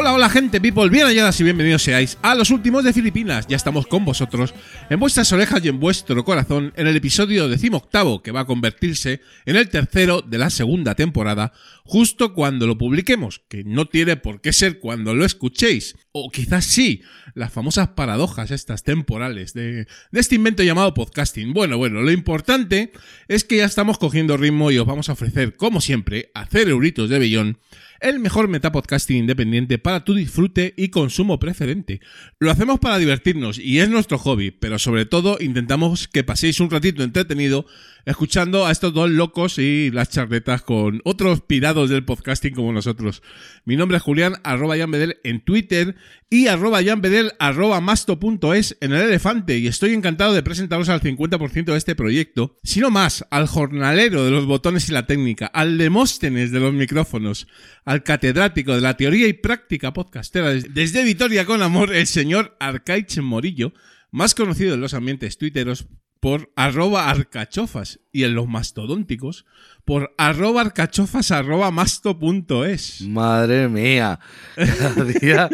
Hola, 0.00 0.12
hola 0.12 0.30
gente, 0.30 0.60
people, 0.60 0.88
bien 0.90 1.06
halladas 1.06 1.40
y 1.40 1.42
bienvenidos 1.42 1.82
seáis 1.82 2.18
a 2.22 2.36
los 2.36 2.52
últimos 2.52 2.84
de 2.84 2.92
Filipinas. 2.92 3.48
Ya 3.48 3.56
estamos 3.56 3.88
con 3.88 4.04
vosotros, 4.04 4.54
en 4.90 5.00
vuestras 5.00 5.32
orejas 5.32 5.64
y 5.64 5.68
en 5.70 5.80
vuestro 5.80 6.24
corazón, 6.24 6.72
en 6.76 6.86
el 6.86 6.94
episodio 6.94 7.48
decimoctavo, 7.48 8.22
que 8.22 8.30
va 8.30 8.42
a 8.42 8.46
convertirse 8.46 9.22
en 9.44 9.56
el 9.56 9.68
tercero 9.68 10.22
de 10.22 10.38
la 10.38 10.50
segunda 10.50 10.94
temporada, 10.94 11.52
justo 11.82 12.32
cuando 12.32 12.68
lo 12.68 12.78
publiquemos, 12.78 13.40
que 13.48 13.64
no 13.64 13.86
tiene 13.86 14.14
por 14.14 14.40
qué 14.40 14.52
ser 14.52 14.78
cuando 14.78 15.16
lo 15.16 15.24
escuchéis, 15.24 15.96
o 16.12 16.30
quizás 16.30 16.64
sí, 16.64 17.02
las 17.34 17.52
famosas 17.52 17.88
paradojas 17.88 18.52
estas 18.52 18.84
temporales 18.84 19.52
de, 19.52 19.88
de 20.12 20.20
este 20.20 20.36
invento 20.36 20.62
llamado 20.62 20.94
podcasting. 20.94 21.52
Bueno, 21.52 21.76
bueno, 21.76 22.02
lo 22.02 22.12
importante 22.12 22.92
es 23.26 23.42
que 23.42 23.56
ya 23.56 23.64
estamos 23.64 23.98
cogiendo 23.98 24.36
ritmo 24.36 24.70
y 24.70 24.78
os 24.78 24.86
vamos 24.86 25.08
a 25.08 25.14
ofrecer, 25.14 25.56
como 25.56 25.80
siempre, 25.80 26.30
hacer 26.34 26.68
euritos 26.68 27.10
de 27.10 27.18
bellón 27.18 27.58
el 28.00 28.18
mejor 28.20 28.48
metapodcasting 28.48 29.16
independiente 29.16 29.78
para 29.78 30.04
tu 30.04 30.14
disfrute 30.14 30.74
y 30.76 30.88
consumo 30.88 31.38
preferente. 31.38 32.00
Lo 32.38 32.50
hacemos 32.50 32.78
para 32.78 32.98
divertirnos 32.98 33.58
y 33.58 33.80
es 33.80 33.88
nuestro 33.88 34.18
hobby, 34.18 34.50
pero 34.50 34.78
sobre 34.78 35.06
todo 35.06 35.38
intentamos 35.40 36.08
que 36.08 36.24
paséis 36.24 36.60
un 36.60 36.70
ratito 36.70 37.02
entretenido 37.02 37.66
escuchando 38.08 38.66
a 38.66 38.72
estos 38.72 38.94
dos 38.94 39.10
locos 39.10 39.58
y 39.58 39.90
las 39.90 40.08
charletas 40.08 40.62
con 40.62 41.02
otros 41.04 41.42
pirados 41.42 41.90
del 41.90 42.06
podcasting 42.06 42.54
como 42.54 42.72
nosotros. 42.72 43.22
Mi 43.66 43.76
nombre 43.76 43.98
es 43.98 44.02
Julián, 44.02 44.36
arroba 44.44 44.76
Bedel 44.76 45.18
en 45.24 45.44
Twitter 45.44 45.94
y 46.30 46.46
arroba 46.46 46.80
Bedel, 46.80 47.32
arroba 47.38 47.82
masto.es 47.82 48.78
en 48.80 48.94
el 48.94 49.02
elefante 49.02 49.58
y 49.58 49.66
estoy 49.66 49.92
encantado 49.92 50.32
de 50.32 50.42
presentaros 50.42 50.88
al 50.88 51.02
50% 51.02 51.64
de 51.66 51.76
este 51.76 51.94
proyecto, 51.94 52.56
sino 52.62 52.90
más, 52.90 53.26
al 53.30 53.46
jornalero 53.46 54.24
de 54.24 54.30
los 54.30 54.46
botones 54.46 54.88
y 54.88 54.92
la 54.92 55.06
técnica, 55.06 55.44
al 55.46 55.76
demóstenes 55.76 56.50
de 56.50 56.60
los 56.60 56.72
micrófonos, 56.72 57.46
al 57.84 58.04
catedrático 58.04 58.74
de 58.74 58.80
la 58.80 58.96
teoría 58.96 59.28
y 59.28 59.34
práctica 59.34 59.92
podcastera 59.92 60.54
desde 60.54 61.04
Vitoria 61.04 61.44
con 61.44 61.60
Amor, 61.60 61.94
el 61.94 62.06
señor 62.06 62.56
Arcaich 62.58 63.18
Morillo, 63.18 63.74
más 64.10 64.34
conocido 64.34 64.72
en 64.72 64.80
los 64.80 64.94
ambientes 64.94 65.36
tuiteros 65.36 65.88
por 66.20 66.52
arroba 66.56 67.08
arcachofas 67.08 68.00
y 68.12 68.24
en 68.24 68.34
los 68.34 68.48
mastodónticos 68.48 69.46
por 69.84 70.14
arroba 70.18 70.62
arcachofas 70.62 71.30
arroba 71.30 71.70
masto.es. 71.70 73.02
Madre 73.02 73.68
mía, 73.68 74.18
cada 74.56 75.04
día 75.04 75.48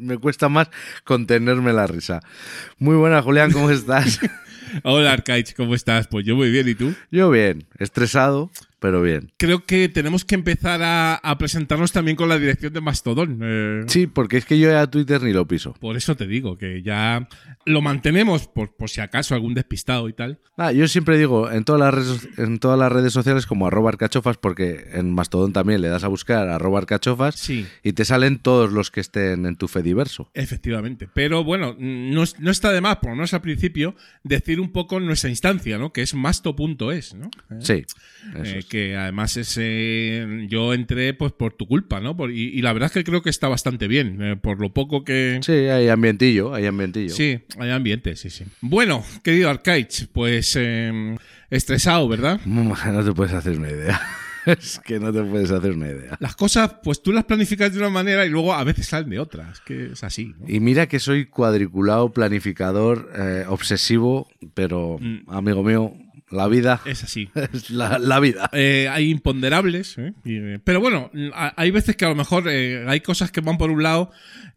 me 0.00 0.18
cuesta 0.18 0.48
más 0.48 0.68
contenerme 1.04 1.72
la 1.72 1.86
risa. 1.86 2.20
Muy 2.78 2.96
buena, 2.96 3.22
Julián, 3.22 3.52
¿cómo 3.52 3.70
estás? 3.70 4.20
Hola 4.84 5.12
Arcaich, 5.12 5.54
¿cómo 5.54 5.74
estás? 5.74 6.08
Pues 6.08 6.26
yo 6.26 6.36
muy 6.36 6.50
bien, 6.50 6.68
¿y 6.68 6.74
tú? 6.74 6.94
Yo 7.10 7.30
bien, 7.30 7.66
estresado, 7.78 8.50
pero 8.80 9.02
bien. 9.02 9.32
Creo 9.38 9.64
que 9.64 9.88
tenemos 9.88 10.24
que 10.24 10.34
empezar 10.34 10.82
a, 10.82 11.14
a 11.16 11.38
presentarnos 11.38 11.92
también 11.92 12.16
con 12.16 12.28
la 12.28 12.38
dirección 12.38 12.72
de 12.72 12.80
Mastodon. 12.80 13.38
eh, 13.42 13.82
Sí, 13.88 14.06
porque 14.06 14.36
es 14.38 14.44
que 14.44 14.58
yo 14.58 14.70
ya 14.70 14.86
Twitter 14.86 15.22
ni 15.22 15.32
lo 15.32 15.46
piso. 15.46 15.74
Por 15.80 15.96
eso 15.96 16.16
te 16.16 16.26
digo 16.26 16.56
que 16.58 16.82
ya 16.82 17.28
lo 17.66 17.82
mantenemos 17.82 18.46
por, 18.48 18.74
por 18.76 18.88
si 18.90 19.00
acaso 19.00 19.34
algún 19.34 19.54
despistado 19.54 20.08
y 20.08 20.12
tal. 20.12 20.38
Ah, 20.56 20.72
yo 20.72 20.88
siempre 20.88 21.18
digo 21.18 21.50
en 21.50 21.64
todas 21.64 21.80
las 21.80 21.94
redes, 21.94 22.28
en 22.38 22.58
todas 22.58 22.78
las 22.78 22.90
redes 22.90 23.12
sociales 23.12 23.46
como 23.46 23.66
arroba 23.66 23.90
arcachofas, 23.90 24.36
porque 24.38 24.86
en 24.92 25.12
Mastodon 25.12 25.52
también 25.52 25.80
le 25.80 25.88
das 25.88 26.04
a 26.04 26.08
buscar 26.08 26.48
arroba 26.48 26.78
arcachofas 26.78 27.34
Sí. 27.36 27.66
y 27.82 27.92
te 27.92 28.04
salen 28.04 28.38
todos 28.38 28.72
los 28.72 28.90
que 28.90 29.00
estén 29.00 29.46
en 29.46 29.56
tu 29.56 29.68
Fediverso. 29.68 30.30
Efectivamente. 30.34 31.08
Pero 31.14 31.44
bueno, 31.44 31.76
no, 31.78 32.22
es- 32.22 32.38
no 32.40 32.50
está 32.50 32.72
de 32.72 32.80
más, 32.80 32.96
por 32.96 33.10
lo 33.10 33.16
menos 33.16 33.34
al 33.34 33.40
principio, 33.42 33.94
decir 34.24 34.60
un 34.60 34.72
poco 34.72 34.98
nuestra 35.00 35.30
instancia, 35.30 35.78
¿no? 35.78 35.92
Que 35.92 36.02
es 36.02 36.14
masto.es, 36.14 37.14
¿no? 37.14 37.30
Eh, 37.50 37.54
Sí, 37.60 37.84
eso 38.34 38.54
eh, 38.54 38.58
es. 38.58 38.66
Que 38.68 38.96
además 38.96 39.36
es, 39.36 39.56
eh, 39.60 40.46
yo 40.48 40.74
entré 40.74 41.14
pues 41.14 41.32
por 41.32 41.54
tu 41.54 41.66
culpa, 41.66 42.00
¿no? 42.00 42.16
Por- 42.16 42.30
y, 42.30 42.44
y 42.56 42.62
la 42.62 42.72
verdad 42.72 42.86
es 42.86 42.92
que 42.92 43.04
creo 43.04 43.22
que 43.22 43.30
está 43.30 43.48
bastante 43.48 43.88
bien, 43.88 44.22
eh, 44.22 44.36
por 44.36 44.60
lo 44.60 44.72
poco 44.72 45.04
que... 45.04 45.40
Sí, 45.42 45.52
hay 45.52 45.88
ambientillo, 45.88 46.54
hay 46.54 46.66
ambientillo. 46.66 47.10
Sí, 47.14 47.40
hay 47.58 47.70
ambiente, 47.70 48.14
sí, 48.16 48.30
sí. 48.30 48.44
Bueno, 48.60 49.04
querido 49.24 49.50
Arcaich, 49.50 50.06
pues 50.12 50.54
eh, 50.56 51.16
estresado, 51.50 52.08
¿verdad? 52.08 52.40
No 52.46 53.04
te 53.04 53.12
puedes 53.12 53.32
hacer 53.34 53.58
una 53.58 53.70
idea. 53.70 54.00
es 54.46 54.80
que 54.84 54.98
no 54.98 55.12
te 55.12 55.22
puedes 55.22 55.50
hacer 55.50 55.72
una 55.72 55.88
idea. 55.88 56.16
Las 56.20 56.34
cosas, 56.36 56.76
pues 56.82 57.02
tú 57.02 57.12
las 57.12 57.24
planificas 57.24 57.72
de 57.72 57.78
una 57.78 57.90
manera 57.90 58.24
y 58.24 58.30
luego 58.30 58.54
a 58.54 58.64
veces 58.64 58.86
salen 58.86 59.10
de 59.10 59.18
otra. 59.18 59.50
Es 59.52 59.60
que 59.60 59.92
es 59.92 60.02
así, 60.04 60.34
¿no? 60.38 60.46
Y 60.48 60.60
mira 60.60 60.86
que 60.86 60.98
soy 61.00 61.26
cuadriculado, 61.26 62.12
planificador, 62.12 63.10
eh, 63.16 63.44
obsesivo, 63.48 64.28
pero, 64.54 64.98
Mm. 65.00 65.28
amigo 65.28 65.62
mío, 65.62 65.92
la 66.30 66.46
vida 66.48 66.80
Es 66.84 67.04
así. 67.04 67.30
es 67.52 67.70
la, 67.70 67.98
la 67.98 68.20
vida. 68.20 68.50
Eh, 68.52 68.88
hay 68.90 69.10
imponderables, 69.10 69.96
¿eh? 69.98 70.12
Y, 70.24 70.36
eh, 70.36 70.58
pero 70.62 70.80
bueno, 70.80 71.10
a- 71.34 71.54
hay 71.56 71.70
veces 71.70 71.96
que 71.96 72.04
a 72.04 72.08
lo 72.08 72.14
mejor 72.14 72.44
eh, 72.48 72.84
hay 72.86 73.00
cosas 73.00 73.30
que 73.30 73.40
van 73.40 73.58
por 73.58 73.70
un 73.70 73.82
lado 73.82 74.10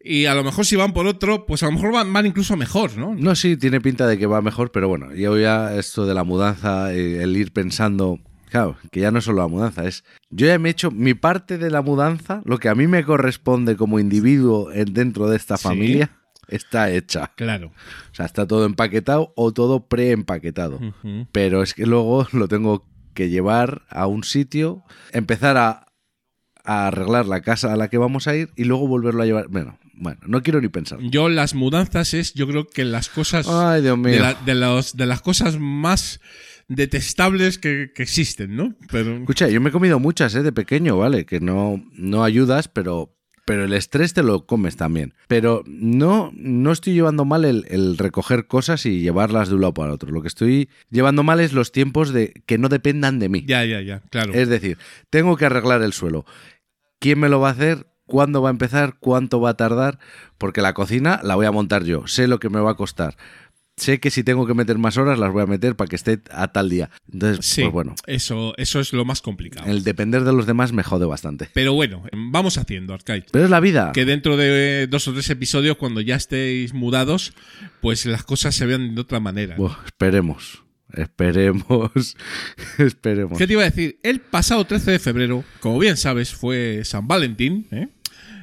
y 0.04 0.26
a 0.26 0.34
lo 0.34 0.44
mejor 0.44 0.66
si 0.66 0.76
van 0.76 0.92
por 0.92 1.06
otro, 1.06 1.46
pues 1.46 1.62
a 1.62 1.66
lo 1.66 1.72
mejor 1.72 1.92
van, 1.92 2.12
van 2.12 2.26
incluso 2.26 2.56
mejor, 2.56 2.96
¿no? 2.96 3.14
No, 3.14 3.34
sí, 3.34 3.56
tiene 3.56 3.80
pinta 3.80 4.06
de 4.06 4.18
que 4.18 4.26
va 4.26 4.42
mejor, 4.42 4.70
pero 4.72 4.88
bueno, 4.88 5.14
yo 5.14 5.38
ya 5.38 5.74
esto 5.76 6.06
de 6.06 6.14
la 6.14 6.24
mudanza, 6.24 6.92
el 6.92 7.36
ir 7.36 7.52
pensando, 7.52 8.18
claro, 8.50 8.76
que 8.90 9.00
ya 9.00 9.10
no 9.10 9.20
es 9.20 9.24
solo 9.24 9.42
la 9.42 9.48
mudanza, 9.48 9.86
es, 9.86 10.04
yo 10.30 10.46
ya 10.46 10.58
me 10.58 10.68
he 10.68 10.72
hecho 10.72 10.90
mi 10.90 11.14
parte 11.14 11.56
de 11.58 11.70
la 11.70 11.82
mudanza, 11.82 12.42
lo 12.44 12.58
que 12.58 12.68
a 12.68 12.74
mí 12.74 12.86
me 12.86 13.04
corresponde 13.04 13.76
como 13.76 13.98
individuo 13.98 14.70
en- 14.72 14.92
dentro 14.92 15.28
de 15.28 15.36
esta 15.36 15.56
Sí. 15.56 15.62
familia, 15.68 16.10
está 16.48 16.90
hecha. 16.90 17.32
Claro. 17.36 17.68
O 18.12 18.14
sea, 18.14 18.26
está 18.26 18.46
todo 18.46 18.66
empaquetado 18.66 19.32
o 19.36 19.52
todo 19.52 19.86
preempaquetado. 19.88 20.76
Ujú. 20.76 21.26
pero 21.32 21.62
es 21.62 21.74
que 21.74 21.86
luego 21.86 22.26
lo 22.32 22.48
tengo 22.48 22.86
que 23.14 23.28
llevar 23.28 23.82
a 23.90 24.06
un 24.06 24.24
sitio, 24.24 24.82
empezar 25.12 25.56
a, 25.56 25.86
a 26.64 26.86
arreglar 26.88 27.26
la 27.26 27.40
casa 27.42 27.72
a 27.72 27.76
la 27.76 27.88
que 27.88 27.98
vamos 27.98 28.26
a 28.28 28.34
ir 28.36 28.50
y 28.56 28.64
luego 28.64 28.88
volverlo 28.88 29.22
a 29.22 29.26
llevar. 29.26 29.48
Bueno, 29.48 29.78
bueno, 29.94 30.20
no 30.26 30.42
quiero 30.42 30.60
ni 30.60 30.68
pensar. 30.68 30.98
Yo 31.00 31.28
las 31.28 31.54
mudanzas 31.54 32.14
es, 32.14 32.32
yo 32.34 32.46
creo 32.48 32.66
que 32.66 32.84
las 32.84 33.08
cosas 33.10 33.46
Ay, 33.48 33.82
Dios 33.82 33.98
mío. 33.98 34.12
de, 34.14 34.20
la- 34.20 34.34
de 34.34 34.54
los, 34.54 34.96
de 34.96 35.06
las 35.06 35.20
cosas 35.20 35.58
más 35.58 36.20
detestables 36.68 37.58
que, 37.58 37.92
que 37.94 38.02
existen, 38.02 38.56
¿no? 38.56 38.74
Pero 38.90 39.16
Escucha, 39.18 39.48
yo 39.48 39.60
me 39.60 39.68
he 39.68 39.72
comido 39.72 39.98
muchas, 39.98 40.34
¿eh? 40.34 40.42
De 40.42 40.52
pequeño, 40.52 40.96
¿vale? 40.96 41.26
Que 41.26 41.40
no, 41.40 41.84
no 41.92 42.24
ayudas, 42.24 42.68
pero, 42.68 43.14
pero 43.44 43.64
el 43.64 43.72
estrés 43.72 44.14
te 44.14 44.22
lo 44.22 44.46
comes 44.46 44.76
también. 44.76 45.14
Pero 45.28 45.64
no, 45.66 46.30
no 46.34 46.72
estoy 46.72 46.94
llevando 46.94 47.24
mal 47.24 47.44
el, 47.44 47.66
el 47.68 47.98
recoger 47.98 48.46
cosas 48.46 48.86
y 48.86 49.00
llevarlas 49.00 49.48
de 49.48 49.56
un 49.56 49.62
lado 49.62 49.74
para 49.74 49.92
otro. 49.92 50.10
Lo 50.12 50.22
que 50.22 50.28
estoy 50.28 50.68
llevando 50.90 51.22
mal 51.22 51.40
es 51.40 51.52
los 51.52 51.72
tiempos 51.72 52.12
de 52.12 52.42
que 52.46 52.58
no 52.58 52.68
dependan 52.68 53.18
de 53.18 53.28
mí. 53.28 53.44
ya, 53.46 53.64
ya, 53.64 53.80
ya, 53.80 54.00
claro. 54.10 54.32
Es 54.32 54.48
decir, 54.48 54.78
tengo 55.10 55.36
que 55.36 55.46
arreglar 55.46 55.82
el 55.82 55.92
suelo. 55.92 56.24
¿Quién 56.98 57.18
me 57.18 57.28
lo 57.28 57.40
va 57.40 57.48
a 57.48 57.52
hacer? 57.52 57.86
¿Cuándo 58.06 58.42
va 58.42 58.50
a 58.50 58.52
empezar? 58.52 58.96
¿Cuánto 59.00 59.40
va 59.40 59.50
a 59.50 59.56
tardar? 59.56 59.98
Porque 60.38 60.60
la 60.60 60.74
cocina 60.74 61.20
la 61.22 61.34
voy 61.34 61.46
a 61.46 61.52
montar 61.52 61.84
yo. 61.84 62.06
Sé 62.06 62.28
lo 62.28 62.38
que 62.38 62.50
me 62.50 62.60
va 62.60 62.72
a 62.72 62.76
costar. 62.76 63.16
Sé 63.82 63.98
que 63.98 64.10
si 64.12 64.22
tengo 64.22 64.46
que 64.46 64.54
meter 64.54 64.78
más 64.78 64.96
horas 64.96 65.18
las 65.18 65.32
voy 65.32 65.42
a 65.42 65.46
meter 65.46 65.74
para 65.74 65.88
que 65.88 65.96
esté 65.96 66.20
a 66.30 66.52
tal 66.52 66.68
día. 66.68 66.88
Entonces, 67.12 67.44
sí, 67.44 67.62
pues 67.62 67.72
bueno, 67.72 67.94
eso, 68.06 68.54
eso 68.56 68.78
es 68.78 68.92
lo 68.92 69.04
más 69.04 69.20
complicado. 69.20 69.68
el 69.68 69.82
depender 69.82 70.22
de 70.22 70.32
los 70.32 70.46
demás 70.46 70.72
me 70.72 70.84
jode 70.84 71.04
bastante. 71.04 71.48
Pero 71.52 71.74
bueno, 71.74 72.04
vamos 72.12 72.58
haciendo, 72.58 72.94
Arcade. 72.94 73.26
Pero 73.32 73.44
es 73.44 73.50
la 73.50 73.58
vida. 73.58 73.90
Que 73.92 74.04
dentro 74.04 74.36
de 74.36 74.86
dos 74.86 75.08
o 75.08 75.12
tres 75.12 75.28
episodios, 75.30 75.78
cuando 75.78 76.00
ya 76.00 76.14
estéis 76.14 76.74
mudados, 76.74 77.32
pues 77.80 78.06
las 78.06 78.22
cosas 78.22 78.54
se 78.54 78.66
vean 78.66 78.94
de 78.94 79.00
otra 79.00 79.18
manera. 79.18 79.56
Esperemos. 79.84 80.62
Esperemos. 80.92 82.16
esperemos. 82.78 83.36
¿Qué 83.36 83.48
te 83.48 83.54
iba 83.54 83.62
a 83.62 83.70
decir? 83.70 83.98
El 84.04 84.20
pasado 84.20 84.64
13 84.64 84.92
de 84.92 84.98
febrero, 85.00 85.42
como 85.58 85.80
bien 85.80 85.96
sabes, 85.96 86.32
fue 86.32 86.82
San 86.84 87.08
Valentín, 87.08 87.66
¿eh? 87.72 87.88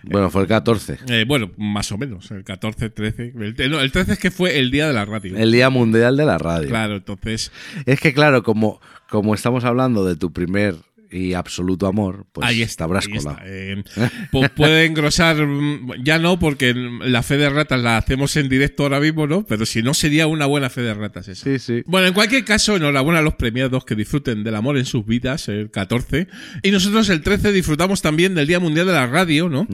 Bueno, 0.03 0.29
fue 0.29 0.43
el 0.43 0.47
14. 0.47 0.99
Eh, 1.07 1.25
bueno, 1.27 1.51
más 1.57 1.91
o 1.91 1.97
menos, 1.97 2.31
el 2.31 2.43
14, 2.43 2.89
13. 2.89 3.33
El, 3.37 3.71
no, 3.71 3.79
el 3.79 3.91
13 3.91 4.13
es 4.13 4.19
que 4.19 4.31
fue 4.31 4.59
el 4.59 4.71
día 4.71 4.87
de 4.87 4.93
la 4.93 5.05
radio. 5.05 5.37
El 5.37 5.51
Día 5.51 5.69
Mundial 5.69 6.17
de 6.17 6.25
la 6.25 6.37
Radio. 6.37 6.69
Claro, 6.69 6.97
entonces 6.97 7.51
Es 7.85 7.99
que 7.99 8.13
claro, 8.13 8.43
como, 8.43 8.81
como 9.09 9.33
estamos 9.33 9.63
hablando 9.63 10.05
de 10.05 10.15
tu 10.15 10.31
primer 10.31 10.75
y 11.11 11.33
absoluto 11.33 11.87
amor, 11.87 12.27
pues 12.31 12.47
ahí 12.47 12.61
está. 12.61 12.85
ahí 12.85 12.91
está. 13.17 13.43
Eh, 13.45 13.83
pu- 14.31 14.49
puede 14.53 14.85
engrosar, 14.85 15.37
mm, 15.45 16.03
ya 16.03 16.19
no, 16.19 16.37
porque 16.39 16.73
la 16.75 17.23
fe 17.23 17.37
de 17.37 17.49
ratas 17.49 17.81
la 17.81 17.97
hacemos 17.97 18.35
en 18.35 18.47
directo 18.49 18.83
ahora 18.83 18.99
mismo, 18.99 19.25
¿no? 19.27 19.45
Pero 19.45 19.65
si 19.65 19.81
no, 19.81 19.93
sería 19.93 20.27
una 20.27 20.45
buena 20.45 20.69
fe 20.69 20.81
de 20.81 20.93
ratas 20.93 21.27
esa. 21.27 21.43
Sí, 21.43 21.59
sí. 21.59 21.83
Bueno, 21.85 22.07
en 22.07 22.13
cualquier 22.13 22.45
caso, 22.45 22.75
enhorabuena 22.75 23.19
a 23.19 23.23
los 23.23 23.35
premiados 23.35 23.85
que 23.85 23.95
disfruten 23.95 24.43
del 24.43 24.55
amor 24.55 24.77
en 24.77 24.85
sus 24.85 25.05
vidas, 25.05 25.47
el 25.49 25.71
14. 25.71 26.27
Y 26.63 26.71
nosotros 26.71 27.09
el 27.09 27.21
13 27.21 27.51
disfrutamos 27.51 28.01
también 28.01 28.35
del 28.35 28.47
Día 28.47 28.59
Mundial 28.59 28.85
de 28.87 28.93
la 28.93 29.07
Radio, 29.07 29.49
¿no? 29.49 29.67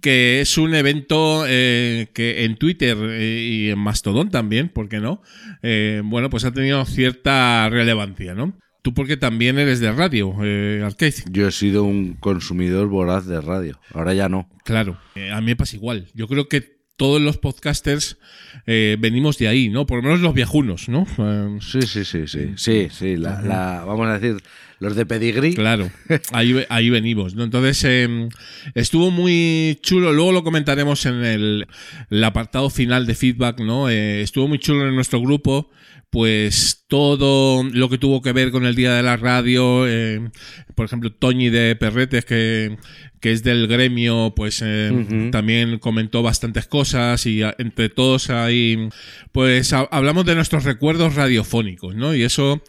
Que 0.00 0.40
es 0.40 0.56
un 0.58 0.74
evento 0.74 1.44
eh, 1.48 2.08
que 2.14 2.44
en 2.44 2.56
Twitter 2.56 2.96
eh, 3.00 3.48
y 3.50 3.70
en 3.70 3.78
Mastodon 3.78 4.30
también, 4.30 4.68
¿por 4.68 4.88
qué 4.88 5.00
no? 5.00 5.22
Eh, 5.62 6.00
bueno, 6.04 6.30
pues 6.30 6.44
ha 6.44 6.52
tenido 6.52 6.84
cierta 6.84 7.68
relevancia, 7.70 8.34
¿no? 8.34 8.56
Tú 8.86 8.94
porque 8.94 9.16
también 9.16 9.58
eres 9.58 9.80
de 9.80 9.90
radio, 9.90 10.32
eh, 10.44 10.80
Arcade. 10.86 11.24
Yo 11.28 11.48
he 11.48 11.50
sido 11.50 11.82
un 11.82 12.14
consumidor 12.14 12.86
voraz 12.86 13.26
de 13.26 13.40
radio. 13.40 13.80
Ahora 13.92 14.14
ya 14.14 14.28
no. 14.28 14.48
Claro, 14.64 14.96
eh, 15.16 15.32
a 15.32 15.40
mí 15.40 15.46
me 15.46 15.56
pasa 15.56 15.74
igual. 15.74 16.06
Yo 16.14 16.28
creo 16.28 16.48
que 16.48 16.76
todos 16.96 17.20
los 17.20 17.36
podcasters 17.36 18.16
eh, 18.64 18.96
venimos 19.00 19.38
de 19.38 19.48
ahí, 19.48 19.70
¿no? 19.70 19.86
Por 19.86 19.96
lo 19.96 20.02
menos 20.04 20.20
los 20.20 20.34
viejunos, 20.34 20.88
¿no? 20.88 21.04
Eh, 21.18 21.58
Sí, 21.60 21.82
sí, 21.82 22.04
sí, 22.04 22.28
sí. 22.28 22.52
Sí, 22.54 22.86
sí. 22.92 23.16
La, 23.16 23.42
la- 23.42 23.84
vamos 23.84 24.06
a 24.06 24.20
decir, 24.20 24.40
los 24.78 24.94
de 24.94 25.04
pedigrí. 25.04 25.54
Claro, 25.54 25.90
ahí, 26.30 26.64
ahí 26.68 26.88
venimos, 26.88 27.34
¿no? 27.34 27.42
Entonces, 27.42 27.82
eh, 27.88 28.28
estuvo 28.76 29.10
muy 29.10 29.80
chulo, 29.82 30.12
luego 30.12 30.30
lo 30.30 30.44
comentaremos 30.44 31.06
en 31.06 31.24
el, 31.24 31.66
el 32.08 32.22
apartado 32.24 32.70
final 32.70 33.04
de 33.04 33.16
feedback, 33.16 33.58
¿no? 33.58 33.90
Eh, 33.90 34.22
estuvo 34.22 34.46
muy 34.46 34.60
chulo 34.60 34.86
en 34.88 34.94
nuestro 34.94 35.20
grupo, 35.20 35.70
pues 36.16 36.86
todo 36.88 37.62
lo 37.62 37.90
que 37.90 37.98
tuvo 37.98 38.22
que 38.22 38.32
ver 38.32 38.50
con 38.50 38.64
el 38.64 38.74
Día 38.74 38.94
de 38.94 39.02
la 39.02 39.18
Radio, 39.18 39.86
eh, 39.86 40.30
por 40.74 40.86
ejemplo, 40.86 41.12
Toñi 41.12 41.50
de 41.50 41.76
Perretes, 41.76 42.24
que, 42.24 42.78
que 43.20 43.32
es 43.32 43.42
del 43.42 43.66
gremio, 43.68 44.32
pues 44.34 44.62
eh, 44.64 44.88
también 45.30 45.78
comentó 45.78 46.22
bastantes 46.22 46.66
cosas 46.68 47.26
y 47.26 47.42
a- 47.42 47.54
entre 47.58 47.90
todos 47.90 48.30
ahí, 48.30 48.88
pues 49.32 49.74
ha- 49.74 49.88
hablamos 49.90 50.24
de 50.24 50.36
nuestros 50.36 50.64
recuerdos 50.64 51.16
radiofónicos, 51.16 51.94
¿no? 51.94 52.14
Y 52.14 52.22
eso 52.22 52.62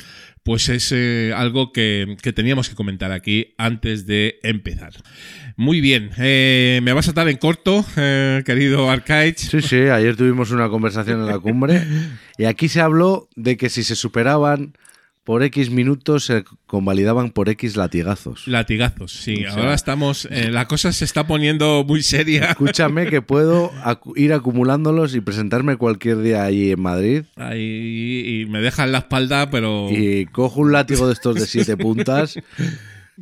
pues 0.47 0.69
es 0.69 0.93
eh, 0.93 1.33
algo 1.35 1.73
que, 1.73 2.15
que 2.21 2.31
teníamos 2.31 2.69
que 2.69 2.75
comentar 2.75 3.11
aquí 3.11 3.53
antes 3.57 4.07
de 4.07 4.39
empezar. 4.43 4.93
Muy 5.57 5.81
bien, 5.81 6.11
eh, 6.17 6.79
me 6.83 6.93
vas 6.93 7.07
a 7.07 7.11
estar 7.11 7.27
en 7.27 7.35
corto, 7.35 7.83
eh, 7.97 8.43
querido 8.45 8.89
Arcade. 8.89 9.35
Sí, 9.35 9.61
sí, 9.61 9.75
ayer 9.75 10.15
tuvimos 10.15 10.51
una 10.51 10.69
conversación 10.69 11.19
en 11.19 11.25
la 11.25 11.37
cumbre 11.37 11.83
y 12.37 12.45
aquí 12.45 12.69
se 12.69 12.79
habló 12.79 13.27
de 13.35 13.57
que 13.57 13.67
si 13.67 13.83
se 13.83 13.97
superaban 13.97 14.71
por 15.27 15.43
X 15.43 15.69
minutos 15.71 16.23
se 16.23 16.45
convalidaban 16.67 17.31
por 17.31 17.49
X 17.49 17.75
latigazos. 17.75 18.47
Latigazos, 18.47 19.11
sí. 19.11 19.45
O 19.45 19.51
sea- 19.51 19.59
Ahora 19.61 19.73
estamos, 19.73 20.25
eh, 20.31 20.49
la 20.49 20.69
cosa 20.69 20.93
se 20.93 21.03
está 21.03 21.27
poniendo 21.27 21.83
muy 21.85 22.01
seria. 22.01 22.45
Escúchame 22.51 23.07
que 23.07 23.21
puedo 23.21 23.73
acu- 23.83 24.13
ir 24.15 24.31
acumulándolos 24.31 25.13
y 25.15 25.19
presentarme 25.19 25.75
cualquier 25.75 26.19
día 26.19 26.45
allí 26.45 26.71
en 26.71 26.79
Madrid 26.79 27.23
Ahí, 27.35 28.41
y 28.41 28.45
me 28.45 28.61
dejan 28.61 28.93
la 28.93 28.99
espalda, 28.99 29.49
pero... 29.51 29.89
y 29.91 30.27
cojo 30.27 30.61
un 30.61 30.71
látigo 30.71 31.07
de 31.07 31.13
estos 31.13 31.35
de 31.35 31.45
siete 31.45 31.75
puntas. 31.75 32.39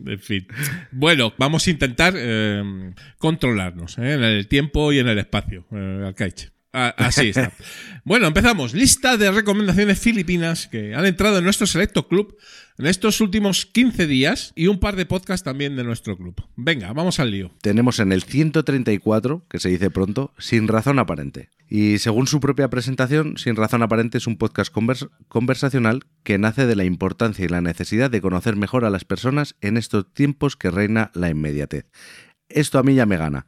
En 0.06 0.20
fin. 0.20 0.46
Bueno, 0.92 1.34
vamos 1.38 1.66
a 1.68 1.70
intentar 1.72 2.14
eh, 2.18 2.92
controlarnos 3.18 3.98
¿eh? 3.98 4.16
en 4.16 4.24
el 4.26 4.46
tiempo 4.50 4.92
y 4.92 5.00
en 5.00 5.08
el 5.08 5.18
espacio, 5.20 5.66
eh. 5.72 6.04
Ah, 6.78 6.94
así 6.98 7.30
está. 7.30 7.54
Bueno, 8.04 8.28
empezamos. 8.28 8.74
Lista 8.74 9.16
de 9.16 9.32
recomendaciones 9.32 9.98
filipinas 9.98 10.68
que 10.68 10.94
han 10.94 11.06
entrado 11.06 11.38
en 11.38 11.46
nuestro 11.46 11.66
selecto 11.68 12.08
club 12.10 12.36
en 12.78 12.88
estos 12.88 13.22
últimos 13.22 13.66
15 13.66 14.08
días 14.08 14.52
y 14.56 14.68
un 14.68 14.80
par 14.82 14.98
de 14.98 15.06
podcasts 15.06 15.46
también 15.46 15.78
de 15.78 15.86
nuestro 15.86 16.18
club. 16.18 16.36
Venga, 16.58 16.92
vamos 16.92 17.20
al 17.22 17.32
lío. 17.32 17.52
Tenemos 17.62 18.00
en 18.00 18.12
el 18.12 18.24
134, 18.24 19.46
que 19.50 19.60
se 19.60 19.70
dice 19.70 19.90
pronto, 19.90 20.34
Sin 20.38 20.68
Razón 20.68 21.00
Aparente. 21.00 21.50
Y 21.70 21.98
según 22.00 22.28
su 22.28 22.42
propia 22.42 22.70
presentación, 22.70 23.38
Sin 23.38 23.56
Razón 23.56 23.82
Aparente 23.82 24.18
es 24.18 24.28
un 24.28 24.38
podcast 24.38 24.74
convers- 24.74 25.10
conversacional 25.30 26.04
que 26.24 26.38
nace 26.38 26.66
de 26.66 26.76
la 26.76 26.84
importancia 26.84 27.46
y 27.46 27.48
la 27.48 27.62
necesidad 27.62 28.12
de 28.12 28.20
conocer 28.22 28.58
mejor 28.58 28.84
a 28.84 28.90
las 28.90 29.06
personas 29.06 29.56
en 29.62 29.78
estos 29.78 30.14
tiempos 30.14 30.58
que 30.58 30.70
reina 30.72 31.12
la 31.14 31.30
inmediatez. 31.30 31.86
Esto 32.50 32.78
a 32.80 32.84
mí 32.84 32.94
ya 32.96 33.06
me 33.06 33.18
gana, 33.18 33.46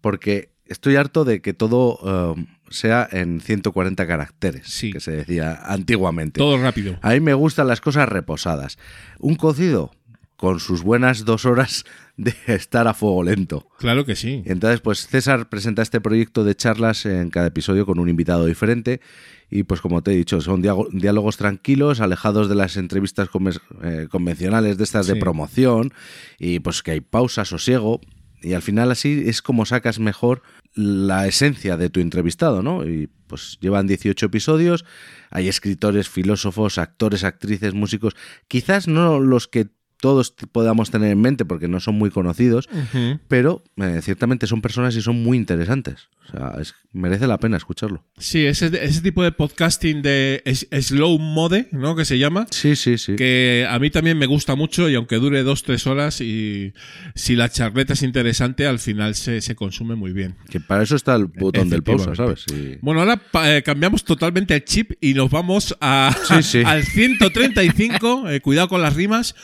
porque 0.00 0.52
estoy 0.66 0.96
harto 0.96 1.24
de 1.24 1.40
que 1.40 1.54
todo 1.54 2.34
eh, 2.36 2.46
sea 2.70 3.08
en 3.10 3.40
140 3.40 4.06
caracteres, 4.06 4.66
Sí. 4.68 4.92
que 4.92 5.00
se 5.00 5.12
decía 5.12 5.60
antiguamente. 5.64 6.38
Todo 6.38 6.58
rápido. 6.60 6.98
A 7.02 7.10
mí 7.12 7.20
me 7.20 7.34
gustan 7.34 7.68
las 7.68 7.80
cosas 7.80 8.08
reposadas. 8.08 8.78
Un 9.18 9.36
cocido 9.36 9.92
con 10.36 10.60
sus 10.60 10.82
buenas 10.82 11.24
dos 11.24 11.46
horas 11.46 11.84
de 12.18 12.34
estar 12.46 12.86
a 12.88 12.94
fuego 12.94 13.22
lento. 13.22 13.68
Claro 13.78 14.04
que 14.04 14.16
sí. 14.16 14.42
Entonces, 14.44 14.80
pues 14.80 15.06
César 15.06 15.48
presenta 15.48 15.80
este 15.82 16.00
proyecto 16.00 16.44
de 16.44 16.54
charlas 16.54 17.06
en 17.06 17.30
cada 17.30 17.46
episodio 17.46 17.86
con 17.86 17.98
un 17.98 18.08
invitado 18.10 18.44
diferente. 18.46 19.00
Y 19.48 19.62
pues 19.62 19.80
como 19.80 20.02
te 20.02 20.12
he 20.12 20.16
dicho, 20.16 20.40
son 20.40 20.60
diálogos 20.92 21.36
tranquilos, 21.36 22.00
alejados 22.00 22.48
de 22.48 22.54
las 22.56 22.76
entrevistas 22.76 23.28
conven- 23.30 23.60
eh, 23.82 24.08
convencionales 24.10 24.76
de 24.76 24.84
estas 24.84 25.06
de 25.06 25.14
promoción. 25.16 25.92
Y 26.38 26.58
pues 26.58 26.82
que 26.82 26.90
hay 26.90 27.00
pausa, 27.00 27.44
sosiego. 27.44 28.00
Y 28.46 28.54
al 28.54 28.62
final 28.62 28.92
así 28.92 29.24
es 29.26 29.42
como 29.42 29.66
sacas 29.66 29.98
mejor 29.98 30.40
la 30.72 31.26
esencia 31.26 31.76
de 31.76 31.90
tu 31.90 31.98
entrevistado, 31.98 32.62
¿no? 32.62 32.86
Y 32.86 33.08
pues 33.26 33.58
llevan 33.60 33.88
18 33.88 34.26
episodios, 34.26 34.84
hay 35.30 35.48
escritores, 35.48 36.08
filósofos, 36.08 36.78
actores, 36.78 37.24
actrices, 37.24 37.74
músicos, 37.74 38.14
quizás 38.46 38.86
no 38.86 39.18
los 39.18 39.48
que 39.48 39.66
todos 40.00 40.30
podamos 40.52 40.90
tener 40.90 41.10
en 41.10 41.20
mente 41.20 41.44
porque 41.44 41.68
no 41.68 41.80
son 41.80 41.96
muy 41.96 42.10
conocidos, 42.10 42.68
pero 43.28 43.62
eh, 43.76 44.00
ciertamente 44.02 44.46
son 44.46 44.60
personas 44.62 44.94
y 44.96 45.02
son 45.02 45.22
muy 45.22 45.36
interesantes. 45.36 46.08
O 46.28 46.30
sea, 46.32 46.54
es- 46.60 46.74
merece 46.92 47.26
la 47.26 47.38
pena 47.38 47.56
escucharlo. 47.56 48.04
Sí, 48.18 48.44
ese, 48.46 48.66
ese 48.84 49.00
tipo 49.00 49.22
de 49.22 49.30
podcasting 49.32 50.02
de 50.02 50.42
es- 50.44 50.66
slow 50.80 51.18
mode, 51.18 51.68
¿no? 51.72 51.94
Que 51.94 52.04
se 52.04 52.18
llama. 52.18 52.46
Sí, 52.50 52.74
sí, 52.76 52.98
sí. 52.98 53.16
que 53.16 53.66
a 53.68 53.78
mí 53.78 53.90
también 53.90 54.18
me 54.18 54.26
gusta 54.26 54.54
mucho 54.54 54.88
y 54.88 54.94
aunque 54.96 55.16
dure 55.16 55.42
dos, 55.42 55.62
tres 55.62 55.86
horas 55.86 56.20
y 56.20 56.72
si 57.14 57.36
la 57.36 57.48
charleta 57.48 57.92
es 57.92 58.02
interesante, 58.02 58.66
al 58.66 58.78
final 58.80 59.14
se, 59.14 59.40
se 59.40 59.54
consume 59.54 59.94
muy 59.94 60.12
bien. 60.12 60.34
Que 60.50 60.58
para 60.60 60.82
eso 60.82 60.96
está 60.96 61.14
el 61.14 61.26
botón 61.26 61.68
del 61.70 61.82
pausa, 61.82 62.14
¿sabes? 62.14 62.44
Sí. 62.48 62.76
Bueno, 62.82 63.00
ahora 63.00 63.20
eh, 63.44 63.62
cambiamos 63.64 64.04
totalmente 64.04 64.54
el 64.54 64.64
chip 64.64 64.92
y 65.00 65.14
nos 65.14 65.30
vamos 65.30 65.76
a, 65.80 66.14
Sí, 66.28 66.42
sí. 66.42 66.62
al 66.66 66.82
135, 66.84 68.28
eh, 68.30 68.40
cuidado 68.40 68.68
con 68.68 68.82
las 68.82 68.94
rimas, 68.94 69.34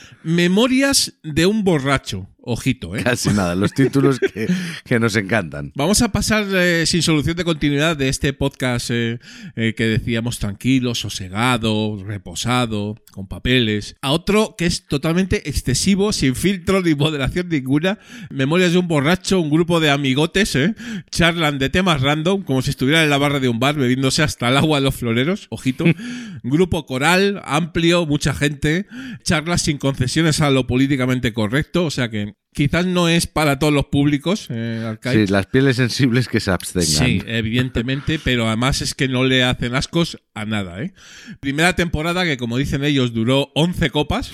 Memorias 0.43 1.15
de 1.23 1.47
un 1.47 1.62
borracho. 1.62 2.27
Ojito, 2.44 2.97
¿eh? 2.97 3.05
Casi 3.05 3.29
nada, 3.31 3.55
los 3.55 3.73
títulos 3.73 4.19
que, 4.19 4.53
que 4.85 4.99
nos 4.99 5.15
encantan. 5.15 5.73
Vamos 5.77 6.03
a 6.03 6.11
pasar 6.11 6.44
eh, 6.53 6.85
sin 6.87 7.00
solución 7.00 7.37
de 7.37 7.44
continuidad 7.44 7.97
de 7.97 8.09
este 8.09 8.33
podcast 8.33 8.91
eh, 8.91 9.21
eh, 9.55 9.75
que 9.77 9.87
decíamos 9.87 10.41
tranquilo, 10.41 10.97
sosegado, 10.97 12.03
reposado, 12.05 12.97
con 13.12 13.29
papeles, 13.29 13.94
a 14.03 14.11
otro 14.11 14.56
que 14.59 14.67
es 14.67 14.89
totalmente 14.89 15.49
excesivo, 15.49 16.12
sin 16.12 16.35
filtro 16.35 16.83
ni 16.83 16.97
moderación 16.97 17.49
ninguna. 17.49 18.00
Memorias 18.31 18.73
de 18.73 18.79
un 18.79 18.89
borracho, 18.89 19.41
un 19.41 19.50
grupo 19.50 19.79
de 19.79 19.91
amigotes, 19.91 20.56
¿eh? 20.56 20.75
charlan 21.12 21.61
de 21.61 21.71
temas 21.71 22.00
random, 22.00 22.43
como 22.43 22.61
si 22.62 22.71
estuvieran 22.71 23.05
en 23.05 23.11
la 23.11 23.19
barra 23.19 23.39
de 23.39 23.49
un 23.49 23.61
bar 23.61 23.77
bebiéndose 23.77 24.25
hasta 24.25 24.49
el 24.49 24.56
agua 24.56 24.79
de 24.79 24.85
los 24.85 24.97
floreros. 24.97 25.47
Ojito. 25.50 25.85
grupo 26.43 26.87
coral, 26.87 27.41
amplio, 27.44 28.05
mucha 28.05 28.34
gente, 28.34 28.87
charlas 29.22 29.63
sin 29.63 29.79
concesiones 29.79 30.41
a 30.41 30.51
lo 30.51 30.67
políticamente 30.67 31.32
correcto, 31.32 31.84
o 31.84 31.91
sea 31.91 32.11
que 32.11 32.31
quizás 32.53 32.87
no 32.87 33.09
es 33.09 33.27
para 33.27 33.59
todos 33.59 33.73
los 33.73 33.87
públicos, 33.87 34.47
eh. 34.51 34.97
Sí, 35.03 35.27
las 35.27 35.47
pieles 35.47 35.77
sensibles 35.77 36.29
que 36.29 36.41
se 36.41 36.51
abstengan. 36.51 36.87
Sí, 36.87 37.23
evidentemente, 37.27 38.19
pero 38.23 38.47
además 38.47 38.82
es 38.82 38.94
que 38.94 39.09
no 39.09 39.25
le 39.25 39.43
hacen 39.43 39.75
ascos 39.75 40.19
a 40.35 40.44
nada. 40.44 40.82
¿eh? 40.82 40.93
Primera 41.41 41.75
temporada 41.75 42.25
que, 42.25 42.37
como 42.37 42.59
dicen 42.59 42.85
ellos, 42.85 43.13
duró 43.13 43.51
11 43.55 43.91
copas 43.91 44.31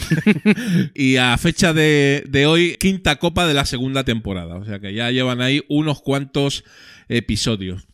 y 0.94 1.16
a 1.16 1.36
fecha 1.38 1.72
de, 1.72 2.24
de 2.28 2.46
hoy, 2.46 2.76
quinta 2.78 3.16
copa 3.16 3.46
de 3.46 3.54
la 3.54 3.64
segunda 3.64 4.04
temporada. 4.04 4.56
O 4.56 4.64
sea 4.64 4.80
que 4.80 4.92
ya 4.94 5.10
llevan 5.10 5.40
ahí 5.40 5.64
unos 5.68 6.00
cuantos 6.00 6.64
episodios. 7.08 7.86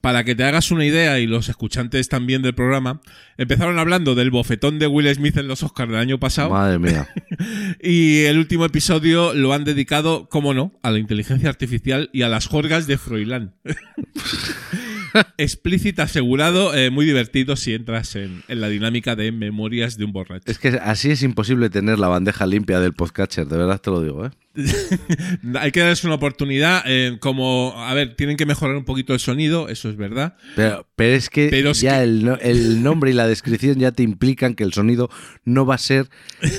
Para 0.00 0.24
que 0.24 0.34
te 0.34 0.44
hagas 0.44 0.70
una 0.70 0.86
idea 0.86 1.18
y 1.18 1.26
los 1.26 1.50
escuchantes 1.50 2.08
también 2.08 2.40
del 2.40 2.54
programa, 2.54 3.02
empezaron 3.36 3.78
hablando 3.78 4.14
del 4.14 4.30
bofetón 4.30 4.78
de 4.78 4.86
Will 4.86 5.14
Smith 5.14 5.36
en 5.36 5.46
los 5.46 5.62
Oscars 5.62 5.90
del 5.90 6.00
año 6.00 6.18
pasado. 6.18 6.50
Madre 6.50 6.78
mía. 6.78 7.08
Y 7.82 8.24
el 8.24 8.38
último 8.38 8.64
episodio 8.64 9.32
lo 9.34 9.52
han 9.52 9.64
dedicado, 9.64 10.28
como 10.28 10.52
no, 10.52 10.72
a 10.82 10.90
la 10.90 10.98
inteligencia 10.98 11.48
artificial 11.48 12.10
y 12.12 12.22
a 12.22 12.28
las 12.28 12.46
jorgas 12.46 12.86
de 12.86 12.98
Froilán. 12.98 13.54
Explícita 15.38 16.04
asegurado, 16.04 16.74
eh, 16.74 16.90
muy 16.90 17.04
divertido 17.06 17.56
si 17.56 17.74
entras 17.74 18.16
en, 18.16 18.42
en 18.48 18.60
la 18.60 18.68
dinámica 18.68 19.16
de 19.16 19.32
memorias 19.32 19.96
de 19.96 20.04
un 20.04 20.12
borracho. 20.12 20.50
Es 20.50 20.58
que 20.58 20.68
así 20.68 21.10
es 21.10 21.22
imposible 21.22 21.70
tener 21.70 21.98
la 21.98 22.08
bandeja 22.08 22.46
limpia 22.46 22.80
del 22.80 22.92
podcatcher, 22.92 23.46
de 23.46 23.56
verdad 23.56 23.80
te 23.80 23.90
lo 23.90 24.02
digo, 24.02 24.26
¿eh? 24.26 24.30
Hay 25.60 25.70
que 25.72 25.80
darles 25.80 26.04
una 26.04 26.14
oportunidad, 26.14 26.82
eh, 26.86 27.16
como, 27.20 27.72
a 27.76 27.94
ver, 27.94 28.16
tienen 28.16 28.36
que 28.36 28.46
mejorar 28.46 28.76
un 28.76 28.84
poquito 28.84 29.12
el 29.14 29.20
sonido, 29.20 29.68
eso 29.68 29.88
es 29.88 29.96
verdad. 29.96 30.36
Pero, 30.56 30.86
pero 30.96 31.14
es 31.14 31.30
que 31.30 31.48
Pero 31.50 31.70
es 31.70 31.80
ya 31.80 31.98
que- 31.98 32.02
El, 32.04 32.24
no- 32.24 32.36
el 32.40 32.82
nombre 32.82 33.10
y 33.10 33.14
la 33.14 33.26
descripción 33.26 33.78
ya 33.78 33.92
te 33.92 34.02
implican 34.02 34.54
que 34.54 34.64
el 34.64 34.72
sonido 34.72 35.08
no 35.44 35.66
va 35.66 35.76
a 35.76 35.78
ser 35.78 36.08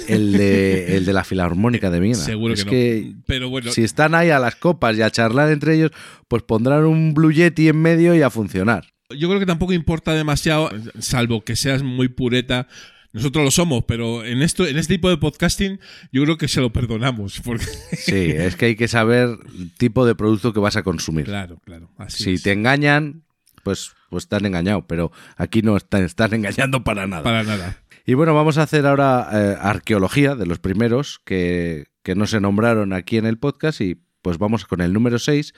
el 0.07 0.33
de, 0.33 0.97
el 0.97 1.05
de 1.05 1.13
la 1.13 1.23
filarmónica 1.23 1.89
de 1.89 1.99
Viena. 1.99 2.17
Seguro 2.17 2.53
es 2.53 2.65
que 2.65 3.11
no. 3.15 3.21
Pero 3.27 3.49
bueno, 3.49 3.71
si 3.71 3.83
están 3.83 4.15
ahí 4.15 4.29
a 4.29 4.39
las 4.39 4.55
copas 4.55 4.97
y 4.97 5.01
a 5.01 5.09
charlar 5.11 5.51
entre 5.51 5.75
ellos, 5.75 5.91
pues 6.27 6.43
pondrán 6.43 6.85
un 6.85 7.13
Blue 7.13 7.31
Yeti 7.31 7.67
en 7.67 7.77
medio 7.81 8.15
y 8.15 8.21
a 8.21 8.29
funcionar. 8.29 8.85
yo 9.09 9.27
creo 9.27 9.39
que 9.39 9.45
tampoco 9.45 9.73
importa 9.73 10.13
demasiado, 10.13 10.69
salvo 10.99 11.43
que 11.43 11.55
seas 11.55 11.83
muy 11.83 12.07
pureta. 12.07 12.67
Nosotros 13.13 13.43
lo 13.43 13.51
somos, 13.51 13.83
pero 13.85 14.23
en 14.25 14.41
esto, 14.41 14.65
en 14.65 14.77
este 14.77 14.93
tipo 14.95 15.09
de 15.09 15.17
podcasting, 15.17 15.79
yo 16.11 16.23
creo 16.23 16.37
que 16.37 16.47
se 16.47 16.61
lo 16.61 16.71
perdonamos. 16.71 17.41
Porque, 17.43 17.65
Sí, 17.97 18.31
es 18.31 18.55
que 18.55 18.67
hay 18.67 18.75
que 18.75 18.87
saber 18.87 19.37
el 19.57 19.73
tipo 19.75 20.05
de 20.05 20.15
producto 20.15 20.53
que 20.53 20.59
vas 20.59 20.75
a 20.77 20.83
consumir. 20.83 21.25
claro, 21.25 21.59
claro. 21.65 21.89
Así 21.97 22.23
si 22.23 22.33
es. 22.35 22.43
te 22.43 22.51
engañan, 22.53 23.23
pues, 23.63 23.91
pues 24.09 24.23
están 24.23 24.45
engañado, 24.45 24.87
pero 24.87 25.11
aquí 25.35 25.61
no 25.61 25.75
están, 25.77 26.03
están 26.03 26.33
engañando 26.33 26.83
para 26.83 27.05
nada. 27.07 27.23
Para 27.23 27.43
nada. 27.43 27.77
Y 28.05 28.13
bueno, 28.13 28.33
vamos 28.33 28.57
a 28.57 28.63
hacer 28.63 28.85
ahora 28.87 29.29
eh, 29.31 29.57
arqueología 29.59 30.35
de 30.35 30.45
los 30.45 30.59
primeros 30.59 31.19
que, 31.25 31.87
que 32.03 32.15
no 32.15 32.25
se 32.27 32.39
nombraron 32.39 32.93
aquí 32.93 33.17
en 33.17 33.25
el 33.25 33.37
podcast 33.37 33.81
y 33.81 34.01
pues 34.21 34.37
vamos 34.37 34.65
con 34.65 34.81
el 34.81 34.93
número 34.93 35.19
6, 35.19 35.53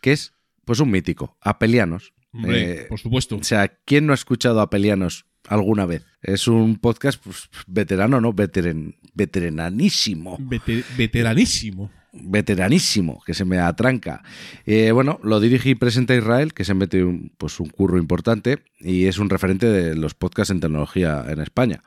que 0.00 0.12
es 0.12 0.32
pues 0.64 0.80
un 0.80 0.90
mítico, 0.90 1.36
Apelianos. 1.42 2.12
Hombre, 2.32 2.72
Eh, 2.82 2.86
por 2.88 2.98
supuesto. 2.98 3.36
O 3.36 3.42
sea, 3.44 3.68
¿quién 3.84 4.06
no 4.06 4.12
ha 4.12 4.14
escuchado 4.14 4.60
a 4.60 4.64
Apelianos 4.64 5.26
alguna 5.48 5.86
vez? 5.86 6.04
Es 6.22 6.48
un 6.48 6.76
podcast 6.76 7.22
pues, 7.22 7.48
veterano, 7.66 8.20
¿no? 8.20 8.32
Veteren, 8.32 8.96
veteranísimo. 9.14 10.38
Vete- 10.38 10.84
veteranísimo. 10.96 11.90
Veteranísimo, 12.12 13.22
que 13.26 13.34
se 13.34 13.44
me 13.44 13.58
atranca. 13.58 14.22
Eh, 14.64 14.90
bueno, 14.90 15.20
lo 15.22 15.38
dirige 15.38 15.70
y 15.70 15.74
presenta 15.74 16.14
Israel, 16.14 16.54
que 16.54 16.64
se 16.64 16.72
mete 16.74 17.04
un, 17.04 17.30
pues, 17.36 17.60
un 17.60 17.68
curro 17.68 17.98
importante 17.98 18.58
y 18.80 19.04
es 19.04 19.18
un 19.18 19.28
referente 19.28 19.66
de 19.66 19.94
los 19.94 20.14
podcasts 20.14 20.50
en 20.50 20.60
tecnología 20.60 21.24
en 21.28 21.40
España. 21.40 21.82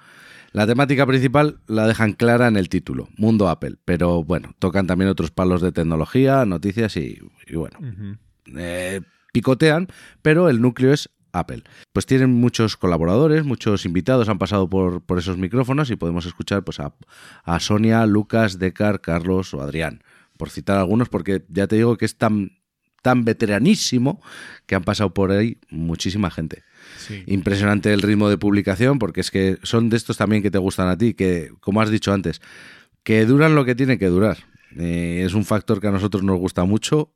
La 0.51 0.65
temática 0.65 1.05
principal 1.05 1.59
la 1.67 1.87
dejan 1.87 2.13
clara 2.13 2.47
en 2.47 2.57
el 2.57 2.69
título, 2.69 3.09
Mundo 3.17 3.49
Apple, 3.49 3.75
pero 3.85 4.23
bueno, 4.23 4.55
tocan 4.59 4.87
también 4.87 5.09
otros 5.09 5.29
palos 5.31 5.61
de 5.61 5.71
tecnología, 5.71 6.45
noticias 6.45 6.97
y, 6.97 7.19
y 7.47 7.55
bueno, 7.55 7.77
eh, 8.57 9.01
picotean, 9.31 9.87
pero 10.23 10.49
el 10.49 10.59
núcleo 10.59 10.91
es 10.91 11.09
Apple. 11.31 11.63
Pues 11.93 12.05
tienen 12.05 12.31
muchos 12.31 12.77
colaboradores, 12.77 13.43
muchos 13.43 13.85
invitados 13.85 14.29
han 14.29 14.39
pasado 14.39 14.69
por, 14.69 15.01
por 15.01 15.19
esos 15.19 15.37
micrófonos 15.37 15.89
y 15.91 15.95
podemos 15.95 16.25
escuchar 16.25 16.63
pues, 16.63 16.79
a, 16.79 16.93
a 17.43 17.59
Sonia, 17.59 18.05
Lucas, 18.05 18.59
Decar, 18.59 19.01
Carlos 19.01 19.53
o 19.53 19.61
Adrián, 19.61 20.03
por 20.37 20.49
citar 20.49 20.77
algunos, 20.77 21.09
porque 21.09 21.43
ya 21.49 21.67
te 21.67 21.75
digo 21.75 21.97
que 21.97 22.05
es 22.05 22.17
tan, 22.17 22.57
tan 23.01 23.25
veteranísimo 23.25 24.21
que 24.65 24.75
han 24.75 24.83
pasado 24.83 25.13
por 25.13 25.31
ahí 25.31 25.57
muchísima 25.69 26.31
gente. 26.31 26.63
Sí. 26.97 27.23
Impresionante 27.27 27.93
el 27.93 28.01
ritmo 28.01 28.29
de 28.29 28.37
publicación, 28.37 28.99
porque 28.99 29.21
es 29.21 29.31
que 29.31 29.57
son 29.63 29.89
de 29.89 29.97
estos 29.97 30.17
también 30.17 30.41
que 30.41 30.51
te 30.51 30.57
gustan 30.57 30.87
a 30.87 30.97
ti, 30.97 31.13
que, 31.13 31.51
como 31.59 31.81
has 31.81 31.89
dicho 31.89 32.13
antes, 32.13 32.41
que 33.03 33.25
duran 33.25 33.55
lo 33.55 33.65
que 33.65 33.75
tiene 33.75 33.97
que 33.97 34.07
durar. 34.07 34.37
Eh, 34.77 35.23
es 35.25 35.33
un 35.33 35.45
factor 35.45 35.81
que 35.81 35.87
a 35.87 35.91
nosotros 35.91 36.23
nos 36.23 36.37
gusta 36.37 36.63
mucho 36.63 37.13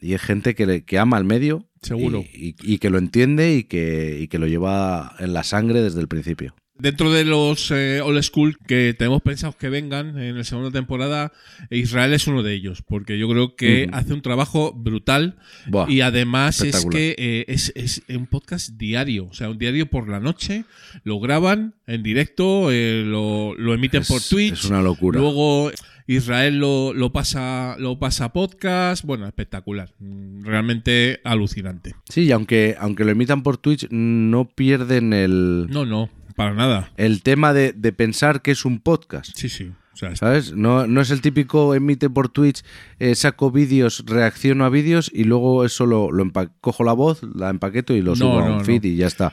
y 0.00 0.14
es 0.14 0.20
gente 0.22 0.54
que, 0.54 0.66
le- 0.66 0.84
que 0.84 0.98
ama 0.98 1.16
al 1.16 1.24
medio. 1.24 1.66
Seguro. 1.82 2.24
Y, 2.34 2.48
y- 2.50 2.74
y 2.74 2.78
que 2.78 2.90
lo 2.90 2.98
entiende 2.98 3.54
y 3.54 3.64
que, 3.64 4.18
y 4.20 4.28
que 4.28 4.38
lo 4.38 4.46
lleva 4.46 5.14
en 5.18 5.32
la 5.32 5.42
sangre 5.44 5.80
desde 5.82 6.00
el 6.00 6.08
principio. 6.08 6.54
Dentro 6.78 7.12
de 7.12 7.26
los 7.26 7.70
eh, 7.72 8.00
old 8.00 8.22
school 8.22 8.56
que 8.66 8.94
tenemos 8.96 9.20
pensados 9.20 9.54
que 9.54 9.68
vengan 9.68 10.18
en 10.18 10.38
la 10.38 10.44
segunda 10.44 10.70
temporada, 10.70 11.30
Israel 11.68 12.14
es 12.14 12.26
uno 12.26 12.42
de 12.42 12.54
ellos, 12.54 12.80
porque 12.80 13.18
yo 13.18 13.28
creo 13.28 13.54
que 13.54 13.90
hace 13.92 14.14
un 14.14 14.22
trabajo 14.22 14.72
brutal 14.72 15.36
Buah, 15.66 15.90
y 15.90 16.00
además 16.00 16.62
es 16.62 16.86
que 16.86 17.14
eh, 17.18 17.44
es, 17.48 17.70
es 17.76 18.00
un 18.08 18.26
podcast 18.26 18.70
diario, 18.78 19.26
o 19.26 19.34
sea, 19.34 19.50
un 19.50 19.58
diario 19.58 19.90
por 19.90 20.08
la 20.08 20.20
noche, 20.20 20.64
lo 21.04 21.20
graban 21.20 21.74
en 21.86 22.02
directo, 22.02 22.70
eh, 22.72 23.02
lo, 23.06 23.54
lo 23.56 23.74
emiten 23.74 24.00
es, 24.00 24.08
por 24.08 24.22
Twitch, 24.22 24.52
es 24.54 24.64
una 24.64 24.80
locura. 24.80 25.20
luego 25.20 25.70
Israel 26.14 26.58
lo, 26.58 26.92
lo 26.92 27.12
pasa 27.12 27.76
lo 27.78 27.98
pasa 27.98 28.26
a 28.26 28.32
podcast, 28.32 29.04
bueno, 29.04 29.26
espectacular, 29.26 29.92
realmente 30.42 31.20
alucinante. 31.24 31.94
Sí, 32.08 32.22
y 32.22 32.32
aunque, 32.32 32.76
aunque 32.80 33.04
lo 33.04 33.12
emitan 33.12 33.42
por 33.42 33.58
Twitch, 33.58 33.86
no 33.90 34.48
pierden 34.48 35.12
el, 35.12 35.68
No, 35.70 35.86
no, 35.86 36.08
para 36.34 36.52
nada. 36.54 36.90
el 36.96 37.22
tema 37.22 37.52
de, 37.52 37.72
de 37.72 37.92
pensar 37.92 38.42
que 38.42 38.50
es 38.50 38.64
un 38.64 38.80
podcast. 38.80 39.30
Sí, 39.36 39.48
sí. 39.48 39.70
No, 40.54 40.86
no 40.86 41.00
es 41.00 41.10
el 41.10 41.20
típico 41.20 41.74
emite 41.74 42.08
por 42.10 42.28
Twitch, 42.28 42.62
eh, 42.98 43.14
saco 43.14 43.50
vídeos, 43.50 44.04
reacciono 44.06 44.64
a 44.64 44.68
vídeos 44.68 45.10
y 45.14 45.24
luego 45.24 45.64
eso 45.64 45.86
lo, 45.86 46.10
lo 46.12 46.30
cojo 46.60 46.84
la 46.84 46.92
voz, 46.92 47.20
la 47.34 47.50
empaqueto 47.50 47.94
y 47.94 48.02
lo 48.02 48.10
No, 48.10 48.16
subo 48.16 48.38
a 48.40 48.48
no, 48.48 48.56
un 48.58 48.64
feed 48.64 48.82
no. 48.82 48.88
y 48.88 48.96
ya 48.96 49.06
está. 49.06 49.32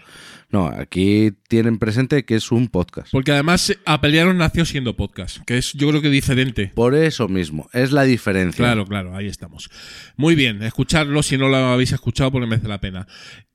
No, 0.50 0.68
aquí 0.68 1.34
tienen 1.50 1.78
presente 1.78 2.24
que 2.24 2.36
es 2.36 2.54
un 2.54 2.70
podcast. 2.70 3.10
Porque 3.12 3.34
además 3.34 3.70
eh, 3.70 3.78
Apelianos 3.86 4.34
nació 4.36 4.64
siendo 4.64 4.96
podcast, 4.96 5.40
que 5.46 5.58
es 5.58 5.74
yo 5.74 5.90
creo 5.90 6.02
que 6.02 6.10
diferente. 6.10 6.72
Por 6.74 6.96
eso 6.96 7.28
mismo, 7.28 7.70
es 7.74 7.92
la 7.92 8.04
diferencia. 8.04 8.64
Claro, 8.64 8.86
claro, 8.86 9.14
ahí 9.16 9.28
estamos. 9.28 9.70
Muy 10.16 10.36
bien, 10.36 10.64
escucharlo 10.64 11.22
si 11.22 11.38
no 11.38 11.50
lo 11.50 11.58
habéis 11.58 11.92
escuchado 11.92 12.32
porque 12.32 12.48
merece 12.48 12.70
la 12.70 12.80
pena. 12.80 13.08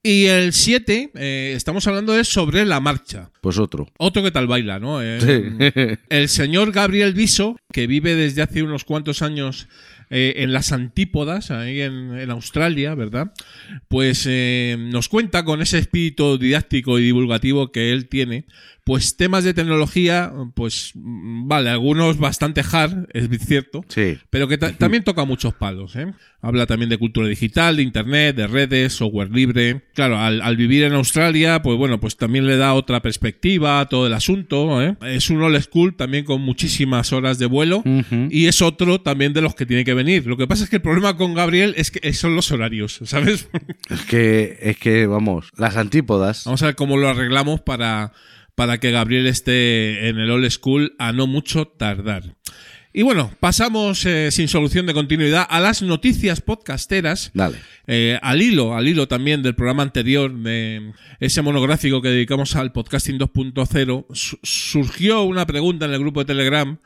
Y 0.04 0.25
el 0.25 0.52
7, 0.52 1.12
estamos 1.54 1.87
hablando 1.87 2.12
de 2.12 2.25
sobre 2.25 2.64
la 2.64 2.80
marcha. 2.80 3.30
Pues 3.40 3.59
otro. 3.59 3.87
Otro 3.99 4.23
que 4.25 4.32
tal 4.32 4.49
baila, 4.49 4.80
¿no? 4.80 5.00
Eh, 5.00 5.21
Sí. 5.21 5.99
El 6.09 6.28
señor 6.28 6.73
Gabriel 6.73 7.14
Viso, 7.14 7.56
que 7.73 7.87
vive 7.87 8.16
desde 8.16 8.42
hace 8.42 8.64
unos 8.64 8.85
cuantos 8.85 9.23
años 9.23 9.68
eh, 10.11 10.35
en 10.42 10.52
las 10.52 10.73
antípodas, 10.73 11.50
ahí 11.52 11.80
en, 11.80 12.18
en 12.18 12.30
Australia, 12.30 12.94
¿verdad? 12.97 13.32
Pues 13.88 14.26
eh, 14.28 14.76
nos 14.78 15.09
cuenta 15.09 15.44
con 15.44 15.62
ese 15.62 15.78
espíritu 15.78 16.37
didáctico 16.37 16.99
y 16.99 17.04
divulgativo 17.04 17.71
que 17.71 17.92
él 17.92 18.09
tiene, 18.09 18.47
pues 18.84 19.16
temas 19.16 19.44
de 19.44 19.54
tecnología, 19.54 20.32
pues 20.54 20.90
mm, 20.94 21.46
vale, 21.46 21.70
algunos 21.70 22.18
bastante 22.18 22.62
hard, 22.68 23.06
es 23.12 23.28
cierto, 23.46 23.84
Sí. 23.88 24.18
pero 24.30 24.48
que 24.48 24.58
ta- 24.58 24.72
también 24.72 25.04
toca 25.04 25.24
muchos 25.24 25.54
palos. 25.54 25.94
¿eh? 25.94 26.12
Habla 26.40 26.66
también 26.66 26.88
de 26.90 26.98
cultura 26.98 27.28
digital, 27.28 27.76
de 27.76 27.84
internet, 27.84 28.34
de 28.34 28.48
redes, 28.48 28.94
software 28.94 29.30
libre. 29.30 29.82
Claro, 29.94 30.18
al, 30.18 30.42
al 30.42 30.56
vivir 30.56 30.82
en 30.82 30.94
Australia, 30.94 31.62
pues 31.62 31.78
bueno, 31.78 32.00
pues 32.00 32.16
también 32.16 32.46
le 32.48 32.56
da 32.56 32.74
otra 32.74 33.00
perspectiva 33.02 33.78
a 33.78 33.86
todo 33.88 34.08
el 34.08 34.12
asunto. 34.14 34.82
¿eh? 34.82 34.96
Es 35.02 35.30
un 35.30 35.40
old 35.42 35.60
school 35.62 35.94
también 35.94 36.24
con 36.24 36.40
muchísimas 36.40 37.12
horas 37.12 37.38
de 37.38 37.46
vuelo. 37.46 37.84
Y 38.30 38.46
es 38.46 38.60
otro 38.62 39.00
también 39.00 39.32
de 39.32 39.42
los 39.42 39.54
que 39.54 39.64
tiene 39.66 39.84
que 39.84 39.94
venir. 39.94 40.26
Lo 40.26 40.36
que 40.36 40.48
pasa 40.48 40.64
es 40.64 40.70
que 40.70 40.76
el 40.76 40.82
problema 40.82 41.16
con 41.16 41.34
Gabriel 41.34 41.74
es 41.76 41.92
que 41.92 42.12
son 42.14 42.34
los 42.34 42.50
horarios, 42.50 42.98
¿sabes? 43.04 43.48
Es 43.88 44.00
que, 44.06 44.58
es 44.60 44.76
que, 44.78 45.06
vamos, 45.06 45.50
las 45.56 45.76
antípodas. 45.76 46.42
Vamos 46.46 46.62
a 46.62 46.66
ver 46.66 46.74
cómo 46.74 46.96
lo 46.96 47.08
arreglamos 47.08 47.60
para, 47.60 48.12
para 48.62 48.78
que 48.78 48.92
Gabriel 48.92 49.26
esté 49.26 50.09
en 50.09 50.19
el 50.21 50.31
old 50.31 50.49
school 50.49 50.95
a 51.00 51.11
no 51.12 51.26
mucho 51.26 51.66
tardar. 51.66 52.37
Y 52.92 53.02
bueno, 53.02 53.35
pasamos 53.40 54.07
eh, 54.07 54.31
sin 54.31 54.47
solución 54.47 54.87
de 54.87 54.95
continuidad 54.95 55.45
a 55.50 55.59
las 55.59 55.83
noticias 55.83 56.40
podcasteras. 56.40 57.33
Dale. 57.35 57.57
Eh, 57.88 58.21
al 58.23 58.40
hilo, 58.40 58.76
al 58.76 58.87
hilo 58.87 59.09
también 59.09 59.42
del 59.42 59.57
programa 59.57 59.83
anterior, 59.83 60.33
de 60.33 60.92
ese 61.19 61.42
monográfico 61.42 62.00
que 62.02 62.11
dedicamos 62.11 62.54
al 62.54 62.71
podcasting 62.71 63.19
2.0, 63.19 64.07
su- 64.12 64.38
surgió 64.45 65.23
una 65.25 65.45
pregunta 65.45 65.87
en 65.87 65.92
el 65.95 65.99
grupo 65.99 66.21
de 66.21 66.26
Telegram 66.26 66.78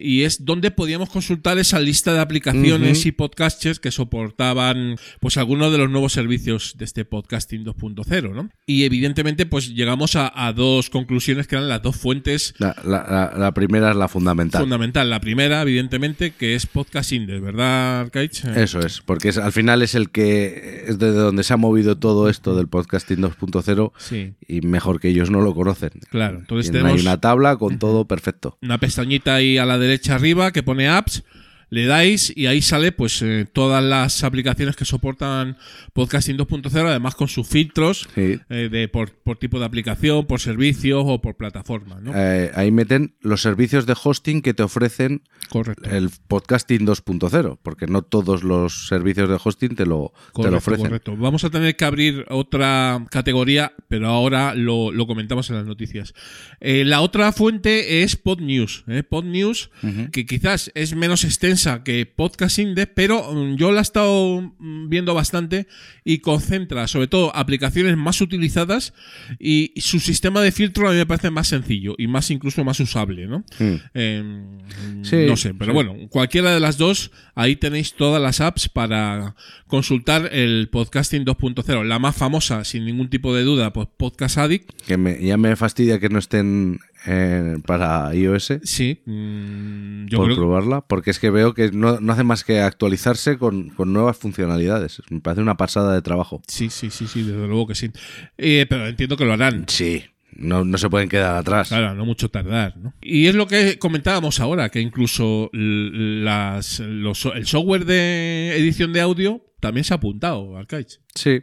y 0.00 0.22
es 0.22 0.44
dónde 0.44 0.70
podíamos 0.70 1.10
consultar 1.10 1.58
esa 1.58 1.78
lista 1.78 2.12
de 2.14 2.20
aplicaciones 2.20 3.04
y 3.06 3.12
podcasters 3.12 3.78
que 3.80 3.90
soportaban 3.90 4.96
pues 5.20 5.36
algunos 5.36 5.72
de 5.72 5.78
los 5.78 5.90
nuevos 5.90 6.12
servicios 6.12 6.74
de 6.78 6.84
este 6.84 7.04
podcasting 7.04 7.64
2.0, 7.64 8.32
¿no? 8.34 8.50
Y 8.66 8.84
evidentemente 8.84 9.46
pues 9.46 9.74
llegamos 9.74 10.16
a, 10.16 10.32
a 10.46 10.52
dos 10.52 10.90
conclusiones 10.90 11.46
que 11.46 11.56
eran 11.56 11.68
las 11.68 11.82
dos 11.82 11.96
fuentes 11.96 12.54
La, 12.58 12.74
la- 12.84 13.06
la- 13.08 13.38
la 13.38 13.52
primera 13.54 13.90
es 13.90 13.96
la 13.96 14.08
fundamental. 14.08 14.60
fundamental. 14.60 15.08
La 15.10 15.20
primera, 15.20 15.62
evidentemente, 15.62 16.32
que 16.32 16.54
es 16.54 16.66
Podcast 16.66 17.12
Index, 17.12 17.40
¿verdad, 17.40 18.00
Arcaich? 18.00 18.44
Eso 18.44 18.80
es, 18.80 19.00
porque 19.04 19.28
es, 19.28 19.38
al 19.38 19.52
final 19.52 19.82
es 19.82 19.94
el 19.94 20.10
que 20.10 20.84
es 20.86 20.98
de 20.98 21.10
donde 21.12 21.42
se 21.42 21.52
ha 21.52 21.56
movido 21.56 21.96
todo 21.98 22.28
esto 22.28 22.54
del 22.56 22.68
podcasting 22.68 23.18
2.0 23.18 23.92
Sí, 23.98 24.34
y 24.46 24.60
mejor 24.62 25.00
que 25.00 25.08
ellos 25.08 25.30
no 25.30 25.40
lo 25.40 25.54
conocen. 25.54 25.90
claro. 26.10 26.38
Entonces 26.38 26.70
tenemos 26.72 26.92
ahí 26.94 27.00
una 27.00 27.20
tabla 27.20 27.56
con 27.56 27.78
todo 27.78 28.06
perfecto. 28.06 28.58
una 28.62 28.78
pestañita 28.78 29.34
ahí 29.34 29.58
a 29.58 29.66
la 29.66 29.78
derecha 29.78 29.89
arriba 30.10 30.52
que 30.52 30.62
pone 30.62 30.88
apps, 30.88 31.22
le 31.70 31.86
dais 31.86 32.32
y 32.36 32.46
ahí 32.46 32.60
sale 32.62 32.90
pues 32.92 33.22
eh, 33.22 33.46
todas 33.50 33.82
las 33.82 34.24
aplicaciones 34.24 34.74
que 34.76 34.84
soportan 34.84 35.56
podcasting 35.92 36.36
2.0, 36.36 36.88
además 36.88 37.14
con 37.14 37.28
sus 37.28 37.46
filtros 37.46 38.08
Sí. 38.14 38.40
eh, 38.50 38.68
de 38.70 38.88
por, 38.88 39.12
por 39.22 39.38
tipo 39.38 39.58
de 39.60 39.66
aplicación, 39.66 40.26
por 40.26 40.40
servicio 40.40 41.00
o 41.00 41.20
por 41.20 41.36
plataforma, 41.36 42.00
¿no? 42.00 42.12
Eh, 42.14 42.50
ahí 42.56 42.72
meten 42.72 43.14
los 43.20 43.40
servicios 43.40 43.86
de 43.86 43.94
hosting 44.02 44.42
que 44.42 44.52
te 44.52 44.64
ofrecen 44.64 45.22
correcto. 45.48 45.88
el 45.88 46.10
podcasting 46.26 46.84
2.0, 46.86 47.58
porque 47.62 47.86
no 47.86 48.02
todos 48.02 48.42
los 48.42 48.88
servicios 48.88 49.28
de 49.28 49.38
hosting 49.42 49.76
te 49.76 49.86
lo, 49.86 50.12
te 50.26 50.32
Correcto, 50.32 50.50
lo 50.50 50.56
ofrecen. 50.58 50.86
correcto. 50.86 51.16
Vamos 51.16 51.44
a 51.44 51.50
tener 51.50 51.76
que 51.76 51.84
abrir 51.84 52.26
otra 52.30 53.06
categoría, 53.10 53.72
pero 53.88 54.08
ahora 54.08 54.54
lo, 54.56 54.90
lo 54.90 55.06
comentamos 55.06 55.48
en 55.50 55.56
las 55.56 55.66
noticias. 55.66 56.14
La 56.60 57.00
otra 57.00 57.30
fuente 57.32 58.02
es 58.02 58.16
PodNews. 58.16 58.84
¿eh? 58.88 59.04
PodNews, 59.04 59.70
que 60.10 60.26
quizás 60.26 60.72
es 60.74 60.96
menos 60.96 61.22
extensa 61.24 61.59
que 61.84 62.06
Podcast 62.06 62.58
Index, 62.58 62.92
pero 62.94 63.32
mm, 63.32 63.56
yo 63.56 63.72
la 63.72 63.80
he 63.80 63.82
estado 63.82 64.40
mm, 64.58 64.88
viendo 64.88 65.14
bastante 65.14 65.66
y 66.04 66.18
concentra 66.18 66.86
sobre 66.88 67.06
todo 67.06 67.34
aplicaciones 67.36 67.96
más 67.96 68.20
utilizadas 68.20 68.94
y, 69.38 69.72
y 69.74 69.80
su 69.82 70.00
sistema 70.00 70.40
de 70.40 70.52
filtro 70.52 70.88
a 70.88 70.92
mí 70.92 70.96
me 70.98 71.06
parece 71.06 71.30
más 71.30 71.48
sencillo 71.48 71.94
y 71.98 72.06
más 72.06 72.30
incluso 72.30 72.64
más 72.64 72.80
usable, 72.80 73.26
¿no? 73.26 73.44
Mm. 73.58 73.74
Eh, 73.94 74.58
Sí, 75.02 75.16
no 75.26 75.36
sé, 75.36 75.54
pero 75.54 75.72
sí. 75.72 75.74
bueno, 75.74 75.96
cualquiera 76.08 76.52
de 76.52 76.60
las 76.60 76.76
dos, 76.78 77.10
ahí 77.34 77.56
tenéis 77.56 77.94
todas 77.94 78.20
las 78.20 78.40
apps 78.40 78.68
para 78.68 79.34
consultar 79.66 80.28
el 80.32 80.68
podcasting 80.70 81.24
2.0. 81.24 81.84
La 81.84 81.98
más 81.98 82.16
famosa, 82.16 82.64
sin 82.64 82.84
ningún 82.84 83.08
tipo 83.08 83.34
de 83.34 83.42
duda, 83.42 83.72
pues 83.72 83.88
Podcast 83.96 84.38
Addict. 84.38 84.70
Que 84.86 84.96
me- 84.96 85.22
ya 85.24 85.36
me 85.36 85.54
fastidia 85.56 85.98
que 86.00 86.08
no 86.08 86.18
estén 86.18 86.78
eh, 87.06 87.56
para 87.66 88.14
iOS 88.14 88.52
Sí, 88.62 89.00
mm, 89.06 90.06
yo 90.06 90.18
por 90.18 90.26
creo 90.26 90.36
que 90.36 90.40
probarla, 90.40 90.80
porque 90.82 91.10
es 91.10 91.18
que 91.18 91.30
veo 91.30 91.54
que 91.54 91.70
no, 91.72 92.00
no 92.00 92.12
hace 92.12 92.24
más 92.24 92.44
que 92.44 92.60
actualizarse 92.60 93.38
con, 93.38 93.70
con 93.70 93.92
nuevas 93.92 94.16
funcionalidades. 94.18 95.02
Me 95.10 95.20
parece 95.20 95.42
una 95.42 95.56
pasada 95.56 95.94
de 95.94 96.02
trabajo. 96.02 96.42
sí, 96.46 96.70
sí, 96.70 96.90
sí, 96.90 97.06
sí, 97.06 97.22
desde 97.22 97.46
luego 97.46 97.66
que 97.66 97.74
sí. 97.74 97.90
Eh, 98.38 98.66
pero 98.68 98.86
entiendo 98.86 99.16
que 99.16 99.24
lo 99.24 99.32
harán. 99.32 99.64
Sí, 99.68 100.04
no, 100.36 100.64
no 100.64 100.78
se 100.78 100.88
pueden 100.90 101.08
quedar 101.08 101.36
atrás. 101.36 101.68
Claro, 101.68 101.94
no 101.94 102.04
mucho 102.04 102.28
tardar, 102.30 102.76
¿no? 102.76 102.94
Y 103.00 103.26
es 103.26 103.34
lo 103.34 103.46
que 103.46 103.78
comentábamos 103.78 104.38
ahora, 104.40 104.68
que 104.68 104.80
incluso 104.80 105.50
las, 105.52 106.80
los- 106.80 107.24
el 107.34 107.46
software 107.46 107.84
de 107.84 108.56
edición 108.56 108.92
de 108.92 109.00
audio 109.00 109.44
también 109.60 109.84
se 109.84 109.92
ha 109.94 109.96
apuntado 109.96 110.56
al 110.56 110.66
Kaich. 110.66 111.00
Sí, 111.14 111.40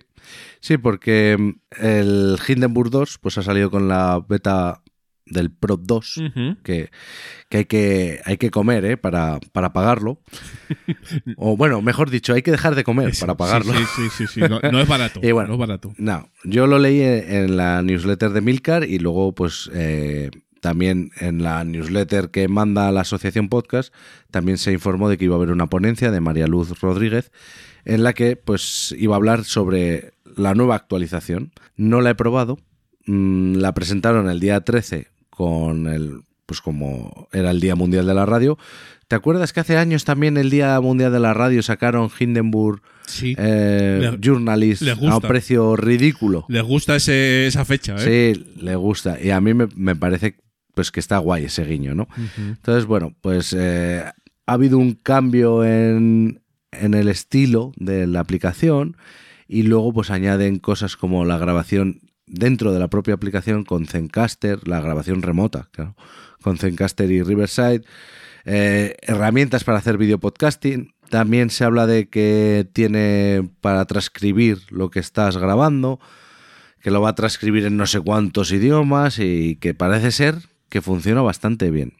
sí, 0.60 0.78
porque 0.78 1.36
mm, 1.38 1.84
el 1.84 2.38
Hindenburg 2.48 2.90
2 2.90 3.20
pues 3.22 3.38
ha 3.38 3.44
salido 3.44 3.70
con 3.70 3.88
la 3.88 4.24
beta 4.28 4.82
del 5.30 5.52
Pro 5.52 5.78
2, 5.78 6.18
Ujú. 6.18 6.58
que, 6.64 6.90
que 7.50 7.58
hay 7.58 7.66
que 7.66 8.22
hay 8.26 8.38
que 8.38 8.52
comer 8.52 8.86
¿eh? 8.86 8.98
para, 8.98 9.40
para 9.52 9.74
pagarlo. 9.74 10.22
o 11.38 11.56
bueno, 11.58 11.82
mejor 11.82 12.10
dicho, 12.10 12.34
hay 12.34 12.42
que 12.42 12.52
dejar 12.52 12.76
de 12.76 12.84
comer 12.84 13.10
Eso, 13.10 13.26
para 13.26 13.38
pagarlo. 13.38 13.74
Sí, 13.74 13.84
sí, 13.96 14.10
sí, 14.10 14.28
sí, 14.28 14.40
No, 14.42 14.60
no 14.60 14.80
es 14.80 14.88
barato. 14.88 15.20
Y 15.24 15.32
bueno, 15.32 15.50
no 15.50 15.54
es 15.56 15.60
barato. 15.60 15.94
No, 15.98 16.30
yo 16.44 16.68
lo 16.68 16.80
leí 16.80 17.02
en 17.02 17.48
en 17.48 17.58
la 17.58 17.82
newsletter 17.82 18.32
de 18.32 18.42
Milcar 18.42 18.84
y 18.84 19.00
luego 19.00 19.34
pues 19.34 19.70
eh, 19.74 20.32
también 20.62 21.12
en 21.20 21.44
la 21.44 21.64
newsletter 21.64 22.30
que 22.30 22.48
manda 22.48 22.92
la 22.92 23.02
Asociación 23.02 23.50
Podcast 23.50 23.94
también 24.32 24.58
se 24.58 24.72
informó 24.72 25.10
de 25.10 25.18
que 25.18 25.26
iba 25.26 25.36
a 25.36 25.38
haber 25.38 25.52
una 25.52 25.68
ponencia 25.68 26.12
de 26.12 26.20
María 26.20 26.48
Luz 26.48 26.80
Rodríguez 26.82 27.32
en 27.86 28.04
la 28.04 28.14
que 28.14 28.36
pues 28.36 28.94
iba 28.98 29.16
a 29.16 29.18
hablar 29.18 29.44
sobre 29.46 30.14
la 30.36 30.56
nueva 30.56 30.76
actualización. 30.76 31.52
No 31.76 32.02
la 32.02 32.12
he 32.12 32.16
probado, 32.16 32.58
mm, 33.06 33.56
la 33.56 33.74
presentaron 33.74 34.30
el 34.30 34.40
día 34.40 34.62
13 34.62 35.08
con 35.38 35.88
el 35.88 36.22
pues 36.48 36.62
como 36.62 37.28
era 37.34 37.52
el 37.52 37.60
Día 37.60 37.76
Mundial 37.76 38.08
de 38.08 38.14
la 38.14 38.26
Radio. 38.26 38.58
¿Te 39.10 39.16
acuerdas 39.16 39.52
que 39.54 39.60
hace 39.60 39.78
años 39.78 40.06
también 40.06 40.38
el 40.38 40.50
Día 40.50 40.80
Mundial 40.82 41.12
de 41.12 41.20
la 41.20 41.34
Radio 41.34 41.62
sacaron 41.62 42.10
Hindenburg 42.18 42.82
Sí. 43.06 43.36
eh, 43.38 44.00
Le- 44.02 44.18
Journalist 44.22 44.82
a 44.88 44.96
un 45.16 45.22
precio 45.22 45.76
ridículo? 45.76 46.46
Les 46.50 46.64
gusta 46.64 46.96
ese- 46.96 47.48
esa 47.48 47.64
fecha, 47.66 47.96
¿eh? 48.00 48.34
Sí, 48.36 48.46
le 48.62 48.76
gusta. 48.76 49.18
Y 49.22 49.30
a 49.32 49.40
mí 49.42 49.54
me, 49.54 49.68
me 49.76 49.96
parece 49.96 50.38
pues 50.74 50.92
que 50.92 51.00
está 51.00 51.18
guay 51.18 51.46
ese 51.46 51.66
guiño, 51.66 51.96
¿no? 51.96 52.08
Entonces, 52.38 52.86
bueno, 52.86 53.14
pues 53.22 53.54
eh, 53.58 54.04
ha 54.46 54.54
habido 54.54 54.78
un 54.78 54.94
cambio 54.94 55.66
en, 55.66 56.42
en 56.72 56.94
el 56.94 57.08
estilo 57.10 57.72
de 57.78 58.08
la 58.08 58.20
aplicación 58.22 58.96
y 59.48 59.64
luego 59.64 59.92
pues 59.94 60.12
añaden 60.12 60.60
cosas 60.60 60.96
como 60.96 61.26
la 61.26 61.38
grabación 61.38 62.00
dentro 62.28 62.74
de 62.74 62.80
la 62.80 62.90
propia 62.90 63.16
aplicación 63.16 63.64
con 63.64 63.88
Zencaster, 63.88 64.68
la 64.68 64.82
grabación 64.82 65.22
remota, 65.22 65.70
claro, 65.72 65.96
con 66.42 66.58
Zencaster 66.58 67.10
y 67.10 67.24
Riverside, 67.24 67.82
eh, 68.46 68.96
herramientas 69.02 69.64
para 69.64 69.80
hacer 69.80 69.98
video 69.98 70.20
podcasting. 70.20 70.94
También 71.10 71.50
se 71.50 71.64
habla 71.64 71.88
de 71.88 72.10
que 72.10 72.68
tiene 72.74 73.50
para 73.62 73.86
transcribir 73.86 74.60
lo 74.70 74.90
que 74.90 75.00
estás 75.00 75.38
grabando, 75.38 76.00
que 76.82 76.92
lo 76.92 77.02
va 77.02 77.10
a 77.10 77.16
transcribir 77.16 77.66
en 77.66 77.78
no 77.78 77.88
sé 77.88 78.02
cuántos 78.02 78.52
idiomas 78.52 79.20
y 79.20 79.56
que 79.56 79.74
parece 79.74 80.12
ser 80.12 80.36
que 80.70 80.82
funciona 80.82 81.22
bastante 81.22 81.72
bien. 81.72 81.94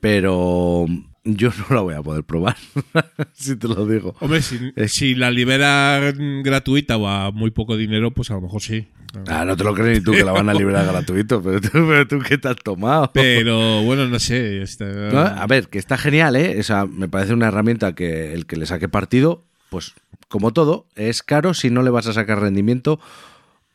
Pero 0.00 0.86
yo 1.24 1.50
no 1.68 1.74
la 1.74 1.82
voy 1.82 1.94
a 1.94 2.02
poder 2.02 2.24
probar, 2.24 2.56
si 3.32 3.56
te 3.56 3.68
lo 3.68 3.86
digo. 3.86 4.14
Hombre, 4.20 4.42
si, 4.42 4.72
si 4.88 5.14
la 5.14 5.30
libera 5.30 6.12
gratuita 6.42 6.96
o 6.96 7.06
a 7.08 7.30
muy 7.30 7.50
poco 7.50 7.76
dinero, 7.76 8.10
pues 8.10 8.30
a 8.30 8.34
lo 8.34 8.42
mejor 8.42 8.62
sí. 8.62 8.88
Ah, 9.26 9.44
no 9.44 9.56
te 9.56 9.64
lo 9.64 9.74
crees 9.74 9.98
ni 9.98 10.04
tú 10.04 10.12
que 10.12 10.24
la 10.24 10.32
van 10.32 10.48
a 10.48 10.54
liberar 10.54 10.86
gratuito, 10.86 11.42
pero 11.42 11.60
tú, 11.60 11.70
pero 11.72 12.06
tú 12.06 12.20
qué 12.20 12.38
te 12.38 12.48
has 12.48 12.56
tomado. 12.56 13.10
Pero 13.12 13.82
bueno, 13.82 14.06
no 14.06 14.18
sé. 14.18 14.62
este, 14.62 14.84
No, 14.84 15.20
a 15.20 15.46
ver, 15.46 15.68
que 15.68 15.78
está 15.78 15.98
genial, 15.98 16.36
¿eh? 16.36 16.56
O 16.58 16.62
sea, 16.62 16.86
me 16.86 17.08
parece 17.08 17.32
una 17.32 17.48
herramienta 17.48 17.94
que 17.94 18.32
el 18.32 18.46
que 18.46 18.56
le 18.56 18.66
saque 18.66 18.88
partido, 18.88 19.44
pues 19.68 19.94
como 20.28 20.52
todo, 20.52 20.86
es 20.94 21.22
caro 21.22 21.54
si 21.54 21.70
no 21.70 21.82
le 21.82 21.90
vas 21.90 22.06
a 22.06 22.12
sacar 22.12 22.40
rendimiento, 22.40 23.00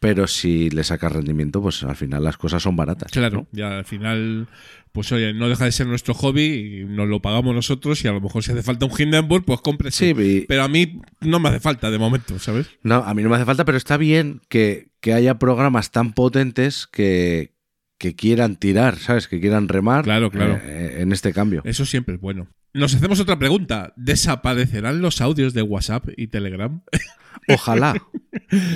pero 0.05 0.27
si 0.27 0.69
le 0.69 0.83
sacas 0.83 1.11
rendimiento, 1.11 1.61
pues 1.61 1.81
al 1.83 1.95
final 1.95 2.23
las 2.23 2.37
cosas 2.37 2.61
son 2.61 2.75
baratas. 2.75 3.11
Claro, 3.11 3.37
¿no? 3.37 3.47
ya 3.51 3.77
al 3.79 3.85
final, 3.85 4.47
pues 4.91 5.11
oye, 5.11 5.33
no 5.33 5.49
deja 5.49 5.65
de 5.65 5.71
ser 5.71 5.87
nuestro 5.87 6.13
hobby 6.13 6.81
y 6.81 6.85
nos 6.85 7.07
lo 7.07 7.21
pagamos 7.21 7.55
nosotros 7.55 8.05
y 8.05 8.07
a 8.07 8.11
lo 8.11 8.21
mejor 8.21 8.43
si 8.43 8.51
hace 8.51 8.61
falta 8.61 8.85
un 8.85 8.91
Hindenburg, 8.97 9.43
pues 9.45 9.61
cómprese. 9.61 10.13
Sí, 10.13 10.21
y- 10.21 10.41
Pero 10.41 10.63
a 10.63 10.67
mí 10.67 11.01
no 11.21 11.39
me 11.39 11.49
hace 11.49 11.59
falta 11.59 11.89
de 11.89 11.97
momento, 11.97 12.37
¿sabes? 12.37 12.67
No, 12.83 12.97
a 12.97 13.13
mí 13.15 13.23
no 13.23 13.29
me 13.29 13.35
hace 13.37 13.45
falta, 13.45 13.65
pero 13.65 13.77
está 13.79 13.97
bien 13.97 14.41
que, 14.47 14.89
que 15.01 15.13
haya 15.13 15.39
programas 15.39 15.89
tan 15.91 16.13
potentes 16.13 16.85
que, 16.85 17.54
que 17.97 18.15
quieran 18.15 18.55
tirar, 18.57 18.97
¿sabes? 18.97 19.27
Que 19.27 19.39
quieran 19.39 19.67
remar 19.67 20.03
Claro, 20.03 20.29
claro. 20.31 20.59
eh, 20.63 20.97
en 20.99 21.11
este 21.11 21.31
cambio. 21.33 21.61
Eso 21.65 21.85
siempre 21.85 22.15
es 22.15 22.21
bueno. 22.21 22.47
Nos 22.73 22.93
hacemos 22.93 23.19
otra 23.21 23.39
pregunta. 23.39 23.93
¿Desaparecerán 23.95 25.01
los 25.01 25.21
audios 25.21 25.53
de 25.53 25.61
WhatsApp 25.61 26.09
y 26.17 26.27
Telegram? 26.27 26.81
Ojalá. 27.47 27.95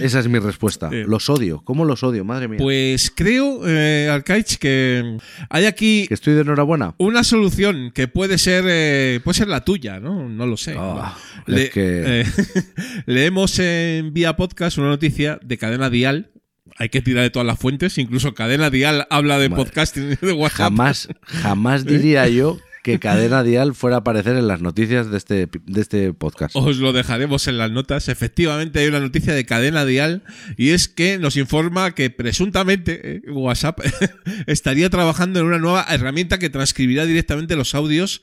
Esa 0.01 0.19
es 0.19 0.27
mi 0.29 0.39
respuesta. 0.39 0.89
Los 0.91 1.29
odio. 1.29 1.61
¿Cómo 1.63 1.83
los 1.85 2.03
odio? 2.03 2.23
Madre 2.23 2.47
mía. 2.47 2.59
Pues 2.59 3.11
creo, 3.13 3.67
eh, 3.67 4.07
Arcaich, 4.09 4.57
que 4.57 5.17
hay 5.49 5.65
aquí 5.65 6.05
¿Que 6.07 6.13
estoy 6.13 6.33
de 6.35 6.41
enhorabuena? 6.41 6.93
una 6.97 7.23
solución 7.23 7.91
que 7.93 8.07
puede 8.07 8.37
ser 8.37 8.63
eh, 8.67 9.19
puede 9.23 9.37
ser 9.39 9.47
la 9.47 9.65
tuya, 9.65 9.99
¿no? 9.99 10.29
No 10.29 10.45
lo 10.45 10.55
sé. 10.55 10.75
Ah, 10.77 11.17
Le- 11.45 11.63
es 11.63 11.69
que- 11.71 12.21
eh, 12.21 12.25
leemos 13.05 13.57
en 13.59 14.13
vía 14.13 14.35
podcast 14.35 14.77
una 14.77 14.87
noticia 14.89 15.39
de 15.43 15.57
Cadena 15.57 15.89
Dial. 15.89 16.31
Hay 16.79 16.87
que 16.89 17.01
tirar 17.01 17.23
de 17.23 17.29
todas 17.29 17.45
las 17.45 17.59
fuentes. 17.59 17.97
Incluso 17.97 18.33
Cadena 18.33 18.69
Dial 18.69 19.05
habla 19.09 19.37
de 19.37 19.49
Madre. 19.49 19.65
podcasting 19.65 20.09
de 20.21 20.31
WhatsApp. 20.31 20.57
Jamás, 20.57 21.09
jamás 21.23 21.85
diría 21.85 22.27
yo 22.29 22.57
que 22.83 22.99
Cadena 22.99 23.43
Dial 23.43 23.75
fuera 23.75 23.97
a 23.97 23.99
aparecer 23.99 24.37
en 24.37 24.47
las 24.47 24.61
noticias 24.61 25.11
de 25.11 25.17
este, 25.17 25.49
de 25.65 25.81
este 25.81 26.13
podcast. 26.13 26.55
Os 26.55 26.77
lo 26.77 26.93
dejaremos 26.93 27.47
en 27.49 27.57
las 27.57 27.69
notas. 27.69 28.07
Efectivamente, 28.07 28.79
hay 28.79 28.87
una 28.87 29.01
noticia 29.01 29.33
de 29.33 29.45
cadena 29.45 29.83
dial 29.83 30.23
y 30.55 30.69
es 30.69 30.87
que 30.87 31.17
nos 31.17 31.35
informa 31.35 31.93
que 31.93 32.09
presuntamente 32.09 33.17
eh, 33.17 33.21
WhatsApp 33.29 33.81
estaría 34.47 34.89
trabajando 34.89 35.41
en 35.41 35.47
una 35.47 35.59
nueva 35.59 35.85
herramienta 35.89 36.39
que 36.39 36.49
transcribirá 36.49 37.05
directamente 37.05 37.57
los 37.57 37.75
audios 37.75 38.21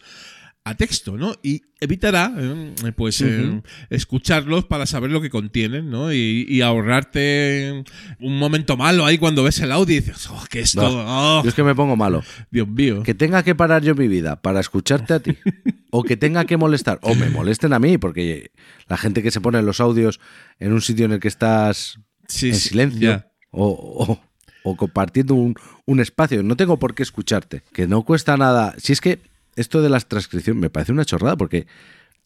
a 0.68 0.74
texto, 0.74 1.16
¿no? 1.16 1.32
Y 1.44 1.62
evitará, 1.80 2.34
eh, 2.36 2.74
pues, 2.96 3.20
eh, 3.20 3.62
escucharlos 3.88 4.64
para 4.64 4.84
saber 4.84 5.12
lo 5.12 5.20
que 5.20 5.30
contienen, 5.30 5.90
¿no? 5.90 6.12
Y, 6.12 6.44
y 6.48 6.60
ahorrarte 6.60 7.84
un 8.18 8.36
momento 8.38 8.76
malo 8.76 9.06
ahí 9.06 9.16
cuando 9.16 9.44
ves 9.44 9.60
el 9.60 9.70
audio 9.70 9.96
y 9.96 10.00
dices, 10.00 10.28
oh, 10.28 10.44
que 10.50 10.58
esto, 10.60 10.82
No, 10.82 11.38
oh, 11.38 11.42
Yo 11.44 11.50
es 11.50 11.54
que 11.54 11.62
me 11.62 11.76
pongo 11.76 11.94
malo. 11.94 12.24
Dios 12.50 12.66
mío. 12.66 13.04
Que 13.04 13.14
tenga 13.14 13.44
que 13.44 13.54
parar 13.54 13.84
yo 13.84 13.94
mi 13.94 14.08
vida 14.08 14.42
para 14.42 14.58
escucharte 14.58 15.14
a 15.14 15.20
ti. 15.20 15.36
o 15.92 16.02
que 16.02 16.16
tenga 16.16 16.44
que 16.46 16.56
molestar. 16.56 16.98
O 17.02 17.14
me 17.14 17.30
molesten 17.30 17.72
a 17.72 17.78
mí, 17.78 17.96
porque 17.96 18.50
la 18.88 18.96
gente 18.96 19.22
que 19.22 19.30
se 19.30 19.40
pone 19.40 19.62
los 19.62 19.80
audios 19.80 20.18
en 20.58 20.72
un 20.72 20.80
sitio 20.82 21.04
en 21.06 21.12
el 21.12 21.20
que 21.20 21.28
estás 21.28 22.00
Sí, 22.26 22.48
en 22.48 22.54
silencio. 22.56 23.24
o- 23.52 24.20
o 24.64 24.76
compartiendo 24.76 25.34
un, 25.36 25.54
un 25.84 26.00
espacio. 26.00 26.42
No 26.42 26.56
tengo 26.56 26.76
por 26.80 26.96
qué 26.96 27.04
escucharte. 27.04 27.62
Que 27.72 27.86
no 27.86 28.02
cuesta 28.02 28.36
nada. 28.36 28.74
Si 28.78 28.92
es 28.92 29.00
que 29.00 29.20
esto 29.56 29.82
de 29.82 29.88
las 29.88 30.06
transcripciones 30.06 30.60
me 30.60 30.70
parece 30.70 30.92
una 30.92 31.04
chorrada, 31.04 31.36
porque 31.36 31.66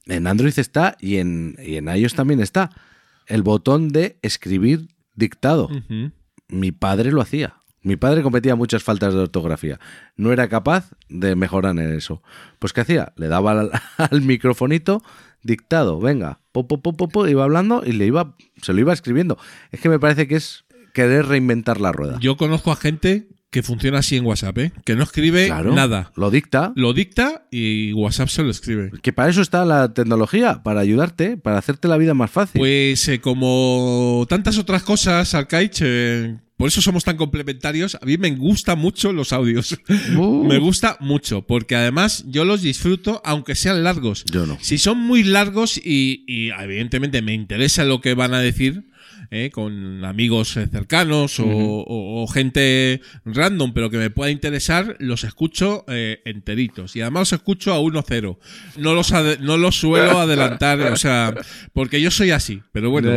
en 0.06 0.26
Android 0.26 0.58
está 0.58 0.96
y 1.00 1.16
en, 1.16 1.56
y 1.62 1.76
en 1.76 1.88
iOS 1.88 2.14
también 2.14 2.40
está 2.40 2.70
el 3.26 3.42
botón 3.42 3.90
de 3.90 4.18
escribir 4.22 4.88
dictado. 5.14 5.68
Mi 6.48 6.72
padre 6.72 7.12
lo 7.12 7.20
hacía. 7.20 7.54
Mi 7.82 7.96
padre 7.96 8.22
cometía 8.22 8.56
muchas 8.56 8.82
faltas 8.82 9.14
de 9.14 9.20
ortografía. 9.20 9.80
No 10.16 10.32
era 10.32 10.48
capaz 10.48 10.90
de 11.08 11.34
mejorar 11.34 11.78
en 11.78 11.94
eso. 11.94 12.22
Pues 12.58 12.74
¿qué 12.74 12.82
hacía? 12.82 13.12
Le 13.16 13.28
daba 13.28 13.52
al, 13.52 13.70
al 13.96 14.20
microfonito 14.20 15.02
dictado. 15.42 15.98
Venga, 15.98 16.40
po, 16.52 16.66
po, 16.66 16.82
po, 16.82 16.92
po, 16.92 17.26
iba 17.26 17.44
hablando 17.44 17.82
y 17.84 17.92
le 17.92 18.06
iba, 18.06 18.36
se 18.60 18.72
lo 18.74 18.80
iba 18.80 18.92
escribiendo. 18.92 19.38
Es 19.70 19.80
que 19.80 19.88
me 19.88 19.98
parece 19.98 20.28
que 20.28 20.36
es 20.36 20.64
querer 20.92 21.26
reinventar 21.26 21.80
la 21.80 21.92
rueda. 21.92 22.18
Yo 22.20 22.36
conozco 22.36 22.72
a 22.72 22.76
gente 22.76 23.28
que 23.50 23.62
funciona 23.62 23.98
así 23.98 24.16
en 24.16 24.24
WhatsApp, 24.24 24.58
¿eh? 24.58 24.72
Que 24.84 24.94
no 24.94 25.02
escribe 25.02 25.46
Claro, 25.46 25.74
nada. 25.74 26.12
Lo 26.16 26.30
dicta. 26.30 26.72
Lo 26.76 26.92
dicta 26.92 27.46
y 27.50 27.92
WhatsApp 27.92 28.28
se 28.28 28.42
lo 28.42 28.50
escribe. 28.50 28.92
Que 29.02 29.12
para 29.12 29.28
eso 29.28 29.42
está 29.42 29.64
la 29.64 29.92
tecnología, 29.92 30.62
para 30.62 30.80
ayudarte, 30.80 31.36
para 31.36 31.58
hacerte 31.58 31.88
la 31.88 31.96
vida 31.96 32.14
más 32.14 32.30
fácil. 32.30 32.60
Pues 32.60 33.06
eh, 33.08 33.20
como 33.20 34.24
tantas 34.28 34.56
otras 34.56 34.84
cosas, 34.84 35.34
Arcaich, 35.34 35.80
eh, 35.82 36.36
por 36.56 36.68
eso 36.68 36.80
somos 36.80 37.02
tan 37.04 37.16
complementarios. 37.16 37.96
A 38.00 38.06
mí 38.06 38.18
me 38.18 38.30
gustan 38.32 38.78
mucho 38.78 39.12
los 39.12 39.32
audios. 39.32 39.76
Uh. 40.16 40.44
me 40.44 40.58
gusta 40.58 40.96
mucho, 41.00 41.46
porque 41.46 41.76
además 41.76 42.24
yo 42.26 42.44
los 42.44 42.62
disfruto 42.62 43.22
aunque 43.24 43.54
sean 43.54 43.82
largos. 43.84 44.24
Yo 44.30 44.46
no. 44.46 44.58
Si 44.60 44.76
son 44.76 44.98
muy 44.98 45.22
largos 45.22 45.76
y, 45.78 46.24
y 46.26 46.50
evidentemente 46.50 47.22
me 47.22 47.32
interesa 47.32 47.84
lo 47.84 48.00
que 48.00 48.14
van 48.14 48.34
a 48.34 48.40
decir, 48.40 48.89
eh, 49.30 49.50
con 49.50 50.04
amigos 50.04 50.56
eh, 50.56 50.66
cercanos 50.66 51.38
o, 51.40 51.46
o- 51.46 52.22
o 52.22 52.26
gente 52.26 53.00
random, 53.24 53.72
pero 53.72 53.88
que 53.90 53.96
me 53.98 54.10
pueda 54.10 54.30
interesar, 54.30 54.96
los 54.98 55.24
escucho 55.24 55.84
eh, 55.88 56.20
enteritos. 56.24 56.96
Y 56.96 57.00
además 57.00 57.20
los 57.20 57.32
escucho 57.34 57.72
a 57.72 57.78
1-0. 57.80 58.38
No 58.78 58.94
los, 58.94 59.12
no 59.40 59.56
los 59.56 59.76
suelo 59.76 60.18
adelantar, 60.20 60.80
o 60.80 60.96
sea, 60.96 61.34
porque 61.72 62.00
yo 62.00 62.10
soy 62.10 62.30
así. 62.32 62.62
Pero 62.72 62.90
bueno. 62.90 63.10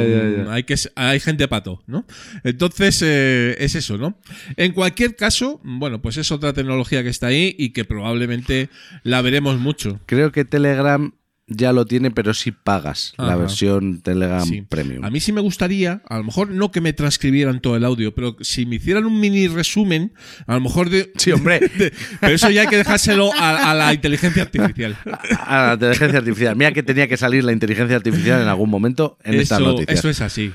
Hay, 0.52 0.64
que, 0.64 0.76
hay 0.96 1.20
gente 1.20 1.48
pato, 1.48 1.84
¿no? 1.88 2.06
Entonces, 2.44 3.02
eh, 3.04 3.56
es 3.60 3.76
eso, 3.76 3.98
¿no? 3.98 4.20
En 4.58 4.72
cualquier 4.74 5.16
caso, 5.16 5.60
bueno, 5.64 6.02
pues 6.02 6.18
es 6.18 6.32
otra 6.32 6.54
tecnología 6.54 7.04
que 7.04 7.10
está 7.10 7.28
ahí 7.28 7.56
y 7.58 7.70
que 7.70 7.86
probablemente 7.86 8.70
la 9.04 9.22
veremos 9.22 9.60
mucho. 9.60 10.00
Creo 10.06 10.32
que 10.32 10.46
Telegram 10.46 11.14
ya 11.56 11.74
lo 11.74 11.86
tiene, 11.86 12.12
pero 12.12 12.34
si 12.34 12.52
pagas 12.52 13.14
la 13.18 13.36
versión 13.36 14.02
Telegram 14.02 14.46
Sí. 14.46 14.62
Premium. 14.62 15.04
A 15.06 15.10
mí 15.10 15.20
sí 15.20 15.32
me 15.32 15.42
gustaría, 15.42 16.02
a 16.10 16.18
lo 16.18 16.24
mejor 16.24 16.50
no 16.50 16.72
que 16.72 16.82
me 16.82 16.94
transcribieran 16.94 17.60
todo 17.62 17.76
el 17.76 17.84
audio, 17.86 18.14
pero 18.14 18.36
si 18.42 18.66
me 18.66 18.76
hicieran 18.76 19.06
un 19.06 19.20
mini 19.20 19.48
resumen, 19.48 20.14
a 20.48 20.56
lo 20.56 20.62
mejor 20.62 20.90
de... 20.90 21.12
Sí, 21.18 21.32
hombre. 21.32 21.60
de- 21.78 21.94
pero 22.20 22.36
eso 22.36 22.50
ya 22.50 22.62
hay 22.62 22.68
que 22.68 22.78
dejárselo 22.78 23.32
a, 23.34 23.72
a 23.72 23.74
la 23.74 23.94
inteligencia 23.94 24.44
artificial. 24.44 24.98
A 25.40 25.68
la 25.68 25.74
inteligencia 25.74 26.20
artificial. 26.20 26.56
Mira 26.56 26.72
que 26.74 26.84
tenía 26.84 27.08
que 27.08 27.18
salir 27.18 27.44
la 27.44 27.52
inteligencia 27.52 27.96
artificial 27.96 28.42
en 28.42 28.48
algún 28.48 28.70
momento 28.70 29.18
en 29.24 29.36
estas 29.36 29.60
Eso, 29.60 29.68
noticias. 29.72 30.00
eso 30.00 30.10
es 30.10 30.22
así. 30.22 30.52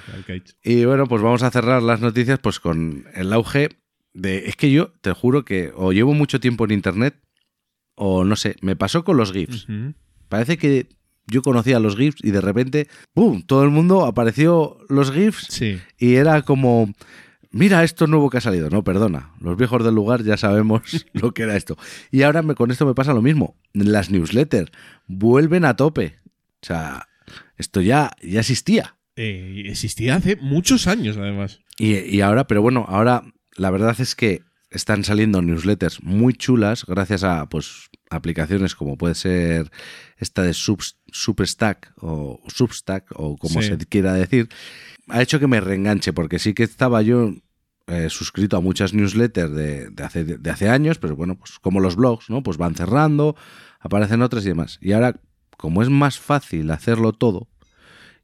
Y 0.62 0.84
bueno, 0.84 1.06
pues 1.06 1.22
vamos 1.22 1.42
a 1.42 1.50
cerrar 1.50 1.82
las 1.82 2.00
noticias 2.00 2.38
pues 2.40 2.60
con 2.60 3.06
el 3.14 3.32
auge 3.32 3.68
de... 4.14 4.46
Es 4.48 4.56
que 4.56 4.70
yo 4.70 4.92
te 5.00 5.12
juro 5.12 5.44
que 5.44 5.70
o 5.74 5.92
llevo 5.92 6.14
mucho 6.14 6.40
tiempo 6.40 6.64
en 6.64 6.72
Internet 6.72 7.14
o 7.94 8.24
no 8.24 8.36
sé, 8.36 8.56
me 8.62 8.76
pasó 8.76 9.04
con 9.04 9.16
los 9.16 9.32
GIFs. 9.32 9.66
Parece 10.28 10.58
que 10.58 10.88
yo 11.26 11.42
conocía 11.42 11.78
los 11.80 11.96
GIFs 11.96 12.24
y 12.24 12.30
de 12.30 12.40
repente, 12.40 12.88
¡pum!, 13.14 13.42
todo 13.42 13.62
el 13.64 13.70
mundo 13.70 14.04
apareció 14.06 14.78
los 14.88 15.12
GIFs 15.12 15.46
Sí. 15.50 15.78
y 15.98 16.14
era 16.14 16.42
como... 16.42 16.92
Mira 17.50 17.82
esto 17.82 18.06
nuevo 18.06 18.28
que 18.28 18.36
ha 18.36 18.40
salido. 18.42 18.68
No, 18.68 18.84
perdona. 18.84 19.32
Los 19.40 19.56
viejos 19.56 19.82
del 19.82 19.94
lugar 19.94 20.22
ya 20.22 20.36
sabemos 20.36 20.82
lo 21.14 21.32
que 21.32 21.44
era 21.44 21.56
esto. 21.56 21.78
Y 22.10 22.22
ahora 22.22 22.42
me, 22.42 22.54
con 22.54 22.70
esto 22.70 22.84
me 22.84 22.94
pasa 22.94 23.14
lo 23.14 23.22
mismo. 23.22 23.56
Las 23.72 24.10
newsletters 24.10 24.70
vuelven 25.06 25.64
a 25.64 25.74
tope. 25.74 26.18
O 26.62 26.66
sea, 26.66 27.08
esto 27.56 27.80
ya, 27.80 28.10
ya 28.22 28.40
existía. 28.40 28.96
Eh, 29.16 29.62
existía 29.66 30.16
hace 30.16 30.36
muchos 30.36 30.86
años, 30.86 31.16
además. 31.16 31.60
Y, 31.78 31.94
y 31.96 32.20
ahora, 32.20 32.46
pero 32.46 32.60
bueno, 32.60 32.84
ahora 32.86 33.22
la 33.56 33.70
verdad 33.70 33.96
es 33.98 34.14
que 34.14 34.42
están 34.70 35.02
saliendo 35.02 35.40
newsletters 35.40 36.02
muy 36.02 36.34
chulas 36.34 36.84
gracias 36.86 37.24
a 37.24 37.48
pues 37.48 37.87
aplicaciones 38.10 38.74
como 38.74 38.96
puede 38.96 39.14
ser 39.14 39.70
esta 40.16 40.42
de 40.42 40.54
Sub, 40.54 40.82
Substack 41.12 41.92
o 42.00 42.40
Substack 42.48 43.06
o 43.14 43.36
como 43.36 43.60
Sí. 43.62 43.68
se 43.68 43.76
quiera 43.78 44.12
decir. 44.14 44.48
Ha 45.08 45.22
hecho 45.22 45.38
que 45.40 45.46
me 45.46 45.60
reenganche 45.60 46.12
porque 46.12 46.38
sí 46.38 46.54
que 46.54 46.62
estaba 46.64 47.02
yo 47.02 47.32
eh, 47.86 48.10
suscrito 48.10 48.56
a 48.56 48.60
muchas 48.60 48.92
newsletters 48.92 49.52
de, 49.54 49.88
de 49.90 50.02
hace, 50.04 50.24
de 50.24 50.50
hace 50.50 50.68
años, 50.68 50.98
pero 50.98 51.16
bueno, 51.16 51.36
pues 51.38 51.58
como 51.58 51.80
los 51.80 51.96
blogs, 51.96 52.28
¿no? 52.28 52.42
Pues 52.42 52.58
van 52.58 52.74
cerrando, 52.74 53.34
aparecen 53.80 54.20
otras 54.22 54.44
y 54.44 54.48
demás. 54.48 54.78
Y 54.82 54.92
ahora, 54.92 55.18
como 55.56 55.82
es 55.82 55.88
más 55.88 56.18
fácil 56.18 56.70
hacerlo 56.70 57.12
todo, 57.14 57.48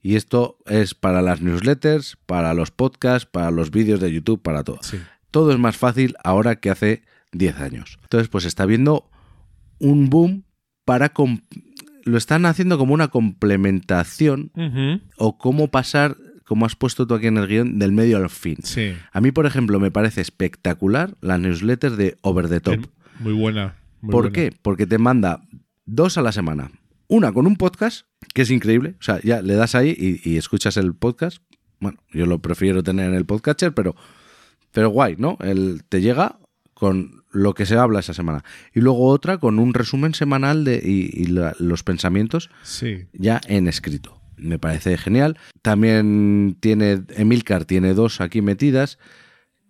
y 0.03 0.17
esto 0.17 0.59
es 0.67 0.95
para 0.95 1.23
las 1.23 1.41
newsletters, 1.41 2.19
para 2.27 2.53
los 2.53 2.71
podcasts, 2.71 3.27
para 3.31 3.51
los 3.51 3.71
vídeos 3.71 4.01
de 4.01 4.13
YouTube, 4.13 4.43
para 4.43 4.65
todo. 4.65 4.81
Sí. 4.83 4.99
Todo 5.31 5.51
es 5.51 5.59
más 5.59 5.79
fácil 5.79 6.15
ahora 6.23 6.57
que 6.57 6.69
hace 6.69 7.03
10 7.33 7.59
años. 7.61 7.99
Entonces, 8.03 8.29
pues 8.29 8.45
está 8.45 8.67
viendo 8.67 9.09
un 9.85 10.11
boom 10.11 10.45
para... 10.85 11.13
Lo 12.05 12.19
están 12.19 12.45
haciendo 12.47 12.77
como 12.77 12.93
una 12.95 13.09
complementación 13.09 14.51
o 15.17 15.39
cómo 15.39 15.69
pasar, 15.71 16.17
como 16.45 16.67
has 16.67 16.77
puesto 16.77 17.07
tú 17.07 17.15
aquí 17.15 17.27
en 17.29 17.39
el 17.39 17.47
guion, 17.47 17.79
del 17.79 17.93
medio 17.93 18.17
al 18.19 18.29
fin. 18.29 18.57
Sí. 18.63 18.95
A 19.13 19.21
mí, 19.21 19.33
por 19.33 19.47
ejemplo, 19.47 19.81
me 19.81 19.91
parece 19.91 20.21
espectacular 20.21 21.15
la 21.21 21.39
newsletter 21.39 21.93
de 21.93 22.17
Over 22.23 22.49
the 22.49 22.61
Top. 22.61 22.87
Muy 23.21 23.33
buena. 23.33 23.77
muy 24.03 24.13
¿Por 24.13 24.25
buena. 24.25 24.35
qué? 24.35 24.53
Porque 24.61 24.87
te 24.87 24.99
manda 24.99 25.41
dos 25.87 26.19
a 26.19 26.23
la 26.23 26.33
semana. 26.33 26.71
Una 27.09 27.33
con 27.33 27.47
un 27.47 27.57
podcast, 27.57 28.07
que 28.35 28.43
es 28.43 28.51
increíble. 28.51 28.97
O 29.01 29.03
sea, 29.03 29.21
ya 29.23 29.41
le 29.41 29.55
das 29.55 29.75
ahí 29.75 29.95
y, 29.97 30.29
y 30.29 30.37
escuchas 30.37 30.77
el 30.77 30.95
podcast. 30.95 31.39
Bueno, 31.81 31.99
yo 32.13 32.27
lo 32.27 32.39
prefiero 32.41 32.83
tener 32.83 33.09
en 33.09 33.15
el 33.15 33.25
podcatcher, 33.27 33.73
pero, 33.73 33.95
pero 34.73 34.91
guay, 34.91 35.17
¿no? 35.19 35.39
El, 35.41 35.85
te 35.89 36.01
llega 36.03 36.39
con 36.75 37.24
lo 37.35 37.53
que 37.55 37.67
se 37.67 37.77
habla 37.77 38.01
esa 38.01 38.15
semana. 38.15 38.43
Y 38.73 38.81
luego 38.81 39.07
otra 39.09 39.37
con 39.39 39.59
un 39.59 39.75
resumen 39.75 40.15
semanal 40.15 40.65
de, 40.65 40.77
y, 40.83 41.11
y 41.13 41.27
la- 41.27 41.55
los 41.59 41.83
pensamientos 41.83 42.49
Sí. 42.63 43.07
ya 43.13 43.41
en 43.49 43.69
escrito. 43.69 44.21
Me 44.37 44.59
parece 44.59 44.97
genial. 44.97 45.37
También 45.63 46.57
tiene, 46.61 47.03
Emilcar 47.17 47.65
tiene 47.67 47.93
dos 47.95 48.21
aquí 48.21 48.41
metidas. 48.43 48.99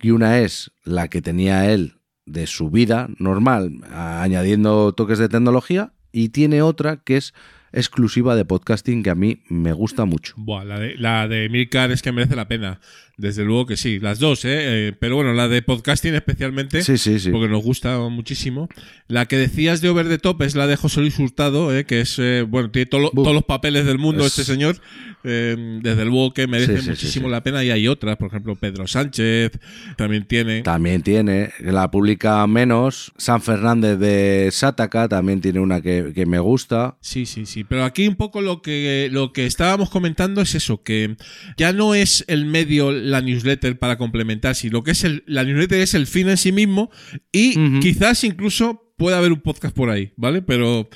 Y 0.00 0.10
una 0.10 0.38
es 0.40 0.72
la 0.84 1.08
que 1.08 1.20
tenía 1.22 1.70
él 1.70 1.94
de 2.26 2.46
su 2.46 2.70
vida 2.70 3.08
normal, 3.18 3.72
añadiendo 3.92 4.92
toques 4.92 5.18
de 5.18 5.28
tecnología. 5.28 5.92
Y 6.12 6.28
tiene 6.28 6.62
otra 6.62 6.98
que 6.98 7.16
es 7.16 7.34
exclusiva 7.72 8.36
de 8.36 8.44
podcasting 8.44 9.02
que 9.02 9.10
a 9.10 9.14
mí 9.16 9.42
me 9.48 9.72
gusta 9.72 10.04
mucho. 10.04 10.34
Buah, 10.36 10.64
la 10.64 10.78
de, 10.78 10.94
la 10.96 11.26
de 11.26 11.48
Milcar 11.48 11.90
es 11.90 12.02
que 12.02 12.12
merece 12.12 12.36
la 12.36 12.46
pena. 12.46 12.80
Desde 13.16 13.44
luego 13.44 13.64
que 13.66 13.76
sí, 13.76 14.00
las 14.00 14.18
dos, 14.18 14.44
¿eh? 14.44 14.88
Eh, 14.88 14.92
Pero 14.98 15.14
bueno, 15.14 15.32
la 15.34 15.46
de 15.46 15.62
podcasting 15.62 16.14
especialmente, 16.14 16.82
Sí, 16.82 16.98
sí, 16.98 17.20
sí. 17.20 17.30
porque 17.30 17.48
nos 17.48 17.62
gusta 17.62 17.98
muchísimo. 18.08 18.68
La 19.06 19.26
que 19.26 19.36
decías 19.36 19.80
de 19.80 19.88
Over 19.88 20.08
the 20.08 20.18
Top 20.18 20.42
es 20.42 20.56
la 20.56 20.66
de 20.66 20.74
José 20.76 21.00
Luis 21.00 21.16
Hurtado, 21.18 21.76
¿eh? 21.76 21.84
que 21.84 22.00
es, 22.00 22.18
eh, 22.18 22.44
bueno, 22.48 22.70
tiene 22.72 22.86
todo 22.86 23.10
todos 23.14 23.32
los 23.34 23.44
papeles 23.44 23.86
del 23.86 23.98
mundo 23.98 24.22
Es- 24.26 24.36
este 24.38 24.44
señor. 24.52 24.80
Eh, 25.26 25.78
desde 25.82 26.04
luego 26.04 26.34
que 26.34 26.46
merece 26.46 26.82
muchísimo 26.82 27.28
la 27.30 27.42
pena 27.42 27.64
y 27.64 27.70
hay 27.70 27.88
otras, 27.88 28.16
por 28.18 28.28
ejemplo, 28.28 28.56
Pedro 28.56 28.86
Sánchez 28.86 29.52
también 29.96 30.26
tiene. 30.26 30.62
También 30.62 31.02
tiene, 31.02 31.50
la 31.60 31.90
publica 31.90 32.46
menos. 32.46 33.12
San 33.16 33.40
Fernández 33.40 33.98
de 33.98 34.48
Sátaca 34.52 35.08
también 35.08 35.40
tiene 35.40 35.60
una 35.60 35.80
que, 35.80 36.12
que 36.14 36.26
me 36.26 36.38
gusta. 36.40 36.96
Sí, 37.00 37.24
sí, 37.26 37.46
sí. 37.46 37.64
Pero 37.64 37.84
aquí 37.84 38.06
un 38.06 38.16
poco 38.16 38.42
lo 38.42 38.60
que, 38.60 39.08
lo 39.10 39.32
que 39.32 39.46
estábamos 39.46 39.88
comentando 39.88 40.42
es 40.42 40.54
eso, 40.54 40.82
que 40.82 41.16
ya 41.56 41.72
no 41.72 41.94
es 41.94 42.24
el 42.28 42.44
medio 42.44 42.90
la 43.04 43.20
newsletter 43.20 43.78
para 43.78 43.98
complementar, 43.98 44.54
sino 44.54 44.82
que 44.82 44.92
es 44.92 45.04
el, 45.04 45.22
la 45.26 45.44
newsletter 45.44 45.80
es 45.80 45.94
el 45.94 46.06
fin 46.06 46.28
en 46.28 46.36
sí 46.36 46.52
mismo 46.52 46.90
y 47.32 47.80
quizás 47.80 48.24
incluso 48.24 48.92
pueda 48.96 49.18
haber 49.18 49.32
un 49.32 49.40
podcast 49.40 49.74
por 49.74 49.90
ahí, 49.90 50.12
¿vale? 50.16 50.42
Pero 50.42 50.88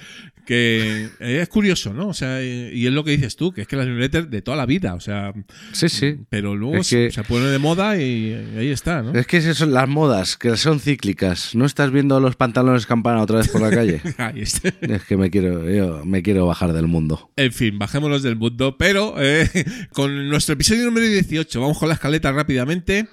que 0.48 1.10
eh, 1.20 1.40
es 1.42 1.48
curioso, 1.50 1.92
¿no? 1.92 2.08
O 2.08 2.14
sea, 2.14 2.42
y 2.42 2.86
es 2.86 2.90
lo 2.94 3.04
que 3.04 3.10
dices 3.10 3.36
tú, 3.36 3.52
que 3.52 3.60
es 3.60 3.68
que 3.68 3.76
la 3.76 3.84
newsletter 3.84 4.28
de 4.28 4.40
toda 4.40 4.56
la 4.56 4.64
vida, 4.64 4.94
o 4.94 5.00
sea, 5.00 5.34
Sí, 5.72 5.90
sí. 5.90 6.16
pero 6.30 6.56
luego 6.56 6.76
Es 6.76 6.88
que- 6.88 7.10
se 7.10 7.22
pone 7.22 7.44
de 7.48 7.58
moda 7.58 7.98
y 7.98 8.32
ahí 8.56 8.68
está, 8.70 9.02
¿no? 9.02 9.12
Es 9.12 9.26
que 9.26 9.36
esas 9.36 9.58
son 9.58 9.74
las 9.74 9.86
modas, 9.86 10.38
que 10.38 10.56
son 10.56 10.80
cíclicas. 10.80 11.54
¿No 11.54 11.66
estás 11.66 11.90
viendo 11.92 12.18
los 12.18 12.34
pantalones 12.36 12.86
campana 12.86 13.20
otra 13.20 13.36
vez 13.40 13.48
por 13.48 13.60
la 13.60 13.68
calle? 13.68 14.00
Ahí 14.16 14.40
está. 14.40 14.72
es 14.80 15.02
que 15.04 15.18
me 15.18 15.30
quiero, 15.30 15.68
yo 15.70 16.02
me 16.06 16.22
quiero 16.22 16.46
bajar 16.46 16.72
del 16.72 16.86
mundo. 16.86 17.30
En 17.36 17.52
fin, 17.52 17.78
bajémonos 17.78 18.22
del 18.22 18.36
mundo, 18.36 18.76
pero 18.78 19.16
eh, 19.18 19.50
con 19.92 20.30
nuestro 20.30 20.54
episodio 20.54 20.86
número 20.86 21.06
18, 21.06 21.60
vamos 21.60 21.78
con 21.78 21.88
la 21.88 21.94
escaleta 21.96 22.32
rápidamente. 22.32 23.06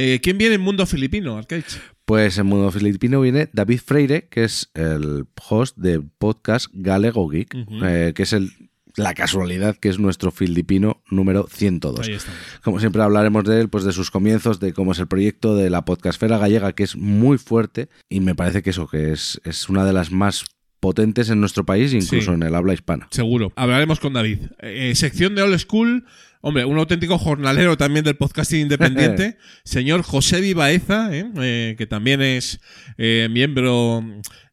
Eh, 0.00 0.20
¿Quién 0.22 0.38
viene 0.38 0.54
en 0.54 0.60
mundo 0.60 0.86
filipino, 0.86 1.36
Arcade? 1.36 1.64
Pues 2.04 2.38
en 2.38 2.46
mundo 2.46 2.70
filipino 2.70 3.20
viene 3.20 3.48
David 3.52 3.80
Freire, 3.84 4.28
que 4.28 4.44
es 4.44 4.70
el 4.74 5.24
host 5.48 5.76
del 5.76 6.04
podcast 6.18 6.68
Galego 6.72 7.28
Geek, 7.28 7.52
eh, 7.82 8.12
que 8.14 8.22
es 8.22 8.32
el, 8.32 8.52
la 8.94 9.12
casualidad 9.14 9.76
que 9.76 9.88
es 9.88 9.98
nuestro 9.98 10.30
filipino 10.30 11.02
número 11.10 11.48
102. 11.50 12.06
Ahí 12.06 12.14
estamos. 12.14 12.38
Como 12.62 12.78
siempre 12.78 13.02
hablaremos 13.02 13.42
de 13.44 13.60
él, 13.60 13.68
pues 13.68 13.82
de 13.82 13.92
sus 13.92 14.10
comienzos, 14.12 14.60
de 14.60 14.72
cómo 14.72 14.92
es 14.92 15.00
el 15.00 15.08
proyecto 15.08 15.56
de 15.56 15.68
la 15.68 15.84
podcastfera 15.84 16.38
gallega, 16.38 16.72
que 16.74 16.84
es 16.84 16.94
muy 16.94 17.36
fuerte 17.36 17.88
y 18.08 18.20
me 18.20 18.36
parece 18.36 18.62
que 18.62 18.70
eso, 18.70 18.86
que 18.86 19.10
es, 19.10 19.40
es 19.44 19.68
una 19.68 19.84
de 19.84 19.92
las 19.92 20.12
más 20.12 20.44
potentes 20.80 21.28
en 21.28 21.40
nuestro 21.40 21.66
país, 21.66 21.92
incluso 21.92 22.30
Sí. 22.30 22.34
en 22.36 22.44
el 22.44 22.54
habla 22.54 22.72
hispana. 22.72 23.08
Seguro. 23.10 23.52
Hablaremos 23.56 23.98
con 23.98 24.12
David. 24.12 24.38
Eh, 24.60 24.92
sección 24.94 25.34
de 25.34 25.42
Old 25.42 25.58
School. 25.58 26.04
Hombre, 26.48 26.64
un 26.64 26.78
auténtico 26.78 27.18
jornalero 27.18 27.76
también 27.76 28.06
del 28.06 28.16
podcasting 28.16 28.60
independiente, 28.62 29.36
señor 29.64 30.00
José 30.00 30.40
Vivaeza, 30.40 31.14
¿eh? 31.14 31.30
Eh, 31.42 31.74
que 31.76 31.86
también 31.86 32.22
es 32.22 32.58
eh, 32.96 33.28
miembro 33.30 34.02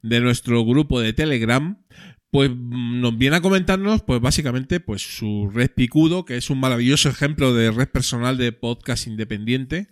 de 0.01 0.19
nuestro 0.19 0.65
grupo 0.65 0.99
de 0.99 1.13
Telegram, 1.13 1.81
pues 2.31 2.49
mm, 2.49 2.99
nos 2.99 3.17
viene 3.17 3.38
a 3.38 3.41
comentarnos, 3.41 4.01
pues 4.01 4.19
básicamente, 4.19 4.81
pues 4.81 5.03
su 5.03 5.49
red 5.53 5.71
Picudo, 5.73 6.25
que 6.25 6.36
es 6.36 6.49
un 6.49 6.60
maravilloso 6.60 7.08
ejemplo 7.08 7.53
de 7.53 7.71
red 7.71 7.88
personal 7.88 8.38
de 8.38 8.51
podcast 8.51 9.08
independiente, 9.08 9.88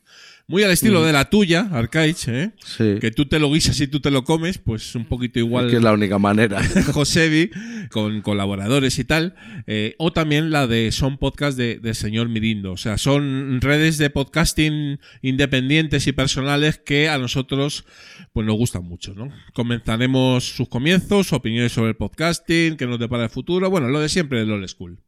muy 0.47 0.63
al 0.63 0.71
estilo 0.71 1.03
de 1.03 1.13
la 1.13 1.29
tuya, 1.29 1.69
Arcaich, 1.71 2.27
¿eh? 2.27 2.51
Sí. 2.65 2.97
que 2.99 3.11
tú 3.11 3.25
te 3.25 3.39
lo 3.39 3.51
guisas 3.51 3.79
y 3.79 3.87
tú 3.87 4.01
te 4.01 4.11
lo 4.11 4.23
comes, 4.23 4.57
pues 4.57 4.93
un 4.93 5.05
poquito 5.05 5.39
igual. 5.39 5.65
Es 5.65 5.71
que 5.71 5.77
es 5.77 5.83
la 5.83 5.93
única 5.93 6.19
manera. 6.19 6.61
Josevi, 6.93 7.49
con 7.89 8.21
colaboradores 8.21 8.99
y 8.99 9.05
tal, 9.05 9.35
eh, 9.67 9.95
o 9.99 10.11
también 10.11 10.51
la 10.51 10.67
de 10.67 10.91
Son 10.91 11.17
Podcast 11.17 11.57
de, 11.57 11.79
de 11.79 11.93
señor 11.93 12.27
Mirindo. 12.27 12.73
O 12.73 12.77
sea, 12.77 12.97
son 12.97 13.61
redes 13.61 13.97
de 13.97 14.09
podcasting 14.09 14.99
independientes 15.21 16.07
y 16.07 16.11
personales 16.11 16.77
que 16.77 17.07
a 17.07 17.17
nosotros 17.17 17.85
pues 18.33 18.45
nos 18.45 18.57
gustan 18.57 18.83
mucho, 18.83 19.13
¿no? 19.13 19.31
Comenzaremos 19.53 20.43
sus 20.43 20.67
comienzos, 20.67 21.31
opiniones 21.31 21.71
sobre 21.71 21.89
el 21.89 21.95
podcasting, 21.95 22.75
que 22.75 22.85
nos 22.85 22.99
depara 22.99 23.23
el 23.23 23.29
futuro, 23.29 23.69
bueno, 23.69 23.87
lo 23.87 23.99
de 23.99 24.09
siempre 24.09 24.39
de 24.39 24.45
LOL 24.45 24.67
School. 24.67 24.99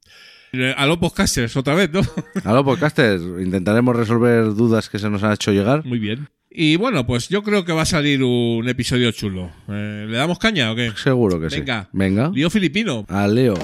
Eh, 0.57 0.73
A 0.77 0.85
los 0.85 0.97
podcasters, 0.97 1.55
otra 1.57 1.75
vez, 1.75 1.91
¿no? 1.91 2.01
Aló, 2.43 2.63
podcasters, 2.63 3.21
intentaremos 3.41 3.95
resolver 3.95 4.53
dudas 4.53 4.89
que 4.89 4.99
se 4.99 5.09
nos 5.09 5.23
han 5.23 5.33
hecho 5.33 5.51
llegar. 5.51 5.85
Muy 5.85 5.99
bien. 5.99 6.29
Y 6.49 6.77
bueno, 6.77 7.05
pues 7.05 7.27
yo 7.27 7.43
creo 7.43 7.65
que 7.65 7.73
va 7.73 7.81
a 7.81 7.85
salir 7.85 8.23
un 8.23 8.67
episodio 8.69 9.11
chulo. 9.11 9.51
Eh, 9.67 10.05
¿Le 10.09 10.17
damos 10.17 10.39
caña 10.39 10.71
o 10.71 10.75
qué? 10.75 10.91
Seguro 10.95 11.39
que 11.39 11.49
sí. 11.49 11.59
Venga. 11.59 11.89
Venga. 11.91 12.29
Lío 12.33 12.49
filipino. 12.49 13.05
A 13.09 13.27
Leo. 13.27 13.55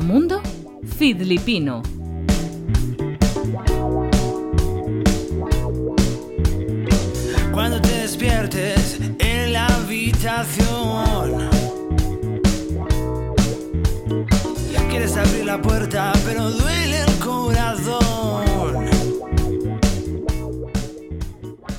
Mundo 0.00 0.40
Filipino. 0.98 1.82
En 8.54 9.52
la 9.52 9.66
habitación. 9.66 11.48
Quieres 14.90 15.16
abrir 15.16 15.46
la 15.46 15.60
puerta, 15.60 16.12
pero 16.26 16.50
duele 16.50 17.00
el 17.00 17.14
corazón. 17.18 18.90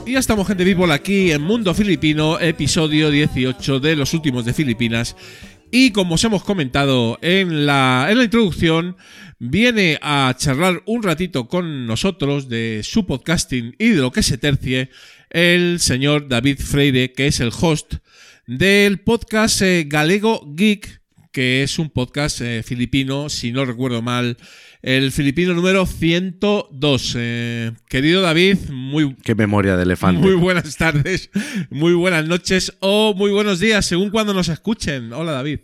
Y 0.06 0.14
ya 0.14 0.20
estamos, 0.20 0.48
gente 0.48 0.66
people, 0.66 0.92
aquí 0.92 1.32
en 1.32 1.44
Mundo 1.44 1.76
Filipino, 1.76 2.40
episodio 2.40 3.12
18 3.12 3.80
de 3.80 3.96
los 3.96 4.14
últimos 4.16 4.44
de 4.44 4.54
Filipinas. 4.54 5.16
Y 5.76 5.90
como 5.90 6.14
os 6.14 6.24
hemos 6.24 6.44
comentado 6.44 7.18
en 7.24 7.66
la, 7.66 8.06
en 8.08 8.20
la 8.20 8.26
introducción, 8.26 8.96
viene 9.40 9.98
a 10.04 10.36
charlar 10.38 10.84
un 10.86 11.02
ratito 11.02 11.48
con 11.48 11.88
nosotros 11.88 12.48
de 12.48 12.82
su 12.84 13.08
podcasting 13.08 13.76
y 13.80 13.90
de 13.90 14.02
lo 14.02 14.12
que 14.12 14.22
se 14.22 14.38
tercie 14.38 14.92
el 15.32 15.80
señor 15.80 16.28
David 16.28 16.60
Freire, 16.60 17.12
que 17.12 17.26
es 17.26 17.40
el 17.40 17.50
host 17.60 17.96
del 18.46 19.00
podcast 19.00 19.64
eh, 19.64 19.86
Galego 19.88 20.46
Geek, 20.54 21.02
que 21.34 21.64
es 21.64 21.80
un 21.80 21.90
podcast 21.90 22.42
eh, 22.42 22.62
filipino, 22.64 23.28
si 23.28 23.52
no 23.52 23.66
recuerdo 23.66 24.04
mal, 24.04 24.38
el 24.84 25.12
filipino 25.12 25.56
número 25.56 25.88
102. 25.88 27.16
Eh, 27.18 27.72
querido 27.90 28.22
David, 28.22 28.70
muy, 28.70 29.16
Qué 29.16 29.34
memoria 29.34 29.76
de 29.76 29.84
elefante. 29.84 30.22
muy 30.22 30.36
buenas 30.36 30.78
tardes, 30.78 31.32
muy 31.72 31.94
buenas 31.94 32.28
noches 32.28 32.78
o 32.80 33.16
muy 33.16 33.32
buenos 33.32 33.60
días, 33.60 33.84
según 33.86 34.12
cuando 34.12 34.34
nos 34.34 34.48
escuchen. 34.48 35.12
Hola 35.12 35.32
David. 35.32 35.62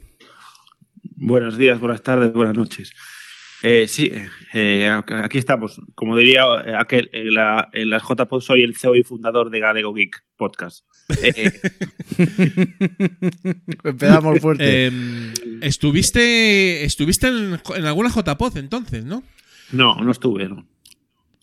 Buenos 1.15 1.55
días, 1.55 1.79
buenas 1.79 2.01
tardes, 2.01 2.33
buenas 2.33 2.55
noches. 2.55 2.91
Eh, 3.61 3.87
sí, 3.87 4.11
eh, 4.53 4.89
aquí 5.23 5.37
estamos. 5.37 5.79
Como 5.93 6.17
diría 6.17 6.45
aquel, 6.79 7.11
en, 7.13 7.35
la, 7.35 7.69
en 7.73 7.91
las 7.91 8.01
JPod 8.01 8.41
soy 8.41 8.63
el 8.63 8.75
CEO 8.75 8.95
y 8.95 9.03
fundador 9.03 9.51
de 9.51 9.59
Galego 9.59 9.93
Geek 9.93 10.23
Podcast. 10.35 10.88
Eh, 11.23 11.51
Empezamos 13.83 14.39
fuerte. 14.39 14.87
Eh, 14.87 14.91
estuviste 15.61 16.83
estuviste 16.83 17.27
en, 17.27 17.59
en 17.75 17.85
alguna 17.85 18.09
JPod 18.09 18.57
entonces, 18.57 19.05
¿no? 19.05 19.23
no, 19.71 19.95
no 19.95 20.11
estuve, 20.11 20.47
no. 20.49 20.65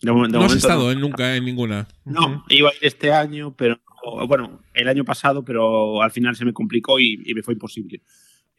De, 0.01 0.11
mo- 0.11 0.27
de 0.27 0.33
no 0.33 0.43
has 0.45 0.55
estado 0.55 0.85
no. 0.85 0.91
en 0.91 0.99
nunca 0.99 1.35
en 1.35 1.45
ninguna. 1.45 1.87
No, 2.05 2.45
iba 2.49 2.69
a 2.69 2.73
ir 2.73 2.79
este 2.81 3.11
año, 3.11 3.55
pero 3.55 3.79
bueno, 4.27 4.61
el 4.73 4.87
año 4.87 5.03
pasado, 5.03 5.43
pero 5.43 6.01
al 6.01 6.11
final 6.11 6.35
se 6.35 6.45
me 6.45 6.53
complicó 6.53 6.99
y, 6.99 7.21
y 7.25 7.33
me 7.33 7.41
fue 7.43 7.53
imposible. 7.55 8.01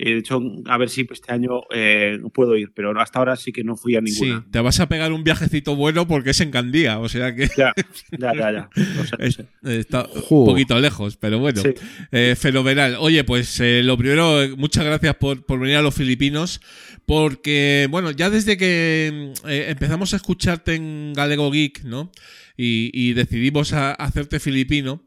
Eh, 0.00 0.12
De 0.12 0.18
hecho, 0.18 0.40
a 0.66 0.78
ver 0.78 0.88
si 0.90 1.06
este 1.10 1.32
año 1.32 1.62
eh, 1.74 2.18
puedo 2.32 2.56
ir, 2.56 2.70
pero 2.72 2.98
hasta 3.00 3.18
ahora 3.18 3.34
sí 3.34 3.50
que 3.52 3.64
no 3.64 3.76
fui 3.76 3.96
a 3.96 4.00
Sí, 4.06 4.22
ninguna. 4.22 4.46
te 4.50 4.60
vas 4.60 4.78
a 4.78 4.88
pegar 4.88 5.12
un 5.12 5.24
viajecito 5.24 5.74
bueno 5.74 6.06
porque 6.06 6.30
es 6.30 6.40
en 6.40 6.52
Candía, 6.52 7.00
o 7.00 7.08
sea 7.08 7.34
que 7.34 7.48
Ya, 7.56 7.72
ya, 8.18 8.32
ya, 8.52 8.70
es- 9.18 9.40
está 9.64 10.06
un 10.30 10.46
poquito 10.46 10.78
lejos, 10.78 11.16
pero 11.16 11.40
bueno. 11.40 11.60
Sí. 11.62 11.70
Eh, 12.12 12.36
fenomenal. 12.38 12.96
Oye, 13.00 13.24
pues 13.24 13.58
eh, 13.60 13.82
lo 13.82 13.98
primero, 13.98 14.38
muchas 14.56 14.84
gracias 14.84 15.16
por, 15.16 15.44
por 15.44 15.58
venir 15.58 15.76
a 15.76 15.82
los 15.82 15.94
Filipinos, 15.94 16.60
porque, 17.06 17.88
bueno, 17.90 18.10
ya 18.10 18.30
desde 18.30 18.56
que 18.56 19.32
mm, 19.42 19.48
eh, 19.48 19.66
empezamos 19.70 20.12
a 20.12 20.16
escucharte 20.16 20.74
en 20.74 21.12
Galego 21.14 21.50
Geek, 21.50 21.82
¿no? 21.84 22.12
Y, 22.56 22.90
y 22.92 23.14
decidimos 23.14 23.72
a- 23.72 23.92
hacerte 23.94 24.38
filipino, 24.40 25.02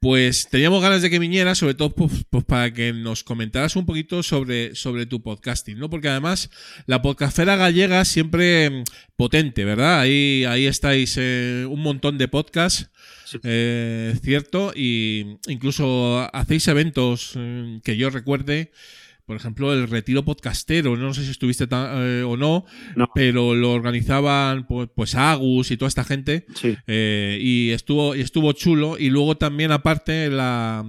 pues 0.00 0.48
teníamos 0.48 0.82
ganas 0.82 1.02
de 1.02 1.10
que 1.10 1.18
vinieras, 1.18 1.58
sobre 1.58 1.74
todo 1.74 1.94
pues, 1.94 2.24
pues, 2.30 2.44
para 2.44 2.72
que 2.72 2.94
nos 2.94 3.22
comentaras 3.22 3.76
un 3.76 3.84
poquito 3.84 4.22
sobre, 4.22 4.74
sobre 4.74 5.04
tu 5.04 5.22
podcasting, 5.22 5.78
¿no? 5.78 5.90
Porque 5.90 6.08
además 6.08 6.50
la 6.86 7.02
podcastera 7.02 7.56
gallega 7.56 8.06
siempre 8.06 8.70
mm, 8.70 8.84
potente, 9.16 9.66
¿verdad? 9.66 10.00
Ahí, 10.00 10.44
ahí 10.48 10.64
estáis 10.64 11.16
eh, 11.18 11.66
un 11.68 11.80
montón 11.80 12.16
de 12.16 12.28
podcasts. 12.28 12.88
Sí. 13.26 13.38
Eh, 13.44 14.16
cierto, 14.24 14.72
y 14.74 15.36
incluso 15.46 16.28
hacéis 16.32 16.66
eventos 16.66 17.34
eh, 17.36 17.80
que 17.84 17.96
yo 17.96 18.08
recuerde, 18.08 18.72
por 19.30 19.36
ejemplo, 19.36 19.72
el 19.72 19.86
retiro 19.88 20.24
podcastero, 20.24 20.96
no 20.96 21.14
sé 21.14 21.24
si 21.24 21.30
estuviste 21.30 21.68
ta- 21.68 21.92
eh, 22.04 22.24
o 22.24 22.36
no, 22.36 22.64
No. 22.96 23.08
pero 23.14 23.54
lo 23.54 23.70
organizaban 23.70 24.66
pues, 24.66 24.88
pues 24.92 25.14
Agus 25.14 25.70
y 25.70 25.76
toda 25.76 25.86
esta 25.88 26.02
gente. 26.02 26.46
Sí. 26.56 26.76
eh, 26.88 27.38
y 27.40 27.70
estuvo 27.70 28.16
y 28.16 28.22
estuvo 28.22 28.50
chulo 28.54 28.98
y 28.98 29.08
luego 29.08 29.36
también 29.36 29.70
aparte 29.70 30.28
la 30.30 30.84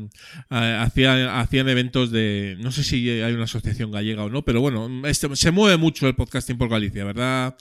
eh, 0.50 0.78
hacían 0.80 1.28
hacían 1.30 1.70
eventos 1.70 2.10
de 2.10 2.58
no 2.60 2.72
sé 2.72 2.84
si 2.84 3.08
hay 3.22 3.32
una 3.34 3.44
asociación 3.44 3.92
gallega 3.92 4.24
o 4.24 4.30
no 4.32 4.42
pero 4.44 4.60
bueno 4.60 4.90
este- 5.08 5.36
se 5.36 5.52
mueve 5.52 5.78
mucho 5.78 6.08
el 6.08 6.16
podcasting 6.16 6.58
por 6.58 6.68
Galicia 6.70 7.06
verdad 7.06 7.56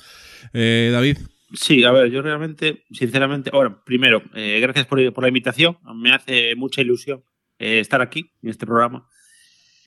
Eh, 0.55 0.88
David 0.90 1.19
Sí, 1.53 1.85
a 1.85 1.90
ver, 1.90 2.11
yo 2.12 2.23
realmente, 2.23 2.85
sinceramente, 2.93 3.51
ahora, 3.53 3.83
primero, 3.85 4.23
gracias 4.33 4.87
por, 4.87 5.12
por 5.12 5.25
la 5.25 5.29
invitación. 5.29 5.77
Me 5.97 6.12
hace 6.12 6.55
mucha 6.55 6.81
ilusión 6.81 7.25
estar 7.59 8.01
aquí, 8.01 8.31
en 8.40 8.51
este 8.51 8.66
programa. 8.66 9.05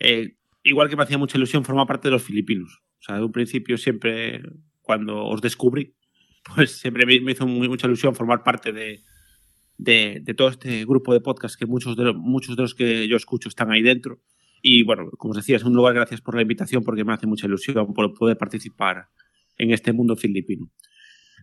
Eh, 0.01 0.34
igual 0.63 0.89
que 0.89 0.95
me 0.95 1.04
hacía 1.04 1.17
mucha 1.17 1.38
ilusión 1.38 1.63
formar 1.65 1.88
parte 1.88 2.08
de 2.08 2.12
los 2.13 2.23
filipinos. 2.23 2.82
O 2.99 3.04
sea, 3.04 3.17
de 3.17 3.23
un 3.23 3.32
principio 3.32 3.78
siempre, 3.78 4.41
cuando 4.82 5.26
os 5.26 5.41
descubrí, 5.41 5.95
pues 6.56 6.71
siempre 6.71 7.06
me, 7.06 7.32
hizo 7.32 7.45
muy- 7.47 7.67
mucha 7.69 7.88
ilusión 7.88 8.15
formar 8.15 8.43
parte 8.43 8.71
de, 8.71 9.04
de, 9.78 10.19
de 10.21 10.34
todo 10.34 10.49
este 10.49 10.86
grupo 10.86 11.13
de 11.13 11.21
podcasts 11.21 11.58
que 11.58 11.65
muchos 11.65 11.95
de, 11.95 12.04
los, 12.06 12.15
muchos 12.15 12.56
de 12.56 12.62
los 12.62 12.76
que 12.76 13.08
yo 13.08 13.17
escucho 13.17 13.49
están 13.49 13.71
ahí 13.71 13.82
dentro. 13.82 14.21
Y 14.62 14.84
bueno, 14.84 15.10
como 15.17 15.32
os 15.32 15.38
decía, 15.38 15.58
es 15.58 15.63
un 15.63 15.73
lugar, 15.73 15.93
gracias 15.93 16.21
por 16.21 16.36
la 16.36 16.41
invitación, 16.41 16.84
porque 16.84 17.04
me 17.04 17.12
hace 17.13 17.28
mucha 17.28 17.47
ilusión 17.47 17.93
por 17.93 18.13
poder 18.13 18.38
participar 18.38 19.10
en 19.58 19.71
este 19.71 19.91
mundo 19.91 20.15
filipino. 20.15 20.71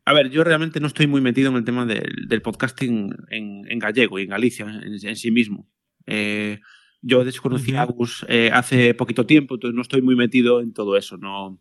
A 0.06 0.14
ver, 0.14 0.30
yo 0.30 0.42
realmente 0.42 0.80
no 0.80 0.86
estoy 0.86 1.06
muy 1.06 1.20
metido 1.20 1.50
en 1.50 1.56
el 1.56 1.64
tema 1.64 1.84
del, 1.84 2.26
del 2.26 2.40
podcasting 2.40 3.14
en, 3.28 3.70
en 3.70 3.78
gallego 3.78 4.18
y 4.18 4.22
en 4.22 4.30
Galicia 4.30 4.64
en, 4.64 5.06
en 5.06 5.16
sí 5.16 5.30
mismo. 5.30 5.68
Eh, 6.06 6.60
yo 7.02 7.24
de 7.24 7.30
hecho 7.30 7.42
conocí 7.42 7.74
a 7.74 7.82
Agus 7.82 8.24
eh, 8.28 8.50
hace 8.52 8.94
poquito 8.94 9.26
tiempo, 9.26 9.54
entonces 9.54 9.74
no 9.74 9.82
estoy 9.82 10.02
muy 10.02 10.16
metido 10.16 10.60
en 10.60 10.72
todo 10.72 10.96
eso. 10.96 11.16
No. 11.16 11.58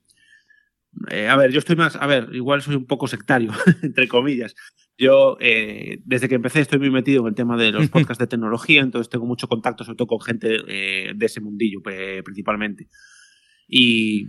Eh, 1.10 1.28
a 1.28 1.36
ver, 1.38 1.52
yo 1.52 1.60
estoy 1.60 1.76
más, 1.76 1.96
a 1.96 2.08
ver, 2.08 2.30
igual 2.34 2.62
soy 2.62 2.76
un 2.76 2.86
poco 2.86 3.08
sectario, 3.08 3.52
entre 3.84 4.08
comillas. 4.08 4.56
Yo 4.98 5.38
eh, 5.40 6.02
desde 6.04 6.28
que 6.28 6.36
empecé 6.36 6.60
estoy 6.60 6.80
muy 6.80 6.90
metido 6.90 7.22
en 7.22 7.28
el 7.28 7.36
tema 7.36 7.56
de 7.56 7.72
los 7.72 7.88
podcasts 7.90 8.20
de 8.20 8.28
tecnología, 8.28 8.82
entonces 8.82 9.10
tengo 9.10 9.26
mucho 9.26 9.48
contacto, 9.48 9.86
sobre 9.86 9.96
todo 9.96 10.08
con 10.08 10.22
gente 10.22 10.58
eh, 10.68 11.14
de 11.16 11.26
ese 11.26 11.40
mundillo 11.40 11.82
principalmente. 11.82 12.90
Y, 13.66 14.28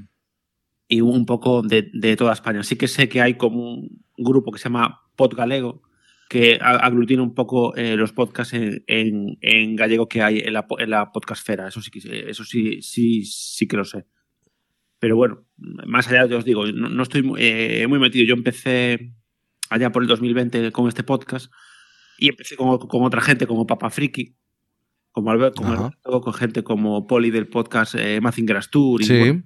y 0.87 1.01
un 1.01 1.27
poco 1.27 1.63
de, 1.63 1.91
de 1.93 2.17
toda 2.17 2.35
España. 2.35 2.63
Sí 2.63 2.77
que 2.77 2.87
sé 2.87 3.09
que 3.09 3.21
hay 3.21 3.35
como 3.35 3.75
un 3.75 4.01
grupo 4.17 4.53
que 4.53 4.59
se 4.59 4.65
llama 4.65 5.01
Pod 5.17 5.35
Galego, 5.35 5.83
que 6.31 6.59
aglutina 6.63 7.23
un 7.25 7.35
poco 7.35 7.75
eh, 7.75 7.97
los 7.97 8.13
podcasts 8.13 8.55
en, 8.55 8.85
en- 8.87 9.37
en 9.41 9.75
gallego 9.75 10.07
que 10.09 10.23
hay 10.23 10.39
en 10.39 10.53
la, 10.53 10.65
en 10.79 10.91
la 10.91 11.11
podcastfera. 11.11 11.67
Eso 11.67 11.81
sí, 11.83 11.91
eso 12.05 12.45
sí, 12.45 12.81
sí, 12.83 13.25
sí 13.25 13.67
que 13.67 13.77
lo 13.77 13.85
sé. 13.85 14.07
Pero 15.01 15.17
bueno, 15.17 15.45
más 15.87 16.07
allá, 16.09 16.27
yo 16.27 16.39
os 16.39 16.45
digo, 16.45 16.65
no, 16.67 16.89
no 16.89 17.03
estoy 17.03 17.23
muy, 17.25 17.41
eh, 17.43 17.85
muy 17.89 17.99
metido. 17.99 18.25
Yo 18.27 18.35
empecé 18.35 19.13
allá 19.71 19.91
por 19.91 20.03
el 20.03 20.09
2020 20.09 20.71
con 20.71 20.87
este 20.87 21.03
podcast 21.03 21.51
y 22.17 22.29
empecé 22.29 22.55
con, 22.57 22.79
con 22.79 23.03
otra 23.03 23.21
gente 23.23 23.49
como 23.49 23.67
Papa 23.67 23.91
Friki, 23.91 24.37
como 25.11 25.33
Alberto, 25.33 25.63
como. 25.63 25.73
Alberto, 25.73 26.21
con 26.21 26.33
gente 26.35 26.63
como 26.63 27.09
Poli 27.09 27.31
del 27.33 27.49
podcast 27.49 27.97
eh, 27.97 28.21
Mazinger 28.21 28.65
Tour 28.67 29.03
y 29.03 29.05
Sí. 29.07 29.19
bueno, 29.19 29.43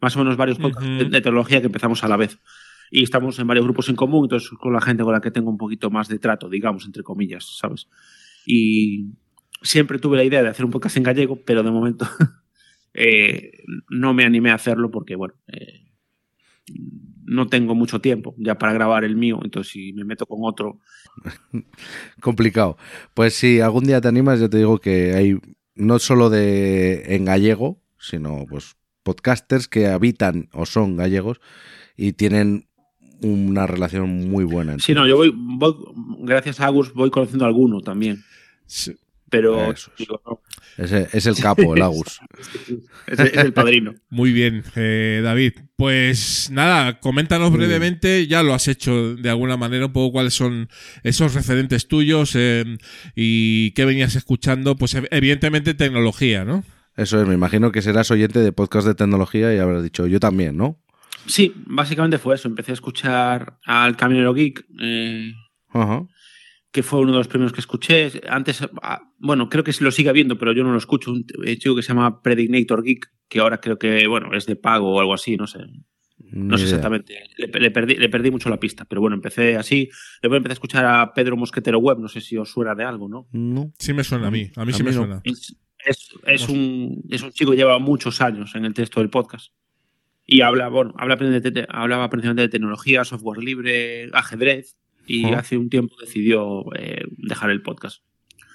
más 0.00 0.16
o 0.16 0.20
menos 0.20 0.38
varios 0.38 0.56
podcasts 0.58 0.88
Ujú. 0.88 0.98
de, 1.04 1.04
de 1.10 1.20
tecnología 1.20 1.60
que 1.60 1.66
empezamos 1.66 2.02
a 2.02 2.08
la 2.08 2.16
vez. 2.16 2.38
Y 2.90 3.02
estamos 3.02 3.38
en 3.38 3.46
varios 3.46 3.64
grupos 3.64 3.88
en 3.88 3.96
común, 3.96 4.24
entonces 4.24 4.50
con 4.58 4.72
la 4.72 4.80
gente 4.80 5.02
con 5.02 5.12
la 5.12 5.20
que 5.20 5.30
tengo 5.30 5.50
un 5.50 5.58
poquito 5.58 5.90
más 5.90 6.08
de 6.08 6.18
trato, 6.18 6.48
digamos, 6.48 6.86
entre 6.86 7.02
comillas, 7.02 7.58
¿sabes? 7.58 7.88
Y 8.46 9.06
siempre 9.62 9.98
tuve 9.98 10.16
la 10.16 10.24
idea 10.24 10.42
de 10.42 10.48
hacer 10.48 10.64
un 10.64 10.70
podcast 10.70 10.96
en 10.96 11.02
gallego, 11.02 11.40
pero 11.44 11.62
de 11.62 11.70
momento 11.70 12.06
eh, 12.94 13.52
no 13.88 14.14
me 14.14 14.24
animé 14.24 14.50
a 14.50 14.54
hacerlo 14.54 14.90
porque, 14.90 15.16
bueno, 15.16 15.34
eh, 15.48 15.90
no 17.24 17.48
tengo 17.48 17.74
mucho 17.74 18.00
tiempo 18.00 18.34
ya 18.38 18.58
para 18.58 18.72
grabar 18.72 19.04
el 19.04 19.16
mío, 19.16 19.40
entonces 19.42 19.72
si 19.72 19.92
me 19.92 20.04
meto 20.04 20.26
con 20.26 20.40
otro, 20.42 20.80
Complicado. 22.20 22.76
Pues 23.14 23.34
si 23.34 23.60
algún 23.60 23.84
día 23.84 24.00
te 24.00 24.08
animas, 24.08 24.40
yo 24.40 24.50
te 24.50 24.58
digo 24.58 24.78
que 24.78 25.14
hay 25.14 25.38
no 25.74 25.98
solo 25.98 26.30
de 26.30 27.14
en 27.14 27.24
gallego, 27.24 27.80
sino 27.98 28.44
pues 28.48 28.76
podcasters 29.02 29.68
que 29.68 29.86
habitan 29.88 30.48
o 30.52 30.66
son 30.66 30.96
gallegos 30.96 31.40
y 31.96 32.12
tienen 32.12 32.68
una 33.22 33.66
relación 33.66 34.28
muy 34.30 34.44
buena. 34.44 34.72
entre 34.72 34.86
Sí, 34.86 34.94
no, 34.94 35.06
yo 35.06 35.16
voy, 35.16 35.32
voy- 35.34 35.74
gracias 36.20 36.60
a 36.60 36.66
Agus 36.66 36.92
voy 36.94 37.10
conociendo 37.10 37.44
a 37.44 37.48
alguno 37.48 37.80
también, 37.80 38.22
Sí. 38.66 38.94
pero 39.30 39.70
Eso 39.72 39.90
es. 39.92 39.98
digo, 39.98 40.20
no, 40.26 40.40
Ese 40.76 41.08
es 41.12 41.26
el 41.26 41.36
capo, 41.36 41.74
el 41.74 41.82
Agus. 41.82 42.20
es, 43.06 43.18
es 43.20 43.36
el 43.36 43.52
padrino. 43.52 43.94
Muy 44.10 44.32
bien, 44.32 44.62
eh, 44.76 45.20
David. 45.22 45.52
Pues 45.76 46.50
nada, 46.52 47.00
coméntanos 47.00 47.50
Muy 47.50 47.58
bien. 47.58 47.70
brevemente, 47.70 48.26
ya 48.26 48.42
lo 48.42 48.54
has 48.54 48.68
hecho 48.68 49.14
de 49.16 49.30
alguna 49.30 49.56
manera, 49.56 49.86
un 49.86 49.92
poco 49.92 50.12
cuáles 50.12 50.34
son 50.34 50.68
esos 51.02 51.34
referentes 51.34 51.88
tuyos 51.88 52.32
eh, 52.36 52.64
y 53.14 53.70
qué 53.72 53.84
venías 53.84 54.14
escuchando. 54.16 54.76
Pues 54.76 54.94
ev- 54.96 55.08
evidentemente 55.10 55.74
tecnología, 55.74 56.44
¿no? 56.44 56.64
Eso 56.96 57.20
es, 57.20 57.26
me 57.26 57.34
imagino 57.34 57.72
que 57.72 57.82
serás 57.82 58.10
oyente 58.12 58.38
de 58.38 58.52
podcast 58.52 58.86
de 58.86 58.94
tecnología 58.94 59.52
y 59.54 59.58
habrás 59.58 59.82
dicho 59.82 60.06
yo 60.06 60.20
también, 60.20 60.56
¿no? 60.56 60.78
Sí, 61.26 61.52
básicamente 61.66 62.18
fue 62.18 62.34
eso. 62.34 62.48
Empecé 62.48 62.72
a 62.72 62.74
escuchar 62.74 63.58
al 63.64 63.96
Caminero 63.96 64.34
Geek, 64.34 64.66
eh, 64.80 65.32
que 66.70 66.82
fue 66.82 67.00
uno 67.00 67.12
de 67.12 67.18
los 67.18 67.28
primeros 67.28 67.52
que 67.52 67.60
escuché. 67.60 68.10
Antes, 68.28 68.66
ah, 68.82 69.02
bueno, 69.18 69.48
creo 69.48 69.64
que 69.64 69.72
se 69.72 69.84
lo 69.84 69.90
sigue 69.90 70.12
viendo, 70.12 70.38
pero 70.38 70.52
yo 70.52 70.64
no 70.64 70.72
lo 70.72 70.78
escucho. 70.78 71.12
Un 71.12 71.24
chico 71.58 71.76
que 71.76 71.82
se 71.82 71.88
llama 71.88 72.22
Predignator 72.22 72.82
Geek, 72.82 73.12
que 73.28 73.40
ahora 73.40 73.60
creo 73.60 73.78
que, 73.78 74.06
bueno, 74.06 74.34
es 74.34 74.46
de 74.46 74.56
pago 74.56 74.94
o 74.94 75.00
algo 75.00 75.14
así, 75.14 75.36
no 75.36 75.46
sé. 75.46 75.60
No 76.32 76.58
sé 76.58 76.64
exactamente. 76.64 77.14
Le, 77.36 77.70
perdí, 77.70 77.94
le 77.94 78.08
perdí 78.08 78.30
mucho 78.30 78.48
la 78.50 78.58
pista, 78.58 78.84
pero 78.86 79.00
bueno, 79.00 79.14
empecé 79.14 79.56
así. 79.56 79.88
Luego 80.22 80.36
empecé 80.36 80.52
a 80.52 80.54
escuchar 80.54 80.84
a 80.84 81.12
Pedro 81.14 81.36
Mosquetero 81.36 81.78
Web, 81.78 81.98
no 81.98 82.08
sé 82.08 82.20
si 82.20 82.36
os 82.36 82.50
suena 82.50 82.74
de 82.74 82.84
algo, 82.84 83.08
¿no? 83.08 83.28
No. 83.32 83.72
Sí 83.78 83.92
me 83.92 84.02
suena 84.02 84.28
a 84.28 84.30
mí, 84.30 84.50
a 84.56 84.64
mí 84.64 84.72
sí 84.72 84.82
me 84.82 84.92
suena. 84.92 85.20
Es, 85.22 85.56
es, 85.84 86.08
es, 86.26 86.48
un, 86.48 87.04
es 87.08 87.22
un 87.22 87.30
chico 87.30 87.52
que 87.52 87.56
lleva 87.56 87.78
muchos 87.78 88.20
años 88.20 88.54
en 88.54 88.64
el 88.64 88.74
texto 88.74 89.00
del 89.00 89.10
podcast. 89.10 89.52
Y 90.26 90.40
habla, 90.40 90.68
bueno, 90.68 90.94
habla, 90.96 91.18
hablaba 91.68 92.10
principalmente 92.10 92.42
de 92.42 92.48
tecnología, 92.48 93.04
software 93.04 93.42
libre, 93.42 94.08
ajedrez, 94.12 94.76
y 95.06 95.26
hace 95.32 95.58
un 95.58 95.68
tiempo 95.68 95.96
decidió 96.00 96.64
eh, 96.76 97.04
dejar 97.18 97.50
el 97.50 97.62
podcast. 97.62 98.02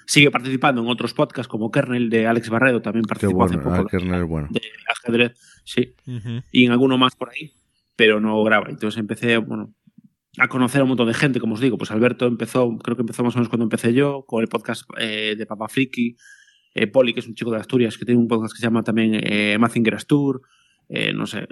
Sigue 0.06 0.32
participando 0.32 0.82
en 0.82 0.88
otros 0.88 1.14
podcasts 1.14 1.46
como 1.46 1.70
Kernel 1.70 2.10
de 2.10 2.26
Alex 2.26 2.48
Barredo, 2.50 2.82
también 2.82 3.04
participó 3.04 3.44
hace 3.44 3.58
poco. 3.58 3.76
Ah, 3.76 3.86
Kernel, 3.88 4.24
bueno. 4.24 4.48
De 4.50 4.60
ajedrez, 4.88 5.38
sí. 5.64 5.94
Y 6.50 6.66
en 6.66 6.72
alguno 6.72 6.98
más 6.98 7.14
por 7.14 7.30
ahí, 7.30 7.52
pero 7.94 8.20
no 8.20 8.42
graba. 8.42 8.66
Entonces 8.68 8.98
empecé, 8.98 9.36
bueno, 9.36 9.72
a 10.38 10.48
conocer 10.48 10.80
a 10.80 10.84
un 10.84 10.88
montón 10.88 11.06
de 11.06 11.14
gente, 11.14 11.38
como 11.38 11.54
os 11.54 11.60
digo. 11.60 11.78
Pues 11.78 11.92
Alberto 11.92 12.26
empezó, 12.26 12.76
creo 12.78 12.96
que 12.96 13.02
empezó 13.02 13.22
más 13.22 13.34
o 13.34 13.38
menos 13.38 13.48
cuando 13.48 13.64
empecé 13.64 13.94
yo, 13.94 14.24
con 14.26 14.42
el 14.42 14.48
podcast 14.48 14.82
eh, 14.98 15.36
de 15.38 15.46
Papa 15.46 15.68
Friki. 15.68 16.16
Eh, 16.74 16.86
Poli, 16.86 17.12
que 17.12 17.20
es 17.20 17.26
un 17.26 17.34
chico 17.34 17.50
de 17.50 17.58
Asturias, 17.58 17.96
que 17.98 18.04
tiene 18.04 18.20
un 18.20 18.28
podcast 18.28 18.52
que 18.52 18.58
se 18.58 18.66
llama 18.66 18.82
también 18.82 19.20
eh, 19.22 19.58
Mazinger 19.58 19.94
Astur. 19.94 20.42
No 21.14 21.26
sé, 21.26 21.46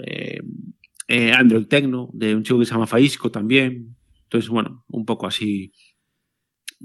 Android 1.08 1.66
Tecno, 1.66 2.10
de 2.12 2.34
un 2.34 2.42
chico 2.42 2.58
que 2.58 2.64
se 2.64 2.72
llama 2.72 2.86
Faisco 2.86 3.30
también. 3.30 3.96
Entonces, 4.24 4.50
bueno, 4.50 4.84
un 4.88 5.06
poco 5.06 5.26
así 5.26 5.72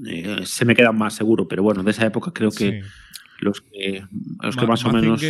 eh, 0.08 0.40
se 0.46 0.66
me 0.66 0.76
quedan 0.76 0.98
más 0.98 1.14
seguro, 1.14 1.48
pero 1.48 1.62
bueno, 1.62 1.84
de 1.84 1.92
esa 1.92 2.06
época 2.06 2.32
creo 2.34 2.52
que 2.52 2.82
los 3.40 3.62
que, 3.62 4.04
los 4.42 4.56
que 4.56 4.66
más 4.66 4.84
o 4.86 4.92
menos. 4.92 5.22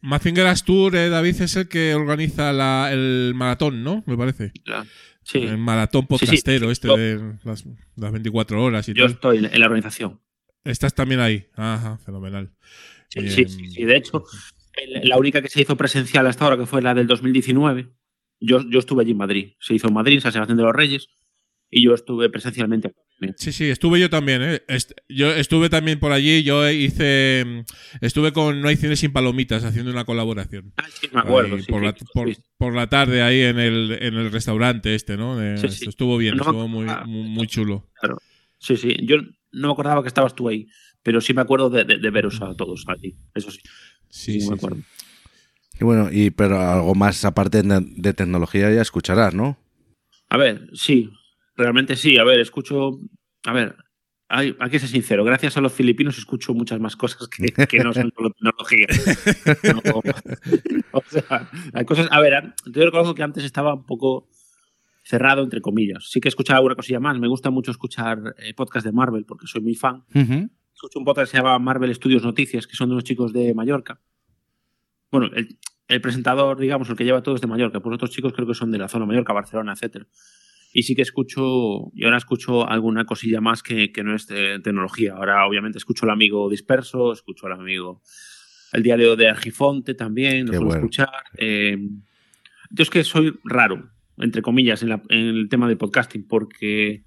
Mazinger 0.00 0.46
Astur, 0.46 0.96
eh, 0.96 1.08
David, 1.08 1.42
es 1.42 1.56
el 1.56 1.68
que 1.68 1.94
organiza 1.94 2.52
la, 2.52 2.90
el 2.92 3.32
maratón, 3.34 3.82
¿no? 3.82 4.02
Me 4.06 4.16
parece. 4.16 4.52
Sí. 5.24 5.38
El 5.40 5.58
maratón 5.58 6.06
podcastero, 6.06 6.70
este 6.70 6.88
de 6.88 7.38
las, 7.44 7.64
24 7.96 8.62
horas 8.62 8.88
y 8.88 8.94
Yo 8.94 9.06
estoy 9.06 9.38
en 9.38 9.60
la 9.60 9.66
organización. 9.66 10.20
Estás 10.64 10.94
también 10.94 11.20
ahí. 11.20 11.46
Ajá, 11.54 11.98
fenomenal. 11.98 12.52
Sí, 13.08 13.28
sí, 13.28 13.46
sí, 13.46 13.84
De 13.84 13.96
hecho, 13.96 14.24
la 15.02 15.18
única 15.18 15.42
que 15.42 15.48
se 15.48 15.60
hizo 15.60 15.76
presencial 15.76 16.26
hasta 16.26 16.44
ahora, 16.44 16.56
que 16.56 16.66
fue 16.66 16.82
la 16.82 16.94
del 16.94 17.06
2019, 17.06 17.90
yo, 18.40 18.60
yo 18.70 18.78
estuve 18.78 19.02
allí 19.02 19.12
en 19.12 19.18
Madrid. 19.18 19.52
Se 19.60 19.74
hizo 19.74 19.88
en 19.88 19.94
Madrid, 19.94 20.16
en 20.16 20.20
San 20.20 20.32
Sebastián 20.32 20.56
de 20.56 20.64
los 20.64 20.74
Reyes 20.74 21.08
y 21.70 21.84
yo 21.84 21.94
estuve 21.94 22.30
presencialmente. 22.30 22.94
Sí, 23.36 23.52
sí, 23.52 23.68
estuve 23.68 23.98
yo 23.98 24.08
también. 24.08 24.42
¿eh? 24.42 24.62
yo 25.08 25.32
estuve 25.32 25.68
también 25.68 25.98
por 25.98 26.12
allí. 26.12 26.42
Yo 26.44 26.68
hice. 26.70 27.64
Estuve 28.00 28.32
con 28.32 28.60
No 28.60 28.68
hay 28.68 28.76
cine 28.76 28.96
sin 28.96 29.12
palomitas 29.12 29.64
haciendo 29.64 29.90
una 29.90 30.04
colaboración. 30.04 30.72
Ah, 30.76 30.86
sí, 30.88 31.08
me 31.12 31.20
acuerdo. 31.20 31.56
por, 31.68 31.82
la, 31.82 31.94
por, 32.58 32.74
la, 32.74 32.88
tarde 32.88 33.22
ahí 33.22 33.40
en 33.40 33.58
el, 33.58 33.98
en 34.00 34.14
el 34.14 34.30
restaurante 34.30 34.94
este, 34.94 35.16
¿no? 35.16 35.42
Estuvo 35.42 36.16
bien, 36.16 36.36
estuvo 36.36 36.68
muy, 36.68 36.86
muy, 37.06 37.46
chulo. 37.48 37.90
Claro. 38.00 38.18
Sí, 38.58 38.76
sí. 38.76 38.96
Yo 39.02 39.16
no 39.52 39.68
me 39.68 39.72
acordaba 39.72 40.02
que 40.02 40.08
estabas 40.08 40.34
tú 40.34 40.48
ahí, 40.48 40.68
pero 41.02 41.20
sí 41.20 41.34
me 41.34 41.42
acuerdo 41.42 41.70
de, 41.70 41.84
de, 41.84 42.10
veros 42.10 42.40
a 42.42 42.54
todos 42.54 42.84
allí. 42.88 43.16
Eso 43.34 43.50
sí. 43.50 43.60
Sí, 44.08 44.40
sí, 44.40 44.48
me 44.48 44.56
acuerdo. 44.56 44.78
Y 45.80 45.84
bueno, 45.84 46.08
y 46.10 46.30
pero 46.30 46.60
algo 46.60 46.94
más 46.94 47.24
aparte 47.24 47.62
de, 47.62 47.86
de 47.96 48.14
tecnología 48.14 48.72
ya 48.72 48.82
escucharás, 48.82 49.34
¿no? 49.34 49.58
A 50.28 50.36
ver, 50.36 50.68
sí, 50.74 51.10
Realmente 51.58 51.96
sí, 51.96 52.16
a 52.18 52.24
ver, 52.24 52.38
escucho, 52.38 53.00
a 53.44 53.52
ver, 53.52 53.74
hay, 54.28 54.54
hay, 54.60 54.70
que 54.70 54.78
ser 54.78 54.88
sincero, 54.88 55.24
gracias 55.24 55.56
a 55.56 55.60
los 55.60 55.72
filipinos 55.72 56.16
escucho 56.16 56.54
muchas 56.54 56.78
más 56.78 56.94
cosas 56.94 57.26
que, 57.26 57.50
que 57.66 57.80
no 57.80 57.92
son 57.92 58.12
solo 58.14 58.30
tecnología. 58.30 58.86
o 60.92 61.02
sea, 61.08 61.50
hay 61.72 61.84
cosas, 61.84 62.06
a 62.12 62.20
ver, 62.20 62.54
yo 62.64 62.84
reconozco 62.84 63.16
que 63.16 63.24
antes 63.24 63.42
estaba 63.42 63.74
un 63.74 63.86
poco 63.86 64.28
cerrado, 65.02 65.42
entre 65.42 65.60
comillas. 65.60 66.08
Sí 66.08 66.20
que 66.20 66.28
escuchaba 66.28 66.58
alguna 66.58 66.76
cosilla 66.76 67.00
más, 67.00 67.18
me 67.18 67.26
gusta 67.26 67.50
mucho 67.50 67.72
escuchar 67.72 68.36
eh, 68.38 68.54
podcast 68.54 68.86
de 68.86 68.92
Marvel 68.92 69.24
porque 69.24 69.48
soy 69.48 69.60
muy 69.60 69.74
fan. 69.74 70.04
Escucho 70.78 71.00
un 71.00 71.04
podcast 71.04 71.32
que 71.32 71.36
se 71.36 71.42
llama 71.42 71.58
Marvel 71.58 71.92
Studios 71.92 72.22
Noticias, 72.22 72.68
que 72.68 72.76
son 72.76 72.88
de 72.88 72.92
unos 72.92 73.02
chicos 73.02 73.32
de 73.32 73.52
Mallorca. 73.52 74.00
Bueno, 75.10 75.28
el, 75.34 75.58
el 75.88 76.00
presentador, 76.00 76.56
digamos, 76.56 76.88
el 76.88 76.94
que 76.94 77.04
lleva 77.04 77.20
todo 77.20 77.34
es 77.34 77.40
de 77.40 77.48
Mallorca, 77.48 77.80
pues 77.80 77.94
otros 77.94 78.12
chicos 78.12 78.32
creo 78.32 78.46
que 78.46 78.54
son 78.54 78.70
de 78.70 78.78
la 78.78 78.86
zona 78.86 79.04
Mallorca, 79.04 79.32
Barcelona, 79.32 79.72
etcétera. 79.72 80.06
Y 80.72 80.84
sí 80.84 80.94
que 80.94 81.02
escucho, 81.02 81.90
y 81.94 82.04
ahora 82.04 82.16
escucho 82.16 82.64
alguna 82.68 83.06
cosilla 83.06 83.40
más 83.40 83.64
que, 83.64 83.90
que 83.90 84.04
no 84.04 84.14
es 84.14 84.28
de 84.28 84.60
tecnología. 84.60 85.14
Ahora 85.14 85.44
obviamente 85.48 85.78
escucho 85.78 86.06
al 86.06 86.10
amigo 86.10 86.48
Disperso, 86.48 87.12
escucho 87.12 87.46
al 87.46 87.54
amigo 87.54 88.00
el 88.72 88.84
diario 88.84 89.16
de 89.16 89.30
Argifonte 89.30 89.94
también, 89.94 90.46
lo 90.46 90.52
suelo 90.52 90.74
escuchar. 90.74 91.10
Eh, 91.38 91.76
yo 92.70 92.82
es 92.84 92.90
que 92.90 93.02
soy 93.02 93.36
raro, 93.42 93.90
entre 94.18 94.42
comillas, 94.42 94.84
en, 94.84 95.00
el 95.08 95.48
tema 95.48 95.68
de 95.68 95.74
podcasting, 95.74 96.28
porque 96.28 97.02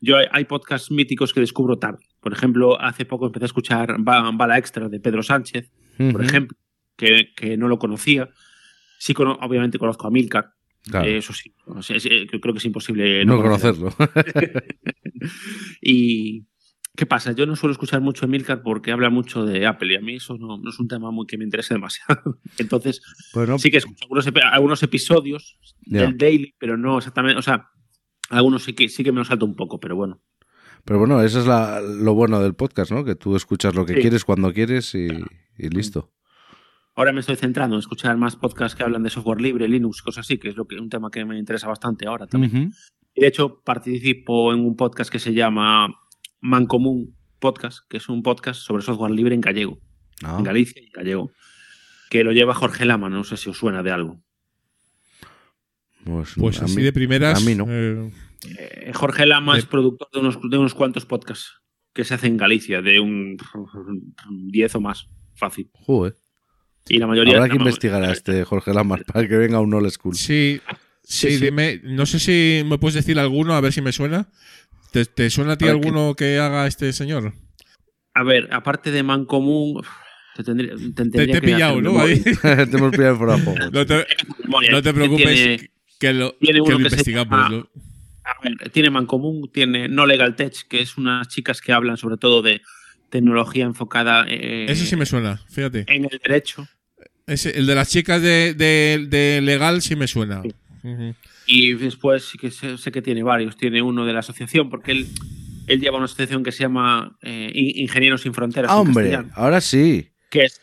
yo 0.00 0.18
hay, 0.30 0.44
podcasts 0.44 0.92
míticos 0.92 1.34
que 1.34 1.40
descubro 1.40 1.80
tarde. 1.80 2.07
Por 2.20 2.32
ejemplo, 2.32 2.80
hace 2.80 3.04
poco 3.04 3.26
empecé 3.26 3.44
a 3.44 3.46
escuchar 3.46 3.96
Bala 3.98 4.58
Extra 4.58 4.88
de 4.88 5.00
Pedro 5.00 5.22
Sánchez, 5.22 5.70
por 6.12 6.24
ejemplo, 6.24 6.56
que, 6.96 7.32
que, 7.36 7.56
no 7.56 7.68
lo 7.68 7.78
conocía. 7.78 8.28
Sí, 8.98 9.14
obviamente 9.16 9.78
conozco 9.78 10.06
a 10.06 10.10
Milcar, 10.10 10.52
eso 11.04 11.32
sí, 11.32 11.54
creo 12.40 12.52
que 12.52 12.58
es 12.58 12.64
imposible 12.64 13.24
no, 13.24 13.40
conocerlo. 13.42 13.94
y 15.82 16.46
¿qué 16.96 17.06
pasa? 17.06 17.32
Yo 17.32 17.46
no 17.46 17.56
suelo 17.56 17.72
escuchar 17.72 18.00
mucho 18.00 18.24
a 18.24 18.28
Milcar 18.28 18.62
porque 18.62 18.92
habla 18.92 19.10
mucho 19.10 19.44
de 19.44 19.66
Apple 19.66 19.92
y 19.92 19.96
a 19.96 20.00
mí 20.00 20.16
eso 20.16 20.36
no, 20.38 20.60
es 20.68 20.78
un 20.78 20.88
tema 20.88 21.10
muy 21.10 21.26
que 21.26 21.36
me 21.36 21.44
interese 21.44 21.74
demasiado. 21.74 22.38
Entonces, 22.58 23.02
sí 23.58 23.70
que 23.70 23.78
escucho 23.78 24.06
algunos, 24.50 24.82
episodios 24.82 25.58
del 25.82 26.16
Daily, 26.16 26.54
pero 26.58 26.76
no 26.76 26.98
exactamente, 26.98 27.38
o 27.38 27.42
sea, 27.42 27.68
algunos 28.30 28.64
sí 28.64 28.72
que, 28.72 28.88
sí 28.88 29.04
que 29.04 29.12
me 29.12 29.18
los 29.18 29.28
salto 29.28 29.46
un 29.46 29.56
poco, 29.56 29.78
pero 29.80 29.96
bueno. 29.96 30.22
Pero 30.84 30.98
bueno, 30.98 31.22
eso 31.22 31.40
es 31.40 31.46
lo 31.46 32.14
bueno 32.14 32.40
del 32.40 32.54
podcast, 32.54 32.90
¿no? 32.90 33.04
Que 33.04 33.14
tú 33.14 33.36
escuchas 33.36 33.74
lo 33.74 33.84
que 33.84 33.94
quieres 33.94 34.24
cuando 34.24 34.52
quieres 34.52 34.94
y, 34.94 35.08
y 35.58 35.68
listo. 35.68 36.10
Ahora 36.98 37.12
me 37.12 37.20
estoy 37.20 37.36
centrando 37.36 37.76
en 37.76 37.78
escuchar 37.78 38.16
más 38.16 38.34
podcasts 38.34 38.76
que 38.76 38.82
hablan 38.82 39.04
de 39.04 39.10
software 39.10 39.40
libre, 39.40 39.68
Linux, 39.68 40.02
cosas 40.02 40.26
así, 40.26 40.36
que 40.36 40.48
es 40.48 40.56
lo 40.56 40.66
que, 40.66 40.80
un 40.80 40.88
tema 40.88 41.12
que 41.12 41.24
me 41.24 41.38
interesa 41.38 41.68
bastante 41.68 42.08
ahora 42.08 42.26
también. 42.26 42.72
Y 43.14 43.20
de 43.20 43.26
hecho 43.28 43.62
participo 43.62 44.52
en 44.52 44.58
un 44.58 44.74
podcast 44.74 45.08
que 45.08 45.20
se 45.20 45.32
llama 45.32 45.94
Mancomún 46.40 47.16
Podcast, 47.38 47.80
que 47.88 47.98
es 47.98 48.08
un 48.08 48.24
podcast 48.24 48.60
sobre 48.60 48.82
software 48.82 49.12
libre 49.12 49.36
en 49.36 49.40
gallego, 49.40 49.78
ah. 50.24 50.36
en 50.38 50.44
Galicia 50.44 50.82
y 50.82 50.90
gallego, 50.90 51.30
que 52.10 52.24
lo 52.24 52.32
lleva 52.32 52.52
Jorge 52.52 52.84
Lama, 52.84 53.08
no 53.08 53.22
sé 53.22 53.36
si 53.36 53.48
os 53.48 53.58
suena 53.58 53.84
de 53.84 53.92
algo. 53.92 54.20
Pues, 56.08 56.34
pues 56.36 56.62
así 56.62 56.80
de 56.80 56.92
primeras. 56.92 57.42
A 57.42 57.44
mí 57.44 57.54
no. 57.54 57.66
Eh, 57.68 58.92
Jorge 58.94 59.26
Lama 59.26 59.58
es 59.58 59.66
productor 59.66 60.08
de 60.12 60.20
unos, 60.20 60.38
de 60.42 60.58
unos 60.58 60.74
cuantos 60.74 61.04
podcasts 61.04 61.60
que 61.92 62.04
se 62.04 62.14
hacen 62.14 62.32
en 62.32 62.36
Galicia, 62.38 62.80
de 62.80 63.00
un 63.00 63.36
10 64.30 64.74
o 64.76 64.80
más, 64.80 65.08
fácil. 65.34 65.70
Joder. 65.72 66.14
Y 66.88 66.98
la 66.98 67.06
mayoría. 67.06 67.36
Habrá 67.36 67.48
que 67.48 67.56
investigar 67.56 68.02
a 68.02 68.12
este 68.12 68.44
Jorge 68.44 68.72
Lamar 68.72 69.04
para 69.04 69.26
que 69.28 69.36
venga 69.36 69.60
un 69.60 69.74
old 69.74 69.90
school. 69.90 70.14
Sí, 70.14 70.60
sí, 71.02 71.36
dime. 71.36 71.80
No 71.84 72.06
sé 72.06 72.18
si 72.18 72.62
me 72.64 72.78
puedes 72.78 72.94
decir 72.94 73.18
alguno, 73.18 73.54
a 73.54 73.60
ver 73.60 73.72
si 73.72 73.82
me 73.82 73.92
suena. 73.92 74.28
¿Te, 74.92 75.28
suena 75.28 75.52
a 75.52 75.58
ti 75.58 75.68
alguno 75.68 76.14
que... 76.14 76.38
haga 76.38 76.66
este 76.66 76.94
señor? 76.94 77.34
A 78.14 78.22
ver, 78.22 78.48
aparte 78.52 78.90
de 78.90 79.02
Mancomún. 79.02 79.82
Te, 80.34 80.44
tendría, 80.44 80.74
te, 80.76 81.36
he 81.36 81.42
pillado, 81.42 81.82
¿no? 81.82 82.00
Ahí. 82.00 82.20
te 82.42 82.62
hemos 82.62 82.92
pillado 82.92 83.18
por 83.18 83.30
abajo. 83.30 83.54
No 83.70 83.84
te, 83.84 84.06
no 84.70 84.82
te 84.82 84.94
preocupes, 84.94 85.68
que 85.98 86.12
lo, 86.12 86.32
tiene 86.32 86.60
que 86.62 86.70
lo 86.70 86.76
investigamos. 86.76 87.66
a 88.24 88.34
ver, 88.42 88.70
tiene 88.70 88.90
Mancomún, 88.90 89.50
tiene 89.52 89.88
No 89.88 90.06
Legal 90.06 90.36
Tech, 90.36 90.54
que 90.68 90.80
es 90.80 90.96
unas 90.96 91.28
chicas 91.28 91.60
que 91.60 91.72
hablan 91.72 91.96
sobre 91.96 92.16
todo 92.16 92.42
de 92.42 92.62
tecnología 93.10 93.64
enfocada. 93.64 94.26
Eh, 94.28 94.66
Eso 94.68 94.84
sí 94.84 94.96
me 94.96 95.06
suena, 95.06 95.40
fíjate. 95.48 95.84
En 95.88 96.04
el 96.04 96.20
derecho 96.22 96.68
el 97.28 97.66
de 97.66 97.74
las 97.74 97.90
chicas 97.90 98.22
de, 98.22 99.40
legal 99.42 99.82
sí 99.82 99.96
me 99.96 100.08
suena. 100.08 100.42
Y 101.46 101.74
después 101.74 102.24
sí 102.24 102.38
que 102.38 102.50
sé, 102.50 102.92
que 102.92 103.02
tiene 103.02 103.22
varios. 103.22 103.56
Tiene 103.56 103.82
uno 103.82 104.06
de 104.06 104.12
la 104.12 104.20
asociación, 104.20 104.70
porque 104.70 104.92
él, 104.92 105.06
él 105.66 105.80
lleva 105.80 105.96
una 105.96 106.06
asociación 106.06 106.42
que 106.42 106.52
se 106.52 106.60
llama 106.60 107.16
eh, 107.22 107.50
Ingenieros 107.54 108.22
sin 108.22 108.34
Fronteras. 108.34 108.70
hombre, 108.70 109.18
ahora 109.34 109.60
sí. 109.60 110.10
Que 110.30 110.44
es 110.44 110.60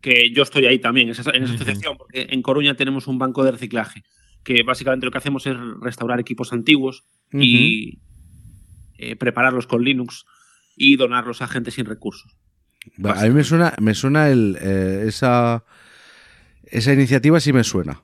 que 0.00 0.32
yo 0.32 0.42
estoy 0.42 0.66
ahí 0.66 0.80
también, 0.80 1.08
en 1.08 1.12
esa, 1.12 1.30
asociación, 1.30 1.96
porque 1.96 2.26
en 2.30 2.42
Coruña 2.42 2.74
tenemos 2.74 3.06
un 3.06 3.18
banco 3.18 3.44
de 3.44 3.52
reciclaje, 3.52 4.02
que 4.44 4.62
básicamente 4.62 5.06
lo 5.06 5.12
que 5.12 5.18
hacemos 5.18 5.46
es 5.46 5.56
restaurar 5.80 6.18
equipos 6.20 6.52
antiguos 6.52 7.04
y 7.32 7.98
eh, 8.98 9.16
prepararlos 9.16 9.66
con 9.66 9.84
Linux 9.84 10.24
y 10.76 10.96
donarlos 10.96 11.42
a 11.42 11.48
gente 11.48 11.70
sin 11.70 11.84
recursos. 11.86 12.36
A 13.04 13.22
mí 13.24 13.30
me 13.30 13.44
suena, 13.44 13.74
me 13.80 13.94
suena 13.94 14.28
el, 14.30 14.56
eh, 14.60 15.04
esa 15.06 15.64
esa 16.64 16.92
iniciativa 16.92 17.38
sí 17.40 17.52
me 17.52 17.64
suena. 17.64 18.02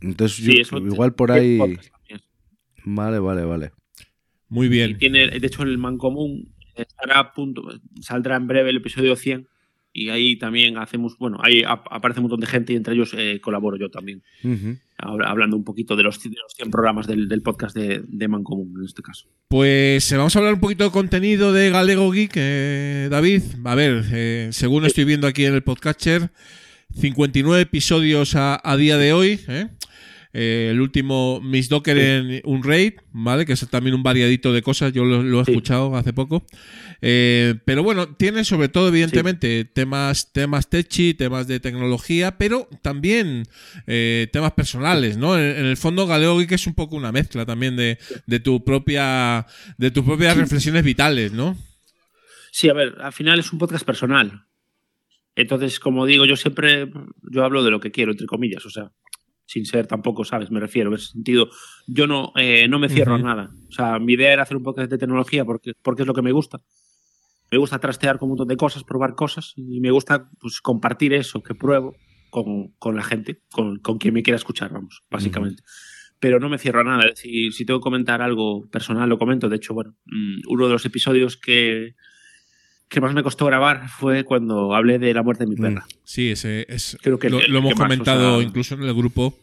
Entonces, 0.00 0.70
igual 0.72 1.14
por 1.14 1.30
ahí. 1.32 1.58
Vale, 2.84 3.18
vale, 3.18 3.44
vale. 3.44 3.72
Muy 4.48 4.66
Y 4.66 4.70
bien. 4.70 4.98
tiene, 4.98 5.28
de 5.28 5.46
hecho, 5.46 5.62
el 5.62 5.76
Mancomún 5.78 6.54
estará 6.74 7.18
a 7.18 7.32
punto, 7.34 7.62
saldrá 8.00 8.36
en 8.36 8.46
breve 8.46 8.70
el 8.70 8.78
episodio 8.78 9.14
100. 9.16 9.46
Y 9.92 10.08
ahí 10.08 10.36
también 10.38 10.78
hacemos, 10.78 11.18
bueno, 11.18 11.38
ahí 11.42 11.62
ap- 11.66 11.86
aparece 11.90 12.20
un 12.20 12.24
montón 12.24 12.40
de 12.40 12.46
gente 12.46 12.72
y 12.72 12.76
entre 12.76 12.94
ellos 12.94 13.12
eh, 13.16 13.40
colaboro 13.42 13.76
yo 13.76 13.90
también, 13.90 14.22
Ujú. 14.44 14.78
Habla- 15.02 15.28
hablando 15.30 15.56
un 15.56 15.64
poquito 15.64 15.96
de 15.96 16.02
los, 16.02 16.22
de 16.22 16.30
los 16.30 16.52
100 16.56 16.70
programas 16.70 17.06
del, 17.06 17.28
del 17.28 17.42
podcast 17.42 17.74
de, 17.76 18.02
de 18.06 18.28
Mancomún 18.28 18.74
en 18.78 18.84
este 18.84 19.02
caso. 19.02 19.26
Pues 19.48 20.10
eh, 20.12 20.16
vamos 20.16 20.34
a 20.34 20.38
hablar 20.38 20.54
un 20.54 20.60
poquito 20.60 20.84
de 20.84 20.90
contenido 20.90 21.52
de 21.52 21.70
Galego 21.70 22.10
Geek, 22.10 22.32
eh, 22.36 23.08
David. 23.10 23.42
A 23.64 23.74
ver, 23.74 24.04
eh, 24.12 24.48
según 24.52 24.84
estoy 24.84 25.04
viendo 25.04 25.26
aquí 25.26 25.44
en 25.44 25.54
el 25.54 25.62
podcatcher, 25.62 26.30
59 26.94 27.62
episodios 27.62 28.34
a, 28.36 28.60
a 28.62 28.76
día 28.76 28.96
de 28.98 29.12
hoy. 29.12 29.40
¿eh? 29.48 29.68
Eh, 30.32 30.68
el 30.70 30.80
último 30.80 31.40
Miss 31.40 31.68
Docker 31.68 31.98
en 31.98 32.40
un 32.44 32.62
raid, 32.62 32.94
¿vale? 33.12 33.44
Que 33.44 33.54
es 33.54 33.68
también 33.68 33.94
un 33.96 34.02
variadito 34.04 34.52
de 34.52 34.62
cosas, 34.62 34.92
yo 34.92 35.04
lo, 35.04 35.22
lo 35.24 35.40
he 35.40 35.44
Sí. 35.44 35.50
escuchado 35.50 35.96
hace 35.96 36.12
poco. 36.12 36.46
Eh, 37.02 37.54
pero 37.64 37.82
bueno, 37.82 38.14
tiene 38.14 38.44
sobre 38.44 38.68
todo, 38.68 38.88
evidentemente, 38.88 39.64
temas, 39.64 40.32
temas 40.32 40.68
techy, 40.68 41.14
temas 41.14 41.48
de 41.48 41.58
tecnología, 41.58 42.38
pero 42.38 42.68
también 42.82 43.44
eh, 43.88 44.28
temas 44.32 44.52
personales, 44.52 45.16
¿no? 45.16 45.36
En, 45.36 45.44
en 45.58 45.66
el 45.66 45.76
fondo, 45.76 46.06
Galego 46.06 46.38
Geek 46.38 46.52
es 46.52 46.66
un 46.66 46.74
poco 46.74 46.94
una 46.94 47.10
mezcla 47.10 47.44
también 47.44 47.74
de, 47.76 47.98
de 48.26 48.38
tu 48.40 48.62
propia 48.64 49.46
de 49.78 49.90
tus 49.90 50.04
propias 50.04 50.36
reflexiones 50.36 50.84
vitales, 50.84 51.32
¿no? 51.32 51.56
Sí, 52.52 52.68
a 52.68 52.72
ver, 52.74 52.96
al 53.00 53.12
final 53.12 53.38
es 53.40 53.52
un 53.52 53.58
podcast 53.58 53.84
personal. 53.84 54.44
Entonces, 55.36 55.78
como 55.80 56.06
digo, 56.06 56.24
yo 56.26 56.36
siempre 56.36 56.90
yo 57.32 57.44
hablo 57.44 57.62
de 57.64 57.70
lo 57.70 57.80
que 57.80 57.90
quiero, 57.92 58.10
entre 58.12 58.26
comillas, 58.26 58.66
o 58.66 58.70
sea, 58.70 58.90
sin 59.50 59.66
ser 59.66 59.88
tampoco, 59.88 60.24
¿sabes? 60.24 60.52
Me 60.52 60.60
refiero, 60.60 60.90
en 60.90 60.94
ese 60.94 61.10
sentido, 61.10 61.48
yo 61.88 62.06
no, 62.06 62.32
eh, 62.36 62.68
no 62.68 62.78
me 62.78 62.88
cierro 62.88 63.16
Ujú. 63.16 63.26
a 63.26 63.34
nada. 63.34 63.50
O 63.68 63.72
sea, 63.72 63.98
mi 63.98 64.12
idea 64.12 64.32
era 64.32 64.44
hacer 64.44 64.56
un 64.56 64.62
podcast 64.62 64.88
de 64.88 64.96
tecnología 64.96 65.44
porque, 65.44 65.72
porque 65.82 66.02
es 66.02 66.06
lo 66.06 66.14
que 66.14 66.22
me 66.22 66.30
gusta. 66.30 66.60
Me 67.50 67.58
gusta 67.58 67.80
trastear 67.80 68.20
con 68.20 68.26
un 68.26 68.30
montón 68.36 68.46
de 68.46 68.56
cosas, 68.56 68.84
probar 68.84 69.16
cosas 69.16 69.54
y 69.56 69.80
me 69.80 69.90
gusta 69.90 70.30
pues, 70.40 70.60
compartir 70.60 71.14
eso 71.14 71.42
que 71.42 71.56
pruebo 71.56 71.96
con, 72.30 72.68
con 72.78 72.94
la 72.94 73.02
gente, 73.02 73.42
con, 73.50 73.80
con 73.80 73.98
quien 73.98 74.14
me 74.14 74.22
quiera 74.22 74.36
escuchar, 74.36 74.72
vamos, 74.72 75.02
básicamente. 75.10 75.64
Pero 76.20 76.38
no 76.38 76.48
me 76.48 76.58
cierro 76.58 76.82
a 76.82 76.84
nada. 76.84 77.06
Decir, 77.06 77.52
si 77.52 77.64
tengo 77.64 77.80
que 77.80 77.84
comentar 77.84 78.22
algo 78.22 78.68
personal, 78.68 79.08
lo 79.08 79.18
comento. 79.18 79.48
De 79.48 79.56
hecho, 79.56 79.74
bueno, 79.74 79.96
mm, 80.04 80.42
uno 80.46 80.66
de 80.68 80.72
los 80.74 80.86
episodios 80.86 81.36
que, 81.36 81.96
que 82.90 83.00
más 83.00 83.14
me 83.14 83.22
costó 83.22 83.46
grabar 83.46 83.88
fue 83.88 84.24
cuando 84.24 84.74
hablé 84.74 84.98
de 84.98 85.14
la 85.14 85.22
muerte 85.22 85.44
de 85.44 85.50
mi 85.50 85.56
perra. 85.56 85.86
Sí, 86.04 86.30
ese 86.30 86.66
es 86.68 86.98
Creo 87.00 87.18
que 87.18 87.30
lo, 87.30 87.40
el 87.40 87.50
lo 87.52 87.58
hemos 87.60 87.72
que 87.72 87.78
más, 87.78 87.86
comentado 87.88 88.34
o 88.34 88.38
sea- 88.40 88.46
incluso 88.48 88.74
en 88.74 88.82
el 88.82 88.92
grupo. 88.94 89.38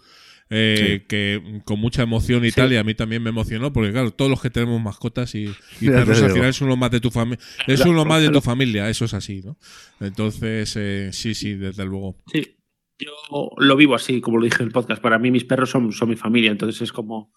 eh, 0.50 1.04
que 1.10 1.62
con 1.66 1.78
mucha 1.78 2.04
emoción 2.04 2.46
y 2.46 2.52
Sí. 2.52 2.56
tal, 2.56 2.72
y 2.72 2.78
a 2.78 2.84
mí 2.86 2.94
también 2.94 3.22
me 3.22 3.32
emocionó, 3.32 3.74
porque 3.74 3.92
claro, 3.92 4.12
todos 4.12 4.32
los 4.32 4.42
que 4.42 4.50
tenemos 4.50 4.82
mascotas 4.82 5.36
y, 5.36 5.48
perros 5.82 6.22
al 6.24 6.32
final 6.32 6.48
es 6.50 6.62
uno 6.62 6.78
más 6.78 6.90
de 6.90 7.02
tu 7.02 7.12
familia, 7.12 7.44
es 7.68 7.82
uno 7.82 8.06
más 8.06 8.22
de 8.22 8.30
tu 8.30 8.40
familia, 8.40 8.90
eso 8.90 9.04
es 9.04 9.14
así, 9.14 9.42
¿no? 9.42 9.58
Entonces, 10.00 10.74
eh, 10.78 11.10
sí, 11.12 11.36
sí, 11.36 11.56
desde 11.56 11.84
luego. 11.84 12.16
Sí, 12.32 12.56
yo 12.98 13.50
lo 13.58 13.76
vivo 13.76 13.94
así, 13.96 14.22
como 14.22 14.38
lo 14.38 14.46
dije 14.46 14.64
en 14.64 14.68
el 14.68 14.72
podcast. 14.74 15.02
Para 15.02 15.20
mí 15.20 15.32
mis 15.32 15.44
perros 15.44 15.70
son, 15.70 15.92
son 15.92 16.08
mi 16.08 16.16
familia, 16.16 16.50
entonces 16.52 16.82
es 16.82 16.94
como... 16.94 17.34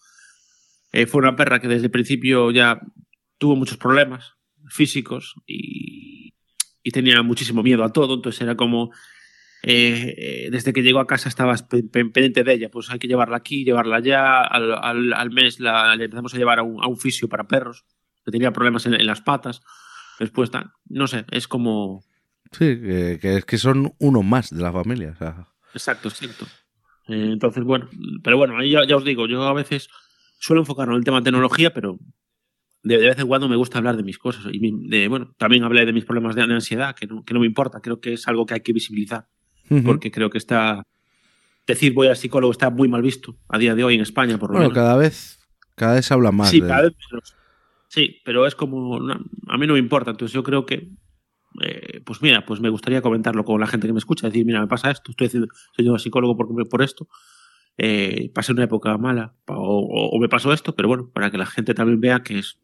eh, 0.92 1.06
fue 1.06 1.18
una 1.20 1.34
perra 1.34 1.60
que 1.60 1.66
desde 1.66 1.86
el 1.86 1.90
principio 1.90 2.52
ya 2.52 2.80
tuvo 3.38 3.56
muchos 3.56 3.76
problemas 3.76 4.34
físicos 4.68 5.34
y, 5.48 5.79
y 6.82 6.90
tenía 6.90 7.22
muchísimo 7.22 7.62
miedo 7.62 7.84
a 7.84 7.92
todo, 7.92 8.14
entonces 8.14 8.40
era 8.42 8.56
como... 8.56 8.90
eh, 9.62 10.14
eh, 10.16 10.48
desde 10.50 10.72
que 10.72 10.82
llegó 10.82 11.00
a 11.00 11.06
casa 11.06 11.28
estabas 11.28 11.62
pe- 11.62 11.82
pe- 11.82 12.06
pendiente 12.06 12.44
de 12.44 12.54
ella, 12.54 12.70
pues 12.70 12.88
hay 12.90 12.98
que 12.98 13.08
llevarla 13.08 13.36
aquí, 13.36 13.64
llevarla 13.64 13.96
allá, 13.96 14.40
al, 14.42 14.72
al- 14.72 15.12
al 15.12 15.30
mes 15.30 15.60
la, 15.60 15.94
le 15.96 16.04
empezamos 16.04 16.32
a 16.34 16.38
llevar 16.38 16.58
a 16.58 16.62
un, 16.62 16.82
a 16.82 16.86
un 16.86 16.96
fisio 16.98 17.28
para 17.28 17.46
perros, 17.46 17.84
que 18.24 18.30
tenía 18.30 18.52
problemas 18.52 18.86
en, 18.86 18.94
en 18.94 19.06
las 19.06 19.20
patas, 19.20 19.60
después, 20.18 20.50
tal, 20.50 20.70
no 20.88 21.06
sé, 21.06 21.24
es 21.30 21.46
como... 21.48 22.02
Sí, 22.52 22.80
que, 22.80 23.18
que 23.20 23.36
es 23.36 23.44
que 23.44 23.58
son 23.58 23.92
uno 23.98 24.22
más 24.22 24.50
de 24.50 24.62
la 24.62 24.72
familia. 24.72 25.10
o 25.12 25.16
sea. 25.16 25.46
Exacto, 25.72 26.08
exacto. 26.08 26.46
Eh, 27.08 27.28
entonces, 27.32 27.62
bueno, 27.64 27.88
pero 28.24 28.36
bueno, 28.38 28.56
ahí 28.58 28.70
ya, 28.70 28.84
ya 28.86 28.96
os 28.96 29.04
digo, 29.04 29.26
yo 29.28 29.42
a 29.44 29.52
veces 29.52 29.88
suelo 30.38 30.62
enfocarme 30.62 30.94
en 30.94 30.98
el 30.98 31.04
tema 31.04 31.18
de 31.18 31.24
tecnología, 31.24 31.72
pero 31.72 31.98
de, 32.82 32.98
de 32.98 33.06
vez 33.08 33.18
en 33.18 33.26
cuando 33.28 33.48
me 33.48 33.56
gusta 33.56 33.78
hablar 33.78 33.96
de 33.96 34.02
mis 34.02 34.18
cosas. 34.18 34.44
Y 34.52 34.88
de, 34.88 35.08
bueno, 35.08 35.34
también 35.38 35.64
hablé 35.64 35.84
de 35.86 35.92
mis 35.92 36.04
problemas 36.04 36.34
de, 36.34 36.42
ansiedad, 36.42 36.94
que 36.94 37.06
no, 37.06 37.24
que 37.24 37.34
no 37.34 37.40
me 37.40 37.46
importa, 37.46 37.80
creo 37.80 38.00
que 38.00 38.14
es 38.14 38.26
algo 38.28 38.46
que 38.46 38.54
hay 38.54 38.60
que 38.60 38.72
visibilizar, 38.72 39.26
porque 39.84 40.10
creo 40.10 40.30
que 40.30 40.38
está... 40.38 40.82
Decir 41.66 41.92
voy 41.92 42.08
al 42.08 42.16
psicólogo 42.16 42.50
está 42.50 42.68
muy 42.70 42.88
mal 42.88 43.02
visto 43.02 43.36
a 43.48 43.56
día 43.58 43.74
de 43.76 43.84
hoy 43.84 43.94
en 43.94 44.00
España, 44.00 44.38
por 44.38 44.50
lo 44.50 44.54
Bueno, 44.54 44.70
menos. 44.70 44.74
cada 44.74 44.96
vez, 44.96 45.38
cada 45.76 45.94
vez 45.94 46.06
se 46.06 46.14
habla 46.14 46.32
más. 46.32 46.50
Sí, 46.50 46.60
de- 46.60 46.66
cada 46.66 46.82
vez 46.82 46.94
menos. 47.12 47.36
Sí, 47.86 48.16
pero 48.24 48.46
es 48.46 48.54
como. 48.56 48.96
a 49.46 49.58
mí 49.58 49.66
no 49.66 49.74
me 49.74 49.78
importa. 49.78 50.10
Entonces 50.10 50.32
yo 50.34 50.42
creo 50.42 50.64
que. 50.66 50.88
eh, 51.62 52.00
pues 52.04 52.22
mira, 52.22 52.44
pues 52.44 52.60
me 52.60 52.70
gustaría 52.70 53.02
comentarlo 53.02 53.44
con 53.44 53.60
la 53.60 53.66
gente 53.68 53.86
que 53.86 53.92
me 53.92 53.98
escucha. 54.00 54.26
Decir, 54.28 54.44
mira, 54.46 54.60
me 54.60 54.66
pasa 54.66 54.90
esto, 54.90 55.10
estoy 55.12 55.26
haciendo, 55.28 55.48
soy 55.76 55.84
yo 55.84 55.98
psicólogo 55.98 56.36
por, 56.36 56.68
por 56.68 56.82
esto. 56.82 57.06
Eh, 57.82 58.30
pasé 58.34 58.52
una 58.52 58.64
época 58.64 58.96
mala 58.98 59.32
o, 59.46 59.54
o- 59.54 60.10
o 60.10 60.18
me 60.20 60.28
pasó 60.28 60.52
esto, 60.52 60.74
pero 60.76 60.88
bueno, 60.88 61.10
para 61.14 61.30
que 61.30 61.38
la 61.38 61.46
gente 61.46 61.72
también 61.72 61.98
vea 62.00 62.22
que 62.22 62.38
es 62.40 62.58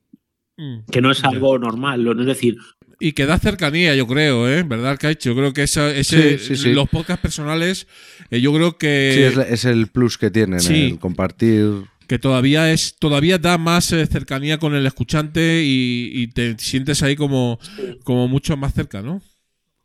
que 0.91 1.01
no 1.03 1.11
es 1.11 1.23
algo 1.25 1.59
normal, 1.59 2.03
no 2.05 2.19
es 2.21 2.27
decir, 2.27 2.57
Y 2.99 3.13
que 3.13 3.27
da 3.27 3.39
cercanía, 3.39 3.95
yo 3.95 4.07
creo, 4.07 4.49
¿eh? 4.49 4.63
¿Verdad, 4.63 4.97
Kaich? 4.99 5.21
Yo 5.21 5.35
creo 5.35 5.53
que 5.53 5.63
esa, 5.65 5.91
ese, 5.95 6.39
Sí, 6.39 6.57
sí, 6.57 6.57
sí. 6.57 6.73
los 6.73 6.89
podcasts 6.89 7.21
personales, 7.21 7.87
eh, 8.31 8.41
yo 8.41 8.55
creo 8.55 8.79
que, 8.79 9.13
Sí, 9.15 9.23
es, 9.23 9.37
la- 9.37 9.43
es 9.43 9.65
el 9.67 9.89
plus 9.89 10.17
que 10.17 10.31
tienen, 10.31 10.61
Sí. 10.61 10.93
el 10.93 10.99
compartir. 10.99 11.71
que 12.09 12.19
todavía 12.19 12.71
es 12.73 12.97
todavía 12.99 13.37
da 13.39 13.59
más 13.59 13.93
eh, 13.93 14.07
cercanía 14.07 14.59
con 14.59 14.75
el 14.75 14.87
escuchante 14.87 15.63
y, 15.65 16.11
y 16.15 16.29
te 16.29 16.57
sientes 16.59 17.03
ahí 17.03 17.17
como, 17.17 17.59
como 18.05 18.27
mucho 18.29 18.57
más 18.57 18.73
cerca, 18.75 19.03
¿no? 19.03 19.21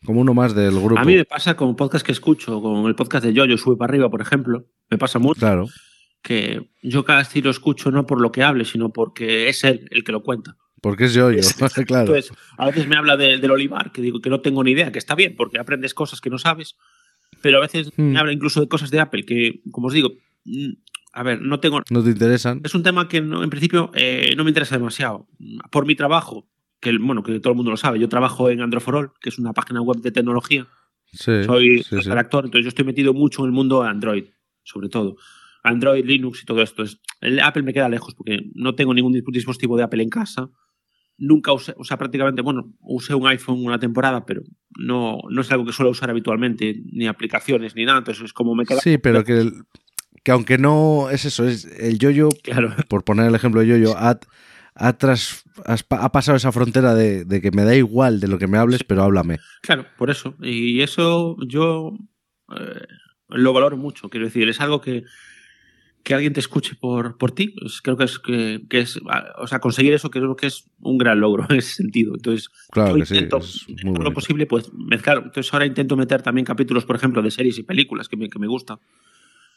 Como 0.06 0.22
uno 0.22 0.34
más 0.34 0.56
del 0.56 0.72
grupo. 0.80 0.98
a 1.00 1.04
mí 1.04 1.16
me 1.16 1.26
pasa 1.26 1.56
con 1.56 1.76
podcast 1.76 2.06
que 2.06 2.12
escucho, 2.14 2.62
con 2.62 2.86
el 2.88 2.96
podcast 2.96 3.26
de 3.26 3.34
Yoyo, 3.34 3.58
Sube 3.58 3.76
para 3.76 3.92
arriba, 3.92 4.10
por 4.10 4.22
ejemplo, 4.22 4.68
me 4.92 4.98
pasa 4.98 5.18
mucho 5.18 5.39
Claro. 5.39 5.68
que 6.22 6.70
yo 6.84 7.04
cada 7.04 7.22
estilo 7.22 7.50
escucho 7.50 7.89
no 7.89 8.06
por 8.06 8.22
lo 8.22 8.32
que 8.32 8.44
hable, 8.44 8.66
sino 8.66 8.89
porque 8.92 9.50
es 9.50 9.64
él 9.64 9.88
el 9.89 10.04
que 10.04 10.12
lo 10.12 10.22
cuenta. 10.22 10.58
Porque 10.82 11.06
es 11.06 11.14
yo, 11.14 11.32
yo. 11.32 11.39
claro. 11.88 12.16
Entonces, 12.16 12.32
a 12.58 12.66
veces 12.68 12.88
me 12.88 12.96
habla 12.98 13.16
de- 13.18 13.38
del 13.38 13.52
olivar, 13.52 13.92
que 13.92 14.02
digo 14.02 14.20
que 14.20 14.30
no 14.30 14.42
tengo 14.42 14.64
ni 14.64 14.72
idea, 14.72 14.92
que 14.92 15.00
está 15.00 15.16
bien, 15.16 15.36
porque 15.36 15.60
aprendes 15.60 15.94
cosas 15.94 16.22
que 16.22 16.30
no 16.30 16.38
sabes, 16.38 16.76
pero 17.42 17.58
a 17.58 17.62
veces 17.62 17.92
Hmm. 17.98 18.12
me 18.12 18.20
habla 18.20 18.34
incluso 18.34 18.60
de 18.62 18.68
cosas 18.68 18.92
de 18.92 19.00
Apple, 19.00 19.24
que, 19.26 19.62
como 19.72 19.88
os 19.88 19.94
digo, 19.94 20.12
mm, 20.46 20.72
a 21.14 21.24
ver, 21.24 21.42
no 21.42 21.60
tengo... 21.60 21.82
No 21.89 22.04
te 22.04 22.10
interesan. 22.12 22.62
Es 22.64 22.74
un 22.76 22.84
tema 22.84 23.08
que 23.08 23.22
no- 23.22 23.44
en 23.44 23.50
principio 23.50 23.92
eh, 23.96 24.34
no 24.38 24.44
me 24.44 24.50
interesa 24.50 24.78
demasiado. 24.78 25.28
Por 25.72 25.86
mi 25.86 25.96
trabajo, 25.96 26.48
que 26.80 26.98
bueno, 26.98 27.22
que 27.24 27.39
todo 27.39 27.52
el 27.52 27.58
mundo 27.58 27.72
lo 27.72 27.78
sabe, 27.78 28.00
yo 28.00 28.10
trabajo 28.10 28.50
en 28.50 28.62
Androforol, 28.62 29.12
que 29.22 29.30
es 29.30 29.38
una 29.39 29.54
página 29.54 29.82
web 29.82 29.98
de 30.02 30.12
tecnología, 30.12 30.68
Sí, 31.14 31.44
soy 31.44 31.84
sí, 31.84 31.96
entonces 31.98 32.64
yo 32.64 32.70
estoy 32.70 32.86
metido 32.86 33.14
mucho 33.14 33.42
en 33.42 33.48
el 33.48 33.52
mundo 33.52 33.84
de 33.84 33.89
Android, 33.89 34.24
sobre 34.64 34.89
todo. 34.89 35.16
Android, 35.64 36.03
Linux 36.05 36.41
y 36.41 36.45
todo 36.45 36.62
esto. 36.62 36.84
Es, 36.84 36.99
el 37.22 37.39
Apple 37.39 37.64
me 37.64 37.74
queda 37.74 37.88
lejos 37.89 38.16
porque 38.16 38.39
no 38.55 38.74
tengo 38.76 38.93
ningún 38.93 39.14
dis- 39.14 39.24
dispositivo 39.32 39.78
de 39.78 39.84
Apple 39.84 40.01
en 40.03 40.09
casa. 40.09 40.49
Nunca 41.18 41.53
usé, 41.53 41.76
o 41.78 41.84
sea, 41.84 41.97
prácticamente, 41.97 42.41
bueno, 42.41 42.74
usé 42.80 43.14
un 43.14 43.28
iPhone 43.28 43.64
una 43.64 43.78
temporada, 43.78 44.26
pero 44.26 44.41
no, 44.80 45.20
no 45.30 45.41
es 45.41 45.51
algo 45.51 45.66
que 45.66 45.72
suelo 45.72 45.91
usar 45.91 46.09
habitualmente, 46.09 46.82
ni 46.91 47.05
aplicaciones, 47.07 47.76
ni 47.76 47.86
nada. 47.86 47.99
Entonces 47.99 48.24
es 48.26 48.34
como 48.34 48.55
me 48.55 48.66
queda. 48.66 48.80
Sí, 48.80 48.97
pero 48.97 49.24
que, 49.24 49.39
el- 49.39 49.53
que 50.24 50.32
aunque 50.32 50.57
no 50.57 51.09
es 51.12 51.26
eso, 51.26 51.47
es 51.47 51.66
el 51.80 51.99
yoyo, 51.99 52.30
Claro, 52.43 52.74
por 52.89 53.03
poner 53.03 53.28
el 53.28 53.36
ejemplo 53.36 53.62
de 53.62 53.68
yoyo, 53.68 53.95
ha, 53.95 54.20
ha, 54.74 54.97
tras- 54.97 55.43
ha 55.66 56.12
pasado 56.12 56.38
esa 56.38 56.51
frontera 56.51 56.95
de, 56.95 57.24
de 57.26 57.39
que 57.41 57.51
me 57.51 57.66
da 57.66 57.76
igual 57.76 58.20
de 58.20 58.28
lo 58.28 58.39
que 58.39 58.47
me 58.47 58.57
hables, 58.57 58.84
pero 58.84 59.03
háblame. 59.03 59.38
claro, 59.62 59.86
por 59.99 60.09
eso. 60.09 60.34
Y 60.41 60.82
eso 60.82 61.38
yo 61.47 61.93
eh, 62.57 62.82
lo 63.32 63.54
valoro 63.54 63.78
mucho. 63.78 64.10
Quiero 64.10 64.26
decir, 64.26 64.48
es 64.50 64.62
algo 64.62 64.82
que, 64.82 65.04
que 66.04 66.14
alguien 66.14 66.34
te 66.34 66.40
escuche 66.40 66.76
por, 66.80 67.18
por 67.18 67.32
ti. 67.32 67.50
pues 67.60 67.82
creo 67.82 67.98
que 67.98 68.04
es, 68.06 68.20
que, 68.20 68.62
que 68.70 68.80
es, 68.80 69.00
ah, 69.10 69.34
o 69.40 69.48
sea, 69.48 69.60
conseguir 69.60 69.94
eso 69.94 70.10
creo 70.10 70.36
que 70.36 70.48
es 70.48 70.66
un 70.82 70.98
gran 70.98 71.20
logro 71.20 71.46
en 71.50 71.58
ese 71.58 71.76
sentido. 71.76 72.14
Entonces, 72.16 72.50
Claro 72.72 72.98
yo 72.98 73.06
sí, 73.06 73.16
intento, 73.16 73.40
todo 73.40 74.04
lo 74.04 74.14
posible, 74.14 74.46
pues 74.46 74.72
mezclar. 74.74 75.18
Entonces 75.24 75.52
ahora 75.54 75.66
intento 75.66 75.96
meter 75.98 76.22
también 76.22 76.46
capítulos, 76.46 76.86
por 76.86 76.96
ejemplo, 76.96 77.22
de 77.22 77.32
series 77.32 77.58
y 77.58 77.64
películas 77.64 78.08
que 78.08 78.18
me, 78.18 78.30
que 78.30 78.40
me 78.40 78.48
gustan. 78.48 78.78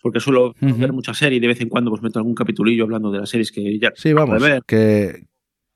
Porque 0.02 0.20
suelo 0.20 0.54
Ujú. 0.60 0.76
ver 0.78 0.92
mucha 0.92 1.14
serie 1.14 1.38
y 1.38 1.40
de 1.40 1.48
vez 1.48 1.60
en 1.62 1.70
cuando 1.70 1.90
pues 1.90 2.02
meto 2.02 2.18
algún 2.18 2.34
capitulillo 2.34 2.84
hablando 2.84 3.10
de 3.10 3.20
las 3.20 3.30
series 3.30 3.50
que 3.50 3.78
ya 3.78 3.90
Sí, 3.96 4.12
vamos, 4.12 4.42
de 4.42 4.48
ver. 4.50 4.62
que, 4.66 5.26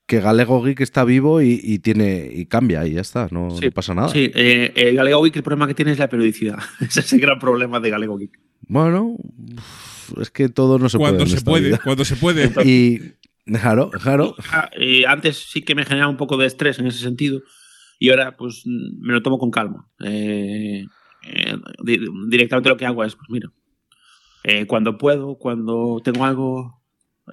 que 0.09 0.21
Galego 0.21 0.61
Geek 0.63 0.81
está 0.81 1.05
vivo 1.05 1.41
y, 1.43 1.61
y 1.63 1.79
tiene 1.81 2.29
y 2.35 2.47
cambia 2.47 2.85
y 2.87 2.95
ya 2.95 3.03
está, 3.03 3.29
no, 3.31 3.51
Sí, 3.51 3.67
no 3.67 3.71
pasa 3.73 3.95
nada. 3.95 4.09
Sí, 4.09 4.31
eh, 4.35 4.73
el 4.75 4.97
Galego 4.97 5.23
Geek 5.23 5.37
el 5.37 5.43
problema 5.45 5.67
que 5.69 5.75
tiene 5.75 5.93
es 5.93 5.99
la 5.99 6.09
periodicidad. 6.09 6.59
Ese 6.81 7.01
es 7.01 7.13
el 7.13 7.21
gran 7.21 7.39
problema 7.39 7.79
de 7.79 7.91
Galego 7.91 8.17
Geek. 8.19 8.41
Bueno, 8.63 9.17
es 10.21 10.31
que 10.31 10.49
todo 10.49 10.79
no 10.79 10.89
se 10.89 10.99
cuando 10.99 11.25
puede. 11.25 11.37
se 11.39 11.45
puede, 11.45 11.67
vida. 11.69 11.81
cuando 11.85 12.05
se 12.05 12.17
puede. 12.17 12.51
Y 12.65 13.01
claro, 13.45 13.91
claro. 13.91 14.35
Ah, 14.51 14.69
eh, 14.79 15.05
antes 15.07 15.37
sí 15.51 15.63
que 15.63 15.75
me 15.75 15.85
generaba 15.85 16.11
un 16.11 16.17
poco 16.17 16.37
de 16.37 16.47
estrés 16.47 16.79
en 16.79 16.87
ese 16.87 16.99
sentido 17.01 17.41
y 17.99 18.11
ahora 18.11 18.37
pues 18.37 18.63
me 18.67 19.13
lo 19.13 19.23
tomo 19.23 19.39
con 19.39 19.51
calma. 19.51 19.89
Eh, 20.05 20.85
eh, 21.31 21.57
di- 21.85 22.01
directamente 22.31 22.69
lo 22.71 22.77
que 22.79 22.87
hago 22.87 23.05
es, 23.05 23.15
pues 23.15 23.29
mira, 23.31 23.51
eh, 24.45 24.67
cuando 24.67 24.97
puedo, 24.99 25.37
cuando 25.37 26.01
tengo 26.03 26.25
algo 26.25 26.78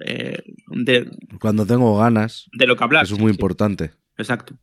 eh, 0.04 0.38
de, 0.68 1.10
Cuando 1.40 1.66
tengo 1.66 1.96
ganas, 1.98 2.48
de 2.52 2.66
lo 2.66 2.76
que 2.76 2.84
hablar. 2.84 3.04
eso 3.04 3.14
es 3.14 3.20
muy 3.20 3.30
sí, 3.32 3.36
importante. 3.36 3.92
Exacto. 4.16 4.56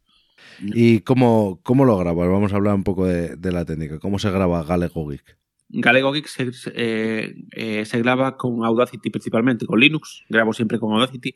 ¿Y 0.62 1.00
cómo, 1.02 1.60
cómo 1.64 1.86
lo 1.86 1.98
grabas? 1.98 2.28
Vamos 2.28 2.54
a 2.54 2.56
hablar 2.58 2.76
un 2.76 2.84
poco 2.84 3.06
de, 3.08 3.36
de 3.36 3.52
la 3.52 3.66
técnica. 3.66 4.00
¿Cómo 4.00 4.20
se 4.20 4.30
graba 4.32 4.64
Galego 4.64 5.08
Geek? 5.08 5.38
Galego 5.70 6.12
Geek 6.12 6.28
se, 6.28 6.52
eh, 6.76 7.34
eh, 7.52 7.86
se 7.86 8.00
graba 8.00 8.38
con 8.38 8.64
Audacity 8.64 9.10
principalmente, 9.10 9.66
con 9.66 9.80
Linux. 9.80 10.24
Grabo 10.30 10.54
siempre 10.54 10.80
con 10.80 10.94
Audacity. 10.94 11.34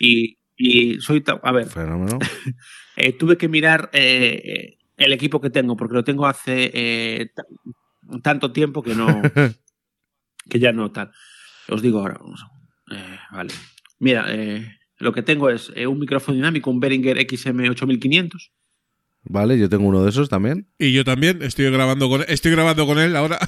Y, 0.00 0.38
y 0.56 1.00
soy. 1.00 1.22
A 1.42 1.52
ver, 1.52 1.66
Fenómeno. 1.66 2.18
eh, 2.96 3.12
tuve 3.12 3.36
que 3.36 3.48
mirar 3.48 3.90
el 3.92 5.12
equipo 5.12 5.40
que 5.40 5.50
tengo, 5.50 5.76
porque 5.76 5.94
lo 5.94 6.04
tengo 6.04 6.26
hace 6.26 7.30
ta- 7.34 7.44
tanto 8.22 8.52
tiempo 8.52 8.82
que 8.82 8.94
no. 8.94 9.20
que 10.48 10.58
ya 10.58 10.72
no 10.72 10.90
tal. 10.90 11.10
Os 11.68 11.82
digo 11.82 11.98
ahora. 12.00 12.16
vamos 12.20 12.42
a- 12.42 12.57
eh, 12.92 13.18
vale. 13.32 13.52
Mira, 13.98 14.24
eh, 14.28 14.76
lo 14.98 15.12
que 15.12 15.22
tengo 15.22 15.50
es 15.50 15.72
eh, 15.74 15.86
un 15.86 15.98
micrófono 15.98 16.36
dinámico, 16.36 16.70
un 16.70 16.80
Behringer 16.80 17.16
XM8500. 17.18 18.50
Vale, 19.24 19.58
yo 19.58 19.68
tengo 19.68 19.86
uno 19.88 20.02
de 20.04 20.10
esos 20.10 20.28
también. 20.28 20.68
Y 20.78 20.92
yo 20.92 21.04
también 21.04 21.42
estoy 21.42 21.70
grabando 21.70 22.08
con, 22.08 22.24
estoy 22.28 22.52
grabando 22.52 22.86
con 22.86 22.98
él 22.98 23.14
ahora. 23.16 23.38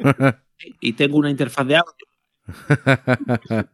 y 0.80 0.92
tengo 0.94 1.16
una 1.18 1.30
interfaz 1.30 1.66
de 1.66 1.76
audio. 1.76 2.06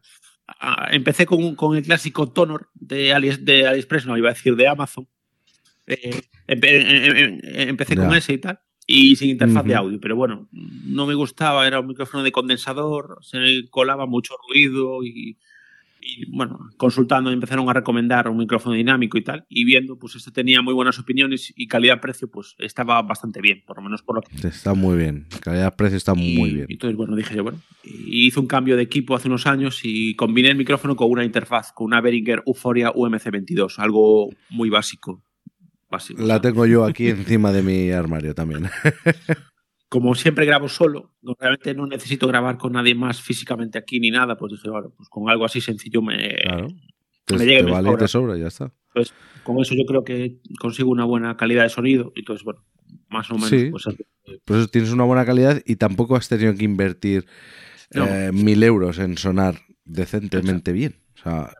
Ah, 0.61 0.87
Empecé 0.91 1.27
con, 1.27 1.55
con 1.55 1.77
el 1.77 1.83
clásico 1.83 2.31
Tonor 2.31 2.69
de, 2.73 3.13
Ali- 3.13 3.37
de 3.39 3.67
AliExpress, 3.67 4.07
no 4.07 4.17
iba 4.17 4.29
a 4.29 4.33
decir 4.33 4.55
de 4.55 4.67
Amazon. 4.67 5.07
Eh, 5.85 6.21
empe- 6.47 6.69
em- 6.69 7.05
em- 7.05 7.39
em- 7.43 7.69
empecé 7.69 7.95
con 7.95 8.15
ese 8.17 8.33
y 8.33 8.37
tal, 8.39 8.59
y 8.91 9.15
sin 9.15 9.29
interfaz 9.29 9.63
de 9.65 9.75
audio, 9.75 9.99
pero 9.99 10.15
bueno, 10.15 10.47
no 10.51 11.05
me 11.05 11.13
gustaba, 11.13 11.67
era 11.67 11.79
un 11.79 11.85
micrófono 11.85 12.23
de 12.23 12.31
condensador, 12.31 13.19
se 13.21 13.37
me 13.37 13.69
colaba 13.69 14.07
mucho 14.07 14.33
ruido 14.49 15.03
y, 15.03 15.37
y, 16.01 16.25
bueno, 16.31 16.57
consultando 16.75 17.29
empezaron 17.29 17.69
a 17.69 17.73
recomendar 17.73 18.27
un 18.29 18.37
micrófono 18.37 18.73
dinámico 18.73 19.19
y 19.19 19.23
tal, 19.23 19.45
y 19.47 19.63
viendo, 19.63 19.99
pues 19.99 20.15
este 20.15 20.31
tenía 20.31 20.63
muy 20.63 20.73
buenas 20.73 20.97
opiniones 20.97 21.53
y 21.55 21.67
calidad-precio, 21.67 22.31
pues 22.31 22.55
estaba 22.57 22.99
bastante 23.03 23.41
bien, 23.41 23.61
por 23.67 23.77
lo 23.77 23.83
menos 23.83 24.01
por 24.01 24.15
lo 24.15 24.21
que 24.23 24.47
Está 24.47 24.73
muy 24.73 24.97
bien. 24.97 25.27
Calidad-precio 25.39 25.97
está 25.97 26.15
muy 26.15 26.51
bien. 26.51 26.65
y 26.67 26.73
entonces, 26.73 26.97
bueno, 26.97 27.15
dije 27.15 27.35
yo, 27.35 27.43
bueno, 27.43 27.59
y 27.83 28.25
hice 28.25 28.39
un 28.39 28.47
cambio 28.47 28.75
de 28.75 28.81
equipo 28.81 29.15
hace 29.15 29.27
unos 29.27 29.45
años 29.45 29.81
y 29.83 30.15
combiné 30.15 30.49
el 30.49 30.57
micrófono 30.57 30.95
con 30.95 31.11
una 31.11 31.23
interfaz, 31.23 31.73
con 31.73 31.85
una 31.85 32.01
Behringer 32.01 32.41
Euphoria 32.47 32.91
UMC22, 32.91 33.77
algo 33.77 34.31
muy 34.49 34.71
básico. 34.71 35.21
La 36.17 36.39
tengo 36.39 36.65
yo 36.65 36.85
aquí 36.85 37.07
encima 37.09 37.51
de 37.51 37.63
mi 37.63 37.91
armario 37.91 38.33
también. 38.35 38.65
Como 39.89 40.13
siempre 40.13 40.45
grabo 40.45 40.69
solo, 40.69 41.15
realmente 41.39 41.73
no 41.73 41.87
necesito 41.87 42.27
grabar 42.27 42.57
con 42.59 42.73
nadie 42.73 42.93
más 42.93 43.21
físicamente 43.21 43.79
aquí 43.79 43.99
ni 43.99 44.11
nada, 44.11 44.37
pues 44.37 44.51
dije, 44.51 44.69
bueno, 44.69 44.93
pues 44.95 45.09
con 45.09 45.27
algo 45.29 45.45
así 45.45 45.61
sencillo 45.61 46.01
me... 46.03 46.35
Claro. 46.43 46.67
Te, 47.25 47.37
me 47.37 47.45
llega 47.45 47.59
y 47.61 47.63
te 47.63 47.65
me 47.65 47.71
vale 47.71 47.87
y 47.87 47.91
sobra. 47.91 47.97
te 47.99 48.07
sobra, 48.07 48.37
ya 48.37 48.47
está. 48.47 48.71
Pues 48.93 49.13
con 49.43 49.57
eso 49.59 49.73
yo 49.75 49.83
creo 49.87 50.03
que 50.03 50.37
consigo 50.59 50.91
una 50.91 51.05
buena 51.05 51.35
calidad 51.37 51.63
de 51.63 51.69
sonido. 51.69 52.11
Y 52.15 52.19
entonces, 52.19 52.43
bueno, 52.43 52.63
más 53.09 53.29
o 53.31 53.35
menos, 53.35 53.49
Sí. 53.49 53.69
pues 53.71 53.85
Por 54.45 54.57
eso 54.57 54.67
tienes 54.67 54.91
una 54.91 55.05
buena 55.05 55.25
calidad 55.25 55.59
y 55.65 55.75
tampoco 55.77 56.15
has 56.15 56.27
tenido 56.29 56.53
que 56.53 56.65
invertir 56.65 57.25
No. 57.93 58.05
eh, 58.05 58.31
mil 58.31 58.61
euros 58.61 58.99
en 58.99 59.17
sonar 59.17 59.55
decentemente 59.85 60.71
bien. 60.71 60.97
O 61.15 61.23
sea, 61.23 61.51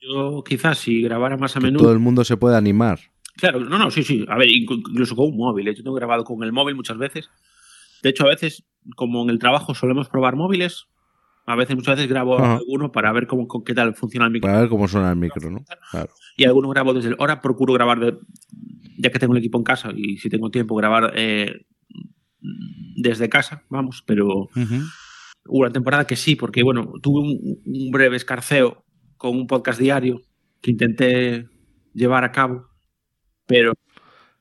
yo 0.00 0.42
quizás 0.46 0.76
si 0.78 1.00
grabara 1.00 1.38
más 1.38 1.56
a 1.56 1.60
menudo... 1.60 1.84
todo 1.84 1.92
el 1.92 1.98
mundo 2.00 2.22
se 2.24 2.36
puede 2.36 2.56
animar. 2.56 3.00
Claro, 3.42 3.58
no, 3.58 3.76
no, 3.76 3.90
sí, 3.90 4.04
sí. 4.04 4.24
A 4.28 4.38
ver, 4.38 4.48
inclu- 4.48 4.84
incluso 4.88 5.16
con 5.16 5.26
un 5.30 5.36
móvil. 5.36 5.66
¿eh? 5.66 5.74
Yo 5.74 5.82
tengo 5.82 5.96
grabado 5.96 6.22
con 6.22 6.42
el 6.44 6.52
móvil 6.52 6.76
muchas 6.76 6.96
veces. 6.96 7.28
De 8.00 8.10
hecho, 8.10 8.24
a 8.24 8.28
veces, 8.28 8.64
como 8.94 9.20
en 9.24 9.30
el 9.30 9.40
trabajo 9.40 9.74
solemos 9.74 10.08
probar 10.08 10.36
móviles, 10.36 10.84
a 11.44 11.56
veces, 11.56 11.74
muchas 11.74 11.96
veces 11.96 12.08
grabo 12.08 12.38
Ajá. 12.38 12.54
alguno 12.58 12.92
para 12.92 13.10
ver 13.12 13.26
cómo, 13.26 13.48
con 13.48 13.64
qué 13.64 13.74
tal 13.74 13.96
funciona 13.96 14.26
el 14.26 14.32
micro. 14.32 14.46
Para 14.48 14.60
ver 14.60 14.68
cómo 14.68 14.86
suena 14.86 15.10
el 15.10 15.16
micro, 15.16 15.50
¿no? 15.50 15.64
Claro. 15.90 16.10
Y 16.36 16.44
alguno 16.44 16.68
grabo 16.68 16.94
desde 16.94 17.08
el. 17.08 17.16
Ahora 17.18 17.42
procuro 17.42 17.72
grabar, 17.74 17.98
de- 17.98 18.16
ya 18.98 19.10
que 19.10 19.18
tengo 19.18 19.32
el 19.34 19.40
equipo 19.40 19.58
en 19.58 19.64
casa 19.64 19.90
y 19.96 20.18
si 20.18 20.28
tengo 20.30 20.50
tiempo, 20.50 20.76
grabar 20.76 21.12
eh, 21.16 21.66
desde 22.96 23.28
casa, 23.28 23.64
vamos, 23.68 24.02
pero 24.06 24.28
hubo 25.46 25.58
una 25.60 25.72
temporada 25.72 26.06
que 26.06 26.14
sí, 26.16 26.36
porque 26.36 26.62
bueno, 26.62 26.92
tuve 27.02 27.20
un, 27.20 27.60
un 27.64 27.90
breve 27.90 28.16
escarceo 28.16 28.84
con 29.16 29.36
un 29.36 29.46
podcast 29.48 29.80
diario 29.80 30.20
que 30.60 30.70
intenté 30.70 31.48
llevar 31.94 32.22
a 32.24 32.30
cabo, 32.32 32.68
pero 33.52 33.72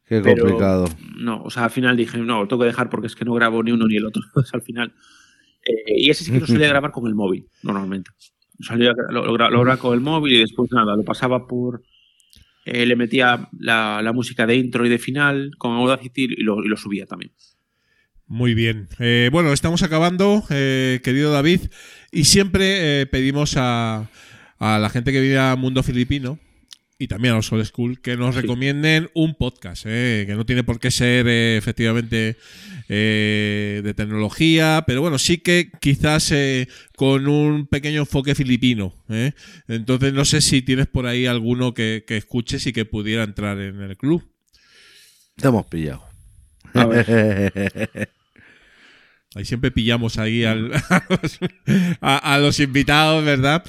Qué 0.08 0.20
Pero- 0.22 0.44
complicado. 0.44 0.86
no, 1.18 1.42
o 1.44 1.50
sea, 1.50 1.64
al 1.66 1.70
final 1.72 1.96
dije, 1.96 2.18
no, 2.18 2.42
lo 2.42 2.48
tengo 2.48 2.62
que 2.64 2.68
dejar 2.68 2.90
porque 2.90 3.08
es 3.08 3.16
que 3.16 3.24
no 3.24 3.34
grabo 3.34 3.64
ni 3.64 3.72
uno 3.72 3.88
ni 3.88 3.96
el 3.98 4.06
otro. 4.06 4.22
Pues 4.34 4.54
al 4.54 4.62
final. 4.62 4.94
eh, 5.66 5.94
y 5.96 6.10
ese 6.10 6.24
sí 6.26 6.32
que 6.32 6.40
lo 6.42 6.48
solía 6.48 6.68
grabar 6.74 6.92
con 6.92 7.08
el 7.08 7.16
móvil, 7.16 7.48
normalmente. 7.64 8.12
Solía- 8.60 8.94
lo, 9.10 9.26
lo, 9.26 9.34
gra- 9.34 9.50
lo 9.50 9.62
grababa 9.62 9.78
con 9.78 9.94
el 9.94 10.02
móvil 10.02 10.34
y 10.36 10.40
después 10.40 10.70
nada, 10.72 10.96
lo 10.96 11.04
pasaba 11.04 11.48
por. 11.48 11.84
eh, 12.66 12.86
le 12.86 12.96
metía 12.96 13.50
la, 13.58 14.02
la 14.04 14.12
música 14.14 14.46
de 14.46 14.56
intro 14.56 14.86
y 14.86 14.90
de 14.90 15.00
final 15.00 15.52
con 15.58 15.72
Audacity 15.78 16.26
y 16.38 16.44
lo, 16.44 16.64
y 16.64 16.68
lo 16.68 16.76
subía 16.78 17.06
también. 17.06 17.32
Muy 18.28 18.54
bien. 18.54 18.88
Eh, 19.00 19.30
bueno, 19.32 19.52
estamos 19.54 19.82
acabando, 19.84 20.44
eh, 20.50 21.00
querido 21.04 21.32
David, 21.32 21.62
y 22.12 22.26
siempre 22.26 23.02
eh, 23.02 23.06
pedimos 23.06 23.56
a, 23.58 24.10
a 24.60 24.78
la 24.80 24.90
gente 24.90 25.12
que 25.12 25.22
vive 25.22 25.40
a 25.40 25.56
Mundo 25.56 25.84
Filipino 25.84 26.38
y 27.02 27.08
también 27.08 27.34
a 27.34 27.38
los 27.38 27.52
Old 27.52 27.66
School 27.66 28.00
que 28.00 28.16
nos 28.16 28.36
Sí. 28.36 28.42
recomienden 28.42 29.10
un 29.16 29.34
podcast, 29.36 29.86
eh, 29.88 30.26
que 30.28 30.36
no 30.36 30.46
tiene 30.46 30.64
por 30.64 30.80
qué 30.80 30.92
ser 30.92 31.28
eh, 31.28 31.58
efectivamente 31.58 32.38
eh, 32.90 33.82
de 33.84 33.94
tecnología, 33.94 34.84
pero 34.86 35.02
bueno, 35.02 35.18
sí 35.18 35.38
que 35.40 35.72
quizás 35.82 36.32
eh, 36.32 36.68
con 36.96 37.28
un 37.28 37.66
pequeño 37.68 38.02
enfoque 38.02 38.36
filipino. 38.36 38.94
eh. 39.10 39.32
Entonces 39.68 40.14
no 40.14 40.26
sé 40.26 40.42
si 40.42 40.62
tienes 40.62 40.88
por 40.88 41.08
ahí 41.08 41.26
alguno 41.26 41.74
que, 41.74 42.04
que 42.08 42.18
escuches 42.18 42.68
y 42.68 42.74
que 42.74 42.86
pudiera 42.86 43.24
entrar 43.24 43.60
en 43.60 43.82
el 43.82 43.98
club. 43.98 44.24
Te 45.38 45.48
hemos 45.48 45.66
pillado. 45.66 46.04
A 46.74 46.86
ver. 46.86 48.10
Ahí 49.34 49.46
siempre 49.46 49.72
pillamos 49.72 50.18
ahí 50.18 50.44
al- 50.44 50.74
a, 50.74 51.04
los, 51.10 51.40
a- 52.02 52.34
a 52.36 52.38
los 52.40 52.60
invitados, 52.60 53.24
¿verdad? 53.24 53.64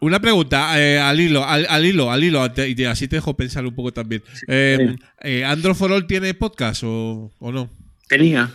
Una 0.00 0.20
pregunta, 0.20 0.80
eh, 0.80 0.98
al 0.98 1.18
hilo, 1.18 1.44
al, 1.44 1.66
al 1.68 1.84
hilo, 1.84 2.10
al 2.10 2.22
hilo, 2.22 2.46
y 2.56 2.84
así 2.84 3.08
te 3.08 3.16
dejo 3.16 3.36
pensar 3.36 3.66
un 3.66 3.74
poco 3.74 3.92
también. 3.92 4.22
Eh, 4.46 4.96
eh, 5.22 5.44
¿Android 5.44 5.74
for 5.74 5.90
All 5.92 6.06
tiene 6.06 6.34
podcast 6.34 6.82
o, 6.84 7.32
o 7.38 7.52
no? 7.52 7.68
Tenía. 8.08 8.50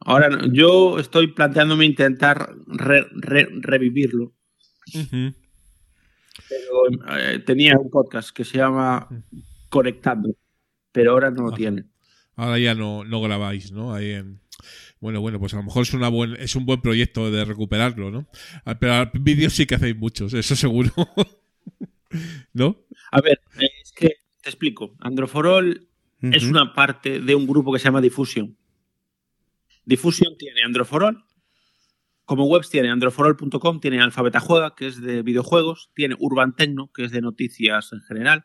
Ahora 0.00 0.28
no, 0.28 0.52
yo 0.52 0.98
estoy 0.98 1.28
planteándome 1.28 1.84
intentar 1.84 2.54
re- 2.66 3.06
re- 3.12 3.48
revivirlo. 3.60 4.32
Pero 6.48 7.18
eh, 7.18 7.40
tenía 7.44 7.76
un 7.78 7.90
podcast 7.90 8.30
que 8.30 8.44
se 8.44 8.58
llama 8.58 9.08
Conectando, 9.68 10.30
pero 10.92 11.12
ahora 11.12 11.30
no 11.30 11.44
lo 11.44 11.52
tiene. 11.52 11.84
Ahora 12.36 12.58
ya 12.58 12.74
no, 12.74 13.04
no 13.04 13.20
grabáis, 13.20 13.72
¿no? 13.72 13.94
Ahí 13.94 14.10
en... 14.12 14.40
Bueno, 15.06 15.20
bueno, 15.20 15.38
pues 15.38 15.54
a 15.54 15.58
lo 15.58 15.62
mejor 15.62 15.82
es, 15.84 15.94
una 15.94 16.08
buen, 16.08 16.34
es 16.34 16.56
un 16.56 16.66
buen 16.66 16.80
proyecto 16.80 17.30
de 17.30 17.44
recuperarlo, 17.44 18.10
¿no? 18.10 18.26
Ah, 18.64 18.76
Pero 18.76 19.08
vídeos 19.14 19.52
sí 19.52 19.64
que 19.64 19.76
hacéis 19.76 19.96
muchos, 19.96 20.34
eso 20.34 20.56
seguro. 20.56 20.90
¿No? 22.52 22.84
A 23.12 23.20
ver, 23.20 23.40
es 23.82 23.92
que 23.92 24.08
te 24.42 24.48
explico. 24.50 24.96
Androforol 24.98 25.86
es 26.22 26.42
una 26.42 26.74
parte 26.74 27.20
de 27.20 27.36
un 27.36 27.46
grupo 27.46 27.72
que 27.72 27.78
se 27.78 27.84
llama 27.84 28.00
Diffusion. 28.00 28.56
Diffusion 29.84 30.36
tiene 30.36 30.62
Androforol. 30.64 31.22
Como 32.24 32.46
webs 32.46 32.68
tiene 32.68 32.90
androforol.com, 32.90 33.78
tiene 33.78 34.00
Alfabeta 34.00 34.40
Juega, 34.40 34.74
que 34.74 34.88
es 34.88 35.00
de 35.00 35.22
videojuegos, 35.22 35.90
tiene 35.94 36.16
Urban 36.18 36.56
Tecno, 36.56 36.90
que 36.92 37.04
es 37.04 37.12
de 37.12 37.20
noticias 37.20 37.92
en 37.92 38.00
general, 38.00 38.44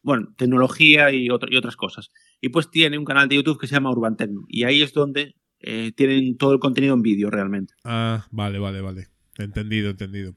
bueno, 0.00 0.32
tecnología 0.38 1.12
y, 1.12 1.28
otro- 1.28 1.50
y 1.52 1.56
otras 1.58 1.76
cosas. 1.76 2.10
Y 2.40 2.48
pues 2.48 2.70
tiene 2.70 2.96
un 2.96 3.04
canal 3.04 3.28
de 3.28 3.34
YouTube 3.36 3.60
que 3.60 3.66
se 3.66 3.74
llama 3.74 3.90
Urban 3.90 4.16
Tecno. 4.16 4.46
Y 4.48 4.64
ahí 4.64 4.80
es 4.80 4.94
donde 4.94 5.34
eh, 5.60 5.92
tienen 5.92 6.36
todo 6.36 6.52
el 6.52 6.58
contenido 6.60 6.94
en 6.94 7.02
vídeo 7.02 7.30
realmente. 7.30 7.74
Ah, 7.84 8.26
vale, 8.30 8.58
vale, 8.58 8.80
vale. 8.80 9.08
Entendido, 9.38 9.90
entendido. 9.90 10.34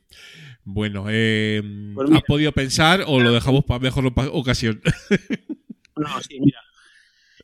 Bueno, 0.63 1.05
eh, 1.09 1.61
Pues 1.95 2.07
mira. 2.09 2.19
¿has 2.19 2.24
podido 2.26 2.51
pensar 2.51 3.03
o 3.07 3.19
lo 3.19 3.32
dejamos 3.32 3.65
para 3.65 3.80
mejor 3.80 4.11
ocasión? 4.32 4.82
No, 5.95 6.22
sí, 6.22 6.39
mira. 6.39 6.59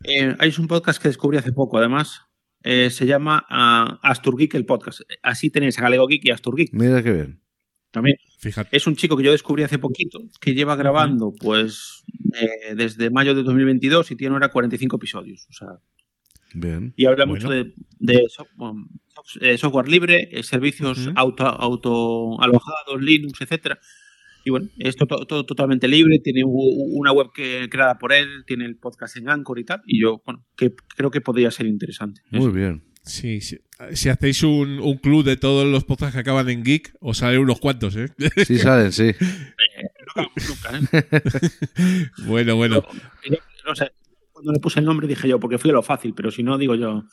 Eh, 0.03 0.35
hay 0.39 0.53
un 0.57 0.67
podcast 0.67 1.01
que 1.01 1.09
descubrí 1.09 1.37
hace 1.37 1.51
poco, 1.51 1.77
además. 1.77 2.21
eh, 2.63 2.89
se 2.89 3.05
llama 3.05 3.45
ah, 3.49 3.99
Astur 4.03 4.37
Geek, 4.37 4.55
el 4.55 4.65
podcast. 4.65 5.01
Así 5.21 5.49
tenéis 5.49 5.77
a 5.77 5.81
Galego 5.81 6.07
Geek 6.07 6.25
y 6.25 6.31
Astur 6.31 6.55
Geek 6.55 6.73
Mira 6.73 7.03
qué 7.03 7.11
bien. 7.13 7.41
también. 7.91 8.17
Fíjate. 8.39 8.75
Es 8.75 8.87
un 8.87 8.95
chico 8.95 9.17
que 9.17 9.23
yo 9.23 9.31
descubrí 9.31 9.63
hace 9.63 9.79
poquito, 9.79 10.19
que 10.39 10.53
lleva 10.53 10.75
grabando 10.75 11.33
pues 11.39 12.03
eh, 12.35 12.75
desde 12.75 13.09
mayo 13.09 13.33
de 13.35 13.43
2022 13.43 14.11
y 14.11 14.15
tiene 14.15 14.33
ahora 14.35 14.49
45 14.49 14.95
episodios. 14.95 15.47
O 15.49 15.53
sea, 15.53 15.67
Bien. 16.53 16.93
y 16.95 17.05
habla 17.05 17.25
Bueno. 17.25 17.33
mucho 17.33 17.49
de, 17.49 17.73
de 17.99 18.23
so- 18.29 18.47
sof- 18.57 19.37
eh, 19.41 19.57
software 19.57 19.87
libre, 19.89 20.29
eh, 20.31 20.43
servicios 20.43 21.09
auto, 21.15 21.45
auto 21.45 22.41
alojados, 22.41 23.01
Linux, 23.01 23.41
etcétera. 23.41 23.79
Y 24.45 24.49
bueno, 24.49 24.69
es 24.79 24.95
to- 24.95 25.05
todo 25.05 25.45
totalmente 25.45 25.87
libre, 25.89 26.19
tiene 26.19 26.41
una 26.45 27.11
web 27.11 27.27
que, 27.35 27.67
creada 27.69 27.97
por 27.99 28.13
él, 28.13 28.43
tiene 28.47 28.63
el 28.65 28.77
podcast 28.77 29.17
en 29.17 29.27
Anchor 29.29 29.59
y 29.59 29.65
tal. 29.65 29.81
Y 29.85 30.01
yo, 30.01 30.21
bueno, 30.25 30.45
que 30.55 30.73
creo 30.95 31.11
que 31.11 31.19
podría 31.19 31.51
ser 31.51 31.65
interesante. 31.65 32.21
Muy 32.31 32.51
bien. 32.51 32.83
Sí, 33.03 33.41
sí. 33.41 33.57
Si 33.93 34.09
hacéis 34.09 34.43
un, 34.43 34.79
un 34.79 34.97
club 34.97 35.23
de 35.25 35.35
todos 35.37 35.65
los 35.65 35.83
podcasts 35.83 36.13
que 36.15 36.19
acaban 36.21 36.49
en 36.49 36.63
geek, 36.63 36.93
os 37.01 37.17
salen 37.19 37.39
unos 37.39 37.59
cuantos, 37.59 37.95
¿eh? 37.97 38.07
Sí 38.45 38.57
salen, 38.57 38.91
sí. 38.93 39.03
Eh, 39.09 39.15
no 40.05 40.23
acabamos 40.23 40.49
nunca, 40.49 40.99
¿eh? 41.01 42.07
bueno, 42.27 42.55
bueno. 42.55 42.83
No 43.65 43.75
sé, 43.75 43.91
cuando 44.37 44.53
le 44.53 44.59
puse 44.59 44.79
el 44.79 44.85
nombre 44.85 45.07
dije 45.07 45.27
yo, 45.27 45.39
porque 45.39 45.57
fui 45.57 45.71
a 45.71 45.73
lo 45.73 45.81
fácil, 45.81 46.13
pero 46.13 46.29
si 46.29 46.43
no, 46.43 46.59
digo 46.59 46.75
yo, 46.75 47.03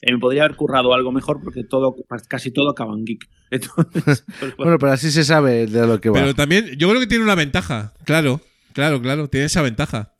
eh, 0.00 0.10
me 0.10 0.18
podría 0.18 0.42
haber 0.42 0.56
currado 0.56 0.92
algo 0.94 1.12
mejor 1.12 1.40
porque 1.40 1.62
todo, 1.62 1.94
casi 2.26 2.50
todo 2.50 2.70
acaba 2.70 2.92
en 2.92 3.04
geek. 3.04 3.28
Entonces, 3.52 4.02
pues, 4.04 4.24
bueno, 4.40 4.54
Bueno, 4.56 4.78
pero 4.80 4.92
así 4.92 5.12
se 5.12 5.22
sabe 5.22 5.68
de 5.68 5.86
lo 5.86 6.00
que 6.00 6.10
va. 6.10 6.18
Pero 6.18 6.34
también, 6.34 6.66
yo 6.76 6.88
creo 6.88 7.00
que 7.00 7.06
tiene 7.06 7.22
una 7.22 7.36
ventaja. 7.36 7.92
Claro, 8.04 8.40
claro, 8.72 9.00
claro. 9.00 9.28
Tiene 9.28 9.46
esa 9.46 9.62
ventaja. 9.62 10.12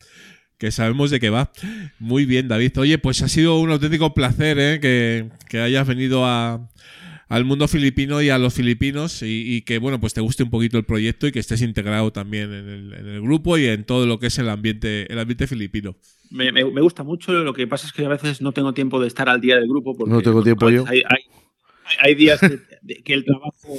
Que 0.57 0.71
sabemos 0.71 1.11
de 1.11 1.19
qué 1.19 1.31
va. 1.31 1.51
Muy 1.99 2.27
bien, 2.27 2.47
David. 2.47 2.79
Oye, 2.79 2.97
pues 2.99 3.21
ha 3.23 3.29
sido 3.29 3.59
un 3.59 3.73
auténtico 3.73 4.15
placer 4.15 4.61
¿eh? 4.61 4.79
que, 4.79 5.31
que 5.49 5.59
hayas 5.59 5.89
venido 5.89 6.25
a, 6.25 6.71
al 7.29 7.45
mundo 7.45 7.67
filipino 7.67 8.23
y 8.23 8.31
a 8.31 8.39
los 8.39 8.55
filipinos 8.55 9.23
y, 9.25 9.57
y 9.57 9.63
que, 9.63 9.79
bueno, 9.79 9.99
pues 9.99 10.15
te 10.15 10.21
guste 10.21 10.45
un 10.45 10.51
poquito 10.51 10.79
el 10.79 10.85
proyecto 10.85 11.27
y 11.27 11.33
que 11.33 11.41
estés 11.41 11.63
integrado 11.63 12.13
también 12.13 12.53
en 12.53 12.69
el, 12.69 12.93
en 12.95 13.09
el 13.09 13.21
grupo 13.21 13.59
y 13.59 13.67
en 13.67 13.83
todo 13.83 14.07
lo 14.07 14.21
que 14.21 14.29
es 14.29 14.39
el 14.39 14.49
ambiente, 14.49 15.13
el 15.13 15.19
ambiente 15.19 15.49
filipino. 15.49 15.97
Me, 16.33 16.51
me- 16.53 16.65
me 16.65 16.81
gusta 16.81 17.03
mucho, 17.03 17.33
lo 17.33 17.53
que 17.53 17.67
pasa 17.67 17.87
es 17.87 17.93
que 17.93 18.05
a 18.05 18.09
veces 18.09 18.41
no 18.41 18.53
tengo 18.53 18.73
tiempo 18.75 19.01
de 19.01 19.07
estar 19.09 19.29
al 19.29 19.41
día 19.41 19.57
del 19.57 19.69
grupo. 19.69 19.95
Porque, 19.97 20.13
No 20.13 20.21
tengo 20.23 20.43
tiempo 20.43 20.67
a 20.67 20.71
yo. 20.71 20.85
Hay, 20.89 20.99
hay- 21.09 21.25
hay 22.01 22.15
días 22.15 22.41
que, 22.41 23.13
el 23.13 23.25
trabajo 23.25 23.77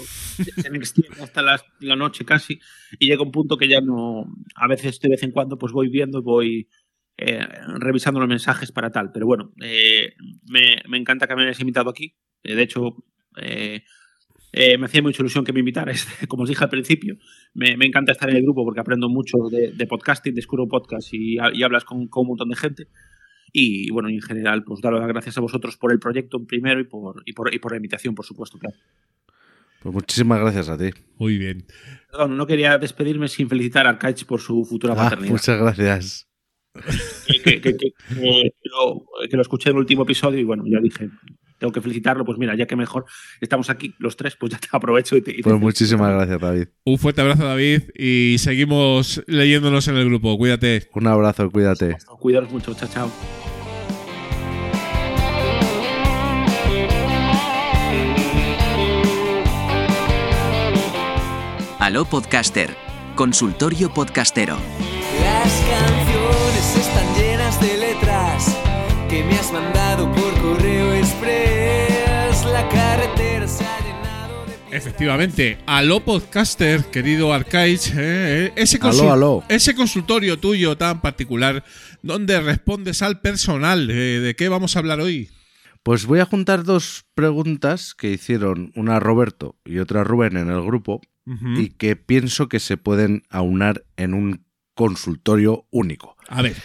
se 0.61 0.69
me 0.69 0.77
extiende 0.77 1.21
hasta 1.21 1.41
las- 1.41 1.65
la 1.79 1.95
noche 1.95 2.25
casi 2.25 2.59
y 2.99 3.07
llega 3.07 3.23
un 3.23 3.31
punto 3.31 3.57
que 3.57 3.67
ya 3.67 3.81
no, 3.81 4.25
a 4.55 4.67
veces 4.67 4.99
de 4.99 5.09
vez 5.09 5.23
en 5.23 5.31
cuando 5.31 5.57
pues 5.57 5.71
voy 5.73 5.89
viendo 5.89 6.21
voy 6.21 6.69
eh, 7.17 7.45
revisando 7.79 8.19
los 8.19 8.29
mensajes 8.29 8.71
para 8.71 8.91
tal. 8.91 9.11
Pero 9.11 9.25
bueno, 9.25 9.51
eh, 9.61 10.13
me, 10.49 10.81
me 10.87 10.97
encanta 10.97 11.27
que 11.27 11.35
me 11.35 11.43
hayas 11.43 11.59
invitado 11.59 11.89
aquí. 11.89 12.15
Eh, 12.43 12.55
de 12.55 12.61
hecho, 12.63 13.03
eh, 13.37 13.83
eh, 14.53 14.77
me 14.77 14.85
hacía 14.85 15.01
mucha 15.01 15.21
ilusión 15.21 15.43
que 15.43 15.51
me 15.51 15.59
invitaras, 15.59 16.07
como 16.29 16.43
os 16.43 16.49
dije 16.49 16.63
al 16.63 16.69
principio. 16.69 17.17
Me, 17.53 17.75
me 17.75 17.85
encanta 17.85 18.11
estar 18.13 18.29
en 18.29 18.37
el 18.37 18.43
grupo 18.43 18.63
porque 18.63 18.79
aprendo 18.79 19.09
mucho 19.09 19.37
de, 19.51 19.71
de 19.73 19.87
podcasting, 19.87 20.33
descubro 20.35 20.67
podcast 20.67 21.13
y, 21.13 21.37
y 21.53 21.63
hablas 21.63 21.83
con, 21.83 22.07
con 22.07 22.21
un 22.21 22.27
montón 22.29 22.49
de 22.49 22.55
gente. 22.55 22.87
Y 23.51 23.91
bueno, 23.91 24.09
en 24.09 24.19
general, 24.21 24.63
pues 24.63 24.81
daros 24.81 24.99
las 24.99 25.07
gracias 25.09 25.37
a 25.37 25.41
vosotros 25.41 25.77
por 25.77 25.91
el 25.91 25.99
proyecto 25.99 26.43
primero 26.45 26.79
y 26.79 26.85
por, 26.85 27.21
y 27.25 27.33
por, 27.33 27.53
y 27.53 27.59
por 27.59 27.71
la 27.71 27.77
invitación, 27.77 28.15
por 28.15 28.25
supuesto. 28.25 28.57
Claro. 28.57 28.75
Pues 29.81 29.93
muchísimas 29.93 30.39
gracias 30.39 30.69
a 30.69 30.77
ti. 30.77 30.89
Muy 31.19 31.37
bien. 31.37 31.65
Perdón, 32.09 32.37
no 32.37 32.47
quería 32.47 32.77
despedirme 32.77 33.27
sin 33.27 33.49
felicitar 33.49 33.85
a 33.85 33.89
Arcaich 33.91 34.25
por 34.25 34.39
su 34.39 34.63
futura 34.65 34.93
Ah, 34.93 34.97
paternidad. 34.97 35.31
muchas 35.33 35.59
gracias. 35.59 36.29
que, 37.27 37.41
que- 37.43 37.61
que- 37.61 37.75
que- 37.77 37.91
que 38.09 38.69
lo, 38.71 39.05
que 39.29 39.35
lo 39.35 39.41
escuché 39.43 39.69
en 39.69 39.75
el 39.75 39.81
último 39.81 40.03
episodio 40.03 40.39
y 40.39 40.43
bueno, 40.43 40.63
ya 40.65 40.79
dije, 40.79 41.09
tengo 41.63 41.71
que 41.71 41.79
felicitarlo, 41.79 42.25
pues 42.25 42.37
mira, 42.37 42.57
ya 42.57 42.65
que 42.65 42.75
mejor 42.75 43.05
estamos 43.39 43.69
aquí 43.69 43.95
los 43.97 44.17
tres, 44.17 44.35
pues 44.35 44.51
ya 44.51 44.57
te 44.57 44.67
aprovecho 44.73 45.15
y 45.15 45.21
te... 45.21 45.31
y 45.31 45.41
Pues 45.41 45.57
muchísimas 45.57 46.13
gracias, 46.13 46.41
David. 46.41 46.67
Un 46.83 46.97
fuerte 46.97 47.21
abrazo, 47.21 47.45
David, 47.45 47.83
y 47.95 48.35
seguimos 48.37 49.23
leyéndonos 49.27 49.87
en 49.87 49.95
el 49.95 50.03
grupo. 50.03 50.37
Cuídate. 50.37 50.89
Un 50.93 51.07
abrazo, 51.07 51.49
cuídate. 51.49 51.95
Cuidaros 52.19 52.51
mucho, 52.51 52.73
chao, 52.73 52.89
chao. 52.89 53.11
Aló 61.79 62.03
Podcaster, 62.03 62.75
consultorio 63.15 63.93
podcastero. 63.93 64.57
Las 65.21 65.63
canciones 65.69 66.75
están 66.75 67.15
llenas 67.15 67.61
de 67.61 67.77
letras 67.77 68.57
que 69.09 69.23
me 69.23 69.35
has 69.35 69.53
mandado 69.53 69.82
Efectivamente, 74.73 75.59
aló 75.67 75.99
podcaster, 76.03 76.83
querido 76.85 77.31
Arcaich, 77.31 77.89
¿eh? 77.89 78.47
Eh, 78.47 78.53
ese, 78.55 78.79
Aló, 78.81 79.11
aló. 79.13 79.43
ese 79.47 79.75
consultorio 79.75 80.39
tuyo 80.39 80.75
tan 80.75 80.99
particular 80.99 81.63
donde 82.01 82.41
respondes 82.41 83.03
al 83.03 83.21
personal, 83.21 83.87
¿eh? 83.91 84.19
¿de 84.19 84.35
qué 84.35 84.49
vamos 84.49 84.75
a 84.75 84.79
hablar 84.79 84.99
hoy? 84.99 85.29
Pues 85.83 86.07
voy 86.07 86.21
a 86.21 86.25
juntar 86.25 86.63
dos 86.63 87.05
preguntas 87.13 87.93
que 87.93 88.09
hicieron 88.09 88.71
una 88.75 88.99
Roberto 88.99 89.59
y 89.63 89.77
otra 89.77 90.03
Rubén 90.03 90.37
en 90.37 90.49
el 90.49 90.61
grupo 90.63 91.01
y 91.25 91.69
que 91.69 91.95
pienso 91.95 92.49
que 92.49 92.59
se 92.59 92.75
pueden 92.75 93.23
aunar 93.29 93.85
en 93.95 94.15
un 94.15 94.43
consultorio 94.73 95.67
único. 95.69 96.17
A 96.27 96.41
ver, 96.41 96.55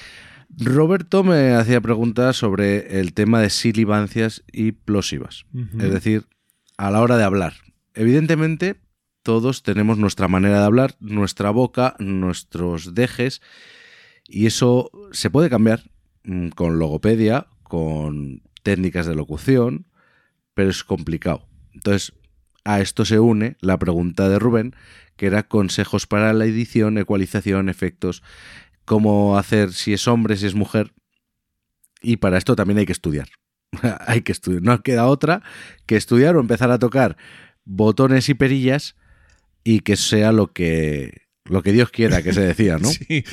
Roberto 0.56 1.24
me 1.24 1.52
hacía 1.52 1.80
preguntas 1.82 2.36
sobre 2.36 3.00
el 3.00 3.12
tema 3.12 3.40
de 3.42 3.50
silibancias 3.50 4.44
y 4.50 4.72
plosivas, 4.72 5.44
es 5.78 5.92
decir, 5.92 6.24
a 6.78 6.90
la 6.90 7.02
hora 7.02 7.18
de 7.18 7.24
hablar. 7.24 7.54
Evidentemente, 7.98 8.76
todos 9.24 9.64
tenemos 9.64 9.98
nuestra 9.98 10.28
manera 10.28 10.60
de 10.60 10.66
hablar, 10.66 10.94
nuestra 11.00 11.50
boca, 11.50 11.96
nuestros 11.98 12.94
dejes, 12.94 13.42
y 14.28 14.46
eso 14.46 14.92
se 15.10 15.30
puede 15.30 15.50
cambiar 15.50 15.90
mm, 16.22 16.50
con 16.50 16.78
logopedia, 16.78 17.48
con 17.64 18.42
técnicas 18.62 19.06
de 19.06 19.16
locución, 19.16 19.88
pero 20.54 20.70
es 20.70 20.84
complicado. 20.84 21.48
Entonces, 21.74 22.12
a 22.62 22.80
esto 22.80 23.04
se 23.04 23.18
une 23.18 23.56
la 23.60 23.80
pregunta 23.80 24.28
de 24.28 24.38
Rubén, 24.38 24.76
que 25.16 25.26
era 25.26 25.48
consejos 25.48 26.06
para 26.06 26.32
la 26.32 26.44
edición, 26.44 26.98
ecualización, 26.98 27.68
efectos, 27.68 28.22
cómo 28.84 29.38
hacer 29.38 29.72
si 29.72 29.92
es 29.92 30.06
hombre, 30.06 30.36
si 30.36 30.46
es 30.46 30.54
mujer. 30.54 30.92
Y 32.00 32.18
para 32.18 32.38
esto 32.38 32.54
también 32.54 32.78
hay 32.78 32.86
que 32.86 32.92
estudiar. 32.92 33.28
hay 34.06 34.22
que 34.22 34.30
estudiar. 34.30 34.62
No 34.62 34.82
queda 34.84 35.06
otra 35.06 35.42
que 35.84 35.96
estudiar 35.96 36.36
o 36.36 36.40
empezar 36.40 36.70
a 36.70 36.78
tocar 36.78 37.16
botones 37.68 38.28
y 38.28 38.34
perillas 38.34 38.96
y 39.62 39.80
que 39.80 39.96
sea 39.96 40.32
lo 40.32 40.52
que 40.52 41.28
lo 41.44 41.62
que 41.62 41.72
Dios 41.72 41.90
quiera 41.90 42.22
que 42.22 42.32
se 42.32 42.42
decía, 42.42 42.78
¿no? 42.78 42.88
sí. 42.90 43.24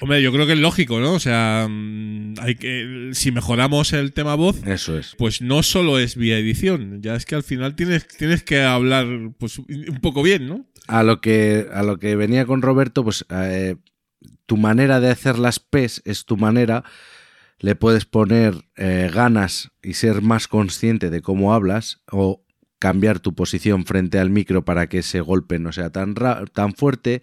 Hombre, 0.00 0.22
yo 0.22 0.32
creo 0.32 0.46
que 0.46 0.52
es 0.52 0.58
lógico, 0.58 1.00
¿no? 1.00 1.14
O 1.14 1.20
sea, 1.20 1.66
mm, 1.70 2.34
hay 2.40 2.54
que 2.56 3.10
si 3.12 3.32
mejoramos 3.32 3.92
el 3.92 4.12
tema 4.12 4.34
voz, 4.34 4.62
Eso 4.66 4.98
es. 4.98 5.14
pues 5.16 5.40
no 5.40 5.62
solo 5.62 5.98
es 5.98 6.16
vía 6.16 6.38
edición, 6.38 7.00
ya 7.02 7.14
es 7.14 7.24
que 7.24 7.34
al 7.34 7.42
final 7.42 7.74
tienes, 7.74 8.06
tienes 8.08 8.42
que 8.42 8.62
hablar 8.62 9.06
pues 9.38 9.58
un 9.58 10.00
poco 10.02 10.22
bien, 10.22 10.48
¿no? 10.48 10.66
A 10.86 11.02
lo 11.02 11.20
que 11.20 11.66
a 11.72 11.82
lo 11.82 11.98
que 11.98 12.16
venía 12.16 12.44
con 12.44 12.60
Roberto, 12.62 13.04
pues 13.04 13.24
eh, 13.30 13.76
tu 14.46 14.56
manera 14.56 15.00
de 15.00 15.10
hacer 15.10 15.38
las 15.38 15.60
P's 15.60 16.02
es 16.04 16.24
tu 16.24 16.36
manera. 16.36 16.84
Le 17.58 17.76
puedes 17.76 18.06
poner 18.06 18.54
eh, 18.76 19.08
ganas 19.14 19.70
y 19.82 19.94
ser 19.94 20.20
más 20.20 20.48
consciente 20.48 21.10
de 21.10 21.22
cómo 21.22 21.54
hablas 21.54 22.00
o 22.10 22.44
cambiar 22.82 23.20
tu 23.20 23.32
posición 23.32 23.86
frente 23.86 24.18
al 24.18 24.28
micro 24.30 24.64
para 24.64 24.88
que 24.88 24.98
ese 24.98 25.20
golpe 25.20 25.60
no 25.60 25.70
sea 25.70 25.90
tan, 25.90 26.16
tan 26.52 26.74
fuerte. 26.74 27.22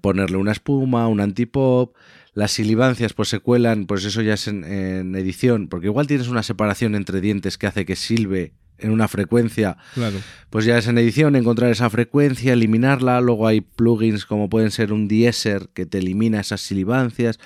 ponerle 0.00 0.36
una 0.36 0.52
espuma, 0.52 1.08
un 1.08 1.18
antipop. 1.20 1.96
Las 2.32 2.52
silibancias 2.52 3.12
pues 3.12 3.28
se 3.28 3.40
cuelan, 3.40 3.86
pues 3.86 4.04
eso 4.04 4.22
ya 4.22 4.34
es 4.34 4.46
en, 4.46 4.62
en 4.64 5.16
edición, 5.16 5.66
porque 5.68 5.88
igual 5.88 6.06
tienes 6.06 6.28
una 6.28 6.44
separación 6.44 6.94
entre 6.94 7.20
dientes 7.20 7.58
que 7.58 7.66
hace 7.66 7.84
que 7.84 7.96
silbe 7.96 8.52
en 8.78 8.90
una 8.92 9.08
frecuencia, 9.08 9.76
Claro. 9.94 10.18
pues 10.50 10.64
ya 10.64 10.78
es 10.78 10.86
en 10.86 10.96
edición 10.98 11.34
encontrar 11.36 11.70
esa 11.72 11.90
frecuencia, 11.90 12.52
eliminarla, 12.52 13.20
luego 13.20 13.46
hay 13.48 13.60
plugins 13.62 14.26
como 14.26 14.48
pueden 14.48 14.70
ser 14.70 14.92
un 14.92 15.08
deesser 15.08 15.68
que 15.74 15.86
te 15.86 15.98
elimina 15.98 16.40
esas 16.40 16.60
silibancias, 16.60 17.38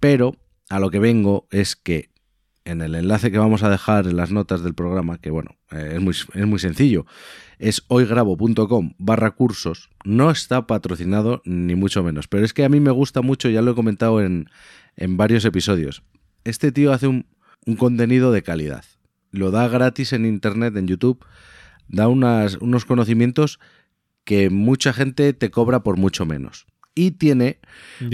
pero 0.00 0.36
a 0.70 0.78
lo 0.80 0.90
que 0.90 0.98
vengo 0.98 1.46
es 1.50 1.76
que 1.76 2.10
en 2.64 2.80
el 2.80 2.94
enlace 2.94 3.30
que 3.30 3.38
vamos 3.38 3.62
a 3.62 3.70
dejar 3.70 4.06
en 4.06 4.16
las 4.16 4.30
notas 4.30 4.62
del 4.62 4.74
programa, 4.74 5.18
que 5.18 5.30
bueno, 5.30 5.56
eh, 5.70 5.94
es, 5.94 6.00
muy, 6.00 6.14
es 6.14 6.46
muy 6.46 6.58
sencillo, 6.58 7.06
es 7.58 7.84
hoygrabo.com 7.88 8.94
barra 8.98 9.32
cursos, 9.32 9.90
no 10.04 10.30
está 10.30 10.66
patrocinado 10.66 11.42
ni 11.44 11.74
mucho 11.74 12.02
menos, 12.02 12.28
pero 12.28 12.44
es 12.44 12.52
que 12.52 12.64
a 12.64 12.68
mí 12.68 12.80
me 12.80 12.90
gusta 12.90 13.22
mucho, 13.22 13.48
ya 13.48 13.62
lo 13.62 13.72
he 13.72 13.74
comentado 13.74 14.22
en, 14.22 14.48
en 14.96 15.16
varios 15.16 15.44
episodios, 15.44 16.02
este 16.44 16.72
tío 16.72 16.92
hace 16.92 17.06
un, 17.06 17.26
un 17.66 17.76
contenido 17.76 18.32
de 18.32 18.42
calidad, 18.42 18.84
lo 19.30 19.50
da 19.50 19.66
gratis 19.68 20.12
en 20.12 20.26
internet, 20.26 20.76
en 20.76 20.86
YouTube, 20.86 21.24
da 21.88 22.08
unas, 22.08 22.56
unos 22.56 22.84
conocimientos 22.84 23.58
que 24.24 24.50
mucha 24.50 24.92
gente 24.92 25.32
te 25.32 25.50
cobra 25.50 25.82
por 25.82 25.96
mucho 25.96 26.26
menos. 26.26 26.66
Y 26.94 27.12
tiene 27.12 27.58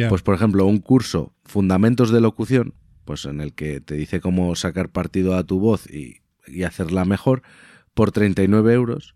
pues 0.09 0.23
por 0.23 0.35
ejemplo, 0.35 0.65
un 0.67 0.79
curso 0.79 1.35
Fundamentos 1.45 2.11
de 2.11 2.21
Locución, 2.21 2.75
pues 3.09 3.25
en 3.25 3.41
el 3.41 3.55
que 3.55 3.81
te 3.81 3.95
dice 3.95 4.21
cómo 4.21 4.55
sacar 4.55 4.91
partido 4.91 5.35
a 5.35 5.43
tu 5.43 5.59
voz 5.59 5.89
y, 5.91 6.21
hacerla 6.63 7.07
mejor, 7.07 7.41
por 7.95 8.13
39 8.13 8.75
euros. 8.75 9.15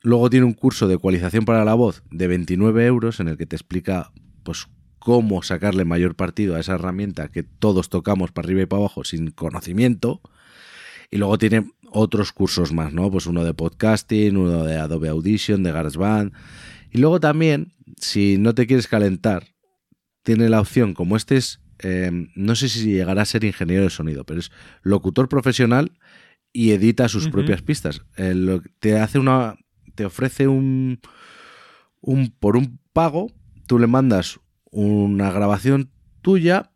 Luego 0.00 0.30
tiene 0.30 0.46
un 0.46 0.54
curso 0.54 0.88
de 0.88 0.94
ecualización 0.94 1.44
para 1.44 1.66
la 1.66 1.74
voz 1.74 2.02
de 2.10 2.28
29 2.28 2.86
euros, 2.86 3.20
en 3.20 3.28
el 3.28 3.36
que 3.36 3.44
te 3.44 3.56
explica 3.56 4.10
pues 4.42 4.68
cómo 4.98 5.42
sacarle 5.42 5.84
mayor 5.84 6.14
partido 6.14 6.56
a 6.56 6.60
esa 6.60 6.76
herramienta 6.76 7.28
que 7.28 7.42
todos 7.42 7.90
tocamos 7.90 8.32
para 8.32 8.46
arriba 8.46 8.62
y 8.62 8.66
para 8.66 8.80
abajo 8.80 9.04
sin 9.04 9.32
conocimiento. 9.32 10.22
Y 11.10 11.18
luego 11.18 11.36
tiene 11.36 11.70
otros 11.90 12.32
cursos 12.32 12.72
más, 12.72 12.94
¿no? 12.94 13.10
Pues 13.10 13.26
uno 13.26 13.44
de 13.44 13.52
podcasting, 13.52 14.38
uno 14.38 14.64
de 14.64 14.78
Adobe 14.78 15.10
Audition, 15.10 15.62
de 15.62 15.72
GarageBand. 15.72 16.32
Y 16.90 16.96
luego 16.96 17.20
también, 17.20 17.74
si 17.98 18.38
no 18.38 18.54
te 18.54 18.66
quieres 18.66 18.88
calentar, 18.88 19.48
tiene 20.22 20.48
la 20.48 20.62
opción, 20.62 20.94
como 20.94 21.18
este 21.18 21.36
es 21.36 21.60
eh, 21.82 22.10
no 22.34 22.54
sé 22.54 22.68
si 22.68 22.90
llegará 22.92 23.22
a 23.22 23.26
ser 23.26 23.44
ingeniero 23.44 23.84
de 23.84 23.90
sonido, 23.90 24.24
pero 24.24 24.40
es 24.40 24.50
locutor 24.82 25.28
profesional 25.28 25.92
y 26.52 26.70
edita 26.72 27.08
sus 27.08 27.28
propias 27.28 27.62
pistas. 27.62 28.02
Eh, 28.16 28.34
lo- 28.34 28.62
te 28.80 28.98
hace 28.98 29.18
una. 29.18 29.56
te 29.94 30.04
ofrece 30.04 30.48
un, 30.48 31.00
un. 32.00 32.30
por 32.30 32.56
un 32.56 32.78
pago, 32.92 33.30
tú 33.66 33.78
le 33.78 33.86
mandas 33.86 34.40
una 34.70 35.30
grabación 35.30 35.90
tuya 36.22 36.72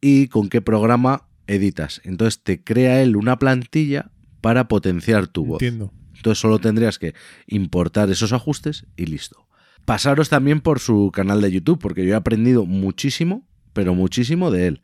y 0.00 0.28
con 0.28 0.48
qué 0.48 0.60
programa 0.60 1.28
editas. 1.46 2.00
Entonces 2.04 2.42
te 2.42 2.62
crea 2.62 3.02
él 3.02 3.16
una 3.16 3.38
plantilla 3.38 4.10
para 4.40 4.68
potenciar 4.68 5.26
tu 5.28 5.44
voz. 5.44 5.62
Entiendo. 5.62 5.92
Entonces 6.16 6.40
solo 6.40 6.58
tendrías 6.58 6.98
que 6.98 7.14
importar 7.46 8.10
esos 8.10 8.32
ajustes 8.32 8.86
y 8.96 9.06
listo. 9.06 9.48
Pasaros 9.84 10.28
también 10.28 10.60
por 10.60 10.78
su 10.78 11.10
canal 11.12 11.40
de 11.40 11.50
YouTube, 11.50 11.80
porque 11.80 12.04
yo 12.06 12.12
he 12.12 12.16
aprendido 12.16 12.64
muchísimo, 12.64 13.44
pero 13.72 13.94
muchísimo 13.94 14.50
de 14.50 14.66
él. 14.68 14.82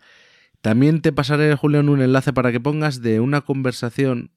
También 0.61 1.01
te 1.03 1.12
pasaré, 1.12 1.55
Julián, 1.55 1.89
un 1.89 2.01
enlace 2.03 2.32
para 2.32 2.51
que 2.53 2.61
pongas 2.61 3.01
de 3.01 3.20
una 3.20 3.43
conversación 3.43 4.32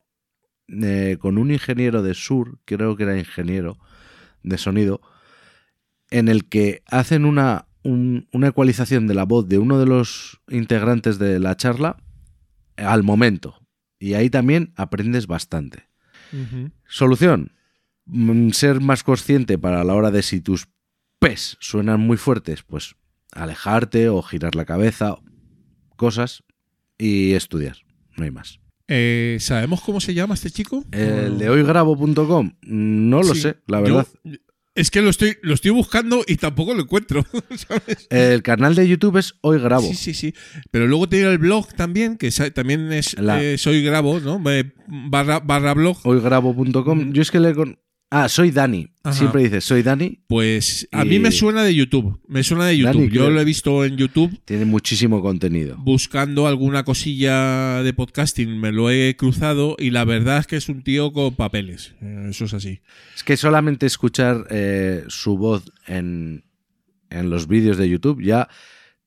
eh, 0.68 1.18
con 1.20 1.38
un 1.38 1.52
ingeniero 1.52 2.02
de 2.04 2.14
Sur, 2.14 2.60
creo 2.66 2.96
que 2.96 3.04
era 3.04 3.18
ingeniero 3.18 3.78
de 4.44 4.58
sonido, 4.58 5.02
en 6.10 6.28
el 6.30 6.48
que 6.48 6.84
hacen 6.88 7.26
una, 7.26 7.68
un- 7.84 8.28
una 8.32 8.48
ecualización 8.50 9.08
de 9.08 9.14
la 9.16 9.24
voz 9.26 9.48
de 9.48 9.58
uno 9.58 9.80
de 9.80 9.86
los 9.86 10.40
integrantes 10.50 11.18
de 11.20 11.40
la 11.40 11.56
charla 11.58 11.98
al 12.78 13.04
momento. 13.04 13.58
Y 14.00 14.14
ahí 14.14 14.30
también 14.30 14.74
aprendes 14.76 15.28
bastante. 15.28 15.88
Solución. 16.88 17.54
Mm, 18.06 18.50
Ser 18.52 18.82
más 18.82 19.04
consciente 19.04 19.58
para 19.58 19.84
la 19.84 19.94
hora 19.96 20.12
de 20.12 20.22
si 20.24 20.42
tus 20.42 20.68
pes 21.20 21.58
suenan 21.60 22.00
muy 22.00 22.18
fuertes, 22.18 22.64
pues 22.64 22.96
alejarte 23.32 24.10
o 24.10 24.22
girar 24.22 24.56
la 24.56 24.66
cabeza, 24.66 25.16
cosas 25.96 26.44
y 26.98 27.34
estudiar. 27.34 27.78
No 28.18 28.24
hay 28.26 28.32
más. 28.32 28.60
Eh, 28.88 29.38
¿Sabemos 29.40 29.82
cómo 29.82 30.02
se 30.02 30.14
llama 30.14 30.34
este 30.34 30.50
chico? 30.52 30.84
El 30.92 31.38
de 31.38 31.50
hoygrabo.com, 31.50 32.54
no 32.64 33.24
lo 33.24 33.34
Sí, 33.34 33.42
sé, 33.42 33.58
la 33.68 33.78
yo- 33.80 33.84
verdad. 33.84 34.08
es 34.76 34.92
que 34.92 35.02
lo 35.02 35.10
estoy, 35.10 35.38
lo 35.44 35.54
estoy 35.54 35.72
buscando 35.72 36.24
y 36.28 36.36
tampoco 36.36 36.74
lo 36.74 36.82
encuentro. 36.82 37.24
¿sabes? 37.56 38.08
El 38.10 38.44
canal 38.44 38.76
de 38.76 38.88
YouTube 38.90 39.16
es 39.18 39.36
Hoy 39.42 39.60
Grabo. 39.60 39.88
Sí, 39.88 39.96
sí, 39.96 40.14
sí. 40.14 40.34
Pero 40.72 40.88
luego 40.88 41.08
tiene 41.08 41.30
el 41.32 41.38
blog 41.38 41.74
también, 41.74 42.18
que 42.18 42.32
también 42.54 42.92
es 42.92 43.18
La- 43.18 43.42
eh, 43.42 43.58
Soy 43.58 43.82
Grabo, 43.82 44.20
¿no? 44.20 44.42
Barra, 44.88 45.40
barra 45.40 45.74
blog. 45.74 45.98
Hoygrabo.com. 46.04 47.14
Yo 47.14 47.22
es 47.22 47.32
que 47.32 47.40
le 47.40 47.54
con... 47.56 47.80
Ah, 48.14 48.28
soy 48.28 48.52
Dani. 48.52 48.90
Ajá. 49.04 49.18
Siempre 49.18 49.44
dices, 49.44 49.64
soy 49.64 49.84
Dani. 49.84 50.20
Pues 50.28 50.86
a 50.92 51.06
Y- 51.06 51.10
mí 51.10 51.20
me 51.20 51.32
suena 51.32 51.64
de 51.64 51.74
YouTube. 51.74 52.20
Me 52.28 52.44
suena 52.44 52.66
de 52.66 52.78
YouTube. 52.78 53.04
Dani, 53.06 53.10
Yo 53.10 53.30
lo 53.30 53.40
he 53.40 53.46
visto 53.46 53.86
en 53.86 53.96
YouTube 53.96 54.38
Tiene 54.44 54.66
muchísimo 54.66 55.22
contenido. 55.22 55.78
buscando 55.78 56.46
alguna 56.46 56.84
cosilla 56.84 57.82
de 57.84 57.94
podcasting. 57.94 58.60
Me 58.60 58.74
lo 58.74 58.92
he 58.92 59.16
cruzado 59.16 59.78
y 59.80 59.92
la 59.92 60.04
verdad 60.04 60.40
es 60.40 60.48
que 60.48 60.58
es 60.58 60.68
un 60.68 60.84
tío 60.84 61.14
con 61.14 61.36
papeles. 61.36 61.94
Eh, 62.02 62.28
Eso 62.32 62.44
es 62.46 62.54
así. 62.54 62.82
Es 63.16 63.24
que 63.24 63.38
solamente 63.38 63.86
escuchar 63.86 64.46
eh, 64.50 65.06
su 65.08 65.38
voz 65.38 65.72
en, 65.88 66.44
en 67.10 67.30
los 67.30 67.48
vídeos 67.48 67.78
de 67.78 67.88
YouTube 67.88 68.22
ya 68.22 68.50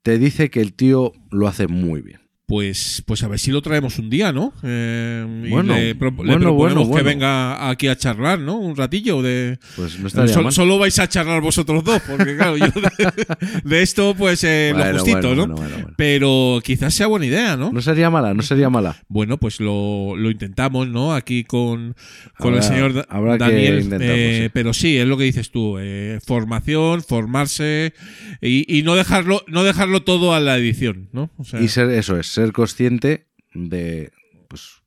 te 0.02 0.18
dice 0.18 0.48
que 0.48 0.62
el 0.62 0.72
tío 0.72 1.12
lo 1.30 1.46
hace 1.46 1.66
muy 1.66 2.00
bien. 2.00 2.20
Pues, 2.55 3.02
pues 3.05 3.20
a 3.24 3.26
ver 3.26 3.40
si 3.40 3.50
lo 3.50 3.62
traemos 3.62 3.98
un 3.98 4.09
día, 4.09 4.30
¿no? 4.32 4.52
Eh, 4.62 5.42
y 5.44 5.48
Bueno, 5.50 5.74
le, 5.74 5.96
pro- 5.96 6.11
le 6.11 6.14
bueno, 6.14 6.38
proponemos 6.38 6.86
bueno, 6.86 6.96
que 6.96 7.02
venga 7.02 7.68
aquí 7.68 7.88
a 7.88 7.96
charlar, 7.96 8.38
¿no? 8.38 8.59
Un 8.59 8.76
ratillo 8.76 9.22
de... 9.22 9.59
Pues 9.74 9.98
no 9.98 10.07
estaría 10.07 10.32
Sol- 10.32 10.44
mal. 10.44 10.52
solo 10.52 10.78
vais 10.78 10.96
a 11.00 11.09
charlar 11.09 11.40
vosotros 11.40 11.82
dos, 11.82 12.00
porque 12.09 12.36
claro, 12.36 12.57
yo 12.57 12.66
de, 12.66 13.26
de 13.64 13.82
esto 13.82 14.14
pues 14.16 14.44
eh, 14.44 14.70
Bueno, 14.72 14.92
lo 14.92 14.98
justito, 15.00 15.34
¿no? 15.34 15.55
Pero 15.96 16.61
quizás 16.62 16.94
sea 16.94 17.09
buena 17.09 17.26
idea, 17.26 17.57
¿no? 17.57 17.72
No 17.72 17.82
sería 17.82 18.09
mala, 18.09 18.34
no 18.34 18.42
sería 18.42 18.70
mala. 18.70 18.96
Bueno, 19.09 19.36
pues 19.38 19.59
lo, 19.59 20.14
lo 20.16 20.30
intentamos, 20.30 20.86
¿no? 20.86 21.12
Aquí 21.12 21.42
con, 21.42 21.96
con 22.38 22.55
Habrá- 22.55 22.57
el 22.59 22.62
señor 22.62 23.07
habrá 23.09 23.32
que 23.32 23.38
Daniel. 23.46 23.80
intentarlo, 23.80 24.14
eh, 24.14 24.40
sí. 24.44 24.50
Pero 24.55 24.72
sí, 24.74 24.96
es 24.96 25.07
lo 25.09 25.16
que 25.18 25.24
dices 25.24 25.50
tú. 25.50 25.76
eh, 25.80 26.20
formación, 26.24 27.02
formarse 27.02 27.94
y, 28.40 28.78
y 28.78 28.84
no 28.84 28.94
dejarlo, 28.94 29.42
no 29.48 29.64
dejarlo 29.64 30.02
todo 30.05 30.34
a 30.34 30.38
la 30.40 30.57
edición, 30.57 31.09
¿no? 31.12 31.30
O 31.36 31.42
sea, 31.44 31.61
Y 31.61 31.66
ser, 31.66 31.90
eso 31.90 32.16
es, 32.16 32.26
ser 32.28 32.43
consciente 32.53 33.28
de 33.55 34.12
pues 34.49 34.82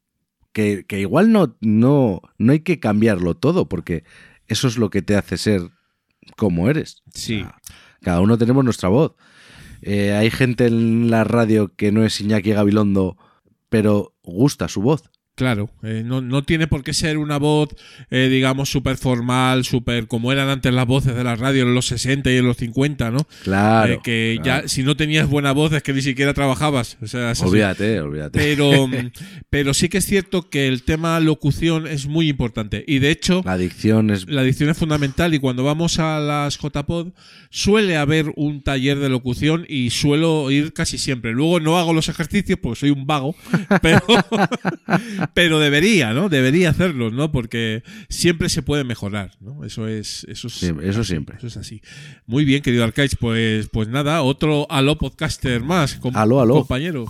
que, 0.53 0.85
que 0.87 0.99
igual 0.99 1.31
no, 1.31 1.57
no, 1.61 2.21
no 2.37 2.51
hay 2.51 2.61
que 2.61 2.79
cambiarlo 2.79 3.35
todo, 3.35 3.69
porque 3.69 4.03
eso 4.47 4.67
es 4.67 4.77
lo 4.77 4.89
que 4.89 5.01
te 5.01 5.15
hace 5.15 5.37
ser 5.37 5.61
como 6.35 6.69
eres. 6.69 7.03
sí. 7.13 7.45
Cada 8.01 8.21
uno 8.21 8.37
tenemos 8.37 8.63
nuestra 8.63 8.89
voz. 8.89 9.15
Eh, 9.81 10.13
hay 10.13 10.29
gente 10.29 10.67
en 10.67 11.09
la 11.09 11.23
radio 11.23 11.73
que 11.75 11.91
no 11.91 12.05
es 12.05 12.21
Iñaki 12.21 12.51
Gabilondo, 12.51 13.17
pero 13.69 14.15
gusta 14.23 14.67
su 14.67 14.81
voz. 14.81 15.09
Claro, 15.37 15.69
eh, 15.83 16.01
no, 16.03 16.19
no 16.19 16.43
tiene 16.43 16.65
por 16.65 16.83
qué 16.83 16.95
ser 16.95 17.19
una 17.19 17.37
voz, 17.37 17.69
eh, 18.09 18.27
digamos, 18.27 18.71
súper 18.71 18.97
formal, 18.97 19.65
súper 19.65 20.07
como 20.07 20.31
eran 20.31 20.49
antes 20.49 20.73
las 20.73 20.87
voces 20.87 21.15
de 21.15 21.23
la 21.23 21.35
radio 21.35 21.61
en 21.61 21.75
los 21.75 21.85
60 21.85 22.31
y 22.31 22.37
en 22.37 22.45
los 22.47 22.57
50, 22.57 23.11
¿no? 23.11 23.19
Claro. 23.43 23.93
Eh, 23.93 23.99
que 24.03 24.39
claro. 24.41 24.63
ya, 24.63 24.67
si 24.67 24.81
no 24.81 24.97
tenías 24.97 25.29
buena 25.29 25.51
voz, 25.51 25.73
es 25.73 25.83
que 25.83 25.93
ni 25.93 26.01
siquiera 26.01 26.33
trabajabas. 26.33 26.97
O 27.03 27.05
sea, 27.05 27.29
es 27.29 27.39
así. 27.39 27.49
Olvídate, 27.49 28.01
olvídate. 28.01 28.39
Pero, 28.39 28.89
pero 29.51 29.75
sí 29.75 29.89
que 29.89 29.99
es 29.99 30.07
cierto 30.07 30.49
que 30.49 30.67
el 30.67 30.81
tema 30.81 31.19
locución 31.19 31.85
es 31.85 32.07
muy 32.07 32.29
importante. 32.29 32.83
Y 32.87 32.97
de 32.97 33.11
hecho, 33.11 33.43
La 33.45 33.51
adicción 33.51 34.09
es. 34.09 34.27
la 34.27 34.41
dicción 34.41 34.71
es 34.71 34.77
fundamental. 34.77 35.35
Y 35.35 35.39
cuando 35.39 35.63
vamos 35.63 35.99
a 35.99 36.19
las 36.19 36.57
JPod, 36.57 37.09
suele 37.51 37.97
haber 37.97 38.33
un 38.35 38.63
taller 38.63 38.97
de 38.97 39.09
locución 39.09 39.65
y 39.67 39.91
suelo 39.91 40.49
ir 40.49 40.73
casi 40.73 40.97
siempre. 40.97 41.31
Luego 41.31 41.59
no 41.59 41.77
hago 41.77 41.93
los 41.93 42.09
ejercicios 42.09 42.57
porque 42.59 42.79
soy 42.79 42.89
un 42.89 43.05
vago, 43.05 43.35
pero, 43.81 44.01
pero 45.33 45.59
debería, 45.59 46.13
¿no? 46.13 46.29
Debería 46.29 46.69
hacerlo, 46.69 47.11
¿no? 47.11 47.31
Porque 47.31 47.83
siempre 48.09 48.49
se 48.49 48.61
puede 48.61 48.83
mejorar, 48.83 49.31
¿no? 49.39 49.63
Eso 49.63 49.87
es. 49.87 50.25
Eso, 50.29 50.47
es 50.47 50.53
Siempre, 50.53 50.89
eso 50.89 51.01
así, 51.01 51.09
siempre. 51.09 51.37
Eso 51.37 51.47
es 51.47 51.57
así. 51.57 51.81
Muy 52.25 52.45
bien, 52.45 52.61
querido 52.61 52.83
Arcaiz. 52.83 53.15
Pues, 53.19 53.67
pues 53.71 53.87
nada, 53.87 54.21
otro 54.21 54.67
Aló 54.69 54.97
Podcaster 54.97 55.61
más, 55.63 55.95
com- 55.95 56.15
Aló, 56.15 56.41
aló. 56.41 56.53
compañero. 56.55 57.05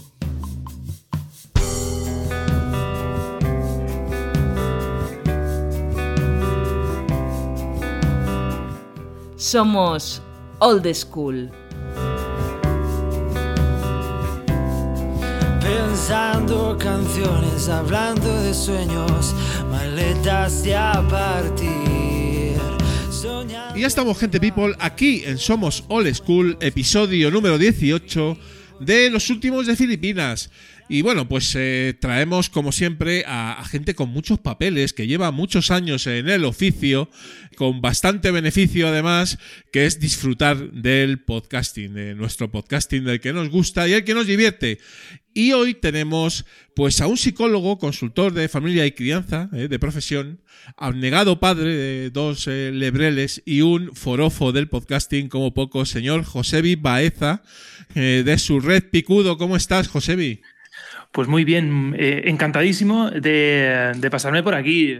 Somos 9.38 10.22
Old 10.60 10.92
School. 10.94 11.50
Pensando 15.68 16.78
canciones, 16.78 17.68
hablando 17.68 18.42
de 18.42 18.54
sueños, 18.54 19.36
maletas 19.70 20.64
de 20.64 20.74
a 20.74 21.06
partir. 21.10 22.56
Y 23.76 23.82
ya 23.82 23.88
estamos, 23.88 24.18
gente 24.18 24.40
people, 24.40 24.74
aquí 24.80 25.24
en 25.26 25.38
Somos 25.38 25.84
All 25.90 26.14
School, 26.16 26.58
episodio 26.62 27.30
número 27.30 27.58
18 27.58 28.38
de 28.80 29.10
los 29.10 29.30
últimos 29.30 29.68
de 29.68 29.76
Filipinas. 29.76 30.52
Y 30.90 31.02
bueno, 31.02 31.28
pues 31.28 31.54
eh, 31.56 31.98
traemos 32.00 32.50
como 32.50 32.72
siempre 32.72 33.26
a, 33.28 33.60
a 33.60 33.66
gente 33.66 33.94
con 33.94 34.10
muchos 34.10 34.40
papeles, 34.40 34.94
que 34.94 35.06
lleva 35.06 35.32
muchos 35.32 35.70
años 35.70 36.08
en 36.08 36.30
el 36.30 36.46
oficio, 36.46 37.10
con 37.58 37.82
bastante 37.82 38.32
beneficio 38.32 38.88
además, 38.88 39.38
que 39.74 39.86
es 39.86 40.00
disfrutar 40.00 40.72
del 40.72 41.20
podcasting, 41.20 41.94
de 41.94 42.16
nuestro 42.16 42.50
podcasting, 42.50 43.04
del 43.04 43.20
que 43.20 43.34
nos 43.34 43.50
gusta 43.50 43.86
y 43.88 43.94
el 43.94 44.06
que 44.06 44.14
nos 44.14 44.28
divierte. 44.28 44.80
Y 45.38 45.52
hoy 45.52 45.76
tenemos 45.76 46.48
pues 46.76 47.00
a 47.00 47.06
un 47.06 47.16
psicólogo, 47.16 47.78
consultor 47.78 48.34
de 48.34 48.50
familia 48.50 48.88
y 48.88 48.94
crianza, 48.94 49.52
eh, 49.54 49.68
de 49.68 49.78
profesión, 49.78 50.42
abnegado 50.78 51.40
padre 51.40 51.76
de 51.76 52.10
dos 52.10 52.48
eh, 52.48 52.72
lebreles 52.74 53.44
y 53.46 53.62
un 53.62 53.94
forofo 53.94 54.52
del 54.52 54.68
podcasting 54.68 55.30
como 55.30 55.54
poco, 55.54 55.86
señor 55.86 56.24
Josebi 56.24 56.74
Baeza, 56.76 57.44
eh, 57.94 58.24
de 58.26 58.40
su 58.40 58.60
red 58.60 58.86
Picudo. 58.90 59.38
¿Cómo 59.38 59.56
estás, 59.56 59.90
Josebi? 59.90 60.42
Pues 61.12 61.28
muy 61.28 61.44
bien, 61.44 61.96
encantadísimo 62.00 63.12
de, 63.12 63.92
de 63.96 64.10
pasarme 64.10 64.42
por 64.42 64.56
aquí. 64.56 64.96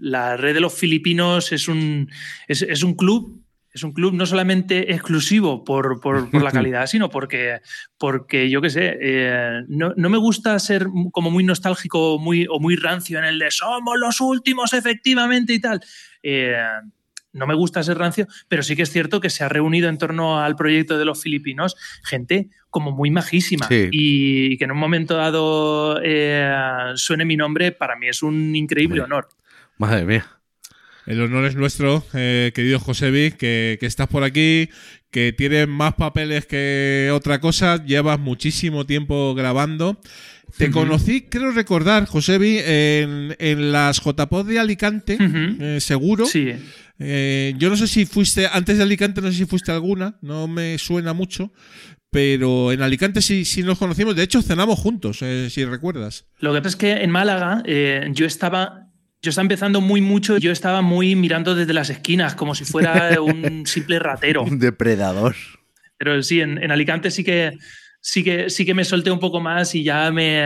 La 0.00 0.36
red 0.36 0.54
de 0.54 0.60
los 0.60 0.74
filipinos 0.74 1.52
es 1.52 1.68
un, 1.68 2.10
es 2.48 2.82
un 2.82 2.94
club. 2.94 3.45
Es 3.76 3.84
un 3.84 3.92
club 3.92 4.14
no 4.14 4.24
solamente 4.24 4.90
exclusivo 4.94 5.62
por, 5.62 6.00
por, 6.00 6.30
por 6.30 6.42
la 6.42 6.50
calidad, 6.62 6.86
sino 6.86 7.10
porque, 7.10 7.60
porque 7.98 8.48
yo 8.48 8.62
qué 8.62 8.70
sé, 8.70 8.96
eh, 8.98 9.64
no, 9.68 9.92
no, 9.98 10.08
me 10.08 10.16
gusta 10.16 10.58
ser 10.58 10.86
como 11.12 11.30
muy 11.30 11.44
nostálgico 11.44 12.18
muy, 12.18 12.46
o 12.50 12.58
muy 12.58 12.76
rancio 12.76 13.18
en 13.18 13.26
el 13.26 13.38
de 13.38 13.50
somos 13.50 13.98
los 13.98 14.22
últimos 14.22 14.72
efectivamente 14.72 15.52
y 15.52 15.60
tal. 15.60 15.80
Eh, 16.22 16.56
no 17.34 17.46
me 17.46 17.54
gusta 17.54 17.82
ser 17.82 17.98
rancio, 17.98 18.26
pero 18.48 18.62
sí 18.62 18.74
que 18.76 18.82
es 18.82 18.90
cierto 18.90 19.20
que 19.20 19.28
se 19.28 19.44
ha 19.44 19.50
reunido 19.50 19.90
en 19.90 19.98
torno 19.98 20.40
al 20.40 20.56
proyecto 20.56 20.96
de 20.96 21.04
los 21.04 21.22
filipinos 21.22 21.76
gente 22.02 22.48
como 22.70 22.92
muy 22.92 23.10
majísima 23.10 23.68
Sí. 23.68 23.90
y 23.92 24.56
que 24.56 24.64
en 24.64 24.70
un 24.72 24.78
momento 24.78 25.16
dado 25.16 26.00
eh, 26.02 26.50
suene 26.94 27.26
mi 27.26 27.36
nombre, 27.36 27.72
para 27.72 27.94
mí 27.96 28.08
es 28.08 28.22
un 28.22 28.56
increíble 28.56 29.02
honor. 29.02 29.28
Madre 29.76 30.06
mía. 30.06 30.35
El 31.06 31.20
honor 31.22 31.44
es 31.46 31.54
nuestro, 31.54 32.04
eh, 32.14 32.52
querido 32.54 32.80
Josebi, 32.80 33.32
que, 33.32 33.76
que 33.78 33.86
estás 33.86 34.08
por 34.08 34.24
aquí, 34.24 34.68
que 35.10 35.32
tienes 35.32 35.68
más 35.68 35.94
papeles 35.94 36.46
que 36.46 37.10
otra 37.12 37.40
cosa, 37.40 37.84
llevas 37.84 38.18
muchísimo 38.18 38.86
tiempo 38.86 39.34
grabando. 39.34 40.00
Te 40.58 40.70
conocí, 40.70 41.22
creo 41.22 41.50
recordar, 41.50 42.06
Josebi, 42.06 42.58
en, 42.58 43.36
en 43.38 43.72
las 43.72 44.00
JPod 44.00 44.46
de 44.46 44.58
Alicante, 44.58 45.18
eh, 45.20 45.78
seguro. 45.80 46.24
Sí. 46.24 46.52
Eh, 46.98 47.54
yo 47.58 47.68
no 47.68 47.76
sé 47.76 47.86
si 47.86 48.06
fuiste, 48.06 48.48
antes 48.50 48.78
de 48.78 48.82
Alicante, 48.82 49.20
no 49.20 49.30
sé 49.30 49.38
si 49.38 49.44
fuiste 49.44 49.70
alguna, 49.70 50.18
no 50.22 50.48
me 50.48 50.78
suena 50.78 51.12
mucho, 51.12 51.52
pero 52.10 52.72
en 52.72 52.80
Alicante 52.80 53.20
sí, 53.20 53.44
sí 53.44 53.62
nos 53.62 53.78
conocimos. 53.78 54.16
De 54.16 54.22
hecho, 54.22 54.40
cenamos 54.40 54.78
juntos, 54.78 55.18
eh, 55.20 55.48
si 55.50 55.64
recuerdas. 55.64 56.24
Lo 56.38 56.54
que 56.54 56.60
pasa 56.60 56.68
es 56.70 56.76
que 56.76 56.92
en 56.92 57.10
Málaga 57.10 57.62
eh, 57.66 58.08
yo 58.12 58.24
estaba. 58.26 58.85
Yo 59.22 59.30
estaba 59.30 59.44
empezando 59.44 59.80
muy 59.80 60.00
mucho, 60.00 60.36
yo 60.38 60.52
estaba 60.52 60.82
muy 60.82 61.16
mirando 61.16 61.54
desde 61.54 61.72
las 61.72 61.90
esquinas, 61.90 62.34
como 62.34 62.54
si 62.54 62.64
fuera 62.64 63.20
un 63.20 63.66
simple 63.66 63.98
ratero. 63.98 64.42
Un 64.42 64.58
depredador. 64.58 65.34
Pero 65.98 66.22
sí, 66.22 66.40
en, 66.40 66.62
en 66.62 66.70
Alicante 66.70 67.10
sí 67.10 67.24
que, 67.24 67.56
sí, 68.00 68.22
que, 68.22 68.50
sí 68.50 68.64
que 68.66 68.74
me 68.74 68.84
solté 68.84 69.10
un 69.10 69.18
poco 69.18 69.40
más 69.40 69.74
y 69.74 69.82
ya 69.82 70.10
me, 70.12 70.44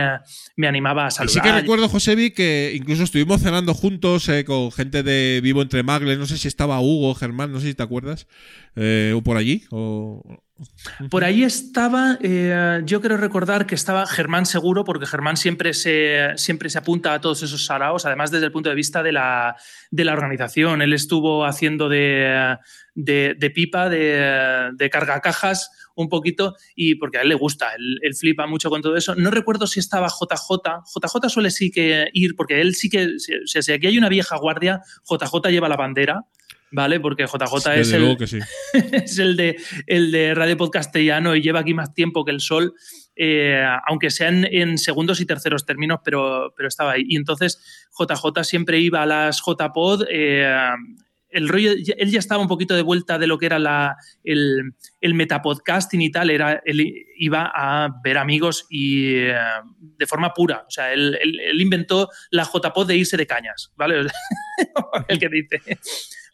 me 0.55 0.67
animaba 0.67 1.05
a 1.05 1.07
Y 1.09 1.11
saludar. 1.11 1.33
sí 1.33 1.41
que 1.41 1.51
recuerdo, 1.51 1.89
Josebi, 1.89 2.31
que 2.31 2.71
incluso 2.75 3.03
estuvimos 3.03 3.41
cenando 3.41 3.73
juntos 3.73 4.27
eh, 4.29 4.45
con 4.45 4.71
gente 4.71 5.03
de 5.03 5.41
Vivo 5.43 5.61
Entre 5.61 5.83
Magles. 5.83 6.17
No 6.17 6.25
sé 6.25 6.37
si 6.37 6.47
estaba 6.47 6.79
Hugo, 6.79 7.13
Germán, 7.13 7.51
no 7.51 7.59
sé 7.59 7.67
si 7.67 7.73
te 7.75 7.83
acuerdas. 7.83 8.27
eh, 8.75 9.13
o 9.15 9.21
por 9.21 9.37
allí. 9.37 9.63
O... 9.71 10.23
Por 11.09 11.23
ahí 11.23 11.43
estaba, 11.43 12.17
eh, 12.21 12.81
yo 12.85 12.99
quiero 13.01 13.17
recordar 13.17 13.65
que 13.65 13.75
estaba 13.75 14.05
Germán 14.05 14.45
seguro, 14.45 14.83
porque 14.83 15.05
Germán 15.05 15.37
siempre 15.37 15.73
se, 15.73 16.29
siempre 16.35 16.69
se 16.69 16.77
apunta 16.77 17.13
a 17.13 17.21
todos 17.21 17.41
esos 17.43 17.65
saraos, 17.65 18.05
además 18.05 18.31
desde 18.31 18.45
el 18.47 18.51
punto 18.51 18.69
de 18.69 18.75
vista 18.75 19.01
de 19.03 19.11
la, 19.11 19.55
de 19.89 20.05
la 20.05 20.13
organización. 20.13 20.81
Él 20.81 20.93
estuvo 20.93 21.45
haciendo 21.45 21.89
de, 21.89 22.57
de, 22.95 23.35
de 23.37 23.49
pipa, 23.49 23.89
de, 23.89 24.69
de 24.73 24.89
cargacajas 24.89 25.69
un 25.95 26.09
poquito, 26.09 26.55
y 26.75 26.95
porque 26.95 27.17
a 27.17 27.21
él 27.21 27.29
le 27.29 27.35
gusta, 27.35 27.73
él, 27.75 27.97
él 28.01 28.15
flipa 28.15 28.47
mucho 28.47 28.69
con 28.69 28.81
todo 28.81 28.95
eso. 28.95 29.13
No 29.15 29.29
recuerdo 29.29 29.67
si 29.67 29.79
estaba 29.79 30.07
JJ, 30.07 30.81
JJ 30.95 31.29
suele 31.29 31.51
sí 31.51 31.69
que 31.71 32.07
ir, 32.13 32.35
porque 32.35 32.61
él 32.61 32.75
sí 32.75 32.89
que, 32.89 33.19
si, 33.19 33.33
si- 33.45 33.61
si 33.61 33.71
aquí 33.73 33.87
hay 33.87 33.97
una 33.97 34.09
vieja 34.09 34.37
guardia, 34.37 34.81
JJ 35.09 35.49
lleva 35.49 35.67
la 35.69 35.75
bandera. 35.75 36.21
¿Vale? 36.71 36.99
Porque 36.99 37.25
JJ 37.25 37.75
es 37.75 37.91
el, 37.91 38.01
luego 38.01 38.17
que 38.17 38.27
sí. 38.27 38.39
es 38.73 39.19
el 39.19 39.35
de, 39.35 39.57
el 39.87 40.11
de 40.11 40.33
Radio 40.33 40.55
Podcastellano 40.57 41.35
y 41.35 41.41
lleva 41.41 41.59
aquí 41.59 41.73
más 41.73 41.93
tiempo 41.93 42.23
que 42.23 42.31
el 42.31 42.39
sol, 42.39 42.73
eh, 43.15 43.61
aunque 43.87 44.09
sean 44.09 44.45
en 44.49 44.77
segundos 44.77 45.19
y 45.19 45.25
terceros 45.25 45.65
términos, 45.65 45.99
pero, 46.03 46.53
pero 46.55 46.69
estaba 46.69 46.93
ahí. 46.93 47.03
Y 47.07 47.17
entonces 47.17 47.87
JJ 47.99 48.43
siempre 48.43 48.79
iba 48.79 49.01
a 49.01 49.05
las 49.05 49.41
JPod. 49.45 50.05
eh, 50.09 50.71
el 51.31 51.47
rollo, 51.47 51.71
él 51.71 52.11
ya 52.11 52.19
estaba 52.19 52.41
un 52.41 52.47
poquito 52.47 52.75
de 52.75 52.81
vuelta 52.81 53.17
de 53.17 53.27
lo 53.27 53.37
que 53.37 53.45
era 53.45 53.95
el, 54.23 54.73
metapodcasting 55.01 56.01
y 56.01 56.11
tal, 56.11 56.29
era, 56.29 56.61
él 56.65 57.05
iba 57.17 57.51
a 57.53 57.89
ver 58.03 58.17
amigos 58.17 58.65
y 58.69 59.15
eh, 59.15 59.35
de 59.79 60.05
forma 60.05 60.33
pura. 60.33 60.65
O 60.67 60.71
sea, 60.71 60.91
él, 60.93 61.17
inventó 61.59 62.09
la 62.29 62.43
JPod 62.43 62.87
de 62.87 62.97
irse 62.97 63.17
de 63.17 63.27
cañas, 63.27 63.71
¿vale? 63.75 64.07
el 65.07 65.19
que 65.19 65.29
dice. 65.29 65.61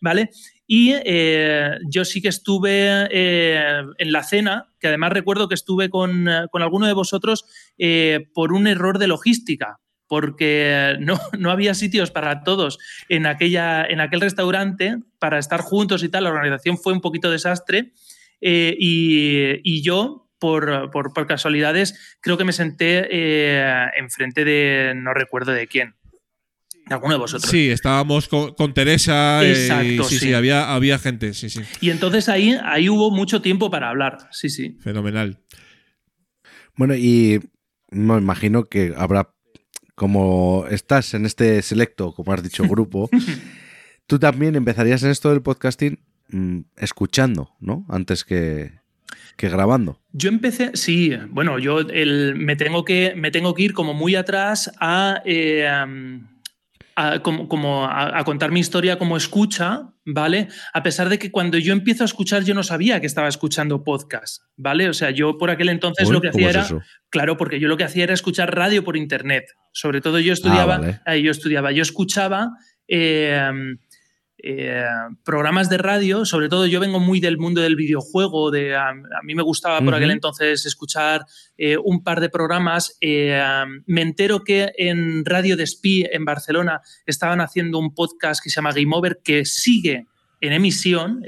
¿Vale? 0.01 0.29
Y 0.67 0.93
eh, 0.93 1.77
yo 1.89 2.05
sí 2.05 2.21
que 2.21 2.27
estuve 2.27 3.07
eh, 3.09 3.81
en 3.97 4.11
la 4.11 4.23
cena, 4.23 4.71
que 4.79 4.87
además 4.87 5.13
recuerdo 5.13 5.47
que 5.47 5.55
estuve 5.55 5.89
con, 5.89 6.27
alguno 6.27 6.87
de 6.87 6.93
vosotros 6.93 7.45
por 8.33 8.53
un 8.53 8.67
error 8.67 8.99
de 8.99 9.07
logística, 9.07 9.79
porque 10.07 10.95
no, 10.99 11.19
no 11.37 11.51
había 11.51 11.73
sitios 11.73 12.11
para 12.11 12.43
todos 12.43 12.77
en, 13.09 13.25
aquella, 13.25 13.83
en 13.85 13.99
aquel 14.01 14.21
restaurante 14.21 14.97
para 15.19 15.39
estar 15.39 15.61
juntos 15.61 16.03
y 16.03 16.09
tal. 16.09 16.23
La 16.25 16.29
organización 16.31 16.77
fue 16.77 16.93
un 16.93 17.01
poquito 17.01 17.29
desastre 17.31 17.91
eh, 18.41 18.75
y, 18.79 19.59
y 19.63 19.81
yo, 19.83 20.29
por, 20.39 20.91
por- 20.91 21.13
por 21.13 21.25
casualidades, 21.27 22.17
creo 22.21 22.37
que 22.37 22.45
me 22.45 22.53
senté 22.53 23.07
eh, 23.09 23.85
enfrente 23.97 24.45
de, 24.45 24.93
no 24.95 25.13
recuerdo 25.13 25.51
de 25.51 25.65
quién, 25.67 25.95
de 26.85 26.93
alguno 26.93 27.15
de 27.15 27.19
vosotros. 27.19 27.49
Sí, 27.49 27.69
estábamos 27.71 28.27
con, 28.27 28.53
con 28.53 28.73
Teresa. 28.75 29.43
eh, 29.43 29.49
Exacto, 29.51 30.03
sí, 30.03 30.19
sí, 30.19 30.25
sí. 30.27 30.33
había, 30.33 30.73
había 30.73 30.99
gente, 30.99 31.33
sí, 31.33 31.49
sí. 31.49 31.61
Y 31.81 31.89
entonces 31.89 32.29
ahí, 32.29 32.55
ahí 32.63 32.87
hubo 32.87 33.09
mucho 33.09 33.41
tiempo 33.41 33.71
para 33.71 33.89
hablar, 33.89 34.29
sí, 34.31 34.49
sí. 34.49 34.77
Fenomenal. 34.79 35.39
Bueno, 36.75 36.95
y 36.95 37.39
me 37.89 38.17
imagino 38.17 38.65
que 38.65 38.93
habrá, 38.95 39.33
como 39.97 40.65
estás 40.69 41.15
en 41.15 41.25
este 41.25 41.59
selecto, 41.63 42.13
como 42.13 42.31
has 42.31 42.43
dicho, 42.43 42.63
grupo, 42.67 43.09
tú 44.05 44.19
también 44.19 44.55
empezarías 44.55 45.01
en 45.01 45.09
esto 45.09 45.31
del 45.31 45.41
podcasting 45.41 45.97
mm, 46.29 46.59
escuchando, 46.77 47.49
¿no? 47.59 47.83
Antes 47.89 48.23
que, 48.23 48.73
que 49.37 49.49
grabando. 49.49 49.99
Yo 50.13 50.29
empecé, 50.29 50.69
sí, 50.75 51.13
bueno, 51.29 51.57
yo 51.57 51.79
el- 51.79 52.35
me, 52.35 52.55
tengo 52.55 52.85
que, 52.85 53.13
me 53.17 53.31
tengo 53.31 53.55
que 53.55 53.63
ir 53.63 53.73
como 53.73 53.95
muy 53.95 54.13
atrás 54.13 54.71
a, 54.79 55.23
eh, 55.25 55.67
a- 56.97 57.19
como, 57.21 57.47
como 57.47 57.85
a, 57.85 58.17
a 58.19 58.23
contar 58.25 58.51
mi 58.51 58.59
historia 58.59 58.97
como 58.97 59.15
escucha, 59.15 59.93
¿vale? 60.03 60.47
A 60.73 60.81
pesar 60.83 61.09
de 61.09 61.19
que 61.19 61.31
cuando 61.31 61.57
yo 61.57 61.71
empiezo 61.71 62.03
a 62.03 62.05
escuchar 62.05 62.43
yo 62.43 62.53
no 62.55 62.63
sabía 62.63 62.99
que 62.99 63.05
estaba 63.07 63.27
escuchando 63.27 63.83
podcast, 63.83 64.41
¿vale? 64.57 64.89
O 64.89 64.93
sea, 64.93 65.11
yo 65.11 65.37
por 65.37 65.49
aquel 65.51 65.69
entonces 65.69 66.07
Uy, 66.07 66.13
lo 66.15 66.21
que 66.21 66.31
¿cómo 66.31 66.47
hacía 66.47 66.49
es 66.49 66.55
era... 66.55 66.65
eso? 66.79 66.81
Claro, 67.09 67.37
porque 67.37 67.59
yo 67.59 67.67
lo 67.67 67.77
que 67.77 67.83
hacía 67.83 68.03
era 68.03 68.13
escuchar 68.13 68.53
radio 68.55 68.83
por 68.83 68.97
internet. 68.97 69.45
Sobre 69.71 70.01
todo 70.01 70.19
yo 70.19 70.33
estudiaba, 70.33 70.75
Ah, 70.75 70.79
vale. 70.79 70.99
eh, 71.05 71.21
yo 71.21 71.31
estudiaba, 71.31 71.71
yo 71.71 71.83
escuchaba 71.83 72.49
eh, 72.87 73.39
eh, 74.43 74.85
programas 75.23 75.69
de 75.69 75.79
radio, 75.79 76.25
sobre 76.25 76.47
todo 76.47 76.67
yo 76.67 76.79
vengo 76.79 76.99
muy 76.99 77.19
del 77.19 77.37
mundo 77.37 77.61
del 77.61 77.75
videojuego, 77.75 78.51
de, 78.51 78.75
a, 78.75 78.89
a 78.89 79.23
mí 79.23 79.33
me 79.33 79.41
gustaba 79.41 79.81
por 79.81 79.95
aquel 79.95 80.11
entonces 80.11 80.65
escuchar 80.65 81.25
eh, 81.57 81.77
un 81.77 82.03
par 82.03 82.19
de 82.19 82.29
programas. 82.29 82.97
eh, 83.01 83.41
me 83.85 84.01
entero 84.01 84.43
que 84.43 84.71
en 84.77 85.25
Radio 85.25 85.57
Despí 85.57 86.05
en 86.11 86.23
Barcelona 86.25 86.81
estaban 87.05 87.41
haciendo 87.41 87.79
un 87.79 87.95
podcast 87.95 88.43
que 88.43 88.49
se 88.49 88.55
llama 88.55 88.73
Game 88.73 88.95
Over 88.95 89.19
que 89.23 89.43
sigue 89.45 90.05
en 90.39 90.53
emisión. 90.53 91.23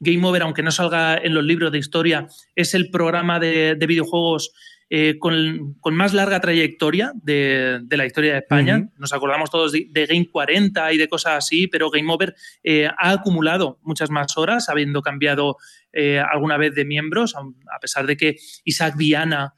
Game 0.00 0.26
Over, 0.26 0.42
aunque 0.42 0.62
no 0.62 0.70
salga 0.70 1.18
en 1.18 1.34
los 1.34 1.44
libros 1.44 1.70
de 1.70 1.78
historia, 1.78 2.26
es 2.56 2.72
el 2.72 2.90
programa 2.90 3.38
de, 3.38 3.74
de 3.74 3.86
videojuegos 3.86 4.52
eh, 4.94 5.18
con, 5.18 5.74
con 5.80 5.94
más 5.94 6.12
larga 6.12 6.38
trayectoria 6.38 7.12
de, 7.14 7.80
de 7.82 7.96
la 7.96 8.04
historia 8.04 8.32
de 8.32 8.40
España. 8.40 8.90
Nos 8.98 9.14
acordamos 9.14 9.50
todos 9.50 9.72
de, 9.72 9.86
de 9.88 10.04
Game 10.04 10.28
40 10.30 10.92
y 10.92 10.98
de 10.98 11.08
cosas 11.08 11.38
así, 11.38 11.66
pero 11.66 11.88
Game 11.88 12.12
Over 12.12 12.34
eh, 12.62 12.88
ha 12.98 13.10
acumulado 13.12 13.78
muchas 13.84 14.10
más 14.10 14.36
horas, 14.36 14.68
habiendo 14.68 15.00
cambiado 15.00 15.56
eh, 15.94 16.20
alguna 16.20 16.58
vez 16.58 16.74
de 16.74 16.84
miembros, 16.84 17.34
a 17.34 17.78
pesar 17.80 18.06
de 18.06 18.18
que 18.18 18.36
Isaac 18.64 18.94
Viana 18.98 19.54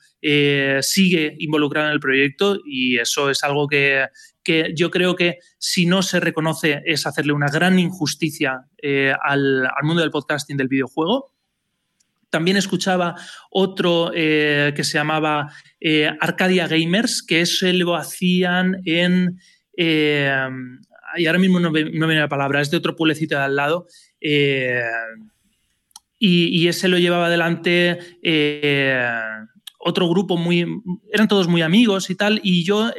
sigue 0.83 1.35
involucrado 1.41 1.89
en 1.89 1.95
el 1.95 2.01
proyecto 2.01 2.61
y 2.65 2.99
eso 2.99 3.29
es 3.29 3.43
algo 3.43 3.67
que, 3.67 4.07
que 4.45 4.73
yo 4.77 4.93
creo 4.93 5.17
que 5.17 5.39
si 5.59 5.85
no 5.85 6.03
se 6.03 6.21
reconoce 6.21 6.81
es 6.87 7.07
hacerle 7.09 7.33
una 7.33 7.49
gran 7.49 7.77
injusticia 7.81 8.61
al, 9.21 9.67
al 9.67 9.83
mundo 9.83 10.01
del 10.01 10.13
podcasting 10.13 10.57
del 10.57 10.69
videojuego. 10.69 11.34
También 12.35 12.57
escuchaba 12.57 13.15
otro 13.49 14.11
eh, 14.13 14.73
que 14.75 14.83
se 14.83 14.99
llamaba 14.99 15.53
eh, 15.79 16.11
Arcadia 16.19 16.67
Gamers, 16.67 17.23
que 17.23 17.43
eso 17.43 17.69
lo 17.73 17.95
hacían 17.95 18.83
en... 18.87 19.39
eh, 19.77 20.49
y 21.17 21.27
ahora 21.27 21.39
mismo 21.39 21.61
no 21.61 21.71
viene 21.71 22.19
la 22.19 22.29
palabra, 22.29 22.61
es 22.61 22.73
de 22.73 22.77
otro 22.77 22.97
pueblecito 22.97 23.37
de 23.37 23.45
al 23.45 23.55
lado. 23.55 23.87
y, 24.21 24.81
y 26.19 26.67
ese 26.67 26.89
lo 26.89 26.99
llevaba 26.99 27.27
adelante 27.27 28.01
otro 29.79 30.09
grupo 30.09 30.37
muy... 30.37 30.67
Eran 31.13 31.29
todos 31.29 31.47
muy 31.47 31.63
amigos 31.63 32.11
y 32.11 32.17
tal, 32.17 32.41
y 32.43 32.65
yo... 32.65 32.91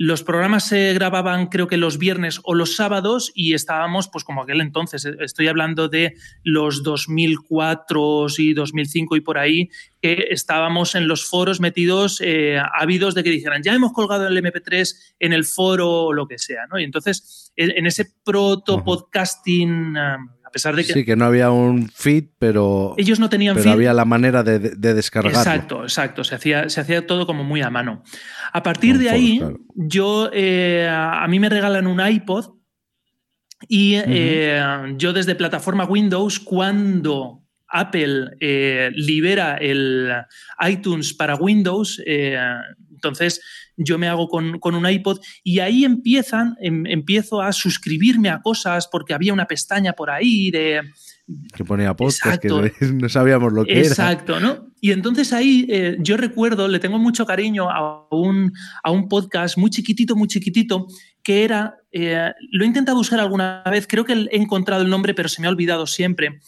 los 0.00 0.22
programas 0.22 0.68
se 0.68 0.94
grababan 0.94 1.48
creo 1.48 1.66
que 1.66 1.76
los 1.76 1.98
viernes 1.98 2.40
o 2.44 2.54
los 2.54 2.76
sábados 2.76 3.32
y 3.34 3.54
estábamos, 3.54 4.08
pues 4.08 4.22
como 4.22 4.42
aquel 4.42 4.60
entonces, 4.60 5.04
eh, 5.04 5.16
estoy 5.18 5.48
hablando 5.48 5.88
de 5.88 6.14
los 6.44 6.84
2004 6.84 8.26
y 8.38 8.54
2005 8.54 9.16
y 9.16 9.20
por 9.20 9.38
ahí, 9.38 9.70
que 10.00 10.28
estábamos 10.30 10.94
en 10.94 11.08
los 11.08 11.28
foros 11.28 11.58
metidos 11.58 12.20
eh, 12.24 12.62
ávidos 12.78 13.16
de 13.16 13.24
que 13.24 13.30
dijeran, 13.30 13.64
ya 13.64 13.74
hemos 13.74 13.92
colgado 13.92 14.28
el 14.28 14.36
MP3 14.36 15.16
en 15.18 15.32
el 15.32 15.44
foro 15.44 16.04
o 16.04 16.12
lo 16.12 16.28
que 16.28 16.38
sea, 16.38 16.68
¿no? 16.70 16.78
Y 16.78 16.84
entonces, 16.84 17.52
en, 17.56 17.84
ese 17.84 18.06
proto-podcasting, 18.24 19.96
eh, 19.96 20.16
a 20.48 20.50
pesar 20.50 20.74
de 20.74 20.82
que 20.84 20.94
Sí, 20.94 21.04
que 21.04 21.14
no 21.14 21.26
había 21.26 21.50
un 21.50 21.90
feed, 21.90 22.24
pero, 22.38 22.94
ellos 22.96 23.20
no 23.20 23.28
tenían 23.28 23.54
pero 23.54 23.64
feed, 23.64 23.72
había 23.72 23.92
la 23.92 24.06
manera 24.06 24.42
de, 24.42 24.58
de- 24.58 24.70
de 24.76 24.94
descargarlo. 24.94 25.38
Exacto, 25.38 25.82
exacto. 25.82 26.24
Se 26.24 26.34
hacía, 26.34 26.68
se 26.70 26.80
hacía 26.80 27.06
todo 27.06 27.26
como 27.26 27.44
muy 27.44 27.60
a 27.60 27.68
mano. 27.68 28.02
A 28.52 28.62
partir 28.62 28.94
Con 28.94 29.04
de 29.04 29.04
foros, 29.10 29.20
ahí, 29.20 29.38
claro. 29.38 29.58
yo 29.74 30.30
eh, 30.32 30.88
a 30.90 31.26
mí 31.28 31.38
me 31.38 31.50
regalan 31.50 31.86
un 31.86 32.00
iPod 32.04 32.54
y 33.68 33.96
eh, 33.96 34.62
yo 34.96 35.12
desde 35.12 35.34
plataforma 35.34 35.84
Windows, 35.84 36.38
cuando 36.40 37.44
Apple 37.70 38.30
eh, 38.40 38.90
libera 38.94 39.56
el 39.56 40.10
iTunes 40.66 41.12
para 41.12 41.34
Windows, 41.36 42.02
Entonces 42.98 43.40
yo 43.76 43.96
me 43.96 44.08
hago 44.08 44.28
con, 44.28 44.58
con 44.58 44.74
un 44.74 44.88
iPod 44.88 45.20
y 45.44 45.60
ahí 45.60 45.84
empiezan, 45.84 46.56
em, 46.60 46.84
empiezo 46.86 47.40
a 47.40 47.52
suscribirme 47.52 48.28
a 48.28 48.40
cosas 48.40 48.88
porque 48.90 49.14
había 49.14 49.32
una 49.32 49.46
pestaña 49.46 49.92
por 49.92 50.10
ahí 50.10 50.50
de 50.50 50.82
que 51.54 51.64
ponía 51.64 51.94
podcast, 51.94 52.42
Exacto. 52.42 52.62
que 52.62 52.86
no 52.92 53.08
sabíamos 53.08 53.52
lo 53.52 53.64
que 53.64 53.72
era. 53.72 53.88
Exacto, 53.88 54.40
¿no? 54.40 54.72
Y 54.80 54.92
entonces 54.92 55.32
ahí 55.32 55.66
eh, 55.68 55.96
yo 56.00 56.16
recuerdo, 56.16 56.68
le 56.68 56.78
tengo 56.78 56.98
mucho 56.98 57.26
cariño 57.26 57.68
a 57.70 58.06
un, 58.10 58.52
a 58.82 58.90
un 58.90 59.08
podcast 59.08 59.58
muy 59.58 59.70
chiquitito, 59.70 60.16
muy 60.16 60.28
chiquitito, 60.28 60.86
que 61.22 61.44
era, 61.44 61.76
eh, 61.92 62.32
lo 62.50 62.64
he 62.64 62.66
intentado 62.66 62.96
buscar 62.96 63.20
alguna 63.20 63.62
vez, 63.70 63.86
creo 63.86 64.04
que 64.04 64.14
he 64.14 64.36
encontrado 64.36 64.82
el 64.82 64.88
nombre, 64.88 65.12
pero 65.12 65.28
se 65.28 65.42
me 65.42 65.48
ha 65.48 65.50
olvidado 65.50 65.86
siempre. 65.86 66.40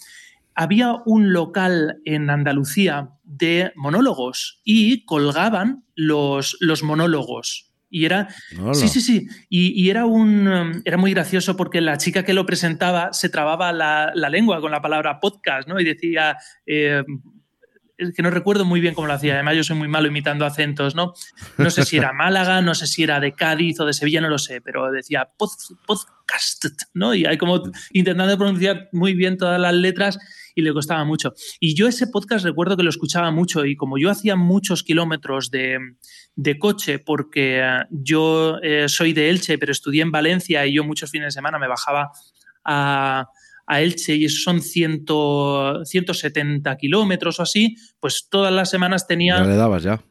Había 0.55 0.97
un 1.07 1.33
local 1.33 2.01
en 2.05 2.31
Andalucía 2.31 3.11
de 3.25 3.73
monólogos 3.77 4.61
y 4.65 5.05
colgaban 5.05 5.85
los, 5.95 6.57
los 6.61 6.83
monólogos. 6.83 7.67
Y 7.93 8.05
era. 8.05 8.29
Hola. 8.61 8.75
Sí, 8.75 8.87
sí, 8.89 9.01
sí. 9.01 9.27
Y, 9.49 9.73
y 9.83 9.91
era 9.91 10.07
un. 10.07 10.47
um, 10.47 10.83
Era 10.85 10.97
muy 10.97 11.13
gracioso 11.13 11.57
porque 11.57 11.81
la 11.81 11.97
chica 11.99 12.25
que 12.25 12.35
lo 12.35 12.47
presentaba 12.47 13.13
se 13.13 13.29
trababa 13.29 13.73
la, 13.73 14.13
la 14.15 14.29
lengua 14.29 14.61
con 14.61 14.71
la 14.71 14.81
palabra 14.81 15.19
podcast, 15.19 15.67
¿no? 15.69 15.81
Y 15.81 15.85
decía. 15.85 16.37
eh, 16.67 17.03
es 18.01 18.15
que 18.15 18.23
no 18.23 18.31
recuerdo 18.31 18.65
muy 18.65 18.81
bien 18.81 18.95
cómo 18.95 19.07
lo 19.07 19.13
hacía. 19.13 19.35
Además, 19.35 19.57
yo 19.57 19.65
soy 19.65 19.77
muy 19.77 19.89
malo 19.89 20.09
imitando 20.09 20.45
acentos, 20.47 20.95
¿no? 20.95 21.13
No 21.59 21.71
sé 21.71 21.85
si 21.85 21.97
era 21.99 22.13
Málaga, 22.15 22.63
no 22.63 22.75
sé 22.75 22.87
si 22.87 23.03
era 23.03 23.21
de 23.21 23.33
Cádiz 23.33 23.79
o 23.81 23.85
de 23.85 23.93
Sevilla, 23.93 24.21
no 24.21 24.29
lo 24.29 24.39
sé, 24.39 24.61
pero 24.61 24.91
decía 24.91 25.29
pod- 25.39 25.77
podcast, 25.87 26.65
¿no? 26.95 27.15
Y 27.15 27.27
hay 27.27 27.39
como 27.39 27.63
intentando 27.93 28.37
pronunciar 28.39 28.89
muy 28.93 29.15
bien 29.15 29.37
todas 29.37 29.61
las 29.61 29.75
letras 29.75 30.19
y 30.55 30.63
le 30.63 30.73
costaba 30.73 31.05
mucho. 31.05 31.33
Y 31.61 31.75
yo 31.75 31.87
ese 31.87 32.07
podcast 32.07 32.45
recuerdo 32.45 32.77
que 32.77 32.83
lo 32.83 32.91
escuchaba 32.91 33.31
mucho 33.31 33.65
y 33.65 33.77
como 33.77 33.99
yo 33.99 34.11
hacía 34.11 34.35
muchos 34.37 34.83
kilómetros 34.83 35.51
de, 35.51 35.79
de 36.35 36.59
coche 36.59 36.99
porque 36.99 37.61
eh, 37.61 37.85
yo 37.91 38.59
eh, 38.63 38.89
soy 38.89 39.13
de 39.13 39.31
Elche, 39.31 39.59
pero 39.59 39.73
estudié 39.73 40.03
en 40.03 40.11
Valencia 40.11 40.67
y 40.67 40.75
yo 40.75 40.85
muchos 40.85 41.11
fines 41.11 41.27
de 41.29 41.33
semana 41.33 41.59
me 41.59 41.69
bajaba 41.69 42.11
a, 42.65 43.29
a 43.71 43.81
Elche 43.81 44.17
y 44.17 44.29
son 44.29 44.61
100, 44.61 45.05
170 45.85 46.77
kilómetros 46.77 47.39
o 47.39 47.45
así, 47.45 47.77
pues 48.01 48.27
todas 48.29 48.53
las 48.53 48.69
semanas 48.69 49.07
tenía 49.07 49.39
Ya 49.39 49.45
le 49.45 49.55
dabas 49.55 49.85
ya. 49.85 50.03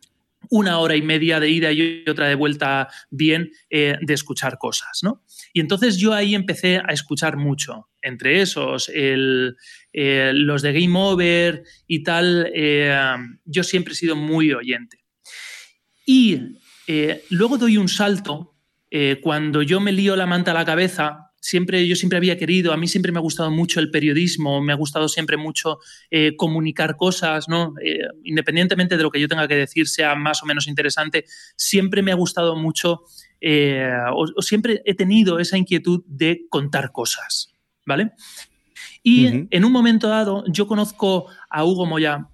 una 0.49 0.80
hora 0.80 0.95
y 0.95 1.01
media 1.01 1.41
de 1.41 1.49
ida 1.49 1.70
y 1.74 2.05
otra 2.07 2.30
de 2.30 2.36
vuelta 2.36 2.88
bien 3.10 3.51
eh, 3.70 3.97
de 4.01 4.14
escuchar 4.14 4.57
cosas, 4.57 4.99
¿no? 5.03 5.26
Y 5.51 5.60
entonces 5.60 5.97
yo 5.97 6.14
ahí 6.14 6.36
empecé 6.36 6.78
a 6.78 6.93
escuchar 6.93 7.36
mucho. 7.36 7.89
Entre 8.01 8.41
esos, 8.41 8.88
el, 8.88 9.57
eh, 9.91 10.32
los 10.34 10.62
de 10.62 10.72
Game 10.72 10.97
Over 10.97 11.64
y 11.86 12.01
tal, 12.01 12.49
eh, 12.55 12.97
yo 13.43 13.64
siempre 13.66 13.91
he 13.91 13.97
sido 13.97 14.16
muy 14.16 14.53
oyente. 14.53 15.03
Y 16.05 16.55
luego 17.30 17.57
doy 17.57 17.76
un 17.78 17.89
salto 17.89 18.55
cuando 19.22 19.62
yo 19.62 19.80
me 19.80 19.91
lío 19.91 20.16
la 20.16 20.26
manta 20.26 20.51
a 20.51 20.53
la 20.55 20.66
cabeza. 20.66 21.29
Siempre, 21.42 21.88
yo 21.88 21.96
siempre 21.96 22.18
había 22.18 22.38
querido, 22.38 22.74
a 22.74 22.78
mí 22.78 22.88
siempre 22.88 23.12
me 23.12 23.20
ha 23.20 23.22
gustado 23.22 23.50
mucho 23.50 23.80
el 23.80 23.92
periodismo, 23.92 24.62
me 24.62 24.74
ha 24.74 24.76
gustado 24.76 25.08
siempre 25.08 25.38
mucho 25.38 25.80
eh, 26.12 26.36
comunicar 26.36 26.98
cosas, 26.98 27.48
¿no? 27.48 27.74
Eh, 27.84 28.00
independientemente 28.24 28.98
de 28.98 29.04
lo 29.04 29.12
que 29.12 29.20
yo 29.20 29.28
tenga 29.28 29.48
que 29.48 29.56
decir 29.56 29.88
sea 29.88 30.16
más 30.16 30.44
o 30.44 30.46
menos 30.46 30.68
interesante, 30.68 31.26
siempre 31.56 32.02
me 32.02 32.12
ha 32.12 32.16
gustado 32.16 32.56
mucho 32.56 33.04
eh, 33.42 33.90
o, 34.14 34.28
o 34.36 34.42
siempre 34.42 34.82
he 34.86 34.96
tenido 34.96 35.40
esa 35.40 35.58
inquietud 35.58 36.04
de 36.08 36.46
contar 36.50 36.92
cosas, 36.92 37.54
¿vale? 37.86 38.12
Y 39.02 39.48
en 39.50 39.66
un 39.66 39.72
momento 39.72 40.08
dado 40.08 40.44
yo 40.48 40.68
conozco 40.68 41.28
a 41.50 41.64
Hugo 41.64 41.86
Moya, 41.86 42.28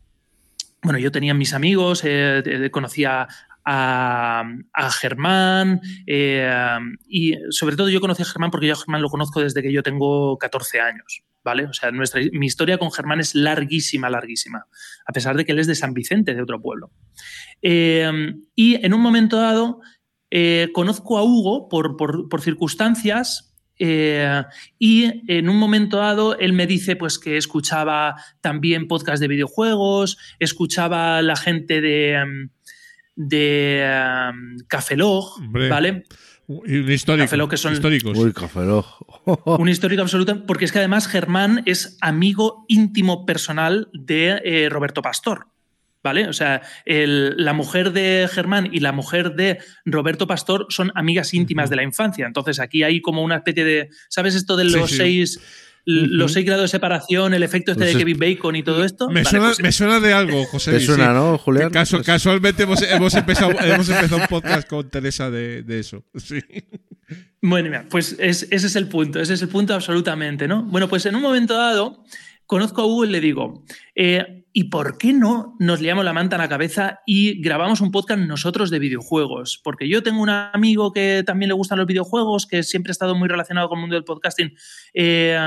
bueno, 0.86 1.00
yo 1.00 1.12
tenía 1.12 1.34
mis 1.34 1.54
amigos, 1.54 2.02
eh, 2.04 2.70
conocía 2.72 3.28
a, 3.66 4.92
Germán 5.00 5.82
eh, 6.06 6.78
y 7.08 7.36
sobre 7.50 7.76
todo 7.76 7.90
yo 7.90 8.00
conocí 8.00 8.22
a 8.22 8.26
Germán 8.26 8.52
porque 8.52 8.68
yo 8.68 8.74
a 8.74 8.78
Germán 8.78 9.02
lo 9.02 9.10
conozco 9.10 9.42
desde 9.42 9.62
que 9.62 9.74
yo 9.74 9.82
tengo 9.82 10.38
14 10.38 10.80
años, 10.80 11.24
¿vale? 11.44 11.66
O 11.66 11.74
sea, 11.74 11.92
nuestra, 11.92 12.22
mi 12.32 12.46
historia 12.46 12.78
con 12.78 12.92
Germán 12.92 13.20
es 13.20 13.34
larguísima, 13.34 14.10
larguísima, 14.10 14.68
a 15.06 15.12
pesar 15.12 15.36
de 15.36 15.46
que 15.46 15.52
él 15.52 15.60
es 15.60 15.68
de 15.68 15.76
San 15.76 15.94
Vicente, 15.94 16.36
de 16.36 16.42
otro 16.42 16.62
pueblo. 16.62 16.92
Eh, 17.62 18.34
y 18.54 18.86
en 18.86 18.94
un 18.94 19.02
momento 19.02 19.38
dado 19.38 19.82
eh, 20.30 20.70
conozco 20.74 21.18
a 21.18 21.24
Hugo 21.24 21.68
por, 21.68 21.98
por- 21.98 22.42
circunstancias 22.42 23.52
y 23.78 25.04
en 25.28 25.50
un 25.50 25.58
momento 25.58 25.98
dado 25.98 26.38
él 26.40 26.54
me 26.54 26.66
dice 26.66 26.96
pues 26.96 27.20
que 27.20 27.36
escuchaba 27.36 28.16
también 28.40 28.88
podcast 28.88 29.20
de 29.20 29.28
videojuegos, 29.28 30.18
escuchaba 30.40 31.22
la 31.22 31.36
gente 31.36 31.82
de, 31.82 32.14
em, 32.14 32.50
de 33.16 33.84
Hombre. 35.38 35.70
¿vale? 35.70 36.04
Y 36.48 36.78
un 36.78 36.92
histórico. 36.92 37.48
Que 37.50 37.58
son- 37.58 37.74
históricos. 37.74 38.18
Uy, 38.18 38.32
café 38.32 38.62
Lock. 38.66 38.86
Un 39.60 39.68
histórico 39.68 40.04
absoluto, 40.04 40.46
porque 40.46 40.66
es 40.66 40.72
que 40.72 40.78
además 40.80 41.08
Germán 41.08 41.64
es 41.66 41.98
amigo 42.02 42.66
íntimo 42.68 43.26
personal 43.26 43.90
de 43.94 44.42
eh, 44.44 44.70
Roberto 44.70 45.02
Pastor. 45.02 45.48
¿Vale? 46.04 46.28
O 46.28 46.34
sea, 46.34 46.62
el- 46.86 47.34
la 47.44 47.54
mujer 47.54 47.92
de 47.92 48.30
Germán 48.32 48.70
y 48.72 48.80
la 48.80 48.92
mujer 48.92 49.34
de 49.34 49.58
Roberto 49.86 50.28
Pastor 50.28 50.68
son 50.70 50.92
amigas 50.94 51.34
íntimas 51.34 51.72
de 51.72 51.78
la 51.78 51.84
infancia. 51.84 52.28
Entonces 52.28 52.60
aquí 52.60 52.84
hay 52.84 53.02
como 53.02 53.24
una 53.24 53.38
especie 53.38 53.66
de. 53.66 53.90
¿Sabes 54.08 54.36
esto 54.36 54.56
de 54.56 54.66
Sí, 54.66 54.72
los 54.78 54.92
sí. 54.92 54.98
seis. 54.98 55.40
Los 55.88 56.34
seis 56.34 56.46
grados 56.46 56.64
de 56.64 56.68
separación, 56.70 57.34
el 57.36 57.44
efecto 57.44 57.72
este 57.74 57.84
de 57.86 57.92
Pues 57.92 57.96
es- 57.96 58.00
Kevin 58.00 58.18
Bacon 58.20 58.56
y 58.56 58.64
todo 58.64 58.84
esto. 58.84 59.08
Me, 59.08 59.22
Vale, 59.24 59.30
suena, 59.30 59.46
pues, 59.46 59.62
me 59.62 59.72
suena 59.72 60.00
de 60.00 60.14
algo, 60.14 60.44
José. 60.52 60.72
¿Te 60.72 60.78
Luis, 60.78 60.86
suena, 60.88 61.08
sí. 61.10 61.14
no, 61.14 61.38
Julián? 61.38 61.72
Pues- 61.72 61.96
casualmente 62.04 62.64
hemos, 62.64 62.82
hemos 62.90 63.14
empezado, 63.14 63.52
hemos 63.62 63.88
empezado 63.90 64.18
un 64.22 64.28
podcast 64.28 64.68
con 64.68 64.90
Teresa 64.90 65.30
de, 65.30 65.62
de 65.64 65.80
eso. 65.80 66.04
Sí. 66.16 66.40
Bueno, 67.42 67.70
mira, 67.70 67.86
pues 67.90 68.16
es- 68.20 68.48
ese 68.50 68.68
es 68.68 68.76
el 68.76 68.88
punto, 68.88 69.20
ese 69.20 69.36
es 69.36 69.42
el 69.44 69.50
punto 69.50 69.76
absolutamente, 69.76 70.48
¿no? 70.48 70.64
Bueno, 70.64 70.88
pues 70.90 71.06
en 71.06 71.16
un 71.16 71.22
momento 71.22 71.56
dado 71.56 72.04
conozco 72.48 72.82
a 72.82 72.86
Hugo 72.86 73.06
y 73.06 73.10
le 73.10 73.22
digo, 73.22 73.64
eh, 73.96 74.45
¿y 74.58 74.70
por 74.70 74.98
qué 74.98 75.12
no 75.12 75.58
nos 75.60 75.82
liamos 75.82 76.06
la 76.06 76.14
manta 76.14 76.38
en 76.38 76.42
la 76.42 76.48
cabeza 76.48 77.02
y 77.06 77.42
grabamos 77.42 77.82
un 77.82 77.92
podcast 77.92 78.22
nosotros 78.22 78.70
de 78.70 78.80
videojuegos? 78.80 79.60
Porque 79.62 79.90
yo 79.90 80.02
tengo 80.02 80.22
un 80.22 80.30
amigo 80.30 80.94
que 80.94 81.24
también 81.26 81.50
le 81.50 81.56
gustan 81.56 81.78
los 81.78 81.86
videojuegos, 81.86 82.48
que 82.48 82.64
siempre 82.64 82.92
ha 82.92 82.94
estado 82.94 83.16
muy 83.16 83.28
relacionado 83.28 83.68
con 83.68 83.80
el 83.80 83.82
mundo 83.82 83.96
del 83.96 84.06
podcasting. 84.06 84.56
eh, 84.94 85.38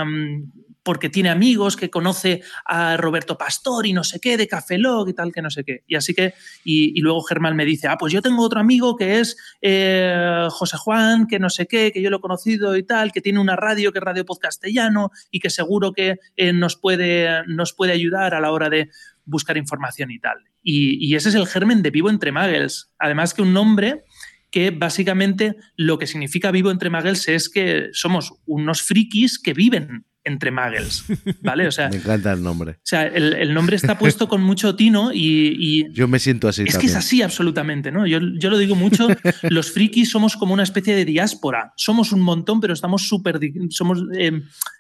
porque 0.83 1.09
tiene 1.09 1.29
amigos 1.29 1.77
que 1.77 1.91
conoce 1.91 2.43
a 2.65 2.97
Roberto 2.97 3.37
Pastor 3.37 3.87
y 3.87 3.93
no 3.93 4.05
sé 4.05 4.21
qué, 4.21 4.37
de 4.37 4.49
Café 4.49 4.79
Log 4.79 5.09
y 5.09 5.15
tal, 5.15 5.33
que 5.33 5.43
no 5.43 5.51
sé 5.51 5.65
qué. 5.65 5.83
Y 5.87 5.97
así 5.97 6.15
que, 6.15 6.35
y, 6.65 7.01
luego 7.01 7.23
Germán 7.23 7.57
me 7.57 7.65
dice, 7.65 7.89
ah, 7.89 7.97
pues 7.99 8.13
yo 8.13 8.23
tengo 8.23 8.43
otro 8.43 8.61
amigo 8.61 8.97
que 8.97 9.21
es 9.21 9.37
eh, 9.61 10.47
José 10.51 10.77
Juan, 10.79 11.27
que 11.27 11.39
no 11.39 11.51
sé 11.51 11.67
qué, 11.67 11.93
que 11.93 12.03
yo 12.03 12.11
lo 12.11 12.19
he 12.19 12.21
conocido 12.21 12.77
y 12.77 12.83
tal, 12.83 13.13
que 13.13 13.21
tiene 13.21 13.39
una 13.39 13.57
radio, 13.57 13.93
que 13.93 13.99
es 13.99 14.05
Radio 14.05 14.25
Podcastellano, 14.25 15.11
y 15.31 15.41
que 15.41 15.51
seguro 15.51 15.93
que 15.93 16.17
eh, 16.37 16.53
nos, 16.53 16.77
puede, 16.77 17.47
nos 17.47 17.73
puede 17.73 17.93
ayudar 17.93 18.35
a 18.35 18.41
la 18.41 18.53
hora 18.53 18.71
de 18.71 18.91
buscar 19.25 19.57
información 19.57 20.11
y 20.11 20.19
tal. 20.19 20.39
Y, 20.63 21.07
y 21.07 21.15
ese 21.15 21.29
es 21.29 21.35
el 21.35 21.47
germen 21.47 21.83
de 21.83 21.91
Vivo 21.91 22.11
entre 22.11 22.33
Muggles. 22.33 22.91
Además 22.99 23.35
que 23.35 23.43
un 23.43 23.53
nombre 23.53 24.05
que 24.51 24.71
básicamente 24.71 25.57
lo 25.77 25.99
que 25.99 26.07
significa 26.07 26.51
Vivo 26.51 26.71
entre 26.71 26.91
Muggles 26.91 27.29
es 27.29 27.49
que 27.49 27.89
somos 27.93 28.33
unos 28.47 28.83
frikis 28.83 29.39
que 29.39 29.53
viven 29.53 30.07
entre 30.29 30.51
Muggles, 30.53 31.05
¿vale? 31.43 31.67
O 31.67 31.73
sea, 31.73 31.89
Me 31.89 31.97
encanta 31.97 32.33
el 32.33 32.43
nombre. 32.43 32.73
o 32.73 32.77
sea, 32.85 33.05
el, 33.07 33.33
el 33.35 33.53
nombre 33.55 33.75
está 33.77 33.99
puesto 33.99 34.29
con 34.29 34.43
mucho 34.43 34.77
tino 34.77 35.11
y, 35.13 35.57
y 35.59 35.93
Yo 35.93 36.07
me 36.07 36.19
siento 36.21 36.47
así 36.49 36.63
es 36.67 36.79
que 36.79 36.87
es 36.87 36.95
así 36.95 37.23
absolutamente, 37.23 37.91
¿no? 37.91 38.07
Yo, 38.07 38.21
yo 38.39 38.51
lo 38.51 38.59
digo 38.59 38.75
mucho, 38.77 39.09
los 39.51 39.73
frikis 39.73 40.11
somos 40.11 40.37
como 40.37 40.55
una 40.55 40.63
especie 40.63 40.95
de 40.95 41.05
diáspora. 41.05 41.73
Somos 41.77 42.13
un 42.13 42.21
montón, 42.21 42.61
pero 42.61 42.75
estamos 42.75 43.09
súper, 43.09 43.41
somos, 43.71 44.03
eh, 44.17 44.33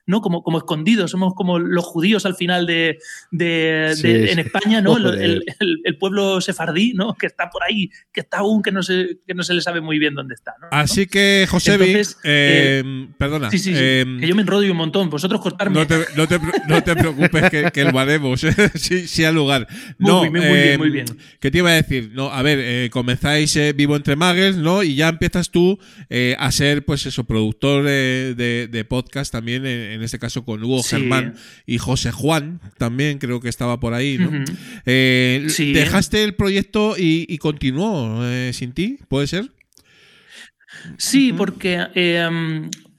¿no? 0.06 0.20
Como, 0.20 0.42
como 0.42 0.58
escondidos, 0.58 1.10
somos 1.10 1.34
como 1.34 1.58
los 1.58 1.84
judíos 1.84 2.24
al 2.26 2.34
final 2.34 2.66
de, 2.66 2.98
de- 3.30 3.92
Sí, 3.96 4.02
de- 4.08 4.26
sí. 4.26 4.32
en 4.32 4.38
España, 4.38 4.80
¿no? 4.80 4.96
El, 4.96 5.44
pueblo 5.98 6.40
sefardí, 6.40 6.92
¿no? 6.94 7.14
Que 7.14 7.26
está 7.26 7.50
por 7.50 7.62
ahí, 7.64 7.90
que 8.12 8.20
está 8.20 8.38
aún, 8.38 8.62
que 8.62 8.70
no 8.70 8.82
se, 8.82 9.18
que 9.26 9.34
no 9.34 9.42
se 9.42 9.52
le 9.54 9.60
sabe 9.60 9.80
muy 9.80 9.98
bien 9.98 10.14
dónde 10.14 10.34
está, 10.34 10.54
¿no? 10.60 10.68
Así 10.70 11.06
que, 11.06 11.46
José 11.50 11.72
Entonces, 11.74 12.16
perdona. 13.18 13.50
Sí, 13.50 13.58
sí, 13.58 13.72
sí. 13.72 13.78
eh, 13.80 14.04
que 14.20 14.26
yo 14.26 14.34
me 14.34 14.42
enrollo 14.42 14.70
un 14.70 14.76
montón. 14.78 15.10
Vosotros 15.10 15.37
cortarme. 15.40 15.74
no, 15.78 15.86
te, 15.86 15.98
no, 16.16 16.26
te, 16.28 16.38
no 16.68 16.82
te 16.82 16.94
preocupes 16.96 17.50
que, 17.50 17.70
que 17.72 17.84
lo 17.84 17.98
haremos, 17.98 18.40
sí, 18.74 19.06
sí 19.08 19.24
al 19.24 19.34
lugar. 19.34 19.66
Muy 19.98 20.10
No, 20.10 20.20
bien, 20.22 20.32
muy 20.32 20.40
bien, 20.42 20.56
eh, 20.56 20.78
muy 20.78 20.90
bien. 20.90 21.06
¿Qué 21.40 21.50
te 21.50 21.58
iba 21.58 21.70
a 21.70 21.74
decir? 21.74 22.10
No, 22.14 22.30
a 22.32 22.42
ver, 22.42 22.58
eh, 22.60 22.88
comenzáis 22.90 23.54
eh, 23.56 23.72
Vivo 23.72 23.96
entre 23.96 24.16
Magues, 24.16 24.56
¿no? 24.56 24.82
Y 24.82 24.94
ya 24.94 25.08
empiezas 25.08 25.50
tú 25.50 25.78
eh, 26.10 26.36
a 26.38 26.50
ser, 26.52 26.84
pues 26.84 27.06
eso, 27.06 27.24
productor 27.24 27.84
eh, 27.88 28.34
de, 28.36 28.68
de 28.70 28.84
podcast 28.84 29.32
también, 29.32 29.66
en, 29.66 30.02
este 30.02 30.18
caso 30.18 30.44
con 30.44 30.62
Hugo 30.62 30.82
Sí. 30.82 30.96
Germán 30.96 31.34
y 31.66 31.78
José 31.78 32.12
Juan, 32.12 32.60
también 32.78 33.18
creo 33.18 33.40
que 33.40 33.48
estaba 33.48 33.80
por 33.80 33.94
ahí, 33.94 34.18
¿no? 34.18 34.30
Eh, 34.86 35.46
Sí. 35.48 35.72
¿Dejaste 35.72 36.24
el 36.24 36.34
proyecto 36.34 36.96
y, 36.98 37.26
y 37.28 37.38
continuó 37.38 38.20
eh, 38.24 38.50
sin 38.52 38.72
ti? 38.72 38.98
¿Puede 39.08 39.26
ser? 39.26 39.50
Sí, 40.96 41.32
porque 41.32 41.86
eh, 41.94 42.28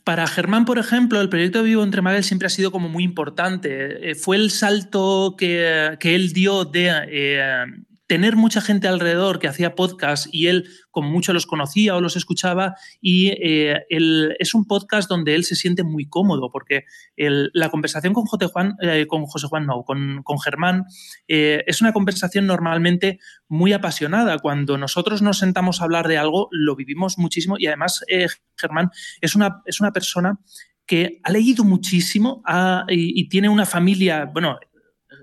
para 0.10 0.26
Germán, 0.26 0.66
por 0.66 0.80
ejemplo, 0.80 1.22
el 1.22 1.30
proyecto 1.30 1.62
Vivo 1.62 1.84
entre 1.84 2.02
Magel 2.02 2.24
siempre 2.24 2.48
ha 2.48 2.50
sido 2.50 2.72
como 2.72 2.90
muy 2.90 3.04
importante. 3.04 4.10
Eh, 4.10 4.16
fue 4.16 4.38
el 4.38 4.50
salto 4.50 5.36
que, 5.38 5.98
que 6.00 6.16
él 6.16 6.34
dio 6.34 6.66
de, 6.66 6.90
eh, 7.12 7.64
tener 8.10 8.36
mucha 8.36 8.60
gente 8.60 8.88
alrededor 8.88 9.38
que 9.38 9.48
hacía 9.48 9.76
podcast 9.76 10.28
y 10.32 10.48
él 10.48 10.68
como 10.90 11.10
mucho 11.10 11.32
los 11.32 11.46
conocía 11.46 11.96
o 11.96 12.02
los 12.02 12.16
escuchaba 12.18 12.76
y 13.00 13.28
eh, 13.28 13.84
el- 13.90 14.36
es 14.40 14.56
un 14.56 14.66
podcast 14.66 15.08
donde 15.08 15.36
él 15.36 15.44
se 15.44 15.56
siente 15.56 15.84
muy 15.84 16.10
cómodo 16.10 16.50
porque 16.52 16.86
la 17.16 17.70
conversación 17.70 18.14
con 18.14 18.26
José 18.26 18.48
Juan, 18.48 18.76
eh, 18.82 19.06
con 19.08 19.26
José 19.28 19.46
Juan 19.48 19.68
no, 19.68 19.84
con, 19.84 20.24
con 20.24 20.40
Germán 20.40 20.86
eh, 21.28 21.64
es 21.68 21.82
una 21.82 21.94
conversación 21.94 22.48
normalmente 22.48 23.20
muy 23.48 23.74
apasionada. 23.74 24.40
Cuando 24.40 24.80
nosotros 24.80 25.22
nos 25.22 25.38
sentamos 25.38 25.80
a 25.80 25.84
hablar 25.84 26.08
de 26.08 26.18
algo 26.18 26.48
lo 26.52 26.76
vivimos 26.76 27.20
muchísimo 27.20 27.58
y 27.60 27.68
además 27.68 28.04
eh, 28.08 28.26
Germán 28.58 28.90
es 29.22 29.36
una, 29.36 29.62
es 29.66 29.80
una 29.82 29.92
persona 29.94 30.40
que 30.88 31.20
ha 31.24 31.32
leído 31.32 31.64
muchísimo 31.64 32.42
ha- 32.44 32.86
y, 32.90 33.22
y 33.22 33.30
tiene 33.30 33.50
una 33.50 33.68
familia, 33.68 34.26
bueno, 34.34 34.58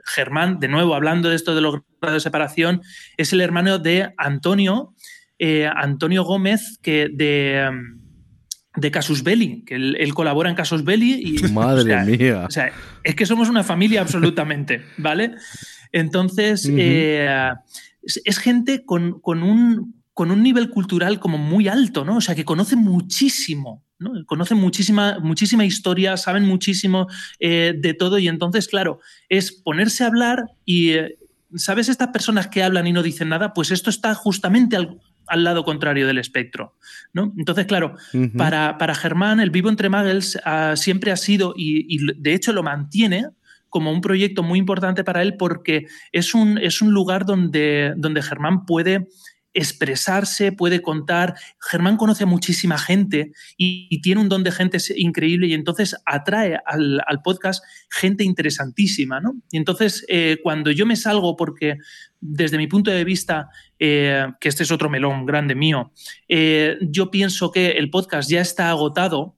Germán, 0.06 0.60
de 0.60 0.68
nuevo, 0.68 0.94
hablando 0.94 1.28
de 1.28 1.36
esto 1.36 1.54
de 1.54 1.60
los 1.60 1.80
grados 2.00 2.16
de 2.16 2.20
separación, 2.20 2.82
es 3.16 3.32
el 3.32 3.40
hermano 3.40 3.78
de 3.78 4.12
Antonio, 4.16 4.94
eh, 5.38 5.68
Antonio 5.74 6.24
Gómez, 6.24 6.78
que 6.82 7.08
de, 7.12 7.68
um, 7.68 8.00
de 8.76 8.90
Casus 8.90 9.22
Belli, 9.22 9.64
que 9.64 9.74
él, 9.74 9.96
él 9.98 10.14
colabora 10.14 10.48
en 10.48 10.56
Casus 10.56 10.84
Belli. 10.84 11.20
Y, 11.22 11.42
Madre 11.52 11.82
o 11.82 11.84
sea, 11.84 12.04
mía. 12.04 12.44
O 12.46 12.50
sea, 12.50 12.72
es 13.02 13.14
que 13.14 13.26
somos 13.26 13.48
una 13.48 13.64
familia 13.64 14.00
absolutamente, 14.00 14.82
¿vale? 14.98 15.34
Entonces, 15.92 16.70
eh, 16.70 17.50
es, 18.02 18.20
es 18.24 18.38
gente 18.38 18.84
con, 18.84 19.20
con 19.20 19.42
un, 19.42 20.02
con 20.12 20.30
un 20.30 20.42
nivel 20.42 20.70
cultural 20.70 21.18
como 21.18 21.38
muy 21.38 21.68
alto, 21.68 22.04
¿no? 22.04 22.16
O 22.16 22.20
sea, 22.20 22.34
que 22.34 22.44
conoce 22.44 22.76
muchísimo, 22.76 23.85
¿no? 23.98 24.12
Conocen 24.26 24.58
muchísima, 24.58 25.18
muchísima 25.20 25.64
historia, 25.64 26.16
saben 26.16 26.44
muchísimo 26.44 27.06
eh, 27.38 27.74
de 27.76 27.94
todo 27.94 28.18
y 28.18 28.28
entonces, 28.28 28.68
claro, 28.68 29.00
es 29.28 29.52
ponerse 29.52 30.04
a 30.04 30.08
hablar 30.08 30.44
y, 30.64 30.90
eh, 30.90 31.18
¿sabes? 31.54 31.88
Estas 31.88 32.08
personas 32.08 32.48
que 32.48 32.62
hablan 32.62 32.86
y 32.86 32.92
no 32.92 33.02
dicen 33.02 33.28
nada, 33.28 33.54
pues 33.54 33.70
esto 33.70 33.90
está 33.90 34.14
justamente 34.14 34.76
al, 34.76 35.00
al 35.26 35.44
lado 35.44 35.64
contrario 35.64 36.06
del 36.06 36.18
espectro, 36.18 36.76
¿no? 37.12 37.32
Entonces, 37.36 37.66
claro, 37.66 37.96
para, 38.36 38.78
para 38.78 38.94
Germán, 38.94 39.40
el 39.40 39.50
Vivo 39.50 39.68
entre 39.68 39.88
Muggles 39.88 40.38
ah, 40.44 40.74
siempre 40.76 41.10
ha 41.10 41.16
sido, 41.16 41.54
y, 41.56 41.86
y 41.94 42.14
de 42.16 42.34
hecho 42.34 42.52
lo 42.52 42.62
mantiene, 42.62 43.26
como 43.68 43.92
un 43.92 44.00
proyecto 44.00 44.42
muy 44.42 44.58
importante 44.58 45.04
para 45.04 45.22
él 45.22 45.36
porque 45.36 45.86
es 46.12 46.34
un, 46.34 46.56
es 46.56 46.80
un 46.80 46.92
lugar 46.92 47.26
donde, 47.26 47.92
donde 47.96 48.22
Germán 48.22 48.64
puede 48.64 49.08
expresarse, 49.56 50.52
puede 50.52 50.82
contar. 50.82 51.34
Germán 51.58 51.96
conoce 51.96 52.24
a 52.24 52.26
muchísima 52.26 52.76
gente 52.78 53.32
y, 53.56 54.00
tiene 54.02 54.20
un 54.20 54.28
don 54.28 54.44
de 54.44 54.52
gente 54.52 54.78
increíble 54.96 55.46
y 55.46 55.54
entonces 55.54 55.96
atrae 56.04 56.60
al, 56.66 57.00
al 57.06 57.22
podcast 57.22 57.64
gente 57.90 58.22
interesantísima. 58.22 59.18
¿no? 59.18 59.34
Y 59.50 59.56
entonces 59.56 60.04
eh, 60.08 60.38
cuando 60.42 60.70
yo 60.70 60.84
me 60.84 60.94
salgo, 60.94 61.36
porque 61.36 61.78
desde 62.20 62.58
mi 62.58 62.66
punto 62.66 62.90
de 62.90 63.04
vista, 63.04 63.48
eh, 63.78 64.26
que 64.40 64.48
este 64.48 64.62
es 64.62 64.70
otro 64.70 64.90
melón 64.90 65.24
grande 65.24 65.54
mío, 65.54 65.92
eh, 66.28 66.76
yo 66.82 67.10
pienso 67.10 67.50
que 67.50 67.72
el 67.72 67.88
podcast 67.90 68.30
ya 68.30 68.42
está 68.42 68.70
agotado. 68.70 69.36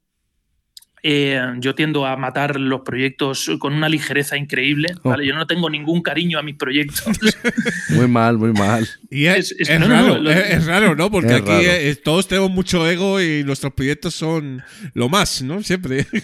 Eh, 1.03 1.41
yo 1.59 1.75
tiendo 1.75 2.07
a 2.07 2.17
matar 2.17 2.59
los 2.59 2.81
proyectos 2.81 3.51
con 3.59 3.73
una 3.75 3.89
ligereza 3.89 4.37
increíble. 4.37 4.89
¿vale? 5.05 5.27
Yo 5.27 5.35
no 5.35 5.47
tengo 5.47 5.71
ningún 5.71 6.03
cariño 6.03 6.39
a 6.39 6.43
mis 6.43 6.57
proyectos. 6.57 7.05
Muy 7.91 8.09
mal, 8.09 8.37
muy 8.39 8.53
mal. 8.53 8.89
Y 9.11 9.27
es, 9.27 9.53
Es- 9.53 9.61
es- 9.61 9.69
es 9.71 9.81
no, 9.81 9.89
no, 9.89 9.95
raro, 9.95 10.07
no, 10.15 10.19
lo- 10.23 10.31
es, 10.31 10.51
es 10.51 10.67
raro, 10.67 10.95
¿no? 10.97 11.11
Porque 11.11 11.35
Es 11.37 11.41
aquí 11.43 11.51
eh, 11.53 11.95
todos 12.03 12.27
tenemos 12.29 12.51
mucho 12.51 12.89
ego 12.89 13.21
y 13.21 13.45
nuestros 13.45 13.73
proyectos 13.73 14.15
son 14.15 14.63
lo 14.95 15.09
más, 15.09 15.43
¿no? 15.43 15.63
Siempre. 15.63 16.07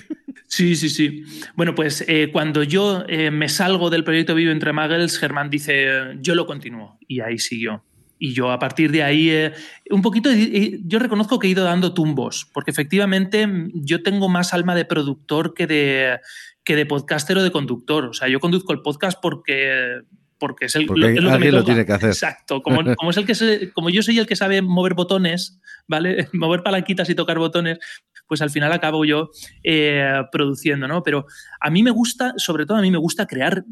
Sí, 0.46 0.76
sí, 0.76 0.88
sí. 0.88 1.24
Bueno, 1.56 1.74
pues 1.74 2.04
eh, 2.06 2.28
cuando 2.30 2.62
yo 2.62 3.04
eh, 3.08 3.32
me 3.32 3.48
salgo 3.48 3.90
del 3.90 4.04
proyecto 4.04 4.36
Vivo 4.36 4.52
entre 4.52 4.72
Muggles, 4.72 5.18
Germán 5.18 5.50
dice, 5.50 5.88
yo 6.20 6.36
lo 6.36 6.46
continúo. 6.46 6.96
Y 7.08 7.20
ahí 7.20 7.38
siguió. 7.38 7.82
Y 8.18 8.32
yo 8.32 8.50
a 8.52 8.58
partir 8.58 8.90
de 8.92 9.02
ahí, 9.02 9.28
eh, 9.30 9.52
un 9.90 10.00
poquito, 10.02 10.30
eh, 10.30 10.78
yo 10.84 10.98
reconozco 10.98 11.38
que 11.38 11.46
he 11.48 11.50
ido 11.50 11.64
dando 11.64 11.92
tumbos, 11.94 12.48
porque 12.54 12.70
efectivamente 12.70 13.46
mm, 13.46 13.70
yo 13.74 14.02
tengo 14.02 14.28
más 14.28 14.54
alma 14.54 14.74
de 14.74 14.84
productor 14.84 15.52
que 15.54 15.66
de, 15.66 16.20
que 16.64 16.76
de 16.76 16.86
podcaster 16.86 17.36
o 17.38 17.42
de 17.42 17.50
conductor. 17.52 18.06
O 18.06 18.12
sea, 18.12 18.28
yo 18.28 18.40
conduzco 18.40 18.72
el 18.72 18.82
podcast 18.82 19.18
porque... 19.20 20.00
Porque 20.36 20.66
es 20.66 20.74
el 20.76 20.86
Porque 20.86 21.06
es 21.06 21.14
que 21.14 21.20
me 21.22 21.30
alguien 21.30 21.52
lo 21.54 21.60
toca. 21.60 21.72
tiene 21.72 21.86
que 21.86 21.92
hacer. 21.92 22.08
Exacto. 22.10 22.60
Como, 22.60 22.82
como 22.96 23.10
es 23.10 23.16
el 23.16 23.24
que 23.24 23.34
se- 23.34 23.72
como 23.72 23.88
yo 23.88 24.02
soy 24.02 24.18
el 24.18 24.26
que 24.26 24.36
sabe 24.36 24.60
mover 24.62 24.94
botones, 24.94 25.60
¿vale? 25.86 26.28
Mover 26.32 26.62
palanquitas 26.62 27.08
y 27.08 27.14
tocar 27.14 27.38
botones, 27.38 27.78
pues 28.26 28.42
al 28.42 28.50
final 28.50 28.72
acabo 28.72 29.04
yo 29.04 29.30
eh, 29.62 30.22
produciendo, 30.32 30.88
¿no? 30.88 31.02
Pero 31.02 31.26
a 31.60 31.70
mí 31.70 31.82
me 31.82 31.90
gusta, 31.92 32.34
sobre 32.36 32.66
todo 32.66 32.76
a 32.78 32.82
mí 32.82 32.90
me 32.90 32.98
gusta 32.98 33.26
crear, 33.26 33.64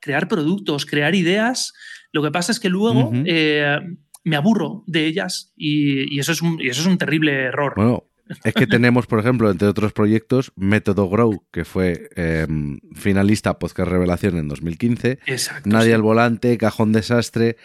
crear 0.00 0.26
productos, 0.28 0.84
crear 0.84 1.14
ideas. 1.14 1.72
Lo 2.12 2.22
que 2.22 2.30
pasa 2.30 2.52
es 2.52 2.60
que 2.60 2.68
luego 2.68 3.12
eh, 3.26 3.78
me 4.24 4.36
aburro 4.36 4.84
de 4.86 5.06
ellas 5.06 5.52
y, 5.56 6.14
y 6.14 6.18
eso 6.18 6.32
es 6.32 6.42
un, 6.42 6.60
y 6.60 6.68
eso 6.68 6.80
es 6.82 6.86
un 6.86 6.98
terrible 6.98 7.32
error. 7.32 7.74
Bueno, 7.76 8.10
es 8.44 8.54
que 8.54 8.66
tenemos, 8.66 9.06
por 9.06 9.18
ejemplo, 9.18 9.50
entre 9.50 9.68
otros 9.68 9.92
proyectos, 9.92 10.52
Método 10.54 11.08
Grow, 11.08 11.44
que 11.50 11.64
fue 11.64 12.10
eh, 12.16 12.46
finalista 12.94 13.58
Podcast 13.58 13.90
Revelación 13.90 14.36
en 14.38 14.48
2015. 14.48 15.18
Exacto. 15.26 15.68
Nadie 15.68 15.88
sí. 15.88 15.92
al 15.92 16.02
volante, 16.02 16.56
Cajón 16.56 16.92
Desastre. 16.92 17.56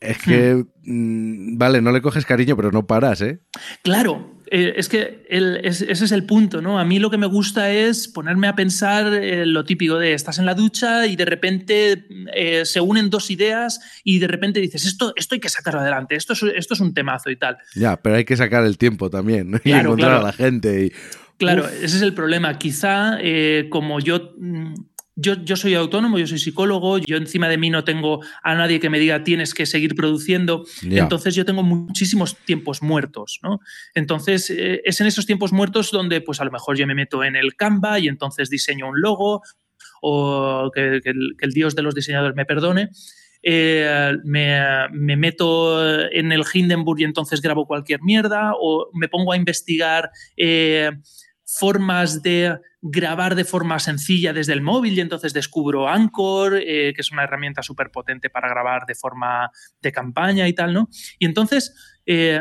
Es 0.00 0.18
que, 0.18 0.64
mm, 0.84 1.58
vale, 1.58 1.82
no 1.82 1.90
le 1.90 2.00
coges 2.00 2.24
cariño, 2.24 2.56
pero 2.56 2.70
no 2.70 2.86
paras, 2.86 3.20
¿eh? 3.20 3.40
Claro, 3.82 4.37
eh, 4.50 4.74
es 4.76 4.88
que 4.88 5.24
el- 5.28 5.60
es- 5.64 5.82
ese 5.82 6.04
es 6.04 6.12
el 6.12 6.24
punto, 6.24 6.60
¿no? 6.62 6.78
A 6.78 6.84
mí 6.84 6.98
lo 6.98 7.10
que 7.10 7.18
me 7.18 7.26
gusta 7.26 7.70
es 7.70 8.08
ponerme 8.08 8.46
a 8.48 8.54
pensar 8.54 9.12
eh, 9.14 9.44
lo 9.46 9.64
típico 9.64 9.98
de 9.98 10.14
estás 10.14 10.38
en 10.38 10.46
la 10.46 10.54
ducha 10.54 11.06
y 11.06 11.16
de 11.16 11.24
repente 11.24 12.06
eh, 12.34 12.64
se 12.64 12.80
unen 12.80 13.10
dos 13.10 13.30
ideas 13.30 13.80
y 14.04 14.18
de 14.18 14.26
repente 14.28 14.60
dices, 14.60 14.84
esto, 14.86 15.12
esto 15.16 15.34
hay 15.34 15.40
que 15.40 15.48
sacarlo 15.48 15.80
adelante, 15.80 16.14
esto 16.16 16.32
es, 16.32 16.42
esto 16.54 16.74
es 16.74 16.80
un 16.80 16.94
temazo 16.94 17.30
y 17.30 17.36
tal. 17.36 17.58
Ya, 17.74 17.96
pero 18.00 18.16
hay 18.16 18.24
que 18.24 18.36
sacar 18.36 18.64
el 18.64 18.78
tiempo 18.78 19.10
también 19.10 19.50
¿no? 19.50 19.60
y 19.64 19.72
encontrar 19.72 20.10
claro. 20.10 20.20
a 20.20 20.26
la 20.26 20.32
gente. 20.32 20.86
Y, 20.86 20.92
Claro, 21.38 21.62
Uf. 21.64 21.72
ese 21.84 21.96
es 21.98 22.02
el 22.02 22.14
problema. 22.14 22.58
Quizá 22.58 23.16
como 23.70 24.00
yo, 24.00 24.32
mm, 24.38 24.74
yo, 25.20 25.34
yo 25.34 25.56
soy 25.56 25.74
autónomo, 25.74 26.16
yo 26.18 26.28
soy 26.28 26.38
psicólogo, 26.38 26.98
yo 26.98 27.16
encima 27.16 27.48
de 27.48 27.58
mí 27.58 27.70
no 27.70 27.82
tengo 27.82 28.20
a 28.42 28.54
nadie 28.54 28.78
que 28.78 28.88
me 28.88 29.00
diga 29.00 29.24
tienes 29.24 29.52
que 29.52 29.66
seguir 29.66 29.96
produciendo, 29.96 30.64
entonces 30.82 31.34
yo 31.34 31.44
tengo 31.44 31.64
muchísimos 31.64 32.36
tiempos 32.36 32.82
muertos, 32.82 33.40
¿no? 33.42 33.58
Entonces 33.96 34.48
eh, 34.50 34.80
es 34.84 35.00
en 35.00 35.08
esos 35.08 35.26
tiempos 35.26 35.52
muertos 35.52 35.90
donde 35.90 36.20
pues 36.20 36.40
a 36.40 36.44
lo 36.44 36.52
mejor 36.52 36.76
yo 36.76 36.86
me 36.86 36.94
meto 36.94 37.24
en 37.24 37.34
el 37.34 37.56
Canva 37.56 37.98
y 37.98 38.06
entonces 38.06 38.48
diseño 38.48 38.88
un 38.88 39.00
logo 39.00 39.42
o 40.00 40.70
que, 40.72 41.00
que 41.02 41.10
el, 41.10 41.34
que 41.36 41.46
el 41.46 41.52
dios 41.52 41.74
de 41.74 41.82
los 41.82 41.96
diseñadores 41.96 42.36
me 42.36 42.44
perdone. 42.44 42.90
Eh, 43.42 44.16
me, 44.24 44.60
me 44.90 45.16
meto 45.16 46.08
en 46.10 46.32
el 46.32 46.42
Hindenburg 46.52 47.00
y 47.00 47.04
entonces 47.04 47.40
grabo 47.40 47.66
cualquier 47.66 48.02
mierda 48.02 48.52
o 48.60 48.90
me 48.94 49.08
pongo 49.08 49.32
a 49.32 49.36
investigar 49.36 50.10
eh, 50.36 50.90
formas 51.48 52.22
de 52.22 52.58
grabar 52.82 53.34
de 53.34 53.44
forma 53.44 53.78
sencilla 53.78 54.34
desde 54.34 54.52
el 54.52 54.60
móvil 54.60 54.96
y 54.96 55.00
entonces 55.00 55.32
descubro 55.32 55.88
Anchor, 55.88 56.56
eh, 56.56 56.92
que 56.94 57.00
es 57.00 57.10
una 57.10 57.24
herramienta 57.24 57.62
súper 57.62 57.90
potente 57.90 58.28
para 58.28 58.50
grabar 58.50 58.84
de 58.86 58.94
forma 58.94 59.50
de 59.80 59.90
campaña 59.90 60.46
y 60.46 60.52
tal, 60.52 60.74
¿no? 60.74 60.88
Y 61.18 61.24
entonces, 61.24 61.74
eh, 62.04 62.40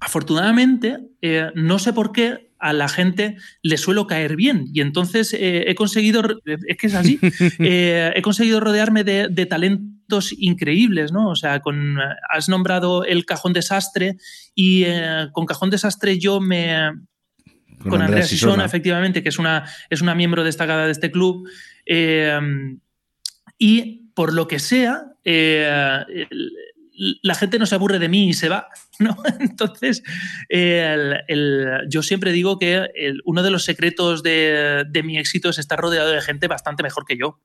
afortunadamente, 0.00 0.98
eh, 1.20 1.50
no 1.54 1.78
sé 1.78 1.92
por 1.92 2.12
qué 2.12 2.54
a 2.58 2.72
la 2.72 2.88
gente 2.88 3.36
le 3.62 3.76
suelo 3.76 4.06
caer 4.06 4.34
bien 4.34 4.64
y 4.72 4.80
entonces 4.80 5.34
he 5.34 5.74
conseguido, 5.74 6.22
es 6.44 6.76
que 6.76 6.86
es 6.88 6.94
así, 6.94 7.18
he 7.58 8.20
conseguido 8.22 8.60
rodearme 8.60 9.02
de, 9.02 9.28
de 9.28 9.46
talentos 9.46 10.00
increíbles, 10.36 11.12
¿no? 11.12 11.30
O 11.30 11.36
sea, 11.36 11.60
con, 11.60 11.98
has 12.28 12.48
nombrado 12.48 13.04
el 13.04 13.24
Cajón 13.24 13.52
Desastre 13.52 14.16
y 14.54 14.84
eh, 14.84 15.28
con 15.32 15.46
Cajón 15.46 15.70
Desastre 15.70 16.18
yo 16.18 16.40
me, 16.40 16.90
con, 17.88 18.02
Andrea 18.02 18.22
Sisona, 18.24 18.64
efectivamente, 18.64 19.22
que 19.22 19.28
es 19.28 19.38
una, 19.38 19.64
es 19.88 20.00
una 20.00 20.14
miembro 20.14 20.44
destacada 20.44 20.86
de 20.86 20.92
este 20.92 21.10
club. 21.10 21.48
Eh, 21.86 22.38
y 23.58 24.10
por 24.14 24.32
lo 24.34 24.48
que 24.48 24.58
sea, 24.58 25.04
eh, 25.24 26.26
la 27.22 27.34
gente 27.34 27.58
no 27.58 27.66
se 27.66 27.74
aburre 27.74 27.98
de 27.98 28.08
mí 28.08 28.28
y 28.28 28.34
se 28.34 28.48
va. 28.48 28.68
¿no? 28.98 29.16
Entonces, 29.38 30.02
el, 30.48 31.20
el, 31.28 31.66
yo 31.88 32.02
siempre 32.02 32.32
digo 32.32 32.58
que 32.58 32.86
uno 33.24 33.42
de 33.42 33.50
los 33.50 33.64
secretos 33.64 34.22
de, 34.22 34.84
de, 34.88 35.02
mi 35.02 35.18
éxito 35.18 35.48
es 35.48 35.58
estar 35.58 35.78
rodeado 35.78 36.10
de 36.10 36.20
gente 36.20 36.48
bastante 36.48 36.82
mejor 36.82 37.04
que 37.06 37.16
yo. 37.16 37.40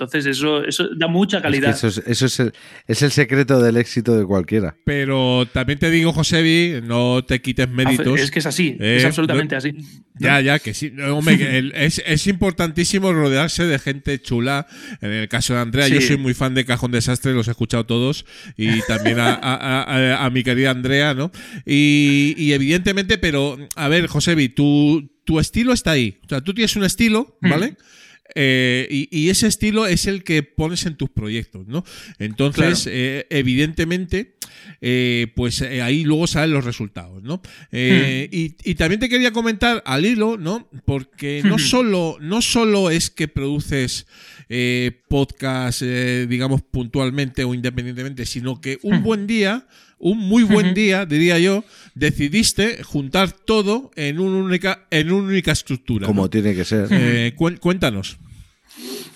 Entonces, 0.00 0.24
eso, 0.24 0.64
eso 0.64 0.88
da 0.96 1.08
mucha 1.08 1.42
calidad. 1.42 1.70
Es 1.70 1.80
que 1.82 1.88
eso, 1.88 2.00
es, 2.00 2.06
eso 2.06 2.26
es, 2.26 2.40
el, 2.40 2.52
es, 2.86 3.02
el, 3.02 3.10
secreto 3.10 3.60
del 3.60 3.76
éxito 3.76 4.16
de 4.16 4.24
cualquiera. 4.24 4.74
Pero 4.84 5.46
también 5.52 5.78
te 5.78 5.90
digo, 5.90 6.14
Josebi, 6.14 6.80
no 6.82 7.22
te 7.22 7.42
quites 7.42 7.68
méritos. 7.68 8.18
Es 8.18 8.30
que 8.30 8.38
es 8.38 8.46
así, 8.46 8.78
eh, 8.80 8.96
es 8.96 9.04
absolutamente 9.04 9.56
no, 9.56 9.58
así. 9.58 9.72
Ya, 10.18 10.40
ya, 10.40 10.58
que 10.58 10.72
sí. 10.72 10.90
Hombre, 11.10 11.58
el, 11.58 11.72
es, 11.74 12.02
es, 12.06 12.26
importantísimo 12.26 13.12
rodearse 13.12 13.66
de 13.66 13.78
gente 13.78 14.22
chula. 14.22 14.66
En 15.02 15.10
el 15.10 15.28
caso 15.28 15.52
de 15.52 15.60
Andrea, 15.60 15.86
sí. 15.86 15.94
yo 15.94 16.00
soy 16.00 16.16
muy 16.16 16.32
fan 16.32 16.54
de 16.54 16.64
Cajón 16.64 16.92
Desastre, 16.92 17.34
los 17.34 17.48
he 17.48 17.50
escuchado 17.50 17.84
todos. 17.84 18.24
Y 18.56 18.80
también 18.82 19.20
a, 19.20 19.34
a, 19.34 19.82
a, 19.82 20.24
a 20.24 20.30
mi 20.30 20.42
querida 20.42 20.70
Andrea, 20.70 21.12
¿no? 21.12 21.30
Y, 21.66 22.34
y, 22.38 22.54
evidentemente, 22.54 23.18
pero, 23.18 23.58
a 23.76 23.88
ver, 23.88 24.06
Josebi, 24.06 24.48
tu, 24.48 25.10
tu 25.24 25.38
estilo 25.40 25.74
está 25.74 25.90
ahí. 25.90 26.18
O 26.24 26.28
sea, 26.28 26.40
tú 26.40 26.54
tienes 26.54 26.74
un 26.76 26.84
estilo, 26.84 27.36
¿vale? 27.42 27.72
Mm. 27.72 27.99
Eh, 28.34 28.86
y, 28.90 29.08
y 29.10 29.30
ese 29.30 29.46
estilo 29.46 29.86
es 29.86 30.06
el 30.06 30.24
que 30.24 30.42
pones 30.42 30.86
en 30.86 30.96
tus 30.96 31.10
proyectos, 31.10 31.66
¿no? 31.66 31.84
Entonces, 32.18 32.88
eh, 32.90 33.26
evidentemente, 33.30 34.36
eh, 34.80 35.28
pues 35.34 35.62
ahí 35.62 36.04
luego 36.04 36.26
salen 36.26 36.52
los 36.52 36.64
resultados, 36.64 37.22
¿no? 37.22 37.40
Y, 37.72 38.56
y 38.62 38.74
también 38.74 39.00
te 39.00 39.08
quería 39.08 39.32
comentar 39.32 39.82
al 39.86 40.06
hilo, 40.06 40.36
¿no? 40.36 40.68
Porque 40.84 41.42
no 41.44 41.58
solo, 41.58 42.16
no 42.20 42.42
solo 42.42 42.90
es 42.90 43.10
que 43.10 43.28
produces 43.28 44.06
eh, 44.50 45.00
podcast, 45.08 45.80
eh, 45.82 46.26
digamos, 46.28 46.60
puntualmente 46.60 47.44
o 47.44 47.54
independientemente, 47.54 48.26
sino 48.26 48.60
que 48.60 48.78
un 48.82 49.02
buen 49.02 49.26
día, 49.26 49.66
un 49.98 50.18
muy 50.18 50.42
buen 50.42 50.74
día, 50.74 51.06
diría 51.06 51.38
yo, 51.38 51.64
decidiste 51.94 52.82
juntar 52.82 53.32
todo 53.32 53.90
en 53.96 54.20
una 54.20 54.44
única, 54.44 54.86
en 54.90 55.10
una 55.10 55.28
única 55.28 55.52
estructura. 55.52 56.06
Como 56.06 56.22
¿no? 56.22 56.30
tiene 56.30 56.54
que 56.54 56.66
ser. 56.66 56.88
Eh, 56.90 57.34
cuéntanos. 57.34 58.18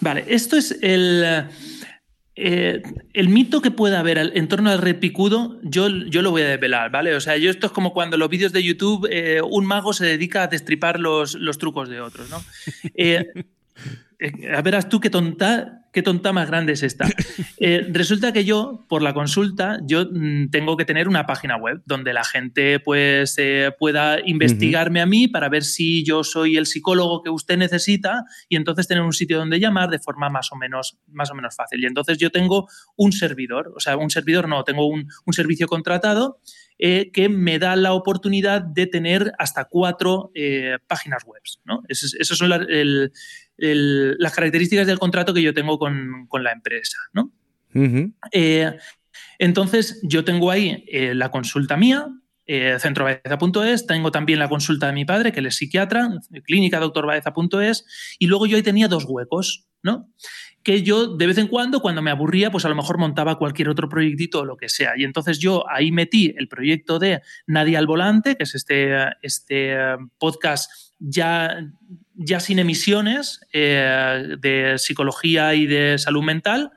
Vale, 0.00 0.24
esto 0.28 0.56
es 0.56 0.78
el, 0.80 1.24
eh, 2.36 2.82
el 3.12 3.28
mito 3.28 3.62
que 3.62 3.70
pueda 3.70 4.00
haber 4.00 4.18
en 4.18 4.48
torno 4.48 4.68
al 4.70 4.78
red 4.78 4.98
picudo, 4.98 5.60
yo, 5.62 5.88
yo 5.88 6.20
lo 6.20 6.32
voy 6.32 6.42
a 6.42 6.48
desvelar, 6.48 6.90
¿vale? 6.90 7.14
O 7.14 7.20
sea, 7.20 7.36
yo 7.36 7.48
esto 7.48 7.68
es 7.68 7.72
como 7.72 7.92
cuando 7.92 8.16
los 8.16 8.28
vídeos 8.28 8.52
de 8.52 8.64
YouTube 8.64 9.06
eh, 9.08 9.40
un 9.40 9.64
mago 9.66 9.92
se 9.92 10.04
dedica 10.04 10.42
a 10.42 10.46
destripar 10.48 10.98
los, 10.98 11.34
los 11.34 11.58
trucos 11.58 11.88
de 11.88 12.00
otros, 12.00 12.28
¿no? 12.30 12.42
Eh, 12.96 13.26
eh, 14.18 14.60
verás 14.62 14.88
tú 14.88 15.00
qué 15.00 15.10
tonta, 15.10 15.82
qué 15.92 16.02
tonta 16.02 16.32
más 16.32 16.48
grande 16.48 16.72
es 16.72 16.82
esta. 16.82 17.06
Eh, 17.60 17.86
resulta 17.92 18.32
que 18.32 18.44
yo, 18.44 18.84
por 18.88 19.00
la 19.00 19.14
consulta, 19.14 19.78
yo 19.86 20.06
mm, 20.10 20.50
tengo 20.50 20.76
que 20.76 20.84
tener 20.84 21.08
una 21.08 21.24
página 21.24 21.56
web 21.56 21.80
donde 21.86 22.12
la 22.12 22.24
gente 22.24 22.78
pues 22.80 23.36
eh, 23.38 23.70
pueda 23.78 24.18
investigarme 24.26 25.00
a 25.00 25.06
mí 25.06 25.28
para 25.28 25.48
ver 25.48 25.62
si 25.62 26.04
yo 26.04 26.24
soy 26.24 26.56
el 26.58 26.66
psicólogo 26.66 27.22
que 27.22 27.30
usted 27.30 27.56
necesita 27.56 28.24
y 28.50 28.56
entonces 28.56 28.86
tener 28.88 29.02
un 29.04 29.12
sitio 29.14 29.38
donde 29.38 29.60
llamar 29.60 29.88
de 29.88 29.98
forma 30.00 30.28
más 30.28 30.50
o 30.52 30.56
menos, 30.56 30.98
más 31.06 31.30
o 31.30 31.34
menos 31.34 31.54
fácil. 31.56 31.82
Y 31.82 31.86
entonces 31.86 32.18
yo 32.18 32.30
tengo 32.30 32.68
un 32.96 33.12
servidor, 33.12 33.72
o 33.74 33.80
sea, 33.80 33.96
un 33.96 34.10
servidor 34.10 34.46
no, 34.48 34.62
tengo 34.64 34.86
un, 34.86 35.06
un 35.24 35.32
servicio 35.32 35.66
contratado 35.66 36.40
eh, 36.78 37.12
que 37.12 37.28
me 37.30 37.58
da 37.60 37.76
la 37.76 37.92
oportunidad 37.92 38.60
de 38.60 38.86
tener 38.88 39.32
hasta 39.38 39.66
cuatro 39.66 40.32
eh, 40.34 40.76
páginas 40.88 41.22
web. 41.24 41.40
¿no? 41.64 41.82
Esas 41.88 42.36
son 42.36 42.48
la- 42.50 42.56
el- 42.68 43.12
el- 43.58 44.16
las 44.18 44.34
características 44.34 44.86
del 44.86 44.98
contrato 44.98 45.32
que 45.34 45.42
yo 45.42 45.54
tengo 45.54 45.78
con, 45.78 46.26
con 46.28 46.42
la 46.42 46.52
empresa. 46.52 46.98
¿no? 47.12 47.32
Eh, 48.32 48.72
entonces, 49.38 50.00
yo 50.02 50.24
tengo 50.24 50.50
ahí 50.50 50.84
eh, 50.88 51.14
la 51.14 51.30
consulta 51.30 51.76
mía, 51.76 52.08
eh, 52.46 52.76
centrobaeza.es, 52.78 53.86
tengo 53.86 54.10
también 54.10 54.38
la 54.38 54.48
consulta 54.48 54.86
de 54.86 54.92
mi 54.92 55.04
padre, 55.04 55.32
que 55.32 55.40
él 55.40 55.46
es 55.46 55.56
psiquiatra, 55.56 56.10
clínica 56.44 56.78
doctorbaeza.es, 56.78 58.16
y 58.18 58.26
luego 58.26 58.46
yo 58.46 58.56
ahí 58.56 58.62
tenía 58.62 58.86
dos 58.88 59.04
huecos, 59.08 59.66
¿no? 59.82 60.10
Que 60.62 60.82
yo 60.82 61.16
de 61.16 61.26
vez 61.26 61.38
en 61.38 61.48
cuando, 61.48 61.80
cuando 61.80 62.00
me 62.02 62.10
aburría, 62.10 62.50
pues 62.50 62.64
a 62.64 62.68
lo 62.68 62.74
mejor 62.74 62.98
montaba 62.98 63.38
cualquier 63.38 63.68
otro 63.68 63.88
proyectito 63.88 64.40
o 64.40 64.44
lo 64.44 64.56
que 64.56 64.68
sea. 64.68 64.92
Y 64.96 65.04
entonces 65.04 65.38
yo 65.38 65.64
ahí 65.70 65.90
metí 65.92 66.34
el 66.38 66.48
proyecto 66.48 66.98
de 66.98 67.20
Nadie 67.46 67.76
al 67.76 67.86
Volante, 67.86 68.36
que 68.36 68.44
es 68.44 68.54
este, 68.54 68.94
este 69.22 69.72
eh, 69.74 69.96
podcast 70.18 70.70
ya, 70.98 71.70
ya 72.14 72.40
sin 72.40 72.58
emisiones 72.58 73.40
eh, 73.52 74.36
de 74.38 74.78
psicología 74.78 75.54
y 75.54 75.66
de 75.66 75.98
salud 75.98 76.22
mental. 76.22 76.70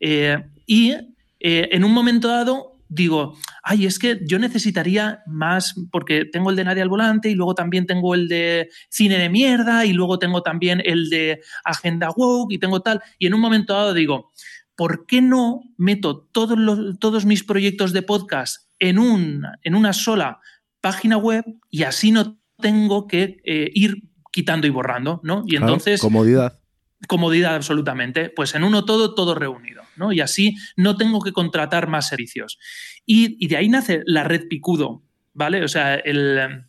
Eh, 0.00 0.44
y 0.66 0.92
eh, 1.40 1.68
en 1.72 1.84
un 1.84 1.92
momento 1.92 2.28
dado 2.28 2.72
digo, 2.88 3.36
ay, 3.64 3.84
es 3.84 3.98
que 3.98 4.20
yo 4.28 4.38
necesitaría 4.38 5.20
más, 5.26 5.74
porque 5.90 6.24
tengo 6.24 6.50
el 6.50 6.56
de 6.56 6.64
Nadie 6.64 6.82
al 6.82 6.88
Volante 6.88 7.28
y 7.28 7.34
luego 7.34 7.54
también 7.54 7.84
tengo 7.84 8.14
el 8.14 8.28
de 8.28 8.70
Cine 8.90 9.18
de 9.18 9.28
Mierda 9.28 9.84
y 9.84 9.92
luego 9.92 10.20
tengo 10.20 10.42
también 10.42 10.80
el 10.84 11.10
de 11.10 11.40
Agenda 11.64 12.10
Woke 12.14 12.52
y 12.52 12.58
tengo 12.58 12.80
tal. 12.80 13.02
Y 13.18 13.26
en 13.26 13.34
un 13.34 13.40
momento 13.40 13.72
dado 13.72 13.92
digo, 13.92 14.30
¿por 14.76 15.06
qué 15.06 15.20
no 15.20 15.62
meto 15.76 16.28
todos, 16.30 16.56
los, 16.56 16.98
todos 17.00 17.24
mis 17.26 17.42
proyectos 17.42 17.92
de 17.92 18.02
podcast 18.02 18.70
en, 18.78 19.00
un, 19.00 19.44
en 19.62 19.74
una 19.74 19.92
sola 19.92 20.38
página 20.80 21.16
web 21.16 21.44
y 21.68 21.82
así 21.82 22.12
no 22.12 22.38
tengo 22.60 23.08
que 23.08 23.40
ir 23.44 24.04
quitando 24.36 24.66
y 24.66 24.70
borrando, 24.70 25.20
¿no? 25.24 25.42
Y 25.46 25.52
Claro, 25.52 25.66
entonces 25.66 25.98
comodidad. 26.02 26.60
comodidad 27.08 27.54
absolutamente, 27.54 28.28
pues 28.28 28.54
en 28.54 28.64
uno 28.64 28.84
todo, 28.84 29.14
todo 29.14 29.34
reunido, 29.34 29.82
¿no? 29.96 30.12
Y 30.12 30.20
así 30.20 30.54
no 30.76 30.98
tengo 30.98 31.22
que 31.22 31.32
contratar 31.32 31.88
más 31.88 32.08
servicios. 32.08 32.58
Y, 33.06 33.42
y 33.42 33.48
de 33.48 33.56
ahí 33.56 33.68
nace 33.70 34.02
la 34.04 34.24
red 34.24 34.46
Picudo, 34.48 35.02
¿vale? 35.32 35.64
O 35.64 35.68
sea, 35.68 35.94
el, 35.94 36.64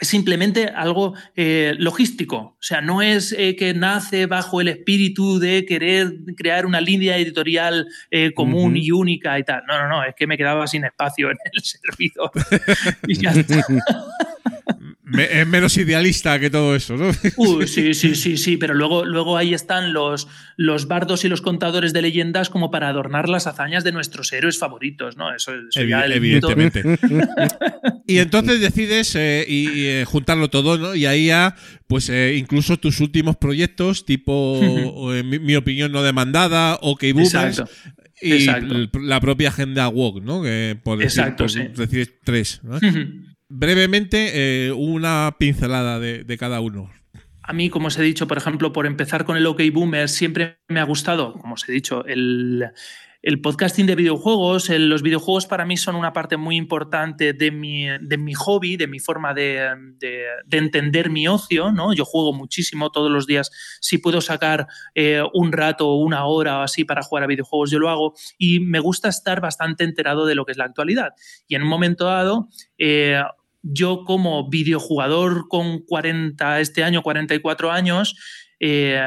es 0.00 0.08
simplemente 0.08 0.66
algo 0.66 1.14
eh, 1.36 1.74
logístico, 1.78 2.36
o 2.36 2.56
sea, 2.62 2.80
no 2.80 3.02
es 3.02 3.32
eh, 3.38 3.54
que 3.56 3.74
nace 3.74 4.26
bajo 4.26 4.60
el 4.60 4.68
espíritu 4.68 5.38
de 5.38 5.64
querer 5.66 6.12
crear 6.36 6.64
una 6.66 6.80
línea 6.80 7.16
editorial 7.18 7.86
eh, 8.10 8.32
común 8.34 8.72
Ujú. 8.72 8.76
y 8.82 8.90
única 8.92 9.38
y 9.38 9.44
tal. 9.44 9.62
No, 9.68 9.78
no, 9.78 9.88
no, 9.88 10.04
es 10.04 10.14
que 10.16 10.26
me 10.26 10.36
quedaba 10.36 10.66
sin 10.66 10.84
espacio 10.84 11.30
en 11.30 11.36
el 11.52 11.62
servidor. 11.62 12.30
y 13.06 13.14
ya 13.14 13.30
está. 13.30 13.64
Me- 15.10 15.40
es 15.40 15.46
menos 15.46 15.76
idealista 15.76 16.38
que 16.38 16.50
todo 16.50 16.74
eso, 16.74 16.96
¿no? 16.96 17.10
Uy, 17.36 17.66
sí, 17.68 17.94
sí, 17.94 18.14
sí, 18.14 18.36
sí, 18.36 18.56
pero 18.56 18.74
luego, 18.74 19.04
luego 19.04 19.36
ahí 19.36 19.54
están 19.54 19.92
los, 19.92 20.28
los 20.56 20.86
bardos 20.88 21.24
y 21.24 21.28
los 21.28 21.40
contadores 21.40 21.92
de 21.92 22.02
leyendas 22.02 22.48
como 22.50 22.70
para 22.70 22.88
adornar 22.88 23.28
las 23.28 23.46
hazañas 23.46 23.84
de 23.84 23.92
nuestros 23.92 24.32
héroes 24.32 24.58
favoritos, 24.58 25.16
¿no? 25.16 25.34
Eso, 25.34 25.52
eso 25.52 25.80
Evi- 25.80 26.12
evidentemente. 26.14 26.82
y 28.06 28.18
entonces 28.18 28.60
decides 28.60 29.14
eh, 29.16 29.44
y, 29.48 29.66
eh, 29.86 30.04
juntarlo 30.06 30.48
todo, 30.50 30.78
¿no? 30.78 30.94
Y 30.94 31.06
ahí 31.06 31.26
ya, 31.26 31.54
pues 31.86 32.08
eh, 32.08 32.36
incluso 32.36 32.76
tus 32.78 33.00
últimos 33.00 33.36
proyectos, 33.36 34.04
tipo, 34.04 34.32
o, 34.94 35.10
mi, 35.24 35.38
mi 35.38 35.56
opinión 35.56 35.92
no 35.92 36.02
demandada, 36.02 36.78
OK 36.82 37.02
Boomers, 37.12 37.34
Exacto. 37.58 37.70
y 38.22 38.32
exacto. 38.32 39.00
la 39.00 39.20
propia 39.20 39.48
agenda 39.48 39.88
Walk, 39.88 40.22
¿no? 40.22 40.42
Que 40.42 40.78
por 40.82 40.98
decir, 40.98 41.20
Exacto, 41.20 41.44
por 41.44 41.50
sí. 41.50 41.60
decir 41.76 42.18
tres. 42.22 42.60
¿no? 42.62 42.78
Brevemente, 43.52 44.30
eh, 44.68 44.72
una 44.72 45.34
pincelada 45.36 45.98
de, 45.98 46.36
cada 46.38 46.60
uno. 46.60 46.88
A 47.42 47.52
mí, 47.52 47.68
como 47.68 47.88
os 47.88 47.98
he 47.98 48.02
dicho, 48.02 48.28
por 48.28 48.38
ejemplo, 48.38 48.72
por 48.72 48.86
empezar 48.86 49.24
con 49.24 49.36
el 49.36 49.44
OK 49.44 49.60
Boomer, 49.72 50.08
siempre 50.08 50.60
me 50.68 50.78
ha 50.78 50.84
gustado, 50.84 51.32
como 51.32 51.54
os 51.54 51.68
he 51.68 51.72
dicho, 51.72 52.04
el, 52.04 52.64
el 53.22 53.40
podcasting 53.40 53.86
de 53.86 53.96
videojuegos. 53.96 54.68
Los 54.70 55.02
videojuegos 55.02 55.46
para 55.46 55.64
mí 55.64 55.76
son 55.76 55.96
una 55.96 56.12
parte 56.12 56.36
muy 56.36 56.54
importante 56.54 57.32
de 57.32 57.50
mi, 57.50 57.86
de 58.00 58.18
mi 58.18 58.34
hobby, 58.34 58.76
de 58.76 58.86
mi 58.86 59.00
forma 59.00 59.34
de, 59.34 59.68
de- 59.98 60.26
de 60.46 60.58
entender 60.58 61.10
mi 61.10 61.26
ocio. 61.26 61.72
¿no? 61.72 61.92
Yo 61.92 62.04
juego 62.04 62.32
muchísimo 62.32 62.92
todos 62.92 63.10
los 63.10 63.26
días. 63.26 63.50
Si 63.80 63.98
puedo 63.98 64.20
sacar 64.20 64.68
eh, 64.94 65.24
un 65.34 65.50
rato 65.50 65.88
o 65.88 65.96
una 65.96 66.24
hora 66.26 66.60
o 66.60 66.62
así 66.62 66.84
para 66.84 67.02
jugar 67.02 67.24
a 67.24 67.26
videojuegos, 67.26 67.72
yo 67.72 67.80
lo 67.80 67.90
hago. 67.90 68.14
Y 68.38 68.60
me 68.60 68.78
gusta 68.78 69.08
estar 69.08 69.40
bastante 69.40 69.82
enterado 69.82 70.24
de 70.24 70.36
lo 70.36 70.44
que 70.44 70.52
es 70.52 70.58
la 70.58 70.66
actualidad. 70.66 71.14
Y 71.48 71.56
en 71.56 71.62
un 71.62 71.68
momento 71.68 72.04
dado, 72.04 72.48
eh, 72.78 73.20
yo 73.62 74.04
como 74.04 74.48
videojugador 74.48 75.48
con 75.48 75.80
40, 75.80 76.60
este 76.60 76.84
año 76.84 77.02
44 77.02 77.70
años, 77.70 78.16
eh, 78.58 79.00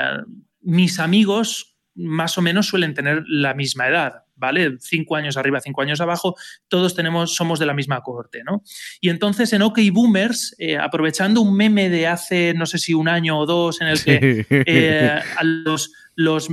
mis 0.62 1.00
amigos 1.00 1.74
más 1.96 2.38
o 2.38 2.42
menos 2.42 2.68
suelen 2.68 2.94
tener 2.94 3.24
la 3.28 3.54
misma 3.54 3.88
edad, 3.88 4.24
¿vale? 4.36 4.78
Cinco 4.80 5.16
años 5.16 5.38
arriba, 5.38 5.60
cinco 5.62 5.82
años 5.82 6.02
abajo, 6.02 6.36
todos 6.68 6.96
tenemos, 6.96 7.36
somos 7.36 7.60
de 7.60 7.66
la 7.66 7.74
misma 7.74 8.02
cohorte, 8.02 8.44
¿no? 8.44 8.64
Y 9.00 9.10
entonces 9.10 9.54
en 9.54 9.62
OK 9.62 9.80
Boomers, 9.92 10.56
eh, 10.58 10.78
aprovechando 10.78 11.42
un 11.42 11.56
meme 11.56 11.90
de 11.90 12.08
hace, 12.08 12.54
no 12.56 12.66
sé 12.66 12.80
si 12.80 12.94
un 12.94 13.08
año 13.08 13.38
o 13.38 13.46
dos, 13.46 13.82
en 13.82 13.88
el 13.88 14.04
que 14.04 14.46
eh, 14.50 15.20
a 15.38 15.44
los, 15.44 15.92
los 16.16 16.50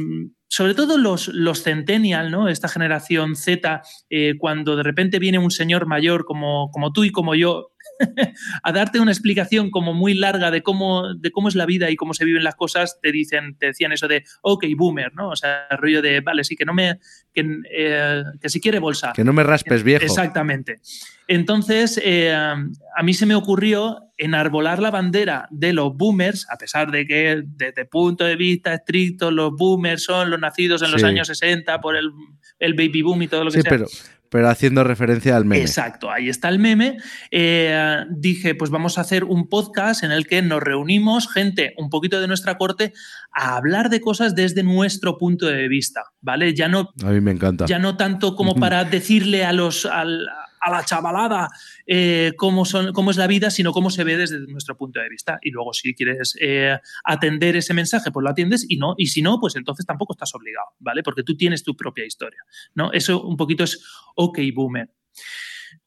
sobre 0.49 0.75
todo 0.75 0.99
los, 0.99 1.29
los 1.29 1.63
centennial, 1.63 2.31
¿no? 2.31 2.49
Esta 2.49 2.69
generación 2.69 3.37
Z, 3.37 3.83
eh, 4.11 4.35
cuando 4.37 4.75
de 4.77 4.83
repente 4.83 5.21
viene 5.21 5.39
un 5.39 5.53
señor 5.53 5.87
mayor 5.87 6.25
como, 6.25 6.71
como 6.73 6.93
tú 6.93 7.05
y 7.05 7.13
como 7.13 7.37
yo 7.37 7.71
a 8.63 8.73
darte 8.73 9.01
una 9.01 9.13
explicación 9.13 9.71
como 9.71 9.95
muy 9.95 10.15
larga 10.15 10.51
de 10.51 10.63
cómo, 10.63 11.15
de 11.15 11.31
cómo 11.31 11.49
es 11.49 11.55
la 11.55 11.67
vida 11.67 11.91
y 11.91 11.97
cómo 11.97 12.15
se 12.15 12.25
viven 12.25 12.45
las 12.45 12.55
cosas, 12.57 12.99
te 13.01 13.13
dicen, 13.13 13.57
te 13.59 13.67
decían 13.67 13.93
eso 13.93 14.09
de 14.09 14.25
ok, 14.43 14.65
boomer, 14.77 15.15
¿no? 15.15 15.31
O 15.31 15.37
sea, 15.37 15.67
el 15.71 15.79
rollo 15.79 16.03
de 16.03 16.21
vale, 16.21 16.45
sí, 16.45 16.57
que 16.57 16.65
no 16.65 16.75
me. 16.75 16.99
que, 17.33 17.45
eh, 17.73 18.23
que 18.41 18.49
si 18.49 18.61
quiere 18.61 18.79
bolsa. 18.79 19.13
Que 19.15 19.25
no 19.25 19.33
me 19.33 19.43
raspes, 19.43 19.83
viejo. 19.83 20.05
Exactamente. 20.05 20.81
Entonces, 21.29 22.01
eh, 22.03 22.33
a 22.33 23.03
mí 23.03 23.15
se 23.15 23.25
me 23.27 23.35
ocurrió 23.37 24.11
enarbolar 24.17 24.81
la 24.81 24.91
bandera 24.91 25.47
de 25.51 25.73
los 25.73 25.97
boomers, 25.97 26.47
a 26.51 26.57
pesar 26.57 26.91
de 26.91 27.07
que 27.07 27.43
desde 27.45 27.85
punto 27.87 28.25
de 28.25 28.37
vista 28.37 28.75
estricto 28.75 29.31
los 29.31 29.53
boomers 29.57 30.05
son 30.05 30.29
los 30.31 30.39
nacidos 30.41 30.83
en 30.83 30.91
los 30.91 31.03
años 31.05 31.29
60 31.29 31.81
por 31.81 31.97
el, 31.97 32.11
el 32.59 32.75
baby 32.75 33.03
boom 33.03 33.23
y 33.23 33.29
todo 33.29 33.45
lo 33.45 33.51
que 33.51 33.59
Sí, 33.59 33.63
sea. 33.63 33.71
pero, 33.71 33.87
pero 34.31 34.49
haciendo 34.49 34.83
referencia 34.85 35.37
al 35.37 35.45
meme. 35.45 35.61
Exacto, 35.61 36.11
ahí 36.11 36.29
está 36.31 36.49
el 36.49 36.59
meme. 36.59 36.97
Eh, 37.31 38.05
dije, 38.11 38.55
pues 38.55 38.71
vamos 38.71 38.97
a 38.97 39.03
hacer 39.03 39.25
un 39.25 39.49
podcast 39.49 40.03
en 40.05 40.13
el 40.13 40.27
que 40.27 40.41
nos 40.41 40.63
reunimos 40.63 41.31
gente 41.31 41.75
un 41.77 41.91
poquito 41.91 42.21
de 42.21 42.29
nuestra 42.29 42.57
corte 42.57 42.93
a 43.33 43.57
hablar 43.57 43.91
de 43.91 44.01
cosas 44.01 44.35
desde 44.35 44.63
nuestro 44.63 45.19
punto 45.19 45.47
de 45.47 45.69
vista, 45.69 46.03
¿vale? 46.21 46.55
Ya 46.55 46.69
no 46.69 46.91
A 47.05 47.11
mí 47.11 47.21
me 47.21 47.33
encanta. 47.33 47.67
ya 47.67 47.79
no 47.79 47.97
tanto 47.97 48.35
como 48.37 48.55
para 48.55 48.85
decirle 48.85 49.45
a 49.45 49.53
los, 49.53 49.85
al- 49.85 50.27
a 50.61 50.71
la 50.71 50.85
chavalada 50.85 51.49
eh, 51.87 52.33
cómo, 52.37 52.65
son, 52.65 52.93
cómo 52.93 53.11
es 53.11 53.17
la 53.17 53.27
vida, 53.27 53.51
sino 53.51 53.73
cómo 53.73 53.91
se 53.91 54.05
ve 54.05 54.17
desde 54.17 54.41
nuestro 54.47 54.77
punto 54.77 55.01
de 55.01 55.09
vista. 55.09 55.39
Y 55.43 55.51
luego 55.51 55.73
si 55.73 55.95
quieres 55.95 56.37
eh, 56.41 56.79
atender 57.05 57.57
ese 57.57 57.75
mensaje, 57.75 58.11
pues 58.11 58.23
lo 58.23 58.31
atiendes 58.31 58.67
y 58.69 58.77
no, 58.77 58.95
y 58.97 59.07
si 59.07 59.23
no, 59.23 59.39
pues 59.41 59.57
entonces 59.57 59.87
tampoco 59.87 60.13
estás 60.13 60.35
obligado, 60.35 60.67
¿vale? 60.79 61.03
Porque 61.03 61.23
tú 61.23 61.37
tienes 61.37 61.63
tu 61.63 61.77
propia 61.77 62.05
historia, 62.05 62.41
¿no? 62.75 62.93
Eso 62.93 63.23
un 63.23 63.37
poquito 63.37 63.65
es 63.65 63.85
ok, 64.15 64.39
boomer. 64.55 64.91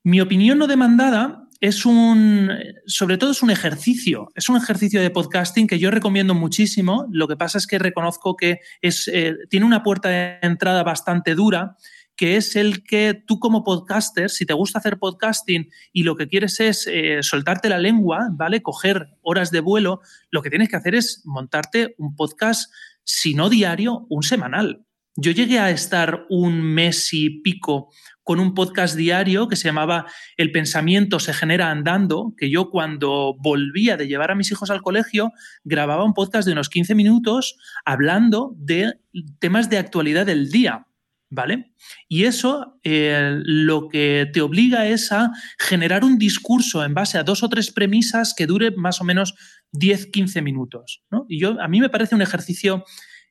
Mi 0.04 0.22
opinión 0.22 0.58
no 0.58 0.68
demandada 0.68 1.48
es 1.64 1.86
un, 1.86 2.52
sobre 2.86 3.18
todo 3.18 3.32
es 3.32 3.42
un 3.42 3.50
ejercicio, 3.50 4.28
es 4.36 4.50
un 4.50 4.58
ejercicio 4.58 5.02
de 5.02 5.10
podcasting 5.10 5.66
que 5.66 5.80
yo 5.80 5.92
recomiendo 5.92 6.34
muchísimo. 6.34 7.08
Lo 7.10 7.26
que 7.26 7.38
pasa 7.38 7.58
es 7.58 7.68
que 7.68 7.80
reconozco 7.80 8.36
que 8.36 8.60
es, 8.82 9.08
eh, 9.08 9.34
tiene 9.50 9.66
una 9.66 9.82
puerta 9.82 10.10
de 10.10 10.40
entrada 10.42 10.84
bastante 10.84 11.36
dura, 11.36 11.78
que 12.16 12.38
es 12.38 12.56
el 12.56 12.84
que 12.84 13.22
tú 13.26 13.40
como 13.40 13.64
podcaster, 13.64 14.30
si 14.30 14.46
te 14.46 14.54
gusta 14.54 14.80
hacer 14.80 15.00
podcasting 15.00 15.70
y 15.92 16.04
lo 16.04 16.16
que 16.16 16.28
quieres 16.28 16.60
es 16.60 16.88
eh, 16.88 17.20
soltarte 17.22 17.70
la 17.70 17.80
lengua, 17.80 18.30
¿vale? 18.32 18.62
Coger 18.62 19.08
horas 19.22 19.52
de 19.52 19.62
vuelo, 19.62 20.02
lo 20.30 20.42
que 20.42 20.50
tienes 20.50 20.70
que 20.70 20.76
hacer 20.76 20.96
es 20.96 21.22
montarte 21.26 21.96
un 21.98 22.16
podcast, 22.16 22.72
si 23.04 23.34
no 23.34 23.50
diario, 23.50 24.06
un 24.10 24.24
semanal. 24.24 24.86
Yo 25.16 25.32
llegué 25.32 25.60
a 25.60 25.70
estar 25.70 26.26
un 26.30 26.64
mes 26.64 27.14
y 27.14 27.42
pico 27.42 27.90
con 28.24 28.40
un 28.40 28.56
podcast 28.56 28.96
diario 28.96 29.48
que 29.48 29.56
se 29.56 29.68
llamaba 29.68 30.08
El 30.38 30.52
pensamiento 30.52 31.20
se 31.20 31.34
genera 31.34 31.70
andando, 31.70 32.34
que 32.36 32.50
yo 32.50 32.72
cuando 32.72 33.36
volvía 33.40 33.96
de 33.96 34.08
llevar 34.08 34.32
a 34.32 34.36
mis 34.36 34.52
hijos 34.52 34.72
al 34.72 34.82
colegio 34.82 35.32
grababa 35.64 36.04
un 36.04 36.14
podcast 36.14 36.48
de 36.48 36.54
unos 36.54 36.70
15 36.70 36.96
minutos 36.96 37.58
hablando 37.86 38.56
de 38.58 38.94
temas 39.40 39.70
de 39.70 39.78
actualidad 39.78 40.26
del 40.26 40.50
día. 40.50 40.88
¿Vale? 41.36 41.74
Y 42.08 42.26
eso 42.26 42.80
eh, 42.84 43.40
lo 43.44 43.90
que 43.90 44.30
te 44.32 44.42
obliga 44.42 44.86
es 44.86 45.12
a 45.12 45.32
generar 45.58 46.04
un 46.04 46.20
discurso 46.20 46.86
en 46.86 46.94
base 46.94 47.18
a 47.18 47.24
dos 47.24 47.42
o 47.42 47.50
tres 47.50 47.72
premisas 47.72 48.36
que 48.38 48.46
dure 48.46 48.70
más 48.70 49.02
o 49.02 49.04
menos 49.04 49.34
10-15 49.72 50.44
minutos. 50.44 51.04
Y 51.28 51.40
yo, 51.40 51.60
a 51.60 51.68
mí 51.68 51.82
me 51.82 51.90
parece 51.90 52.14
un 52.14 52.22
ejercicio 52.22 52.86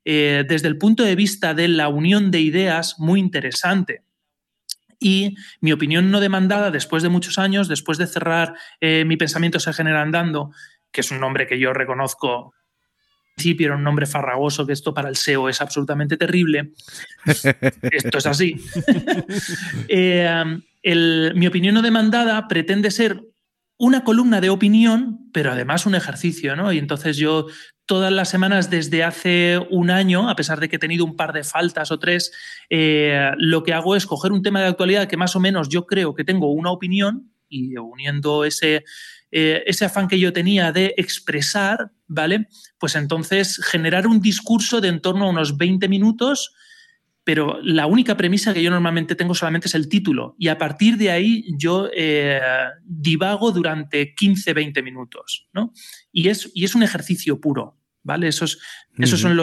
eh, 0.05 0.45
desde 0.49 0.66
el 0.66 0.79
punto 0.79 1.05
de 1.05 1.15
vista 1.15 1.55
de 1.55 1.69
la 1.69 1.89
unión 1.89 2.33
de 2.33 2.41
ideas 2.41 2.97
muy 2.99 3.20
interesante. 3.20 4.05
Y 4.99 5.37
mi 5.61 5.70
opinión 5.70 6.11
no 6.11 6.19
demandada, 6.19 6.73
después 6.73 7.05
de 7.05 7.09
muchos 7.09 7.39
años, 7.39 7.69
después 7.69 7.99
de 7.99 8.09
cerrar 8.09 8.55
eh, 8.81 9.05
Mi 9.05 9.16
pensamiento 9.16 9.61
se 9.61 9.73
genera 9.73 10.03
andando, 10.03 10.51
que 10.91 11.03
es 11.03 11.11
un 11.12 11.20
nombre 11.20 11.47
que 11.47 11.61
yo 11.61 11.73
reconozco 11.73 12.53
era 13.59 13.77
un 13.77 13.85
nombre 13.85 14.06
farragoso, 14.06 14.66
que 14.66 14.73
esto 14.73 14.94
para 14.94 15.09
el 15.09 15.16
SEO 15.16 15.48
es 15.48 15.60
absolutamente 15.60 16.16
terrible. 16.16 16.73
esto 17.27 18.19
es 18.19 18.27
así. 18.27 18.56
Eh, 20.85 21.32
mi 21.35 21.47
opinión 21.47 21.74
no 21.74 21.82
demandada 21.82 22.48
pretende 22.48 22.90
ser 22.90 23.23
una 23.78 24.05
columna 24.05 24.40
de 24.40 24.51
opinión, 24.51 25.28
pero 25.32 25.52
además 25.52 25.86
un 25.86 25.94
ejercicio, 25.94 26.56
¿no? 26.56 26.73
Y 26.73 26.78
entonces 26.78 27.16
yo 27.16 27.47
todas 27.86 28.12
las 28.12 28.28
semanas 28.28 28.70
desde 28.70 29.05
hace 29.05 29.60
un 29.70 29.90
año, 29.90 30.31
a 30.31 30.36
pesar 30.36 30.60
de 30.60 30.69
que 30.69 30.77
he 30.77 30.78
tenido 30.78 31.05
un 31.05 31.16
par 31.16 31.32
de 31.32 31.44
faltas 31.44 31.90
o 31.90 31.98
tres, 31.98 32.32
eh, 32.70 33.31
lo 33.39 33.62
que 33.62 33.74
hago 33.74 33.97
es 33.97 34.06
coger 34.06 34.32
un 34.32 34.43
tema 34.43 34.60
de 34.60 34.69
actualidad 34.69 35.09
que 35.09 35.16
más 35.16 35.36
o 35.36 35.40
menos 35.40 35.69
yo 35.69 35.86
creo 35.86 36.14
que 36.14 36.24
tengo 36.24 36.52
una 36.52 36.70
opinión 36.70 37.32
y 37.53 37.77
uniendo 37.77 38.45
ese, 38.45 38.85
eh, 39.31 39.62
ese 39.66 39.85
afán 39.85 40.09
que 40.09 40.19
yo 40.19 40.33
tenía 40.33 40.73
de 40.73 40.95
expresar, 40.97 41.93
¿vale? 42.07 42.49
Pues 42.79 42.97
entonces 42.97 43.61
generar 43.62 44.07
un 44.07 44.20
discurso 44.20 44.81
de 44.81 44.89
en 44.89 45.01
torno 45.01 45.27
a 45.27 45.31
unos 45.31 45.57
20 45.57 45.89
minutos 45.89 46.55
pero 47.24 47.61
la 47.62 47.87
única 47.87 48.16
premisa 48.16 48.53
que 48.53 48.62
yo 48.62 48.70
normalmente 48.70 49.15
tengo 49.15 49.35
solamente 49.35 49.69
es 49.69 49.74
el 49.74 49.89
título 49.89 50.35
y 50.39 50.49
a 50.49 50.59
partir 50.59 50.97
de 50.97 51.11
ahí 51.11 51.45
yo 51.57 51.89
eh, 51.95 52.41
divago 52.85 53.53
durante 53.53 54.15
15, 54.15 54.53
20 54.53 54.83
minutos, 54.83 55.49
¿no? 55.53 55.73
Y 56.11 56.29
es, 56.29 56.51
y 56.55 56.65
es 56.65 56.74
un 56.74 56.83
ejercicio 56.83 57.41
puro, 57.41 57.79
¿vale? 58.03 58.29
Esos, 58.29 58.59
esos 58.99 59.20
son 59.20 59.39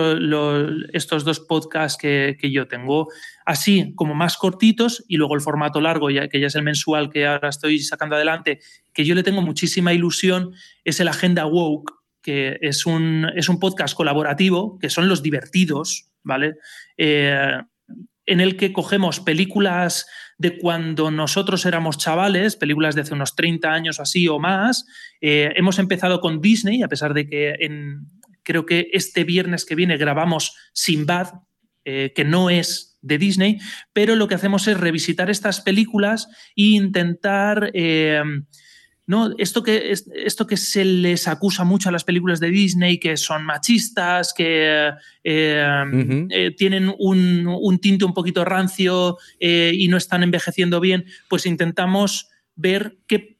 estos 0.94 1.24
dos 1.24 1.40
podcasts 1.40 1.98
que, 1.98 2.38
yo 2.52 2.68
tengo, 2.68 3.08
así 3.46 3.94
como 3.96 4.16
más 4.16 4.38
cortitos 4.38 5.04
y 5.08 5.18
luego 5.18 5.36
el 5.36 5.42
formato 5.42 5.82
largo, 5.82 6.10
ya, 6.10 6.28
que 6.28 6.40
ya 6.40 6.48
es 6.48 6.56
el 6.56 6.64
mensual 6.64 7.10
que 7.10 7.26
ahora 7.26 7.50
estoy 7.50 7.80
sacando 7.80 8.16
adelante, 8.16 8.60
que 8.94 9.06
yo 9.06 9.16
le 9.16 9.24
tengo 9.24 9.42
muchísima 9.42 9.94
ilusión, 9.94 10.54
es 10.84 11.00
el 11.00 11.08
Agenda 11.08 11.46
Woke, 11.46 11.94
que 12.22 12.58
es 12.62 12.86
un, 12.86 13.28
es 13.36 13.50
un 13.50 13.60
podcast 13.60 13.96
colaborativo, 13.96 14.78
que 14.80 14.90
son 14.90 15.08
los 15.08 15.24
divertidos, 15.24 16.10
¿vale? 16.24 16.56
Eh, 16.98 17.58
en 18.26 18.42
el 18.42 18.58
que 18.58 18.72
cogemos 18.72 19.20
películas 19.20 20.06
de 20.38 20.58
cuando 20.58 21.10
nosotros 21.10 21.66
éramos 21.66 21.98
chavales, 21.98 22.56
películas 22.56 22.96
de 22.96 23.02
hace 23.02 23.14
unos 23.14 23.36
30 23.36 23.74
años 23.74 24.00
así 24.00 24.28
o 24.28 24.40
más. 24.40 24.86
Eh, 25.20 25.52
hemos 25.56 25.80
empezado 25.80 26.22
con 26.22 26.40
Disney, 26.40 26.84
a 26.84 26.88
pesar 26.88 27.14
de 27.14 27.28
que 27.28 27.56
en, 27.60 28.06
creo 28.44 28.66
que 28.66 28.88
este 28.94 29.24
viernes 29.24 29.66
que 29.66 29.76
viene 29.76 29.98
grabamos 29.98 30.56
Sinbad, 30.74 31.28
eh, 31.86 32.14
que 32.16 32.26
no 32.26 32.50
es 32.50 32.98
de 33.02 33.18
Disney, 33.18 33.60
pero 33.94 34.16
lo 34.16 34.28
que 34.28 34.36
hacemos 34.36 34.68
es 34.68 34.78
revisitar 34.80 35.30
estas 35.30 35.62
películas 35.62 36.28
e 36.56 36.64
intentar 36.64 37.72
¿no? 39.10 39.34
Esto 39.40 39.64
que, 39.64 39.92
esto 39.92 40.46
que 40.46 40.56
se 40.56 40.86
les 40.86 41.28
acusa 41.28 41.64
mucho 41.64 41.90
a 41.90 41.92
las 41.92 42.04
películas 42.04 42.40
de 42.40 42.52
Disney, 42.52 43.00
que 43.00 43.18
son 43.18 43.44
machistas, 43.44 44.36
que 44.36 44.92
eh, 45.24 45.84
eh, 46.30 46.52
tienen 46.56 46.94
un, 47.00 47.80
tinte 47.82 48.06
un 48.06 48.14
poquito 48.14 48.46
rancio 48.46 49.18
eh, 49.40 49.72
y 49.74 49.88
no 49.88 49.98
están 49.98 50.22
envejeciendo 50.22 50.80
bien, 50.80 51.06
pues 51.28 51.48
intentamos 51.48 52.30
ver 52.56 53.00
qué, 53.08 53.39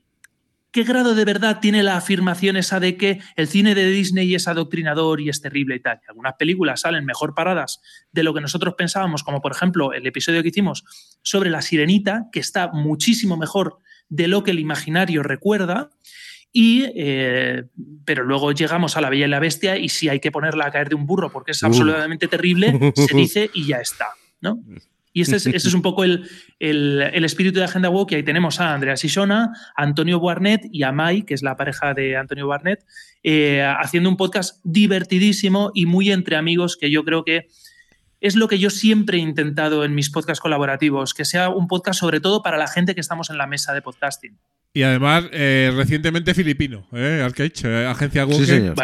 qué 0.72 0.84
grado 0.84 1.16
de 1.16 1.26
verdad 1.26 1.60
tiene 1.60 1.84
la 1.84 1.98
afirmación 1.98 2.58
esa 2.58 2.80
de 2.80 2.98
que 2.98 3.20
el 3.36 3.48
cine 3.48 3.76
de 3.76 3.90
Disney 3.90 4.36
es 4.36 4.48
adoctrinador 4.48 5.22
y 5.22 5.30
es 5.30 5.42
terrible 5.42 5.76
y 5.76 5.80
tal. 5.80 6.00
Algunas 6.08 6.36
películas 6.36 6.82
salen 6.82 7.06
mejor 7.06 7.34
paradas 7.34 7.82
de 8.12 8.24
lo 8.24 8.34
que 8.34 8.42
nosotros 8.42 8.76
pensábamos, 8.78 9.24
como 9.24 9.42
por 9.42 9.52
ejemplo 9.52 9.94
el 9.94 10.06
episodio 10.06 10.42
que 10.42 10.50
hicimos 10.50 10.84
sobre 11.22 11.50
La 11.50 11.62
Sirenita, 11.62 12.28
que 12.32 12.40
está 12.40 12.70
muchísimo 12.72 13.38
mejor 13.38 13.80
de 14.10 14.28
lo 14.28 14.44
que 14.44 14.52
el 14.52 14.60
imaginario 14.60 15.24
recuerda. 15.24 15.90
Y, 16.52 16.86
eh, 16.96 17.66
pero 18.06 18.24
luego 18.24 18.52
llegamos 18.52 18.98
a 18.98 19.02
la 19.02 19.12
Bella 19.12 19.28
y 19.28 19.30
la 19.30 19.40
Bestia 19.40 19.78
y 19.78 19.90
si 19.90 20.10
hay 20.10 20.20
que 20.20 20.32
ponerla 20.32 20.66
a 20.66 20.72
caer 20.72 20.90
de 20.90 20.96
un 20.96 21.06
burro 21.06 21.32
porque 21.32 21.52
es 21.52 21.64
absolutamente 21.64 22.28
terrible, 22.28 22.92
se 22.96 23.14
dice 23.16 23.52
y 23.54 23.68
ya 23.68 23.78
está. 23.78 24.08
¿no? 24.42 24.60
Y 25.12 25.22
ese 25.22 25.38
es, 25.38 25.48
es 25.48 25.74
un 25.74 25.82
poco 25.82 26.04
el, 26.04 26.30
el, 26.60 27.26
espíritu 27.26 27.60
de 27.60 27.66
Agenda. 27.66 27.90
Y 28.10 28.16
ahí 28.16 28.24
tenemos 28.24 28.60
a 28.60 28.74
Andrea 28.74 28.96
Sisona, 28.96 29.52
a 29.76 29.84
Antonio 29.84 30.20
Barnett 30.20 30.62
y 30.72 30.84
a 30.84 30.92
Mai, 30.92 31.24
que 31.24 31.34
es 31.34 31.42
la 31.42 31.56
pareja 31.56 31.94
de 31.94 32.16
Antonio 32.16 32.48
Barnett, 32.48 32.86
eh, 33.24 33.62
haciendo 33.62 34.10
un 34.10 34.18
podcast 34.18 34.60
divertidísimo 34.64 35.72
y 35.74 35.86
muy 35.86 36.12
entre 36.12 36.36
amigos 36.36 36.78
que 36.78 36.92
yo 36.92 37.04
creo 37.04 37.24
que 37.24 37.48
es 38.22 38.36
lo 38.36 38.48
que 38.48 38.60
yo 38.60 38.70
siempre 38.70 39.18
he 39.18 39.22
intentado 39.22 39.86
en 39.86 39.96
mis 39.96 40.10
podcasts 40.10 40.42
colaborativos, 40.42 41.14
que 41.14 41.26
sea 41.26 41.50
un 41.50 41.68
podcast 41.68 42.00
sobre 42.00 42.20
todo 42.20 42.44
para 42.44 42.58
la 42.58 42.68
gente 42.68 42.94
que 42.94 43.02
estamos 43.02 43.30
en 43.30 43.38
la 43.38 43.48
mesa 43.48 43.74
de 43.74 43.82
podcasting. 43.82 44.38
Y 44.74 44.84
además, 44.84 45.26
eh, 45.32 45.72
recientemente 45.76 46.34
filipino, 46.34 46.88
¿eh? 46.94 47.28
Eh, 47.28 47.88
agencia 47.88 48.24
Google. 48.24 48.46
Sí, 48.46 48.52
señor. 48.52 48.76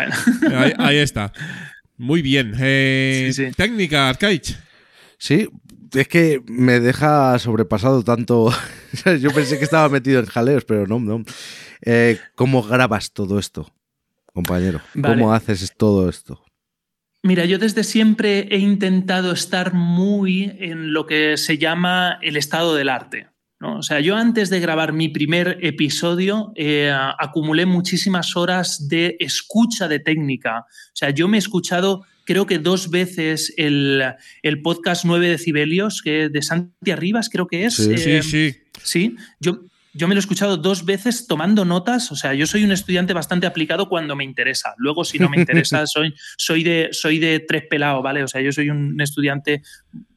Ahí, 0.79 0.97
está. 0.97 1.31
Muy 1.97 2.21
bien. 2.21 2.53
Eh, 2.59 3.31
técnica, 3.55 4.09
Arcade. 4.09 4.41
Sí, 5.17 5.47
es 5.95 6.07
que 6.07 6.41
me 6.47 6.79
deja 6.79 7.37
sobrepasado 7.39 8.03
tanto. 8.03 8.51
Yo 9.19 9.31
pensé 9.31 9.57
que 9.57 9.63
estaba 9.63 9.89
metido 9.89 10.19
en 10.19 10.25
jaleos, 10.25 10.65
pero 10.65 10.87
no, 10.87 10.99
no. 10.99 11.23
¿Cómo 12.35 12.63
grabas 12.63 13.11
todo 13.11 13.39
esto, 13.39 13.71
compañero? 14.33 14.81
¿Cómo 15.01 15.33
haces 15.33 15.73
todo 15.77 16.09
esto? 16.09 16.45
Mira, 17.25 17.45
yo 17.45 17.57
desde 17.57 17.83
siempre 17.83 18.47
he 18.51 18.59
intentado 18.59 19.31
estar 19.31 19.73
muy 19.73 20.55
en 20.59 20.93
lo 20.93 21.07
que 21.07 21.37
se 21.37 21.57
llama 21.57 22.19
el 22.21 22.37
estado 22.37 22.75
del 22.75 22.87
arte. 22.87 23.29
¿no? 23.59 23.79
O 23.79 23.81
sea, 23.81 23.99
yo 23.99 24.15
antes 24.15 24.51
de 24.51 24.59
grabar 24.59 24.93
mi 24.93 25.09
primer 25.09 25.57
episodio 25.61 26.53
eh, 26.55 26.95
acumulé 27.17 27.65
muchísimas 27.65 28.35
horas 28.35 28.87
de 28.89 29.17
escucha 29.19 29.87
de 29.87 29.99
técnica. 29.99 30.59
O 30.59 30.95
sea, 30.95 31.09
yo 31.09 31.27
me 31.27 31.37
he 31.37 31.39
escuchado 31.39 32.05
creo 32.25 32.45
que 32.45 32.59
dos 32.59 32.89
veces 32.89 33.53
el, 33.57 34.03
podcast 34.63 35.05
9 35.05 35.29
decibelios, 35.29 36.01
que 36.01 36.29
de 36.29 36.41
Santi 36.41 36.91
Arribas 36.91 37.29
creo 37.29 37.47
que 37.47 37.65
es. 37.65 37.75
Sí, 37.75 37.97
sí, 37.97 38.11
eh, 38.11 38.23
sí. 38.23 38.55
Sí, 38.83 39.15
yo 39.39 39.65
yo 39.95 40.09
me 40.09 40.13
lo 40.13 40.19
he 40.19 40.23
escuchado 40.23 40.57
dos 40.57 40.83
veces 40.83 41.25
tomando 41.25 41.63
notas. 41.63 42.11
O 42.11 42.17
sea, 42.17 42.33
yo 42.33 42.45
soy 42.45 42.65
un 42.65 42.73
estudiante 42.73 43.13
bastante 43.13 43.47
aplicado 43.47 43.87
cuando 43.87 44.15
me 44.15 44.25
interesa. 44.25 44.73
Luego, 44.77 45.05
si 45.05 45.19
no 45.19 45.29
me 45.29 45.37
interesa, 45.37 45.87
soy, 45.87 46.13
soy, 46.37 46.63
de, 46.63 46.89
soy 46.91 47.17
de 47.17 47.39
tres 47.39 47.63
pelados, 47.69 48.03
¿vale? 48.03 48.21
O 48.21 48.27
sea, 48.27 48.41
yo 48.41 48.51
soy 48.51 48.69
un 48.69 48.99
estudiante 48.99 49.63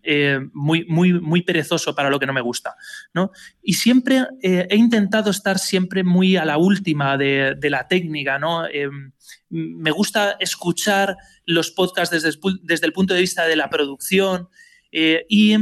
eh, 0.02 0.40
muy, 0.52 0.84
muy, 0.86 1.12
muy 1.12 1.42
perezoso 1.42 1.94
para 1.94 2.10
lo 2.10 2.18
que 2.18 2.26
no 2.26 2.32
me 2.32 2.40
gusta, 2.40 2.74
¿no? 3.14 3.30
Y 3.62 3.74
siempre 3.74 4.26
eh, 4.42 4.66
he 4.68 4.76
intentado 4.76 5.30
estar 5.30 5.60
siempre 5.60 6.02
muy 6.02 6.36
a 6.36 6.44
la 6.44 6.58
última 6.58 7.16
de, 7.16 7.56
la 7.62 7.86
técnica, 7.86 8.38
¿no? 8.40 8.66
Em, 8.66 9.12
me 9.48 9.92
gusta 9.92 10.36
escuchar 10.40 11.16
los 11.46 11.70
podcasts 11.70 12.10
desde, 12.10 12.36
desde, 12.62 12.86
el 12.86 12.92
punto 12.92 13.14
de 13.14 13.20
vista 13.20 13.46
de 13.46 13.54
la 13.54 13.70
producción 13.70 14.48
eh, 14.90 15.24
y 15.28 15.54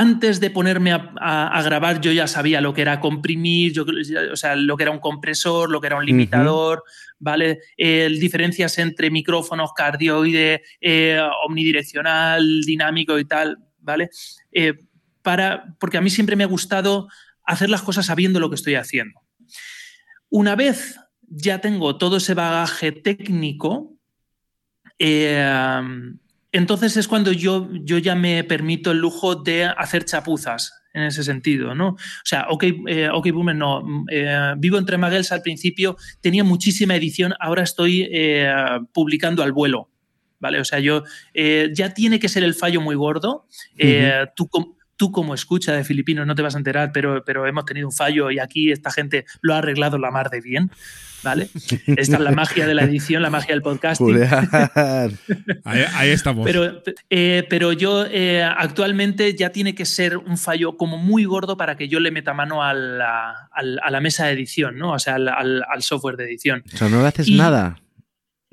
antes 0.00 0.38
de 0.38 0.50
ponerme 0.50 0.92
a, 0.92 1.12
a- 1.20 1.48
a 1.58 1.62
grabar, 1.62 2.00
yo 2.00 2.12
ya 2.12 2.28
sabía 2.28 2.60
lo 2.60 2.72
que 2.72 2.82
era 2.82 3.00
comprimir, 3.00 3.72
yo, 3.72 3.84
o 4.32 4.36
sea, 4.36 4.54
lo 4.54 4.76
que 4.76 4.84
era 4.84 4.92
un 4.92 5.00
compresor, 5.00 5.70
lo 5.70 5.80
que 5.80 5.88
era 5.88 5.96
un 5.96 6.06
limitador, 6.06 6.84
¿vale? 7.18 7.58
Eh, 7.76 8.08
diferencias 8.20 8.78
entre 8.78 9.10
micrófonos, 9.10 9.72
cardioide, 9.74 10.62
eh, 10.80 11.20
omnidireccional, 11.46 12.60
dinámico 12.62 13.18
y 13.18 13.24
tal, 13.24 13.58
¿vale? 13.80 14.10
Eh, 14.52 14.74
para, 15.22 15.74
porque 15.80 15.98
a 15.98 16.00
mí 16.00 16.10
siempre 16.10 16.36
me 16.36 16.44
ha 16.44 16.46
gustado 16.46 17.08
hacer 17.42 17.68
las 17.68 17.82
cosas 17.82 18.06
sabiendo 18.06 18.38
lo 18.38 18.50
que 18.50 18.54
estoy 18.54 18.76
haciendo. 18.76 19.20
Una 20.30 20.54
vez 20.54 21.00
ya 21.22 21.60
tengo 21.60 21.98
todo 21.98 22.18
ese 22.18 22.34
bagaje 22.34 22.92
técnico, 22.92 23.96
eh, 25.00 25.82
entonces 26.52 26.96
es 26.96 27.08
cuando 27.08 27.32
yo, 27.32 27.68
yo 27.72 27.98
ya 27.98 28.14
me 28.14 28.42
permito 28.44 28.90
el 28.90 28.98
lujo 28.98 29.34
de 29.34 29.64
hacer 29.64 30.04
chapuzas 30.04 30.72
en 30.94 31.02
ese 31.02 31.22
sentido, 31.22 31.74
¿no? 31.74 31.90
O 31.90 31.96
sea, 32.24 32.46
OK, 32.48 32.64
eh, 32.86 33.08
OK 33.12 33.30
Boomer 33.32 33.54
no. 33.54 33.84
eh, 34.10 34.54
Vivo 34.56 34.78
entre 34.78 34.98
Maguels 34.98 35.32
al 35.32 35.42
principio 35.42 35.96
tenía 36.20 36.44
muchísima 36.44 36.96
edición, 36.96 37.34
ahora 37.40 37.62
estoy 37.62 38.08
eh, 38.10 38.50
publicando 38.92 39.42
al 39.42 39.52
vuelo, 39.52 39.90
¿vale? 40.40 40.60
O 40.60 40.64
sea, 40.64 40.78
yo 40.78 41.04
eh, 41.34 41.70
ya 41.74 41.92
tiene 41.94 42.18
que 42.18 42.28
ser 42.28 42.42
el 42.42 42.54
fallo 42.54 42.80
muy 42.80 42.96
gordo. 42.96 43.46
Tú, 44.34 44.48
tú 44.98 45.10
como 45.10 45.32
escucha 45.34 45.72
de 45.72 45.82
filipinos 45.84 46.26
no 46.26 46.34
te 46.34 46.42
vas 46.42 46.54
a 46.54 46.58
enterar, 46.58 46.90
pero, 46.92 47.24
pero 47.24 47.46
hemos 47.46 47.64
tenido 47.64 47.86
un 47.88 47.94
fallo 47.94 48.30
y 48.30 48.38
aquí 48.38 48.70
esta 48.70 48.90
gente 48.90 49.24
lo 49.40 49.54
ha 49.54 49.58
arreglado 49.58 49.96
la 49.96 50.10
mar 50.10 50.28
de 50.28 50.42
bien, 50.42 50.70
¿vale? 51.22 51.48
Esta 51.86 52.16
es 52.16 52.20
la 52.20 52.32
magia 52.32 52.66
de 52.66 52.74
la 52.74 52.82
edición, 52.82 53.22
la 53.22 53.30
magia 53.30 53.54
del 53.54 53.62
podcasting. 53.62 54.18
Ahí, 55.64 55.84
ahí 55.94 56.10
estamos. 56.10 56.44
Pero, 56.46 56.82
eh, 57.10 57.46
pero 57.48 57.72
yo 57.72 58.04
eh, 58.10 58.42
actualmente 58.42 59.34
ya 59.34 59.50
tiene 59.50 59.74
que 59.74 59.84
ser 59.84 60.16
un 60.18 60.36
fallo 60.38 60.76
como 60.76 60.98
muy 60.98 61.24
gordo 61.24 61.56
para 61.56 61.76
que 61.76 61.88
yo 61.88 62.00
le 62.00 62.10
meta 62.10 62.34
mano 62.34 62.62
a 62.62 62.74
la, 62.74 63.48
al- 63.52 63.80
a 63.82 63.90
la 63.90 64.00
mesa 64.00 64.26
de 64.26 64.32
edición, 64.32 64.78
¿no? 64.78 64.92
O 64.92 64.98
sea, 64.98 65.14
al, 65.16 65.28
al- 65.28 65.64
al 65.72 65.82
software 65.82 66.16
de 66.16 66.24
edición. 66.24 66.62
O 66.72 66.76
sea, 66.76 66.88
no 66.88 67.00
le 67.02 67.08
haces 67.08 67.28
Y- 67.28 67.36
nada. 67.36 67.78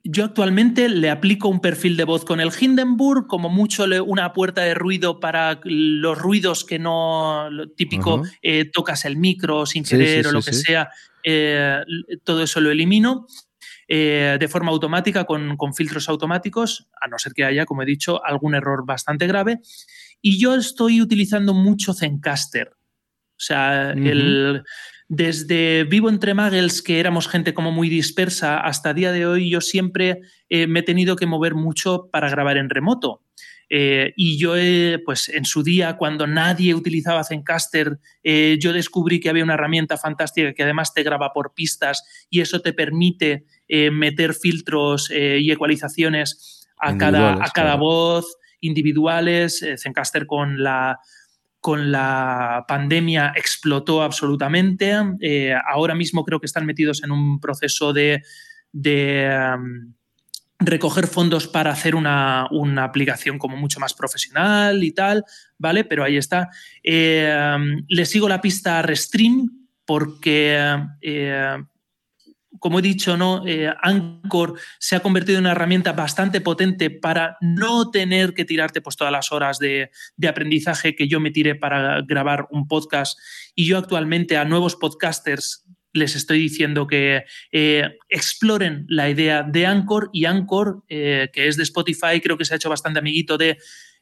Yo 0.08 0.24
actualmente 0.26 0.88
le 0.88 1.10
aplico 1.10 1.48
un 1.48 1.60
perfil 1.60 1.98
de 1.98 2.04
voz 2.04 2.26
con 2.26 2.40
el 2.40 2.52
Hindenburg, 2.58 3.26
como 3.26 3.50
mucho 3.50 3.88
le- 3.88 4.00
una 4.00 4.34
puerta 4.34 4.62
de 4.62 4.76
ruido 4.76 5.20
para 5.20 5.60
los 5.64 6.16
ruidos 6.18 6.64
que 6.64 6.78
no, 6.78 7.50
lo 7.50 7.70
típico, 7.72 8.22
eh, 8.44 8.70
tocas 8.72 9.04
el 9.06 9.18
micro 9.18 9.66
sin 9.66 9.84
querer 9.84 10.24
sí, 10.24 10.30
o 10.30 10.32
lo 10.32 10.42
sí, 10.44 10.52
que 10.52 10.56
sea, 10.58 10.90
eh, 11.24 11.82
todo 12.24 12.44
eso 12.44 12.62
lo 12.62 12.70
elimino. 12.70 13.26
eh, 13.88 14.38
de 14.40 14.48
forma 14.48 14.72
automática 14.72 15.26
con, 15.26 15.58
con 15.58 15.76
filtros 15.76 16.10
automáticos, 16.10 16.88
a 17.00 17.08
no 17.08 17.20
ser 17.20 17.34
que 17.34 17.44
haya, 17.46 17.66
como 17.66 17.84
he 17.84 17.86
dicho, 17.86 18.24
algún 18.26 18.56
error 18.56 18.84
bastante 18.84 19.28
grave. 19.28 19.60
Y 20.22 20.40
yo 20.40 20.56
estoy 20.56 21.02
utilizando 21.04 21.54
mucho 21.54 21.94
Zencaster. 21.94 22.70
O 22.74 23.40
sea, 23.40 23.92
el, 23.92 24.64
desde 25.08 25.84
vivo 25.84 26.10
entre 26.10 26.34
Muggles, 26.34 26.82
que 26.82 27.00
éramos 27.00 27.28
gente 27.28 27.54
como 27.54 27.72
muy 27.72 27.90
dispersa, 27.90 28.58
hasta 28.58 28.94
día 28.94 29.12
de 29.12 29.28
hoy 29.28 29.50
yo 29.50 29.62
siempre 29.62 30.22
eh, 30.50 30.68
me 30.68 30.80
he 30.80 30.84
tenido 30.84 31.16
que 31.16 31.28
mover 31.28 31.54
mucho 31.54 32.10
para 32.12 32.30
grabar 32.30 32.58
en 32.58 32.70
remoto. 32.70 33.22
Eh, 33.70 34.14
y 34.16 34.38
yo, 34.38 34.56
eh, 34.56 35.02
pues 35.04 35.30
en 35.30 35.46
su 35.46 35.64
día, 35.64 35.98
cuando 35.98 36.28
nadie 36.28 36.76
utilizaba 36.76 37.24
Zencaster, 37.24 38.00
yo 38.24 38.74
descubrí 38.74 39.20
que 39.20 39.30
había 39.30 39.44
una 39.44 39.56
herramienta 39.56 39.98
fantástica 39.98 40.54
que 40.54 40.64
además 40.64 40.94
te 40.94 41.04
graba 41.04 41.34
por 41.34 41.54
pistas 41.54 42.04
y 42.30 42.42
eso 42.42 42.62
te 42.62 42.74
permite 42.74 43.46
meter 43.92 44.34
filtros 44.34 45.10
y 45.12 45.52
ecualizaciones 45.52 46.68
a 46.80 46.98
cada, 46.98 47.34
a 47.34 47.50
cada 47.50 47.72
claro. 47.72 47.80
voz, 47.80 48.38
individuales. 48.60 49.66
Zencaster 49.78 50.28
con 50.28 50.62
la, 50.64 51.00
con 51.66 51.92
la 51.92 52.64
pandemia 52.68 53.34
explotó 53.36 54.04
absolutamente. 54.04 54.94
Eh, 55.20 55.52
ahora 55.68 55.96
mismo 55.96 56.24
creo 56.24 56.40
que 56.40 56.46
están 56.46 56.64
metidos 56.64 57.04
en 57.04 57.10
un 57.10 57.40
proceso 57.40 57.92
de, 57.92 58.22
um, 58.72 59.92
recoger 60.60 61.08
fondos 61.08 61.48
para 61.48 61.72
hacer 61.72 61.96
una, 61.96 62.48
aplicación 62.84 63.40
como 63.40 63.58
mucho 63.58 63.80
más 63.80 63.96
profesional 63.96 64.84
y 64.84 64.92
tal, 64.92 65.24
¿vale? 65.58 65.84
Pero 65.86 66.04
ahí 66.04 66.18
está. 66.18 66.52
Eh, 66.84 67.58
le 67.88 68.06
sigo 68.06 68.30
la 68.30 68.42
pista 68.42 68.78
a 68.78 68.84
Restream 68.84 69.50
porque, 69.86 70.78
eh, 71.02 71.64
como 72.60 72.80
he 72.80 72.82
dicho, 72.82 73.18
¿no? 73.18 73.46
Eh, 73.48 73.72
Anchor 73.82 74.60
se 74.80 74.96
ha 74.96 75.00
convertido 75.00 75.38
en 75.38 75.46
una 75.46 75.52
herramienta 75.52 75.94
bastante 75.94 76.42
potente 76.42 76.90
para 76.90 77.38
no 77.42 77.92
tener 77.92 78.34
que 78.34 78.46
tirarte 78.46 78.82
pues, 78.82 78.96
todas 78.96 79.12
las 79.12 79.32
horas 79.32 79.60
de, 79.60 79.92
de 80.18 80.28
aprendizaje 80.28 80.96
que 80.96 81.08
yo 81.08 81.20
me 81.20 81.32
tiré 81.32 81.56
para 81.56 82.02
grabar 82.02 82.48
un 82.52 82.68
podcast. 82.68 83.20
Y 83.56 83.66
yo 83.66 83.78
actualmente 83.78 84.38
a 84.38 84.46
nuevos 84.46 84.76
podcasters 84.76 85.66
les 85.94 86.16
estoy 86.16 86.40
diciendo 86.40 86.88
que 86.88 87.24
eh, 87.52 87.98
exploren 88.10 88.86
la 88.90 89.10
idea 89.10 89.44
de 89.44 89.66
Anchor 89.66 90.10
y 90.12 90.26
Anchor, 90.26 90.84
eh, 90.90 91.30
que 91.32 91.48
es 91.48 91.56
de 91.56 91.64
Spotify, 91.64 92.20
creo 92.22 92.38
que 92.38 92.44
se 92.44 92.54
ha 92.54 92.58
hecho 92.58 92.70
bastante 92.70 93.00
amiguito 93.00 93.38
de, 93.38 93.58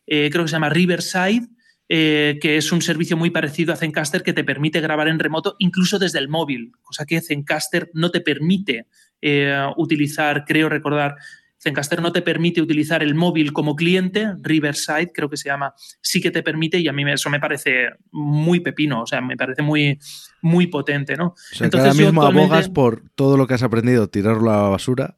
creo 0.06 0.44
que 0.44 0.48
se 0.48 0.54
llama 0.54 0.70
Riverside, 0.70 1.48
eh, 1.90 2.40
que 2.42 2.58
es 2.58 2.72
un 2.72 2.82
servicio 2.82 3.18
muy 3.18 3.30
parecido 3.30 3.74
a 3.74 3.76
Zencaster 3.76 4.24
que 4.24 4.34
te 4.34 4.44
permite 4.44 4.80
grabar 4.80 5.08
en 5.08 5.20
remoto 5.20 5.56
incluso 5.60 6.00
desde 6.00 6.20
el 6.20 6.30
móvil, 6.30 6.72
cosa 6.82 7.06
que 7.06 7.22
Zencaster 7.22 7.90
no 7.94 8.10
te 8.10 8.22
permite 8.22 8.88
eh, 9.22 9.68
utilizar, 9.78 10.46
creo 10.46 10.70
recordar, 10.70 11.16
Zencaster 11.64 12.02
no 12.02 12.12
te 12.12 12.22
permite 12.22 12.62
utilizar 12.62 13.02
el 13.04 13.16
móvil 13.16 13.54
como 13.54 13.76
cliente, 13.76 14.34
Riverside 14.42 15.12
creo 15.14 15.30
que 15.30 15.38
se 15.38 15.50
llama, 15.50 15.74
sí 16.02 16.22
que 16.22 16.32
te 16.32 16.44
permite 16.44 16.78
y 16.78 16.88
a 16.88 16.94
mí 16.94 17.10
eso 17.10 17.30
me 17.30 17.40
parece 17.40 17.90
muy 18.12 18.60
pepino, 18.60 19.02
o 19.02 19.08
sea, 19.08 19.22
me 19.22 19.38
parece 19.38 19.62
muy, 19.62 19.98
muy 20.42 20.68
potente, 20.68 21.16
¿no? 21.16 21.28
O 21.28 21.36
sea, 21.56 21.66
Entonces, 21.66 21.92
ahora 21.92 22.06
mismo 22.06 22.24
abogas 22.24 22.70
por 22.70 23.04
todo 23.16 23.38
lo 23.38 23.48
que 23.48 23.54
has 23.54 23.64
aprendido, 23.64 24.08
tirarlo 24.08 24.52
a 24.52 24.64
la 24.64 24.70
basura 24.70 25.16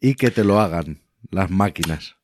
y 0.00 0.14
que 0.14 0.30
te 0.30 0.42
lo 0.42 0.60
hagan 0.60 1.00
las 1.30 1.50
máquinas. 1.50 2.16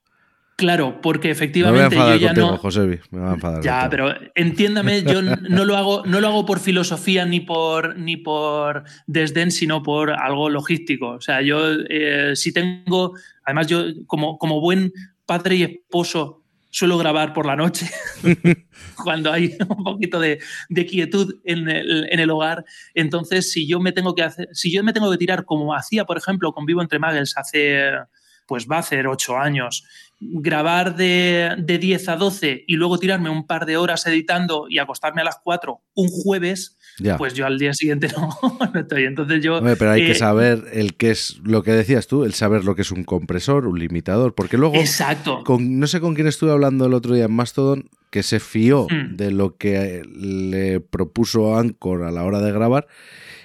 Claro, 0.61 1.01
porque 1.01 1.31
efectivamente 1.31 1.97
me 1.97 2.03
voy 2.03 2.11
a 2.11 2.15
enfadar 2.15 2.19
yo 2.19 2.21
ya 2.21 2.29
contigo, 2.29 2.51
no. 2.51 2.59
Josebi, 2.59 3.01
me 3.13 3.21
voy 3.21 3.31
a 3.31 3.33
enfadar 3.33 3.63
ya, 3.63 3.89
pero 3.89 4.15
entiéndame, 4.35 5.03
yo 5.03 5.23
no 5.49 5.65
lo 5.65 5.75
hago, 5.75 6.03
no 6.05 6.21
lo 6.21 6.29
hago 6.29 6.45
por 6.45 6.61
filosofía 6.61 7.25
ni 7.25 7.41
por 7.41 7.97
ni 7.97 8.19
por 8.19 8.85
desdén, 9.07 9.53
sino 9.53 9.83
por 9.83 10.11
algo 10.11 10.51
logístico. 10.51 11.13
O 11.13 11.21
sea, 11.23 11.41
yo 11.41 11.61
eh, 11.89 12.33
si 12.35 12.53
tengo, 12.53 13.15
además 13.43 13.69
yo 13.69 13.85
como, 14.07 14.37
como 14.37 14.61
buen 14.61 14.93
padre 15.25 15.57
y 15.57 15.63
esposo 15.63 16.43
suelo 16.69 16.99
grabar 16.99 17.33
por 17.33 17.47
la 17.47 17.57
noche 17.57 17.91
cuando 19.03 19.33
hay 19.33 19.57
un 19.67 19.83
poquito 19.83 20.21
de, 20.21 20.41
de 20.69 20.85
quietud 20.85 21.41
en 21.45 21.71
el, 21.71 22.07
en 22.11 22.21
el, 22.21 22.31
hogar. 22.31 22.67
Entonces, 22.93 23.51
si 23.51 23.67
yo 23.67 23.81
me 23.81 23.93
tengo 23.93 24.15
que 24.15 24.25
hacer, 24.25 24.49
si 24.53 24.71
yo 24.71 24.85
me 24.85 24.93
tengo 24.93 25.11
que 25.11 25.17
tirar 25.17 25.47
como 25.47 25.75
hacía, 25.75 26.05
por 26.05 26.19
ejemplo, 26.19 26.53
con 26.53 26.67
Vivo 26.67 26.83
entre 26.83 26.99
Muggles 26.99 27.35
hace, 27.39 27.93
pues 28.47 28.67
va 28.71 28.77
a 28.77 28.81
hacer 28.81 29.07
ocho 29.07 29.39
años, 29.39 29.85
grabar 30.21 30.97
de, 30.97 31.55
de 31.59 31.79
10 31.79 32.09
a 32.11 32.17
12 32.17 32.65
y 32.67 32.77
luego 32.77 32.99
tirarme 32.99 33.31
un 33.31 33.47
par 33.47 33.65
de 33.65 33.79
horas 33.79 34.07
editando 34.07 34.67
y 34.69 34.79
acostarme 34.79 35.23
a 35.23 35.25
las 35.25 35.39
4 35.43 35.81
un 35.95 36.09
jueves, 36.09 36.77
ya. 36.99 37.17
pues 37.17 37.33
yo 37.35 37.47
al 37.47 37.59
día 37.59 37.73
siguiente 37.73 38.09
no, 38.17 38.29
no 38.75 38.81
estoy. 38.81 39.05
Entonces 39.05 39.43
yo. 39.43 39.57
Hombre, 39.57 39.77
pero 39.77 39.93
hay 39.93 40.03
eh, 40.03 40.07
que 40.09 40.15
saber 40.15 40.65
el 40.73 40.95
que 40.97 41.11
es 41.11 41.41
lo 41.43 41.63
que 41.63 41.73
decías 41.73 42.07
tú, 42.07 42.25
el 42.25 42.35
saber 42.35 42.65
lo 42.65 42.75
que 42.75 42.83
es 42.83 42.91
un 42.93 43.05
compresor, 43.05 43.67
un 43.67 43.79
limitador, 43.79 44.35
porque 44.35 44.59
luego. 44.59 44.75
Exacto. 44.77 45.43
Con, 45.45 45.79
no 45.81 45.87
sé 45.87 46.01
con 46.01 46.15
quién 46.15 46.27
estuve 46.27 46.53
hablando 46.53 46.85
el 46.87 46.93
otro 46.95 47.15
día 47.15 47.25
en 47.25 47.33
Mastodon, 47.33 47.89
que 48.11 48.23
se 48.23 48.41
fió 48.41 48.87
Hmm. 48.91 49.17
de 49.17 49.31
lo 49.31 49.57
que 49.57 50.03
le 50.15 50.81
propuso 50.81 51.57
Anchor 51.57 52.03
a 52.05 52.11
la 52.11 52.25
hora 52.25 52.41
de 52.41 52.53
grabar 52.53 52.87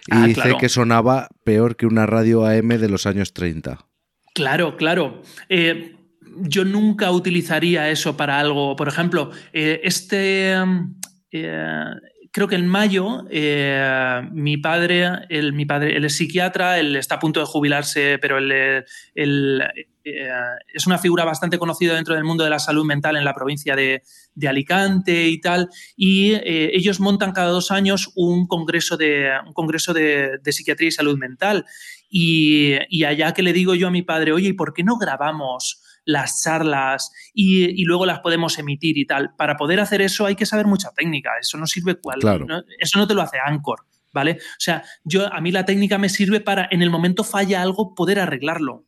y 0.08 0.12
Ah, 0.12 0.26
dice 0.28 0.42
claro. 0.42 0.58
que 0.58 0.70
sonaba 0.70 1.30
peor 1.44 1.76
que 1.78 1.86
una 1.86 2.06
radio 2.06 2.46
AM 2.46 2.68
de 2.80 2.90
los 2.90 3.06
años 3.06 3.34
30. 3.34 3.86
Claro, 4.34 4.76
claro. 4.76 5.22
Eh, 5.50 5.95
yo 6.36 6.66
nunca 6.66 7.12
utilizaría 7.12 7.90
eso 7.90 8.18
para 8.18 8.40
algo. 8.40 8.76
Por 8.76 8.88
ejemplo, 8.88 9.32
eh, 9.54 9.82
este. 9.84 10.56
eh, 11.32 11.86
creo 12.32 12.48
que 12.50 12.56
en 12.56 12.68
mayo 12.68 13.26
eh, 13.30 14.22
mi 14.34 14.58
padre, 14.58 15.10
mi 15.54 15.66
padre, 15.66 15.96
él 15.96 16.04
es 16.04 16.18
psiquiatra, 16.18 16.80
él 16.80 16.98
está 16.98 17.16
a 17.16 17.20
punto 17.20 17.40
de 17.40 17.46
jubilarse, 17.46 18.18
pero 18.20 18.38
él, 18.38 18.84
es 19.14 20.86
una 20.86 20.98
figura 20.98 21.24
bastante 21.24 21.58
conocida 21.58 21.96
dentro 21.96 22.14
del 22.14 22.26
mundo 22.26 22.44
de 22.44 22.50
la 22.50 22.60
salud 22.60 22.84
mental 22.84 23.16
en 23.16 23.24
la 23.24 23.34
provincia 23.34 23.74
de, 23.78 24.04
de 24.34 24.48
Alicante 24.50 25.28
y 25.30 25.40
tal. 25.40 25.70
Y 25.96 26.34
ellos 26.44 27.00
montan 27.00 27.32
cada 27.32 27.52
dos 27.52 27.72
años 27.72 28.12
un 28.16 28.48
congreso 28.48 28.98
de, 28.98 29.30
un 29.48 29.54
congreso 29.54 29.94
de, 29.94 30.38
de 30.44 30.52
psiquiatría 30.52 30.90
y 30.90 30.92
salud 30.92 31.18
mental. 31.18 31.66
Y, 32.10 32.74
y, 32.90 33.06
allá 33.06 33.34
que 33.34 33.44
le 33.44 33.54
digo 33.54 33.76
yo 33.76 33.88
a 33.88 33.92
mi 33.92 34.02
padre, 34.02 34.34
oye, 34.34 34.50
¿y 34.50 34.54
por 34.54 34.74
qué 34.74 34.84
no 34.84 34.98
grabamos 34.98 35.82
las 36.06 36.44
charlas 36.44 37.12
y, 37.34 37.82
y, 37.82 37.84
luego 37.86 38.06
las 38.06 38.20
podemos 38.20 38.58
emitir 38.60 38.98
y 38.98 39.06
tal? 39.06 39.36
Para 39.36 39.58
poder 39.58 39.80
hacer 39.80 40.02
eso 40.02 40.26
hay 40.26 40.36
que 40.36 40.46
saber 40.46 40.68
mucha 40.68 40.92
técnica, 40.96 41.32
eso 41.42 41.58
no 41.58 41.66
sirve 41.68 41.96
cual, 41.96 42.20
claro. 42.20 42.46
no, 42.46 42.64
eso 42.80 42.98
no 43.00 43.08
te 43.08 43.14
lo 43.16 43.22
hace 43.22 43.38
Anchor, 43.44 43.80
¿vale? 44.14 44.34
O 44.34 44.60
sea, 44.60 44.84
yo 45.04 45.32
a 45.34 45.42
mí 45.42 45.52
la 45.52 45.66
técnica 45.66 45.98
me 45.98 46.10
sirve 46.10 46.40
para 46.42 46.68
en 46.72 46.82
el 46.82 46.90
momento 46.90 47.24
falla 47.24 47.62
algo 47.62 47.94
poder 47.96 48.20
arreglarlo. 48.20 48.86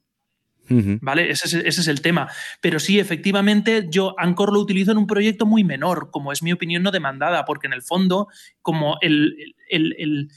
¿Vale? 0.69 1.31
Ese 1.31 1.48
es, 1.48 1.53
ese 1.53 1.80
es 1.80 1.88
el 1.88 2.02
tema. 2.02 2.30
Pero 2.60 2.80
sí, 2.81 2.99
efectivamente, 2.99 3.88
yo 3.89 4.14
Anchor 4.18 4.52
lo 4.52 4.60
utilizo 4.60 4.91
en 4.91 4.98
un 4.98 5.07
proyecto 5.07 5.45
muy 5.45 5.64
menor, 5.64 6.10
como 6.11 6.34
es 6.34 6.44
mi 6.44 6.52
opinión 6.52 6.84
no 6.84 6.91
demandada, 6.91 7.45
porque 7.45 7.68
en 7.68 7.73
el 7.73 7.81
fondo, 7.81 8.27
como 8.61 8.98
el, 8.99 9.56
el- 9.69 9.95
el- 9.98 10.27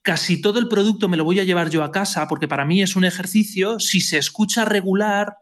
casi 0.00 0.40
todo 0.40 0.58
el 0.60 0.68
producto 0.68 1.08
me 1.10 1.18
lo 1.18 1.24
voy 1.24 1.40
a 1.40 1.44
llevar 1.44 1.68
yo 1.68 1.84
a 1.84 1.90
casa, 1.92 2.26
porque 2.26 2.48
para 2.48 2.64
mí 2.64 2.80
es 2.80 2.96
un 2.96 3.04
ejercicio, 3.04 3.78
si 3.78 4.00
se 4.00 4.16
escucha 4.16 4.64
regular, 4.64 5.34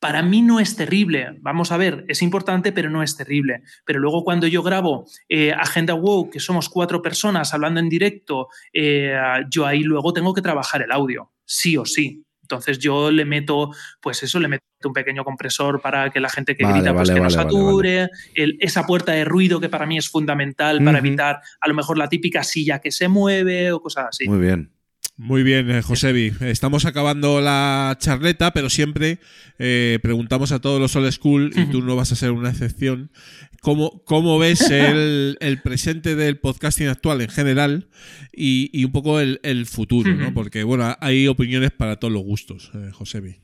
para 0.00 0.22
mí 0.22 0.40
no 0.42 0.58
es 0.60 0.76
terrible. 0.76 1.36
Vamos 1.40 1.70
a 1.72 1.76
ver, 1.76 2.04
es 2.08 2.22
importante, 2.22 2.72
pero 2.72 2.88
no 2.90 3.02
es 3.02 3.16
terrible. 3.16 3.62
Pero 3.84 4.00
luego 4.00 4.24
cuando 4.24 4.46
yo 4.46 4.62
grabo 4.62 5.06
eh, 5.28 5.52
Agenda 5.52 5.92
Wow, 5.94 6.30
que 6.30 6.40
somos 6.40 6.68
cuatro 6.70 7.02
personas 7.02 7.52
hablando 7.52 7.80
en 7.80 7.88
directo, 7.90 8.48
eh, 8.72 9.14
yo 9.50 9.66
ahí 9.66 9.82
luego 9.82 10.12
tengo 10.14 10.32
que 10.34 10.40
trabajar 10.42 10.82
el 10.82 10.90
audio, 10.90 11.30
sí 11.44 11.76
o 11.76 11.84
sí. 11.84 12.24
Entonces 12.42 12.78
yo 12.80 13.12
le 13.12 13.24
meto, 13.24 13.70
pues 14.00 14.22
eso, 14.24 14.40
le 14.40 14.48
meto 14.48 14.64
un 14.84 14.92
pequeño 14.94 15.22
compresor 15.22 15.80
para 15.80 16.10
que 16.10 16.18
la 16.18 16.28
gente 16.30 16.56
que 16.56 16.64
Vale, 16.64 16.76
grita 16.78 16.94
pues 16.94 17.08
vale, 17.10 17.14
que 17.14 17.20
no 17.20 17.36
vale, 17.36 17.50
sature, 17.50 18.08
el- 18.34 18.56
esa 18.58 18.86
puerta 18.86 19.12
de 19.12 19.24
ruido 19.24 19.60
que 19.60 19.68
para 19.68 19.86
mí 19.86 19.98
es 19.98 20.08
fundamental 20.08 20.82
para 20.82 20.98
evitar 20.98 21.40
a 21.60 21.68
lo 21.68 21.74
mejor 21.74 21.96
la 21.98 22.08
típica 22.08 22.42
silla 22.42 22.80
que 22.80 22.90
se 22.90 23.06
mueve 23.06 23.70
o 23.70 23.80
cosas 23.80 24.06
así. 24.08 24.26
Muy 24.26 24.38
bien. 24.40 24.72
Muy 25.22 25.42
bien, 25.42 25.70
eh, 25.70 25.82
Josebi. 25.82 26.32
Estamos 26.40 26.86
acabando 26.86 27.42
la 27.42 27.94
charleta, 28.00 28.52
pero 28.54 28.70
siempre 28.70 29.18
eh, 29.58 29.98
preguntamos 30.02 30.50
a 30.50 30.60
todos 30.60 30.80
los 30.80 30.96
old 30.96 31.12
school, 31.12 31.50
y 31.54 31.66
tú 31.66 31.82
no 31.84 31.94
vas 31.94 32.10
a 32.10 32.16
ser 32.16 32.30
una 32.30 32.48
excepción, 32.48 33.10
¿cómo, 33.60 34.02
cómo 34.06 34.38
ves 34.38 34.70
el, 34.70 35.36
el 35.40 35.60
presente 35.60 36.16
del 36.16 36.38
podcasting 36.38 36.88
actual 36.88 37.20
en 37.20 37.28
general 37.28 37.90
y, 38.32 38.70
y 38.72 38.86
un 38.86 38.92
poco 38.92 39.20
el, 39.20 39.40
el 39.42 39.66
futuro? 39.66 40.10
¿no? 40.14 40.32
Porque, 40.32 40.64
bueno, 40.64 40.96
hay 41.00 41.28
opiniones 41.28 41.70
para 41.70 41.96
todos 41.96 42.12
los 42.14 42.22
gustos, 42.22 42.70
eh, 42.74 42.90
Josebi. 42.90 43.40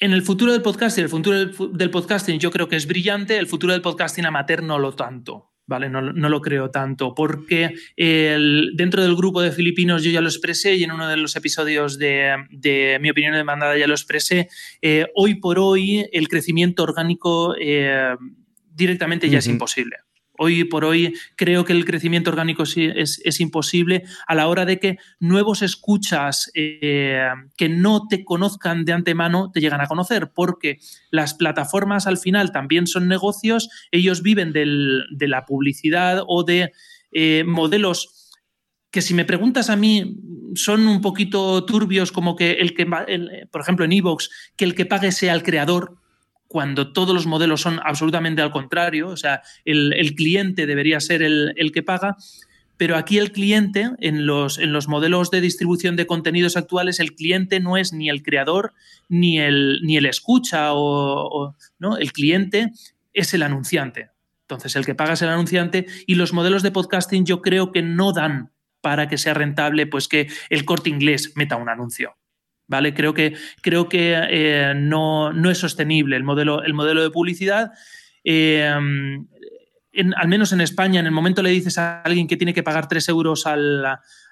En 0.00 0.12
el 0.12 0.22
futuro 0.22 0.52
del 0.52 0.62
podcasting, 0.62 1.02
el 1.02 1.10
futuro 1.10 1.36
del, 1.36 1.52
fu- 1.52 1.72
del 1.76 1.90
podcasting 1.90 2.38
yo 2.38 2.52
creo 2.52 2.68
que 2.68 2.76
es 2.76 2.86
brillante, 2.86 3.36
el 3.38 3.48
futuro 3.48 3.72
del 3.72 3.82
podcasting 3.82 4.24
amateur 4.26 4.62
no 4.62 4.78
lo 4.78 4.94
tanto. 4.94 5.50
¿Vale? 5.68 5.90
No, 5.90 6.00
no 6.00 6.28
lo 6.30 6.40
creo 6.40 6.70
tanto, 6.70 7.14
porque 7.14 7.74
el- 7.96 8.70
dentro 8.74 9.02
del 9.02 9.14
grupo 9.14 9.42
de 9.42 9.52
filipinos 9.52 10.02
yo 10.02 10.10
ya 10.10 10.22
lo 10.22 10.28
expresé 10.28 10.74
y 10.76 10.82
en 10.82 10.92
uno 10.92 11.06
de 11.06 11.18
los 11.18 11.36
episodios 11.36 11.98
de, 11.98 12.34
de 12.50 12.98
mi 13.02 13.10
opinión 13.10 13.34
demandada 13.34 13.76
ya 13.76 13.86
lo 13.86 13.92
expresé. 13.94 14.48
eh, 14.80 15.06
hoy 15.14 15.34
por 15.34 15.58
hoy 15.58 16.06
el 16.10 16.28
crecimiento 16.28 16.82
orgánico 16.84 17.54
eh, 17.60 18.16
directamente 18.74 19.28
ya 19.28 19.38
es 19.40 19.46
imposible. 19.52 19.96
Hoy 20.38 20.64
por 20.64 20.84
hoy 20.84 21.14
creo 21.36 21.64
que 21.64 21.72
el 21.72 21.84
crecimiento 21.84 22.30
orgánico 22.30 22.62
es, 22.62 23.20
es 23.24 23.40
imposible. 23.40 24.04
A 24.26 24.34
la 24.34 24.48
hora 24.48 24.64
de 24.64 24.78
que 24.78 24.96
nuevos 25.20 25.62
escuchas 25.62 26.50
eh, 26.54 27.26
que 27.56 27.68
no 27.68 28.06
te 28.08 28.24
conozcan 28.24 28.84
de 28.84 28.92
antemano 28.92 29.50
te 29.52 29.60
llegan 29.60 29.80
a 29.80 29.86
conocer, 29.86 30.30
porque 30.34 30.78
las 31.10 31.34
plataformas 31.34 32.06
al 32.06 32.18
final 32.18 32.52
también 32.52 32.86
son 32.86 33.08
negocios, 33.08 33.68
ellos 33.90 34.22
viven 34.22 34.52
de 34.52 35.28
la 35.28 35.44
publicidad 35.44 36.22
o 36.26 36.44
de 36.44 36.72
eh, 37.12 37.44
modelos 37.46 38.14
que 38.90 39.02
si 39.02 39.12
me 39.12 39.24
preguntas 39.26 39.68
a 39.68 39.76
mí 39.76 40.16
son 40.54 40.88
un 40.88 41.02
poquito 41.02 41.64
turbios, 41.66 42.10
como 42.10 42.36
que 42.36 42.52
el 42.52 42.74
que, 42.74 42.86
el- 43.06 43.48
por 43.50 43.60
ejemplo 43.60 43.84
en 43.84 43.92
Evox, 43.92 44.30
que 44.56 44.64
el 44.64 44.74
que 44.74 44.86
pague 44.86 45.12
sea 45.12 45.34
el 45.34 45.42
creador, 45.42 45.96
cuando 46.48 46.92
todos 46.92 47.14
los 47.14 47.26
modelos 47.26 47.60
son 47.60 47.78
absolutamente 47.84 48.42
al 48.42 48.50
contrario, 48.50 49.08
o 49.08 49.16
sea, 49.16 49.42
el, 49.64 50.14
cliente 50.16 50.66
debería 50.66 50.98
ser 50.98 51.22
el, 51.22 51.70
que 51.72 51.82
paga, 51.82 52.16
pero 52.78 52.96
aquí 52.96 53.18
el 53.18 53.32
cliente, 53.32 53.90
en 54.00 54.26
los, 54.26 54.58
en 54.58 54.72
los 54.72 54.88
modelos 54.88 55.30
de 55.30 55.42
distribución 55.42 55.96
de 55.96 56.06
contenidos 56.06 56.56
actuales, 56.56 57.00
el 57.00 57.14
cliente 57.14 57.60
no 57.60 57.76
es 57.76 57.92
ni 57.92 58.08
el 58.08 58.22
creador 58.22 58.72
ni 59.08 59.38
el, 59.38 59.80
ni 59.82 59.98
el 59.98 60.06
escucha, 60.06 60.72
o- 60.72 61.54
¿no? 61.78 61.98
el 61.98 62.12
cliente 62.12 62.72
es 63.12 63.34
el 63.34 63.42
anunciante. 63.42 64.10
Entonces, 64.42 64.74
el 64.76 64.86
que 64.86 64.94
paga 64.94 65.12
es 65.12 65.22
el 65.22 65.28
anunciante 65.28 65.86
y 66.06 66.14
los 66.14 66.32
modelos 66.32 66.62
de 66.62 66.70
podcasting 66.70 67.26
yo 67.26 67.42
creo 67.42 67.70
que 67.72 67.82
no 67.82 68.12
dan 68.12 68.52
para 68.80 69.08
que 69.08 69.18
sea 69.18 69.34
rentable, 69.34 69.86
pues 69.86 70.08
que 70.08 70.28
el 70.48 70.64
corte 70.64 70.88
inglés 70.88 71.32
meta 71.36 71.56
un 71.56 71.68
anuncio. 71.68 72.16
¿Vale? 72.68 72.92
Creo 72.94 73.14
que, 73.14 73.34
creo 73.62 73.88
que 73.88 74.14
eh, 74.28 74.74
no, 74.76 75.32
no 75.32 75.50
es 75.50 75.58
sostenible 75.58 76.16
el 76.16 76.22
modelo, 76.22 76.62
el 76.62 76.74
modelo 76.74 77.02
de 77.02 77.10
publicidad. 77.10 77.70
Eh, 78.24 78.70
en- 79.92 80.14
al 80.14 80.28
menos 80.28 80.52
en 80.52 80.60
España, 80.60 81.00
en 81.00 81.06
el 81.06 81.12
momento 81.12 81.42
le 81.42 81.50
dices 81.50 81.78
a 81.78 82.02
alguien 82.02 82.26
que 82.28 82.36
tiene 82.36 82.54
que 82.54 82.62
pagar 82.62 82.86
3 82.88 83.08
euros 83.08 83.46
al, 83.46 83.84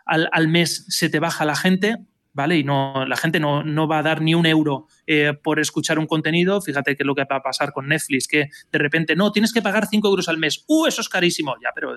al- 0.04 0.28
al 0.30 0.48
mes, 0.48 0.84
se 0.88 1.08
te 1.08 1.18
baja 1.18 1.44
la 1.46 1.56
gente, 1.56 1.96
¿vale? 2.34 2.58
Y 2.58 2.64
no, 2.64 3.06
la 3.06 3.16
gente 3.16 3.40
no, 3.40 3.62
no 3.64 3.88
va 3.88 4.00
a 4.00 4.02
dar 4.02 4.20
ni 4.20 4.34
un 4.34 4.44
euro 4.44 4.86
eh, 5.06 5.32
por 5.42 5.58
escuchar 5.58 5.98
un 5.98 6.06
contenido. 6.06 6.60
Fíjate 6.60 6.94
que 6.94 7.02
es 7.02 7.06
lo 7.06 7.14
que 7.14 7.24
va 7.24 7.36
a 7.36 7.42
pasar 7.42 7.72
con 7.72 7.88
Netflix, 7.88 8.28
que 8.28 8.50
de 8.70 8.78
repente, 8.78 9.16
no, 9.16 9.32
tienes 9.32 9.52
que 9.54 9.62
pagar 9.62 9.86
5 9.90 10.06
euros 10.08 10.28
al 10.28 10.36
mes. 10.36 10.62
¡Uh, 10.68 10.86
eso 10.86 11.00
es 11.00 11.08
carísimo! 11.08 11.54
Ya, 11.62 11.70
pero, 11.74 11.96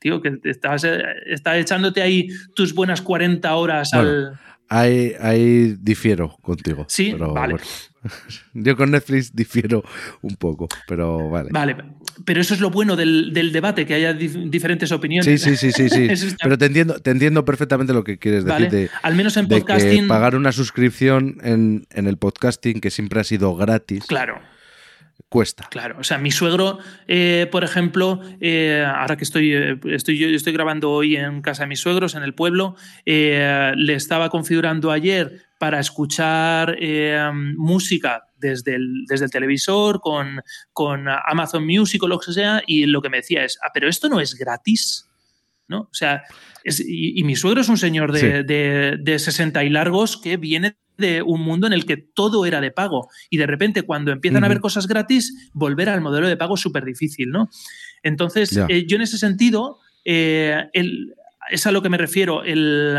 tío, 0.00 0.20
que 0.20 0.40
estás, 0.44 0.82
estás 1.26 1.56
echándote 1.58 2.02
ahí 2.02 2.26
tus 2.56 2.74
buenas 2.74 3.00
40 3.02 3.54
horas 3.54 3.90
Bueno, 3.94 4.08
al... 4.08 4.40
Ahí, 4.72 5.14
ahí 5.20 5.76
difiero 5.80 6.36
contigo. 6.42 6.86
Sí, 6.88 7.10
pero 7.12 7.34
vale. 7.34 7.54
bueno. 7.54 7.66
Yo 8.54 8.76
con 8.76 8.92
Netflix 8.92 9.34
difiero 9.34 9.82
un 10.22 10.36
poco, 10.36 10.68
pero 10.88 11.28
vale. 11.28 11.50
Vale, 11.52 11.76
pero 12.24 12.40
eso 12.40 12.54
es 12.54 12.60
lo 12.60 12.70
bueno 12.70 12.94
del, 12.96 13.32
del 13.34 13.52
debate, 13.52 13.84
que 13.84 13.94
haya 13.94 14.12
dif- 14.16 14.48
diferentes 14.48 14.90
opiniones. 14.92 15.26
Sí, 15.42 15.56
sí, 15.56 15.72
sí, 15.72 15.72
sí, 15.72 15.88
sí. 15.90 16.04
Está- 16.28 16.44
Pero 16.44 16.56
te 16.56 16.66
entiendo, 16.66 16.98
te 17.00 17.10
entiendo 17.10 17.44
perfectamente 17.44 17.92
lo 17.92 18.04
que 18.04 18.16
quieres 18.18 18.44
decir 18.44 18.66
Vale. 18.66 18.70
de, 18.70 18.90
Al 19.02 19.16
menos 19.16 19.36
en 19.36 19.48
de 19.48 19.58
podcasting. 19.58 20.02
que 20.02 20.08
pagar 20.08 20.34
una 20.36 20.52
suscripción 20.52 21.38
en, 21.42 21.86
en 21.90 22.06
el 22.06 22.16
podcasting 22.16 22.80
que 22.80 22.90
siempre 22.90 23.20
ha 23.20 23.24
sido 23.24 23.54
gratis 23.56 24.04
Claro, 24.06 24.40
cuesta. 25.30 25.68
claro. 25.70 25.96
O 25.98 26.04
sea, 26.04 26.18
mi 26.18 26.32
suegro, 26.32 26.80
eh, 27.06 27.48
por 27.52 27.62
ejemplo, 27.62 28.20
eh, 28.40 28.84
ahora 28.84 29.16
que 29.16 29.22
estoy, 29.22 29.54
eh, 29.54 29.80
estoy, 29.84 30.18
yo 30.18 30.28
estoy 30.28 30.52
grabando 30.52 30.90
hoy 30.90 31.16
en 31.16 31.40
casa 31.40 31.62
de 31.62 31.68
mis 31.68 31.78
suegros, 31.78 32.16
en 32.16 32.24
el 32.24 32.34
pueblo, 32.34 32.74
le 33.06 33.94
estaba 33.94 34.28
configurando 34.28 34.90
ayer 34.90 35.44
para 35.58 35.78
escuchar 35.78 36.76
música 37.56 38.24
desde 38.36 38.74
el, 38.74 39.04
desde 39.06 39.26
el 39.26 39.30
televisor 39.30 40.00
con, 40.00 40.42
con 40.72 41.06
Amazon 41.08 41.64
Music 41.64 42.02
o 42.02 42.08
lo 42.08 42.18
que 42.18 42.32
sea, 42.32 42.62
y 42.66 42.86
lo 42.86 43.00
que 43.00 43.08
me 43.08 43.18
decía 43.18 43.44
es, 43.44 43.56
ah, 43.62 43.70
pero 43.72 43.88
esto 43.88 44.08
no 44.08 44.18
es 44.18 44.34
gratis. 44.34 45.06
¿no? 45.68 45.82
O 45.82 45.94
sea, 45.94 46.24
es- 46.64 46.80
y, 46.80 47.18
y 47.18 47.24
mi 47.24 47.36
suegro 47.36 47.60
es 47.60 47.68
un 47.68 47.78
señor 47.78 48.12
de, 48.12 48.20
Sí. 48.20 48.26
de, 48.44 48.96
de 49.00 49.18
60 49.18 49.64
y 49.64 49.70
largos 49.70 50.16
que 50.16 50.36
viene 50.36 50.76
de 50.98 51.22
un 51.22 51.40
mundo 51.40 51.66
en 51.66 51.72
el 51.72 51.86
que 51.86 51.96
todo 51.96 52.44
era 52.44 52.60
de 52.60 52.70
pago. 52.70 53.08
Y 53.30 53.38
de 53.38 53.46
repente, 53.46 53.82
cuando 53.82 54.12
empiezan 54.12 54.42
a 54.42 54.46
haber 54.46 54.60
cosas 54.60 54.86
gratis, 54.86 55.50
volver 55.54 55.88
al 55.88 56.00
modelo 56.02 56.28
de 56.28 56.36
pago 56.36 56.56
es 56.56 56.60
súper 56.60 56.84
difícil, 56.84 57.30
¿no? 57.30 57.48
Entonces, 58.02 58.54
eh, 58.68 58.86
yo 58.86 58.96
en 58.96 59.02
ese 59.02 59.16
sentido, 59.18 59.78
eh, 60.04 60.66
el- 60.74 61.14
es 61.50 61.66
a 61.66 61.72
lo 61.72 61.80
que 61.82 61.88
me 61.88 61.96
refiero. 61.98 62.44
El, 62.44 62.96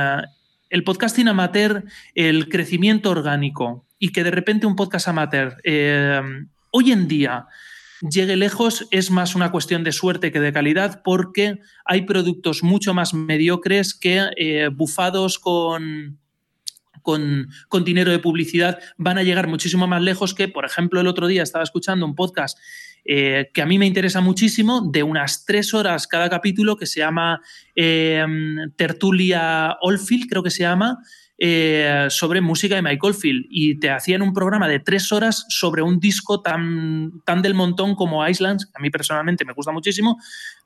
el 0.69 0.83
podcasting 0.83 1.27
amateur, 1.27 1.83
el 2.15 2.49
crecimiento 2.49 3.11
orgánico 3.11 3.85
y 3.99 4.09
que 4.11 4.23
de 4.23 4.31
repente 4.31 4.65
un 4.65 4.75
podcast 4.75 5.07
amateur 5.07 5.57
eh, 5.63 6.21
hoy 6.71 6.91
en 6.91 7.07
día 7.07 7.45
llegue 8.09 8.35
lejos 8.35 8.87
es 8.91 9.11
más 9.11 9.35
una 9.35 9.51
cuestión 9.51 9.83
de 9.83 9.91
suerte 9.91 10.31
que 10.31 10.39
de 10.39 10.53
calidad 10.53 11.01
porque 11.03 11.59
hay 11.85 12.01
productos 12.01 12.63
mucho 12.63 12.93
más 12.93 13.13
mediocres 13.13 13.93
que 13.93 14.29
eh, 14.37 14.69
bufados 14.71 15.39
con, 15.39 16.19
con, 17.01 17.49
con 17.67 17.83
dinero 17.83 18.11
de 18.11 18.19
publicidad. 18.19 18.79
Van 18.97 19.17
a 19.17 19.23
llegar 19.23 19.47
muchísimo 19.47 19.87
más 19.87 20.01
lejos 20.01 20.33
que, 20.33 20.47
por 20.47 20.65
ejemplo, 20.65 21.01
el 21.01 21.07
otro 21.07 21.27
día 21.27 21.43
estaba 21.43 21.63
escuchando 21.63 22.05
un 22.05 22.15
podcast 22.15 22.57
eh, 23.03 23.49
que 23.53 23.61
a 23.61 23.65
mí 23.65 23.79
me 23.79 23.87
interesa 23.87 24.21
muchísimo, 24.21 24.89
de 24.91 25.03
unas 25.03 25.45
tres 25.45 25.73
horas 25.73 26.07
cada 26.07 26.29
capítulo, 26.29 26.75
que 26.77 26.85
se 26.85 26.99
llama 26.99 27.41
eh, 27.75 28.23
Tertulia 28.75 29.77
Oldfield, 29.81 30.29
creo 30.29 30.43
que 30.43 30.51
se 30.51 30.63
llama, 30.63 30.99
eh, 31.43 32.05
sobre 32.09 32.39
música 32.39 32.75
de 32.75 32.83
Michael 32.83 33.15
Field. 33.15 33.47
Y 33.49 33.79
te 33.79 33.89
hacían 33.89 34.21
un 34.21 34.31
programa 34.31 34.67
de 34.67 34.79
tres 34.79 35.11
horas 35.11 35.43
sobre 35.49 35.81
un 35.81 35.99
disco 35.99 36.43
tan, 36.43 37.23
tan 37.25 37.41
del 37.41 37.55
montón 37.55 37.95
como 37.95 38.27
Islands, 38.27 38.67
que 38.67 38.73
a 38.75 38.79
mí 38.79 38.91
personalmente 38.91 39.43
me 39.43 39.53
gusta 39.53 39.71
muchísimo, 39.71 40.19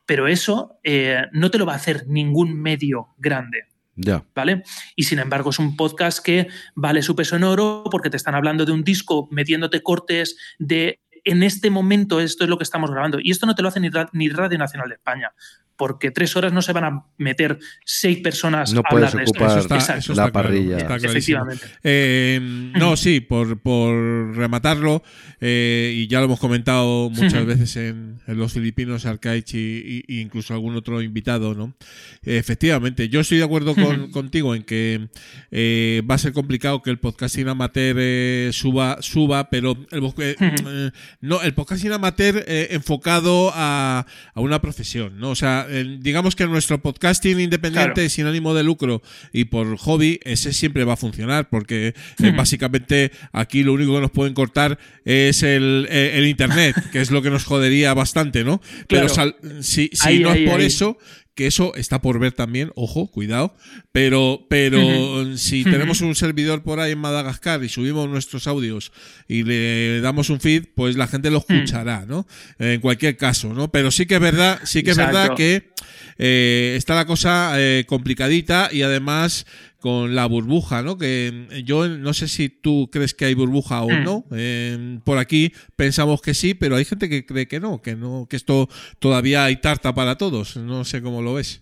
pero 0.05 0.27
eso 0.27 0.77
eh, 0.83 1.27
no 1.31 1.49
te 1.49 1.59
lo 1.59 1.65
va 1.65 1.73
a 1.73 1.77
hacer 1.77 2.07
ningún 2.09 2.61
medio 2.61 3.07
grande. 3.17 3.63
Ya. 3.95 4.25
¿vale? 4.35 4.63
Y 4.97 5.03
sin 5.03 5.19
embargo 5.19 5.51
es 5.51 5.59
un 5.59 5.77
podcast 5.77 6.19
que 6.21 6.49
vale 6.75 7.01
su 7.01 7.15
peso 7.15 7.37
en 7.37 7.45
oro 7.45 7.85
porque 7.89 8.09
te 8.09 8.17
están 8.17 8.35
hablando 8.35 8.65
de 8.65 8.73
un 8.73 8.83
disco, 8.83 9.29
metiéndote 9.31 9.81
cortes 9.81 10.35
de 10.59 10.99
en 11.23 11.41
este 11.41 11.69
momento 11.69 12.19
esto 12.19 12.43
es 12.43 12.49
lo 12.49 12.57
que 12.57 12.65
estamos 12.65 12.91
grabando. 12.91 13.19
Y 13.21 13.31
esto 13.31 13.45
no 13.45 13.55
te 13.55 13.61
lo 13.61 13.69
hace 13.69 13.79
ni 13.79 14.29
Radio 14.29 14.57
Nacional 14.57 14.89
de 14.89 14.95
España. 14.95 15.31
Porque 15.77 16.11
tres 16.11 16.35
horas 16.35 16.53
no 16.53 16.61
se 16.61 16.73
van 16.73 16.83
a 16.85 17.05
meter 17.17 17.59
seis 17.83 18.19
personas 18.19 18.73
No 18.73 18.79
a 18.79 18.83
puedes 18.83 19.09
hablar 19.09 19.25
de 19.25 19.31
esto. 19.31 19.45
Eso 19.45 19.59
está- 19.59 19.77
Está- 19.77 19.95
la 20.13 20.13
claro, 20.15 20.31
parrilla. 20.31 20.77
está. 20.77 20.95
Efectivamente. 20.95 21.65
Eh, 21.83 22.39
no, 22.77 22.95
sí, 22.95 23.19
por, 23.19 23.59
por 23.59 24.35
rematarlo, 24.35 25.03
eh, 25.41 25.93
y 25.95 26.07
ya 26.07 26.19
lo 26.19 26.25
hemos 26.25 26.39
comentado 26.39 27.09
muchas 27.09 27.45
veces 27.45 27.75
en, 27.75 28.19
en 28.25 28.37
los 28.37 28.53
filipinos, 28.53 29.05
Arcaich 29.05 29.53
y, 29.53 30.03
incluso 30.07 30.53
algún 30.53 30.75
otro 30.75 31.01
invitado, 31.01 31.53
¿no? 31.55 31.75
Efectivamente, 32.23 33.09
yo 33.09 33.19
estoy 33.19 33.37
de 33.39 33.43
acuerdo 33.43 33.75
con- 33.75 34.11
contigo 34.11 34.55
en 34.55 34.63
que 34.63 35.09
eh, 35.51 36.01
va 36.09 36.15
a 36.15 36.17
ser 36.19 36.33
complicado 36.33 36.81
que 36.81 36.89
el 36.89 36.99
podcasting 36.99 37.47
amateur 37.47 37.97
eh, 37.99 38.49
suba, 38.53 38.97
suba, 39.01 39.49
pero 39.49 39.77
el, 39.91 40.01
no, 41.21 41.41
el 41.41 41.53
podcasting 41.53 41.91
amateur 41.91 42.43
eh, 42.47 42.67
enfocado 42.71 43.51
a, 43.53 44.05
a 44.33 44.41
una 44.41 44.61
profesión, 44.61 45.19
¿no? 45.19 45.29
O 45.31 45.35
sea, 45.35 45.64
eh, 45.69 45.97
digamos 45.99 46.35
que 46.35 46.45
nuestro 46.47 46.81
podcasting 46.81 47.39
independiente 47.39 47.93
Claro. 47.93 48.09
sin 48.09 48.25
ánimo 48.25 48.53
de 48.53 48.63
lucro 48.63 49.01
y 49.33 49.45
por 49.45 49.77
hobby, 49.77 50.19
ese 50.23 50.53
siempre 50.53 50.83
va 50.83 50.93
a 50.93 50.97
funcionar 50.97 51.49
porque 51.49 51.93
eh, 52.23 52.31
básicamente 52.35 53.11
aquí 53.31 53.63
lo 53.63 53.73
único 53.73 53.95
que 53.95 54.01
nos 54.01 54.11
pueden 54.11 54.33
cortar 54.33 54.77
es 55.03 55.43
el, 55.43 55.87
eh, 55.89 56.11
el 56.15 56.27
internet, 56.27 56.75
que 56.91 57.01
es 57.01 57.11
lo 57.11 57.21
que 57.21 57.29
nos 57.29 57.43
jodería 57.45 57.93
bastante, 57.93 58.43
¿no? 58.43 58.61
Pero 58.87 59.07
Claro. 59.07 59.13
sal- 59.13 59.35
si, 59.61 59.89
si 59.93 60.07
Ahí, 60.07 60.19
no 60.19 60.31
ahí, 60.31 60.43
es 60.45 60.49
por 60.51 60.59
ahí. 60.61 60.65
eso, 60.67 60.97
que 61.35 61.47
eso 61.47 61.75
está 61.75 62.01
por 62.01 62.17
ver 62.17 62.31
también, 62.31 62.71
ojo, 62.75 63.07
cuidado, 63.07 63.53
pero, 63.91 64.45
pero 64.49 65.37
si 65.37 65.65
tenemos 65.65 65.99
un 65.99 66.15
servidor 66.15 66.63
por 66.63 66.79
ahí 66.79 66.93
en 66.93 66.99
Madagascar 66.99 67.61
y 67.63 67.69
subimos 67.69 68.09
nuestros 68.09 68.47
audios 68.47 68.93
y 69.27 69.43
le 69.43 69.99
damos 69.99 70.29
un 70.29 70.39
feed, 70.39 70.65
pues 70.73 70.95
la 70.95 71.07
gente 71.07 71.29
lo 71.29 71.39
escuchará, 71.39 72.05
¿no? 72.05 72.25
En 72.57 72.79
cualquier 72.79 73.17
caso, 73.17 73.53
¿no? 73.53 73.69
Pero 73.69 73.91
sí 73.91 74.05
que 74.05 74.15
es 74.15 74.21
verdad, 74.21 74.61
sí 74.63 74.81
que 74.81 74.91
es 74.91 74.97
verdad 74.97 75.35
que 75.35 75.71
eh, 76.17 76.75
está 76.77 76.95
la 76.95 77.05
cosa 77.05 77.53
eh, 77.57 77.83
complicadita 77.85 78.69
y 78.71 78.83
además 78.83 79.45
con 79.85 80.15
la 80.15 80.25
burbuja, 80.25 80.81
¿no? 80.81 80.97
Que 80.97 81.45
eh, 81.51 81.61
yo 81.63 81.87
no 81.87 82.11
sé 82.15 82.27
si 82.27 82.49
tú 82.49 82.89
crees 82.91 83.13
que 83.13 83.25
hay 83.25 83.35
burbuja 83.35 83.83
o 83.83 83.89
Mm. 83.91 84.03
no. 84.03 84.25
Eh, 84.31 84.99
por 85.03 85.19
aquí 85.19 85.53
pensamos 85.75 86.23
que 86.23 86.33
sí, 86.33 86.55
pero 86.55 86.75
hay 86.75 86.85
gente 86.85 87.07
que 87.07 87.23
cree 87.23 87.47
que 87.47 87.59
no, 87.59 87.83
que 87.83 87.95
no, 87.95 88.25
que 88.27 88.35
esto 88.35 88.67
todavía 88.97 89.43
hay 89.45 89.57
tarta 89.57 89.93
para 89.93 90.17
todos. 90.17 90.57
No 90.57 90.85
sé 90.85 91.03
cómo 91.03 91.21
lo 91.21 91.35
ves. 91.35 91.61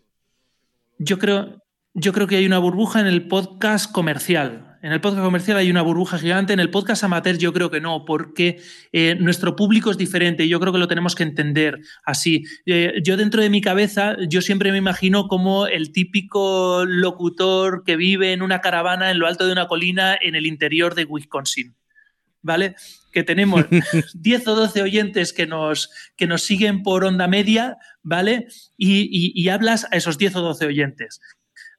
Yo 0.99 1.19
creo, 1.19 1.61
yo 1.93 2.13
creo 2.13 2.25
que 2.27 2.37
hay 2.37 2.45
una 2.45 2.59
burbuja 2.59 3.01
en 3.01 3.07
el 3.07 3.27
podcast 3.27 3.91
comercial. 3.91 4.72
En 4.83 4.91
el 4.91 4.99
podcast 4.99 5.23
comercial 5.23 5.55
hay 5.55 5.69
una 5.71 5.81
burbuja 5.81 6.19
gigante, 6.19 6.51
en 6.51 6.59
el 6.59 6.69
podcast 6.69 7.05
amateur 7.05 7.37
yo 7.37 7.53
creo 7.53 7.71
que 7.71 7.79
no, 7.79 8.03
porque 8.03 8.61
eh, 8.91 9.15
nuestro 9.17 9.55
público 9.55 9.89
es 9.91 9.97
diferente 9.97 10.43
y 10.43 10.49
yo 10.49 10.59
creo 10.59 10.73
que 10.73 10.77
lo 10.79 10.89
tenemos 10.89 11.15
que 11.15 11.23
entender 11.23 11.79
así. 12.03 12.43
Eh, 12.65 12.95
yo 13.01 13.15
dentro 13.15 13.41
de 13.41 13.49
mi 13.49 13.61
cabeza, 13.61 14.17
yo 14.27 14.41
siempre 14.41 14.73
me 14.73 14.77
imagino 14.77 15.29
como 15.29 15.67
el 15.67 15.93
típico 15.93 16.83
locutor 16.85 17.85
que 17.85 17.95
vive 17.95 18.33
en 18.33 18.41
una 18.41 18.59
caravana 18.59 19.09
en 19.09 19.19
lo 19.19 19.27
alto 19.27 19.45
de 19.45 19.53
una 19.53 19.67
colina 19.69 20.17
en 20.21 20.35
el 20.35 20.45
interior 20.45 20.95
de 20.95 21.05
Wisconsin. 21.05 21.75
¿Vale? 22.41 22.75
Que 23.13 23.23
tenemos 23.23 23.63
10 24.15 24.47
o 24.49 24.55
12 24.55 24.81
oyentes 24.81 25.31
que 25.31 25.47
nos, 25.47 25.91
que 26.17 26.27
nos 26.27 26.43
siguen 26.43 26.83
por 26.83 27.05
onda 27.05 27.29
media, 27.29 27.77
¿vale? 28.01 28.47
Y, 28.75 29.03
y- 29.03 29.31
y 29.33 29.47
hablas 29.47 29.87
a 29.93 29.95
esos 29.95 30.17
10 30.17 30.35
o 30.35 30.41
12 30.41 30.65
oyentes. 30.65 31.21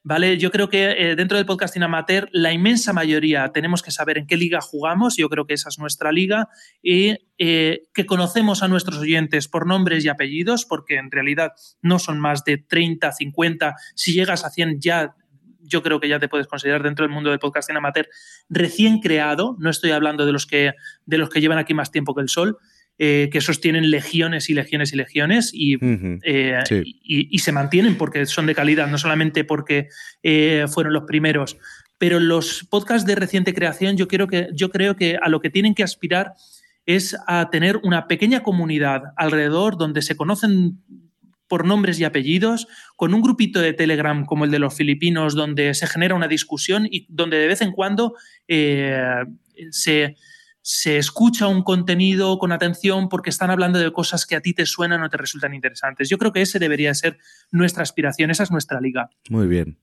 ¿Vale? 0.07 0.37
Yo 0.37 0.51
creo 0.51 0.69
que 0.69 0.91
eh, 0.91 1.15
dentro 1.15 1.35
del 1.35 1.47
podcasting 1.47 1.81
amateur, 1.81 2.29
la 2.31 2.53
inmensa 2.53 2.93
mayoría 2.93 3.51
tenemos 3.51 3.81
que 3.81 3.89
saber 3.89 4.19
en 4.19 4.27
qué 4.27 4.37
liga 4.37 4.61
jugamos. 4.61 5.17
Yo 5.17 5.29
creo 5.29 5.47
que 5.47 5.55
esa 5.55 5.69
es 5.69 5.79
nuestra 5.79 6.11
liga. 6.11 6.47
Y 6.83 7.17
eh, 7.39 7.87
que 7.91 8.05
conocemos 8.05 8.61
a 8.61 8.67
nuestros 8.67 8.99
oyentes 8.99 9.47
por 9.47 9.65
nombres 9.65 10.05
y 10.05 10.09
apellidos, 10.09 10.65
porque 10.65 10.97
en 10.97 11.09
realidad 11.09 11.53
no 11.81 11.97
son 11.97 12.19
más 12.19 12.43
de 12.43 12.59
30, 12.59 13.11
50. 13.13 13.75
Si 13.95 14.13
llegas 14.13 14.45
a 14.45 14.51
100 14.51 14.79
ya, 14.79 15.15
yo 15.61 15.81
creo 15.81 15.99
que 15.99 16.07
ya 16.07 16.19
te 16.19 16.27
puedes 16.27 16.45
considerar 16.45 16.83
dentro 16.83 17.03
del 17.03 17.11
mundo 17.11 17.31
del 17.31 17.39
podcasting 17.39 17.75
amateur 17.75 18.07
recién 18.47 18.99
creado. 18.99 19.55
No 19.57 19.71
estoy 19.71 19.89
hablando 19.89 20.27
de 20.27 20.33
los 20.33 20.45
que, 20.45 20.73
de 21.07 21.17
los 21.17 21.29
que 21.29 21.41
llevan 21.41 21.57
aquí 21.57 21.73
más 21.73 21.89
tiempo 21.89 22.13
que 22.13 22.21
el 22.21 22.29
sol, 22.29 22.59
eh, 22.97 23.29
que 23.31 23.39
esos 23.39 23.59
tienen 23.61 23.89
legiones 23.91 24.49
y 24.49 24.53
legiones 24.53 24.93
y 24.93 24.95
legiones. 24.95 25.51
Y 25.53 25.75
Ujú. 25.75 26.19
eh, 26.23 26.59
Sí. 26.67 26.81
y, 26.85 27.27
y 27.35 27.39
se 27.39 27.51
mantienen 27.51 27.97
porque 27.97 28.25
son 28.25 28.45
de 28.45 28.55
calidad, 28.55 28.87
no 28.87 28.97
solamente 28.97 29.43
porque 29.43 29.89
eh, 30.23 30.65
fueron 30.69 30.93
los 30.93 31.03
primeros. 31.03 31.57
Pero 31.97 32.19
los 32.19 32.65
podcasts 32.69 33.05
de 33.07 33.15
reciente 33.15 33.53
creación, 33.53 33.95
yo, 33.97 34.07
quiero 34.07 34.27
que, 34.27 34.47
yo 34.53 34.69
creo 34.69 34.95
que 34.95 35.17
a 35.21 35.29
lo 35.29 35.39
que 35.39 35.49
tienen 35.49 35.75
que 35.75 35.83
aspirar 35.83 36.33
es 36.85 37.15
a 37.27 37.49
tener 37.49 37.77
una 37.83 38.07
pequeña 38.07 38.43
comunidad 38.43 39.01
alrededor 39.17 39.77
donde 39.77 40.01
se 40.01 40.15
conocen 40.15 40.77
por 41.47 41.65
nombres 41.65 41.99
y 41.99 42.03
apellidos, 42.03 42.67
con 42.95 43.13
un 43.13 43.21
grupito 43.21 43.59
de 43.61 43.73
Telegram 43.73 44.25
como 44.25 44.45
el 44.45 44.51
de 44.51 44.59
los 44.59 44.75
filipinos, 44.75 45.35
donde 45.35 45.73
se 45.75 45.85
genera 45.87 46.15
una 46.15 46.27
discusión 46.27 46.87
y 46.89 47.05
donde 47.07 47.37
de 47.37 47.47
vez 47.47 47.61
en 47.61 47.71
cuando 47.71 48.15
eh, 48.47 48.99
se, 49.69 50.15
se 50.67 50.97
escucha 50.97 51.47
un 51.47 51.61
contenido 51.61 52.39
con 52.39 52.51
atención 52.51 53.07
porque 53.07 53.29
están 53.29 53.51
hablando 53.51 53.77
de 53.77 53.93
cosas 53.93 54.25
que 54.25 54.35
a 54.35 54.41
ti 54.41 54.55
te 54.55 54.65
suenan 54.65 55.03
o 55.03 55.09
te 55.11 55.17
resultan 55.17 55.53
interesantes. 55.53 56.09
Yo 56.09 56.17
creo 56.17 56.33
que 56.33 56.41
ese 56.41 56.57
debería 56.57 56.91
ser 56.95 57.19
nuestra 57.51 57.83
aspiración, 57.83 58.31
esa 58.31 58.41
es 58.41 58.49
nuestra 58.49 58.81
liga. 58.81 59.11
Muy 59.29 59.45
bien. 59.45 59.77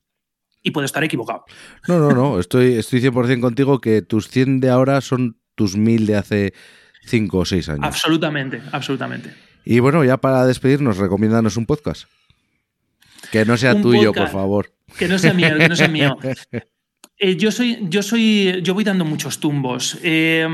Y 0.60 0.72
puedo 0.72 0.84
estar 0.84 1.04
equivocado. 1.04 1.44
No, 1.86 2.00
no, 2.00 2.10
no. 2.10 2.40
Estoy, 2.40 2.74
estoy 2.74 3.00
100% 3.00 3.40
contigo 3.40 3.80
que 3.80 4.02
tus 4.02 4.26
100 4.26 4.58
de 4.58 4.70
ahora 4.70 5.00
son 5.00 5.38
tus 5.54 5.76
1000 5.76 6.04
de 6.04 6.16
hace 6.16 6.52
5 7.06 7.38
o 7.38 7.44
6 7.44 7.68
años. 7.68 7.84
Absolutamente, 7.84 8.60
absolutamente. 8.72 9.32
Y 9.64 9.78
bueno, 9.78 10.02
ya 10.02 10.16
para 10.16 10.44
despedirnos, 10.46 10.96
recomiéndanos 10.96 11.56
un 11.56 11.66
podcast. 11.66 12.06
Que 13.30 13.44
no 13.44 13.56
sea 13.56 13.76
Un 13.76 13.82
tuyo, 13.82 14.08
podcast. 14.08 14.32
por 14.32 14.40
favor. 14.40 14.74
Que 14.98 15.06
no 15.06 15.16
sea 15.16 15.32
mío, 15.32 15.56
que 15.56 15.68
no 15.68 15.76
sea 15.76 15.86
mío. 15.86 16.18
Eh, 17.24 17.36
yo 17.36 17.52
soy, 17.52 17.78
yo 17.82 18.02
soy, 18.02 18.62
yo 18.62 18.74
voy 18.74 18.82
dando 18.82 19.04
muchos 19.04 19.38
tumbos. 19.38 19.96
Eh, 20.02 20.44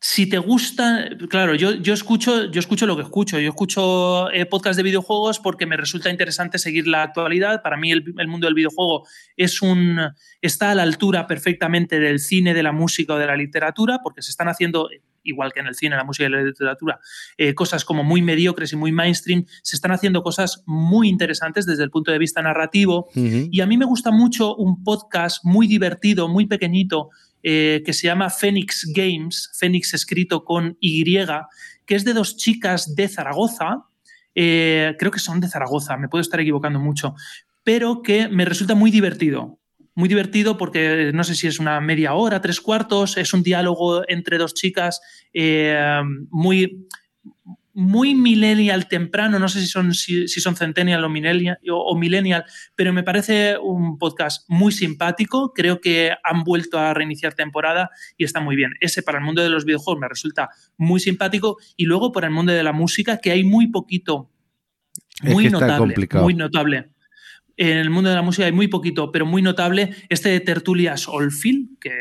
si 0.00 0.26
te 0.26 0.38
gusta, 0.38 1.10
claro, 1.28 1.54
yo, 1.54 1.72
yo 1.74 1.92
escucho, 1.92 2.50
yo 2.50 2.58
escucho 2.58 2.86
lo 2.86 2.96
que 2.96 3.02
escucho. 3.02 3.38
Yo 3.38 3.50
escucho 3.50 4.30
eh, 4.30 4.46
podcast 4.46 4.78
de 4.78 4.82
videojuegos 4.82 5.40
porque 5.40 5.66
me 5.66 5.76
resulta 5.76 6.08
interesante 6.08 6.58
seguir 6.58 6.86
la 6.86 7.02
actualidad. 7.02 7.60
Para 7.60 7.76
mí 7.76 7.92
el, 7.92 8.02
el 8.16 8.28
mundo 8.28 8.46
del 8.46 8.54
videojuego 8.54 9.06
es 9.36 9.60
un, 9.60 10.00
está 10.40 10.70
a 10.70 10.74
la 10.74 10.84
altura 10.84 11.26
perfectamente 11.26 12.00
del 12.00 12.18
cine, 12.18 12.54
de 12.54 12.62
la 12.62 12.72
música 12.72 13.12
o 13.12 13.18
de 13.18 13.26
la 13.26 13.36
literatura, 13.36 14.00
porque 14.02 14.22
se 14.22 14.30
están 14.30 14.48
haciendo, 14.48 14.88
igual 15.24 15.52
que 15.52 15.60
en 15.60 15.66
el 15.66 15.74
cine, 15.74 15.96
la 15.96 16.04
música 16.04 16.26
y 16.26 16.30
la 16.30 16.42
literatura, 16.42 17.00
eh, 17.36 17.54
cosas 17.54 17.84
como 17.84 18.04
muy 18.04 18.22
mediocres 18.22 18.72
y 18.72 18.76
muy 18.76 18.92
mainstream, 18.92 19.44
se 19.62 19.76
están 19.76 19.92
haciendo 19.92 20.22
cosas 20.22 20.62
muy 20.66 21.08
interesantes 21.08 21.66
desde 21.66 21.82
el 21.82 21.90
punto 21.90 22.12
de 22.12 22.18
vista 22.18 22.42
narrativo. 22.42 23.08
Y 23.14 23.60
a 23.60 23.66
mí 23.66 23.76
me 23.76 23.84
gusta 23.84 24.10
mucho 24.10 24.54
un 24.56 24.84
podcast 24.84 25.44
muy 25.44 25.66
divertido, 25.66 26.28
muy 26.28 26.46
pequeñito, 26.46 27.10
eh, 27.42 27.82
que 27.84 27.92
se 27.92 28.06
llama 28.06 28.30
Phoenix 28.30 28.90
Games, 28.94 29.50
Phoenix 29.58 29.92
escrito 29.94 30.44
con 30.44 30.76
Y, 30.80 31.04
que 31.84 31.94
es 31.94 32.04
de 32.04 32.14
dos 32.14 32.36
chicas 32.36 32.94
de 32.94 33.08
Zaragoza, 33.08 33.84
eh, 34.34 34.94
creo 34.98 35.10
que 35.10 35.18
son 35.18 35.40
de 35.40 35.48
Zaragoza, 35.48 35.96
me 35.96 36.08
puedo 36.08 36.22
estar 36.22 36.40
equivocando 36.40 36.80
mucho, 36.80 37.14
pero 37.62 38.02
que 38.02 38.28
me 38.28 38.44
resulta 38.44 38.74
muy 38.74 38.90
divertido. 38.90 39.58
Muy 39.94 40.08
divertido 40.08 40.56
porque 40.56 41.12
no 41.14 41.22
sé 41.24 41.34
si 41.34 41.46
es 41.46 41.58
una 41.58 41.80
media 41.80 42.14
hora, 42.14 42.40
tres 42.40 42.60
cuartos, 42.60 43.16
es 43.16 43.32
un 43.32 43.42
diálogo 43.42 44.02
entre 44.08 44.38
dos 44.38 44.54
chicas 44.54 45.00
eh, 45.32 46.00
muy, 46.30 46.86
muy 47.74 48.14
millennial 48.14 48.86
temprano, 48.86 49.38
no 49.40 49.48
sé 49.48 49.60
si 49.60 49.66
son, 49.66 49.94
si, 49.94 50.28
si 50.28 50.40
son 50.40 50.54
centennial 50.54 51.04
o 51.04 51.08
millennial, 51.08 51.58
o, 51.68 51.76
o 51.76 51.98
millennial, 51.98 52.44
pero 52.76 52.92
me 52.92 53.02
parece 53.02 53.58
un 53.58 53.98
podcast 53.98 54.48
muy 54.48 54.72
simpático, 54.72 55.52
creo 55.52 55.80
que 55.80 56.12
han 56.22 56.44
vuelto 56.44 56.78
a 56.78 56.94
reiniciar 56.94 57.34
temporada 57.34 57.90
y 58.16 58.24
está 58.24 58.40
muy 58.40 58.54
bien. 58.54 58.72
Ese 58.80 59.02
para 59.02 59.18
el 59.18 59.24
mundo 59.24 59.42
de 59.42 59.48
los 59.48 59.64
videojuegos 59.64 60.00
me 60.00 60.08
resulta 60.08 60.50
muy 60.76 61.00
simpático 61.00 61.56
y 61.76 61.86
luego 61.86 62.12
para 62.12 62.28
el 62.28 62.32
mundo 62.32 62.52
de 62.52 62.62
la 62.62 62.72
música, 62.72 63.18
que 63.18 63.32
hay 63.32 63.42
muy 63.42 63.66
poquito, 63.68 64.30
Es 65.22 65.32
muy 65.32 65.44
que 65.44 65.50
notable, 65.50 65.94
muy 66.14 66.34
notable. 66.34 66.93
En 67.56 67.78
el 67.78 67.90
mundo 67.90 68.10
de 68.10 68.16
la 68.16 68.22
música 68.22 68.46
hay 68.46 68.52
muy 68.52 68.68
poquito, 68.68 69.12
pero 69.12 69.26
muy 69.26 69.42
notable, 69.42 69.94
este 70.08 70.30
de 70.30 70.40
Tertulias 70.40 71.08
Oldfield, 71.08 71.78
que 71.80 71.92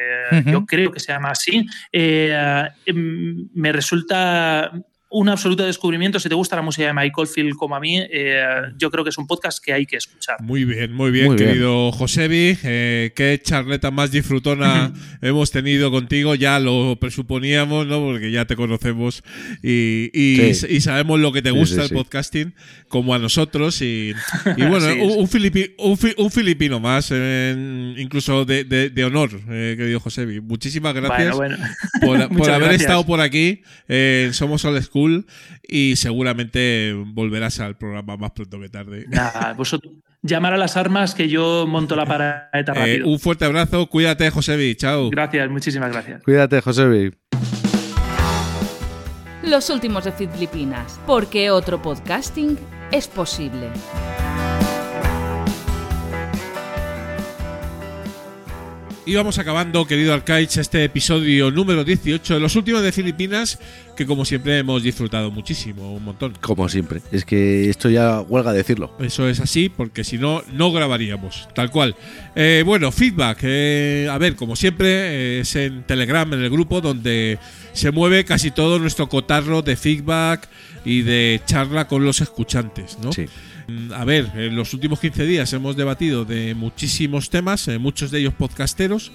yo 0.46 0.66
creo 0.66 0.92
que 0.92 1.00
se 1.00 1.12
llama 1.12 1.30
así, 1.32 1.66
eh, 1.92 2.68
em, 2.86 3.50
me 3.54 3.72
resulta 3.72 4.72
un 5.14 5.30
absoluto 5.30 5.64
descubrimiento. 5.66 6.20
Si 6.20 6.28
te 6.28 6.36
gusta 6.36 6.56
la 6.56 6.62
música 6.64 6.88
de 6.88 6.94
Mike 6.94 7.14
Oldfield 7.16 7.56
como 7.56 7.76
a 7.76 7.80
mí, 7.80 8.00
eh, 8.12 8.44
yo 8.78 8.90
creo 8.90 9.04
que 9.04 9.12
es 9.12 9.18
un 9.18 9.28
podcast 9.28 9.64
que 9.64 9.72
hay 9.72 9.86
que 9.86 9.96
escuchar. 9.98 10.42
Muy 10.42 10.66
bien, 10.66 10.92
muy 10.92 11.12
bien, 11.12 11.28
Muy 11.28 11.36
bien. 11.38 11.50
querido 11.50 11.92
Josebi. 11.92 12.58
Eh, 12.64 13.12
qué 13.16 13.40
charleta 13.44 13.92
más 13.92 14.10
disfrutona 14.12 14.92
hemos 15.22 15.52
tenido 15.52 15.92
contigo. 15.92 16.34
Ya 16.36 16.60
lo 16.60 16.98
presuponíamos, 17.00 17.86
¿no? 17.86 18.00
Porque 18.00 18.32
ya 18.32 18.46
te 18.46 18.56
conocemos 18.56 19.24
y, 19.62 20.10
y- 20.14 20.54
Sí. 20.56 20.66
y 20.70 20.82
sabemos 20.82 21.20
lo 21.20 21.32
que 21.32 21.42
te 21.44 21.52
Sí, 21.52 21.56
gusta 21.58 21.84
sí, 21.88 21.94
el 21.94 21.98
podcasting, 22.00 22.56
como 22.88 23.14
a 23.14 23.20
nosotros. 23.20 23.82
Y, 23.84 24.14
y 24.58 24.66
bueno, 24.66 24.88
un, 24.96 25.20
un 25.20 25.28
filipi- 25.28 25.74
un 25.78 25.96
fi- 25.98 26.16
un 26.18 26.32
filipino 26.32 26.80
más, 26.80 27.10
eh, 27.14 27.94
incluso 27.98 28.46
de, 28.46 28.64
de- 28.64 28.90
de 28.90 29.04
honor, 29.06 29.30
eh, 29.50 29.76
querido 29.78 30.00
Josebi. 30.00 30.42
Muchísimas 30.42 30.94
gracias 30.96 31.36
Bueno, 31.36 31.58
bueno. 32.02 32.30
por, 32.30 32.50
haber 32.50 32.62
gracias. 32.70 32.82
estado 32.82 33.06
por 33.06 33.22
aquí. 33.22 33.62
Eh, 33.88 34.30
Somos 34.34 34.66
Old 34.66 34.82
School 34.82 35.03
full 35.04 35.20
y 35.68 35.96
seguramente 35.98 36.94
volverás 37.08 37.60
al 37.60 37.78
programa 37.78 38.18
más 38.18 38.32
pronto 38.32 38.60
que 38.60 38.70
tarde. 38.70 39.06
Nada, 39.10 39.54
vosotros 39.54 39.94
llamar 40.22 40.54
a 40.54 40.58
las 40.58 40.78
armas 40.78 41.14
que 41.16 41.28
yo 41.28 41.66
monto 41.68 41.96
la 41.96 42.06
paraeta 42.06 42.72
Eh, 42.76 42.76
rápido. 42.76 43.08
un 43.10 43.20
fuerte 43.20 43.46
abrazo, 43.46 43.88
cuídate, 43.88 44.30
Josebi, 44.30 44.76
chao. 44.76 45.10
Gracias, 45.10 45.50
muchísimas 45.50 45.92
gracias. 45.92 46.24
Cuídate, 46.24 46.62
Josebi. 46.62 47.12
Los 49.44 49.70
últimos 49.70 50.06
de 50.06 50.14
Filipinas, 50.14 51.00
porque 51.06 51.52
otro 51.52 51.82
podcasting 51.82 52.58
es 52.92 53.08
posible. 53.08 53.68
Y 59.06 59.16
vamos 59.16 59.38
acabando, 59.38 59.86
querido 59.86 60.14
Arcaich, 60.14 60.56
este 60.56 60.86
episodio 60.86 61.52
número 61.52 61.84
18 61.84 62.36
de 62.36 62.40
los 62.40 62.56
últimos 62.56 62.82
de 62.82 62.94
Filipinas, 62.94 63.60
que 63.98 64.06
como 64.06 64.24
siempre 64.24 64.60
hemos 64.60 64.82
disfrutado 64.82 65.30
muchísimo, 65.30 65.94
un 65.94 66.06
montón. 66.06 66.34
Como 66.40 66.70
siempre. 66.70 67.02
Es 67.12 67.26
que 67.26 67.70
esto 67.70 67.90
ya 67.90 68.22
huelga 68.22 68.54
decirlo. 68.54 68.96
Eso 69.02 69.28
es 69.28 69.42
así, 69.42 69.68
porque 69.68 70.06
si 70.06 70.18
no, 70.18 70.42
no 70.54 70.72
grabaríamos, 70.72 71.50
tal 71.54 71.70
cual. 71.70 71.98
Eh, 72.34 72.64
bueno, 72.66 72.94
feedback. 72.94 73.40
eh, 73.44 74.08
a 74.10 74.18
ver, 74.18 74.38
como 74.38 74.56
siempre, 74.56 74.88
eh, 74.88 75.40
es 75.42 75.54
en 75.58 75.84
Telegram, 75.84 76.32
en 76.34 76.42
el 76.42 76.50
grupo, 76.50 76.80
donde 76.80 77.40
se 77.74 77.92
mueve 77.92 78.24
casi 78.24 78.52
todo 78.52 78.80
nuestro 78.80 79.10
cotarro 79.10 79.62
de 79.62 79.76
feedback 79.76 80.48
y 80.86 81.02
de 81.02 81.42
charla 81.46 81.90
con 81.90 82.06
los 82.06 82.22
escuchantes, 82.22 82.98
¿no? 83.00 83.12
Sí. 83.12 83.26
Mm, 83.68 83.94
A 83.94 84.06
ver, 84.06 84.32
en 84.36 84.56
los 84.56 84.74
últimos 84.74 85.00
15 85.00 85.26
días 85.26 85.52
hemos 85.54 85.76
debatido 85.76 86.26
de 86.26 86.56
muchísimos 86.56 87.30
temas, 87.30 87.68
eh, 87.68 87.78
muchos 87.78 88.12
de 88.12 88.20
ellos 88.20 88.34
podcasteros, 88.34 89.12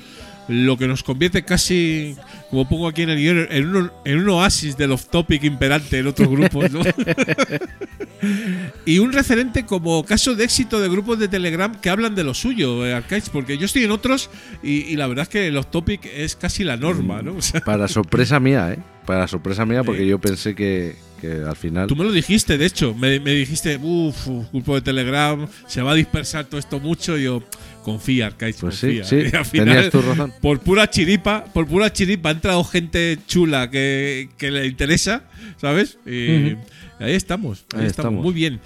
lo 0.48 0.78
que 0.78 0.88
nos 0.88 1.02
convierte 1.02 1.44
casi, 1.44 2.16
como 2.48 2.66
pongo 2.66 2.88
aquí 2.88 3.02
en 3.02 3.10
el 3.10 3.18
guion, 3.18 3.46
en 3.50 3.76
un, 3.76 3.90
en 4.06 4.18
un 4.18 4.28
oasis 4.30 4.78
del 4.78 4.92
off-topic 4.92 5.44
imperante 5.44 5.98
en 5.98 6.06
otros 6.06 6.30
grupos, 6.30 6.70
¿no? 6.70 6.80
y 8.86 8.98
un 8.98 9.12
referente 9.12 9.66
como 9.66 10.02
caso 10.04 10.34
de 10.34 10.44
éxito 10.44 10.80
de 10.80 10.88
grupos 10.88 11.18
de 11.18 11.28
Telegram 11.28 11.78
que 11.78 11.90
hablan 11.90 12.14
de 12.14 12.24
lo 12.24 12.32
suyo, 12.32 12.86
eh, 12.86 12.94
Arcais, 12.94 13.28
porque 13.28 13.58
yo 13.58 13.66
estoy 13.66 13.84
en 13.84 13.90
otros 13.90 14.30
y, 14.62 14.84
y 14.86 14.96
la 14.96 15.06
verdad 15.06 15.24
es 15.24 15.28
que 15.28 15.46
el 15.48 15.56
off-topic 15.58 16.06
es 16.06 16.36
casi 16.36 16.64
la 16.64 16.78
norma, 16.78 17.20
¿no? 17.20 17.36
O 17.36 17.42
sea, 17.42 17.60
Para 17.60 17.86
sorpresa 17.86 18.40
mía, 18.40 18.72
¿eh? 18.72 18.78
Para 19.04 19.28
sorpresa 19.28 19.66
mía, 19.66 19.84
porque 19.84 20.06
yo 20.06 20.18
pensé 20.18 20.54
que, 20.54 20.96
que 21.20 21.42
al 21.46 21.56
final. 21.56 21.86
Tú 21.86 21.96
me 21.96 22.04
lo 22.04 22.12
dijiste, 22.12 22.56
de 22.58 22.66
hecho, 22.66 22.94
me, 22.94 23.20
me 23.20 23.32
dijiste, 23.32 23.78
uff, 23.82 24.26
grupo 24.52 24.74
de 24.74 24.80
Telegram, 24.82 25.46
se 25.66 25.82
va 25.82 25.92
a 25.92 25.94
dispersar 25.94 26.44
todo 26.46 26.58
esto 26.58 26.80
mucho. 26.80 27.18
Y 27.18 27.24
yo, 27.24 27.42
confía, 27.82 28.26
Arcais, 28.26 28.56
Pues 28.60 28.76
sí, 28.76 28.98
confía. 29.00 29.04
sí. 29.04 29.16
Y 29.32 29.36
al 29.36 29.44
final, 29.44 29.66
Tenías 29.74 29.90
tu 29.90 30.02
razón. 30.02 30.32
por 30.40 30.60
pura 30.60 30.88
chiripa, 30.90 31.44
por 31.44 31.66
pura 31.66 31.92
chiripa 31.92 32.28
ha 32.30 32.32
entrado 32.32 32.62
gente 32.64 33.18
chula 33.26 33.70
que, 33.70 34.28
que 34.38 34.50
le 34.50 34.66
interesa, 34.66 35.22
¿sabes? 35.60 35.98
Y 36.06 36.56
ahí 37.00 37.14
estamos, 37.14 37.64
ahí, 37.74 37.80
Ahí 37.82 37.86
estamos. 37.86 37.90
estamos. 37.90 38.22
muy 38.24 38.34
bien. 38.34 38.60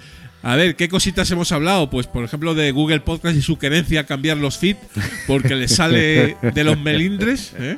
A 0.45 0.57
ver, 0.57 0.75
¿qué 0.75 0.89
cositas 0.89 1.31
hemos 1.31 1.53
hablado? 1.53 1.89
Pues, 1.89 2.05
por 2.05 2.25
ejemplo, 2.25 2.53
de 2.53 2.71
Google 2.71 2.99
Podcast 2.99 3.37
y 3.37 3.41
su 3.41 3.57
querencia 3.57 4.01
a 4.01 4.03
cambiar 4.05 4.35
los 4.35 4.57
feeds 4.57 4.79
porque 5.25 5.55
le 5.55 5.69
sale 5.69 6.35
de 6.41 6.63
los 6.65 6.77
melindres, 6.77 7.53
¿eh? 7.57 7.77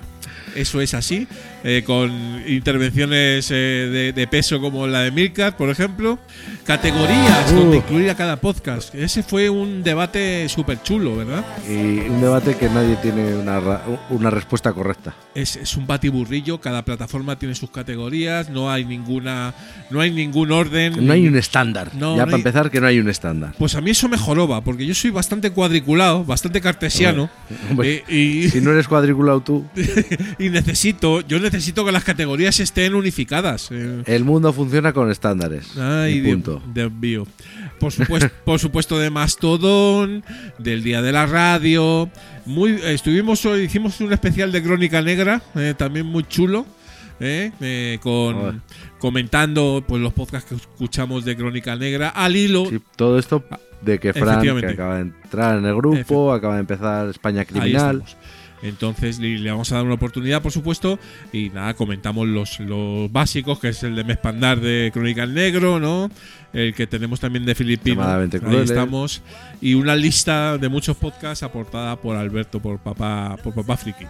Eso 0.56 0.82
es 0.82 0.96
así, 0.96 1.28
eh, 1.68 1.84
con 1.86 2.42
intervenciones 2.48 3.50
eh, 3.52 3.56
de, 3.92 4.14
de 4.14 4.28
peso 4.28 4.62
como 4.62 4.86
la 4.88 5.02
de 5.02 5.12
Milcar, 5.12 5.58
por 5.58 5.70
ejemplo. 5.70 6.20
Categorías 6.66 7.52
Uh. 7.52 7.56
donde 7.56 7.78
incluir 7.78 8.10
a 8.10 8.16
cada 8.16 8.38
podcast. 8.38 8.94
Ese 8.96 9.22
fue 9.24 9.50
un 9.50 9.84
debate 9.84 10.48
súper 10.50 10.82
chulo, 10.84 11.16
¿verdad? 11.18 11.44
Y 11.70 12.00
un 12.10 12.22
debate 12.22 12.56
que 12.56 12.70
nadie 12.70 12.96
tiene 13.02 13.36
una, 13.36 13.60
una 14.10 14.30
respuesta 14.30 14.72
correcta. 14.74 15.14
Es, 15.36 15.56
es 15.58 15.76
un 15.78 15.86
batiburrillo, 15.86 16.60
cada 16.62 16.84
plataforma 16.86 17.38
tiene 17.38 17.54
sus 17.56 17.70
categorías, 17.70 18.50
no 18.50 18.72
hay 18.72 18.86
ninguna, 18.86 19.54
no 19.90 20.00
hay 20.02 20.12
ningún 20.12 20.52
orden. 20.52 21.06
No 21.06 21.14
hay 21.14 21.28
un 21.28 21.36
estándar. 21.38 21.92
No, 21.94 22.16
ya 22.16 22.22
no 22.22 22.26
para 22.26 22.38
hay- 22.38 22.42
empezar, 22.42 22.72
que 22.72 22.80
no 22.82 22.88
hay 22.88 23.00
un 23.00 23.10
estándar. 23.10 23.54
Pues 23.60 23.76
a 23.76 23.82
mí 23.82 23.92
eso 23.92 24.08
me 24.10 24.18
joroba, 24.18 24.62
porque 24.62 24.86
yo 24.86 24.94
soy 24.96 25.12
bastante 25.12 25.52
cuadriculado, 25.52 26.24
bastante 26.24 26.62
cartesiano. 26.62 27.30
Eh, 27.84 28.04
y, 28.08 28.50
Si 28.50 28.62
no 28.62 28.72
eres 28.72 28.88
cuadriculado 28.88 29.42
tú, 29.42 29.66
y 30.40 30.50
necesito, 30.50 31.22
yo 31.22 31.40
necesito 31.40 31.55
que 31.86 31.92
las 31.92 32.04
categorías 32.04 32.60
estén 32.60 32.96
unificadas. 32.96 33.70
eh. 33.72 34.04
el 34.06 34.24
mundo 34.24 34.54
funciona 34.54 34.94
con 34.94 35.12
estándares. 35.12 35.78
Ay, 35.78 36.20
Dios, 36.20 36.34
punto. 36.34 36.62
Dios 36.74 36.92
mío. 36.92 37.28
Por 37.80 37.92
supuesto, 37.92 38.30
por 38.46 38.60
supuesto 38.60 39.00
de 39.00 39.10
Mastodon, 39.10 40.24
del 40.60 40.84
Día 40.84 41.02
de 41.02 41.12
la 41.12 41.26
Radio. 41.26 42.10
Muy, 42.46 42.80
estuvimos 42.84 43.46
hoy, 43.46 43.62
hicimos 43.64 44.00
un 44.00 44.14
especial 44.14 44.52
de 44.52 44.64
Crónica 44.64 45.02
Negra, 45.02 45.42
eh, 45.56 45.74
también 45.78 46.06
muy 46.06 46.24
chulo. 46.24 46.66
eh, 47.20 47.52
eh, 47.62 47.98
con 48.02 48.62
comentando 49.00 49.84
pues 49.88 50.02
los 50.02 50.12
podcasts 50.14 50.50
que 50.50 50.56
escuchamos 50.56 51.24
de 51.24 51.38
Crónica 51.38 51.76
Negra 51.78 52.10
al 52.10 52.36
hilo 52.36 52.66
Sí, 52.66 52.80
todo 52.98 53.18
esto 53.18 53.44
de 53.82 54.00
que 54.00 54.14
Fran, 54.14 54.42
que 54.42 54.66
acaba 54.66 54.96
de 54.96 55.02
entrar 55.02 55.60
en 55.60 55.66
el 55.66 55.76
grupo, 55.76 56.34
acaba 56.34 56.56
de 56.56 56.62
empezar 56.62 57.08
España 57.10 57.46
Criminal. 57.46 58.04
Entonces 58.66 59.20
le, 59.20 59.50
vamos 59.50 59.72
a 59.72 59.76
dar 59.76 59.86
una 59.86 59.94
oportunidad, 59.94 60.42
por 60.42 60.52
supuesto, 60.52 60.98
y 61.32 61.50
nada, 61.50 61.74
comentamos 61.76 62.28
los, 62.28 62.60
los 62.60 63.12
básicos, 63.12 63.60
que 63.60 63.70
es 63.70 63.84
el 63.84 63.96
de 63.96 64.04
Mespandar 64.04 64.60
de 64.60 64.90
Crónica 64.94 65.26
Negro, 65.26 65.80
¿no? 65.80 66.10
El 66.52 66.74
que 66.74 66.88
tenemos 66.88 67.20
también 67.20 67.46
de 67.46 67.54
Filipino. 67.54 68.02
Ahí 68.38 68.56
estamos. 68.72 69.22
Y 69.62 69.74
una 69.76 69.96
lista 69.96 70.58
de 70.58 70.68
muchos 70.70 70.98
podcasts 70.98 71.44
aportada 71.44 71.96
por 71.98 72.16
Alberto, 72.16 72.60
por 72.60 72.80
Papá, 72.80 73.38
por 73.44 73.54
Papá 73.54 73.78
Friki. 73.78 74.06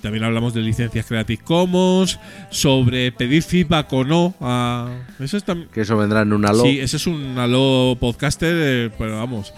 También 0.00 0.24
hablamos 0.24 0.52
de 0.52 0.60
licencias 0.62 1.06
Creative 1.06 1.42
Commons, 1.44 2.18
sobre 2.50 3.12
pedir 3.12 3.42
feedback 3.42 3.92
o 3.92 4.04
no. 4.04 4.34
a- 4.40 4.88
eso 5.20 5.36
es 5.36 5.44
también. 5.44 5.68
Que 5.72 5.82
eso 5.82 5.96
vendrá 5.96 6.22
en 6.22 6.32
un 6.32 6.44
halo. 6.44 6.62
Sí, 6.64 6.80
ese 6.80 6.96
es 6.96 7.06
un 7.06 7.38
Halo 7.38 7.96
podcaster, 8.00 8.54
eh, 8.58 8.90
pero 8.98 9.18
vamos, 9.18 9.52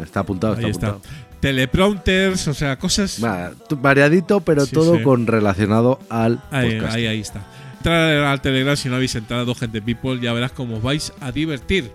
Está 0.00 0.20
apuntado, 0.20 0.54
está 0.54 0.66
ahí 0.66 0.70
está. 0.70 0.98
Teleprompters, 1.42 2.46
o 2.48 2.54
sea, 2.54 2.78
cosas. 2.78 3.22
Va, 3.22 3.52
variadito, 3.76 4.40
pero 4.40 4.64
Sí, 4.64 4.72
todo 4.72 4.96
sí. 4.96 5.02
con 5.02 5.26
relacionado 5.26 5.98
al 6.08 6.40
Ahí, 6.52 6.76
podcast. 6.76 6.94
ahí, 6.96 7.06
ahí 7.06 7.20
está. 7.20 7.44
Entrar 7.78 8.12
al 8.24 8.40
Telegram 8.40 8.76
si 8.76 8.88
no 8.88 8.94
habéis 8.94 9.14
entrado, 9.16 9.52
gente 9.56 9.82
people, 9.82 10.20
ya 10.20 10.32
verás 10.32 10.52
cómo 10.52 10.76
os 10.76 10.82
vais 10.82 11.12
a 11.20 11.32
divertir. 11.32 11.90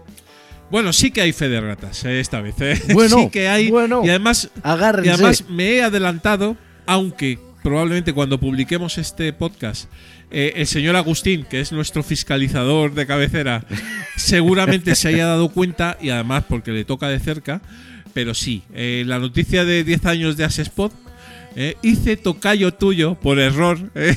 Bueno, 0.69 0.91
sí 0.91 1.11
que 1.11 1.22
hay 1.22 1.32
fe 1.32 1.48
de 1.48 1.61
ratas 1.61 2.03
eh, 2.03 2.19
esta 2.19 2.41
vez. 2.41 2.56
eh. 2.60 2.80
Bueno, 2.94 3.18
sí 3.19 3.30
que 3.30 3.48
hay. 3.48 3.69
bueno. 3.72 4.02
Y 4.03 4.10
además, 4.10 4.49
Agárrense. 4.64 5.10
y 5.10 5.14
además 5.14 5.45
me 5.49 5.72
he 5.76 5.82
adelantado, 5.84 6.57
aunque 6.86 7.40
probablemente 7.64 8.11
cuando 8.14 8.38
publiquemos 8.40 8.98
este 8.98 9.32
podcast, 9.32 9.90
eh, 10.30 10.52
el 10.57 10.68
señor 10.68 10.98
Agustín, 10.98 11.45
que 11.49 11.61
es 11.61 11.72
nuestro 11.72 12.03
fiscalizador 12.03 12.94
de 12.94 13.07
cabecera, 13.07 13.64
seguramente 14.18 14.94
se 14.94 15.07
haya 15.07 15.26
dado 15.26 15.49
cuenta 15.53 15.98
y 16.02 16.10
además 16.10 16.44
porque 16.49 16.72
le 16.72 16.84
toca 16.84 17.07
de 17.07 17.19
cerca. 17.22 17.61
Pero 18.14 18.34
sí, 18.34 18.64
eh, 18.74 19.04
la 19.06 19.20
noticia 19.20 19.66
de 19.66 19.84
10 19.84 20.06
años 20.06 20.38
de 20.38 20.44
Asespot. 20.46 20.92
Eh, 21.60 21.76
hice 21.82 22.18
tocayo 22.18 22.72
tuyo 22.72 23.16
por 23.16 23.40
error 23.40 23.80
eh, 23.96 24.16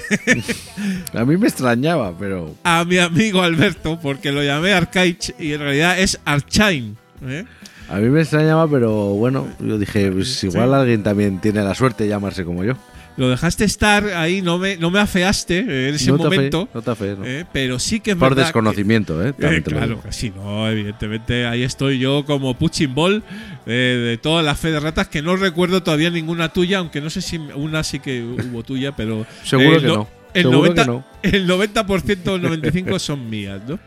A 1.15 1.25
mí 1.25 1.39
me 1.39 1.49
extrañaba, 1.49 2.13
pero. 2.19 2.55
a 2.65 2.85
mi 2.85 2.99
amigo 2.99 3.41
Alberto 3.41 3.99
porque 4.03 4.31
lo 4.31 4.43
llamé 4.45 4.75
Arcaich 4.75 5.35
y 5.39 5.55
en 5.55 5.61
realidad 5.61 5.99
es 5.99 6.21
Archain. 6.27 6.99
¿eh? 7.27 7.47
A 7.89 7.97
mí 7.97 8.11
me 8.11 8.21
extrañaba, 8.21 8.69
pero 8.71 9.15
bueno, 9.15 9.49
yo 9.59 9.79
dije, 9.79 10.13
pues 10.13 10.45
igual 10.45 10.75
alguien 10.75 11.03
también 11.03 11.41
tiene 11.41 11.65
la 11.65 11.75
suerte 11.75 12.05
de 12.05 12.11
llamarse 12.11 12.45
como 12.45 12.63
yo. 12.63 12.75
Lo 13.21 13.29
dejaste 13.29 13.65
estar 13.65 14.03
ahí, 14.15 14.41
no 14.41 14.57
me, 14.59 14.79
no 14.79 14.91
me 14.91 14.99
afeaste 14.99 15.59
eh, 15.59 15.89
en 15.91 15.95
ese 15.95 16.11
no 16.11 16.17
momento. 16.17 16.71
no 16.73 16.81
te 16.81 16.95
fe, 16.95 17.17
no. 17.19 17.27
eh, 17.27 17.45
pero 17.53 17.79
sí 17.79 18.01
que 18.01 18.13
es 18.13 18.17
Por 18.17 18.31
verdad 18.31 18.45
desconocimiento, 18.45 19.23
¿eh? 19.23 19.35
que- 19.39 19.47
eh, 19.47 19.57
lo 19.59 19.63
claro 19.63 20.03
sí, 20.09 20.33
no, 20.35 20.67
evidentemente 20.71 21.45
ahí 21.45 21.63
estoy 21.63 21.99
yo 21.99 22.25
como 22.25 22.57
Puching 22.57 22.95
Ball 22.95 23.23
eh, 23.67 24.03
de 24.09 24.17
toda 24.17 24.43
la 24.43 24.55
fe 24.55 24.71
de 24.73 24.81
ratas 24.81 25.09
que 25.09 25.21
no 25.21 25.37
recuerdo 25.37 25.83
todavía 25.83 26.09
ninguna 26.09 26.49
tuya, 26.49 26.79
aunque 26.79 27.03
no 27.03 27.11
sé 27.11 27.21
si 27.21 27.37
una 27.37 27.85
sí 27.85 27.99
que 28.01 28.23
hubo 28.23 28.63
tuya, 28.63 28.97
pero 28.97 29.27
Seguro 29.45 29.75
el 29.77 29.81
que 29.83 29.87
no- 29.89 29.95
no. 29.97 30.09
El 30.33 30.43
Seguro 30.45 30.59
90, 30.61 30.83
que 30.83 30.89
no. 30.91 31.05
el 31.23 31.47
90% 31.49 32.27
o 32.29 32.37
el 32.37 32.43
95% 32.63 32.99
son 33.01 33.29
mías, 33.29 33.61
¿no? 33.69 33.79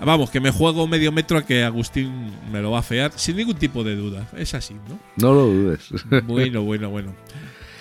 Vamos, 0.00 0.30
que 0.30 0.38
me 0.38 0.52
juego 0.52 0.86
medio 0.86 1.10
metro 1.10 1.36
a 1.38 1.44
que 1.44 1.64
Agustín 1.64 2.30
me 2.52 2.62
lo 2.62 2.70
va 2.70 2.78
a 2.78 2.82
fear 2.82 3.10
sin 3.16 3.34
ningún 3.36 3.56
tipo 3.56 3.82
de 3.82 3.96
duda. 3.96 4.28
Es 4.36 4.54
así, 4.54 4.74
¿no? 4.88 5.00
No 5.16 5.34
lo 5.34 5.46
dudes. 5.46 5.88
Bueno, 6.28 6.62
bueno, 6.62 6.88
bueno. 6.90 7.12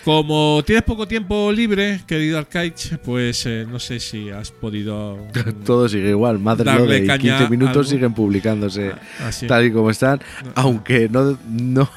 Como 0.07 0.63
tienes 0.65 0.85
poco 0.85 1.05
tiempo 1.05 1.51
libre, 1.51 1.99
querido 2.07 2.38
Arcaich, 2.38 2.97
pues 2.99 3.45
eh, 3.45 3.65
no 3.69 3.77
sé 3.77 3.99
si 3.99 4.29
has 4.29 4.51
podido. 4.51 5.17
Todo 5.65 5.89
sigue 5.89 6.11
igual. 6.11 6.39
Madre 6.39 6.71
de 6.88 7.05
caña 7.05 7.39
15 7.39 7.49
minutos 7.49 7.89
siguen 7.89 8.13
publicándose 8.13 8.93
así. 9.19 9.47
tal 9.47 9.65
y 9.65 9.71
como 9.73 9.89
están. 9.89 10.21
Aunque 10.55 11.09
no, 11.09 11.38
no, 11.49 11.89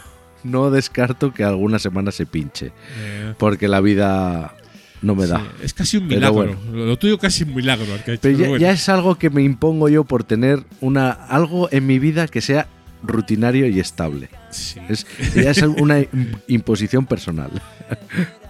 no 0.43 0.73
descarto 0.73 1.32
que 1.32 1.45
alguna 1.45 1.78
semana 1.78 2.11
se 2.11 2.27
pinche. 2.27 2.73
Eh, 2.99 3.35
Porque 3.39 3.69
la 3.69 3.81
vida 3.81 4.57
no 5.03 5.15
me 5.15 5.28
da. 5.28 5.39
sí, 5.39 5.45
es 5.62 5.73
casi 5.73 5.97
un 5.99 6.09
milagro. 6.09 6.32
bueno. 6.35 6.57
Lo, 6.73 6.87
lo 6.87 6.99
tuyo 6.99 7.16
casi 7.16 7.45
un 7.45 7.55
milagro, 7.55 7.95
Arcaich. 7.95 8.19
Pero 8.20 8.37
pero 8.37 8.39
ya, 8.39 8.49
bueno. 8.49 8.61
ya 8.61 8.73
es 8.73 8.89
algo 8.89 9.19
que 9.19 9.31
me 9.31 9.45
impongo 9.45 9.89
yo 9.89 10.03
por 10.03 10.24
tener 10.24 10.65
una 10.81 11.12
algo 11.12 11.69
en 11.70 11.87
mi 11.87 12.01
vida 12.01 12.27
que 12.27 12.41
sea 12.41 12.66
rutinario 13.02 13.66
y 13.66 13.81
estable. 13.81 14.28
Sí. 14.51 14.81
Es, 14.89 15.06
ya 15.35 15.51
es 15.51 15.62
una 15.62 16.01
im- 16.01 16.36
imposición 16.48 17.06
personal. 17.06 17.51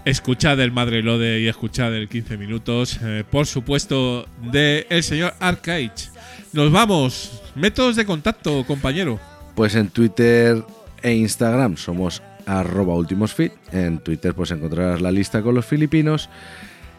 Escuchad 0.05 0.59
el 0.59 0.71
Madre 0.71 1.03
Lode 1.03 1.39
y 1.41 1.47
escuchad 1.47 1.95
el 1.95 2.09
15 2.09 2.37
minutos, 2.37 2.99
eh, 3.03 3.23
por 3.29 3.45
supuesto, 3.45 4.25
de 4.51 4.87
el 4.89 5.03
señor 5.03 5.33
Arcage. 5.39 6.09
Nos 6.53 6.71
vamos. 6.71 7.41
Métodos 7.55 7.95
de 7.95 8.05
contacto, 8.05 8.65
compañero. 8.65 9.19
Pues 9.55 9.75
en 9.75 9.89
Twitter 9.89 10.63
e 11.03 11.13
Instagram 11.13 11.77
somos 11.77 12.23
arroba 12.45 12.95
ultimosfit. 12.95 13.51
En 13.71 13.99
Twitter 13.99 14.33
pues 14.33 14.49
encontrarás 14.51 15.01
la 15.01 15.11
lista 15.11 15.41
con 15.43 15.53
los 15.53 15.65
filipinos. 15.65 16.29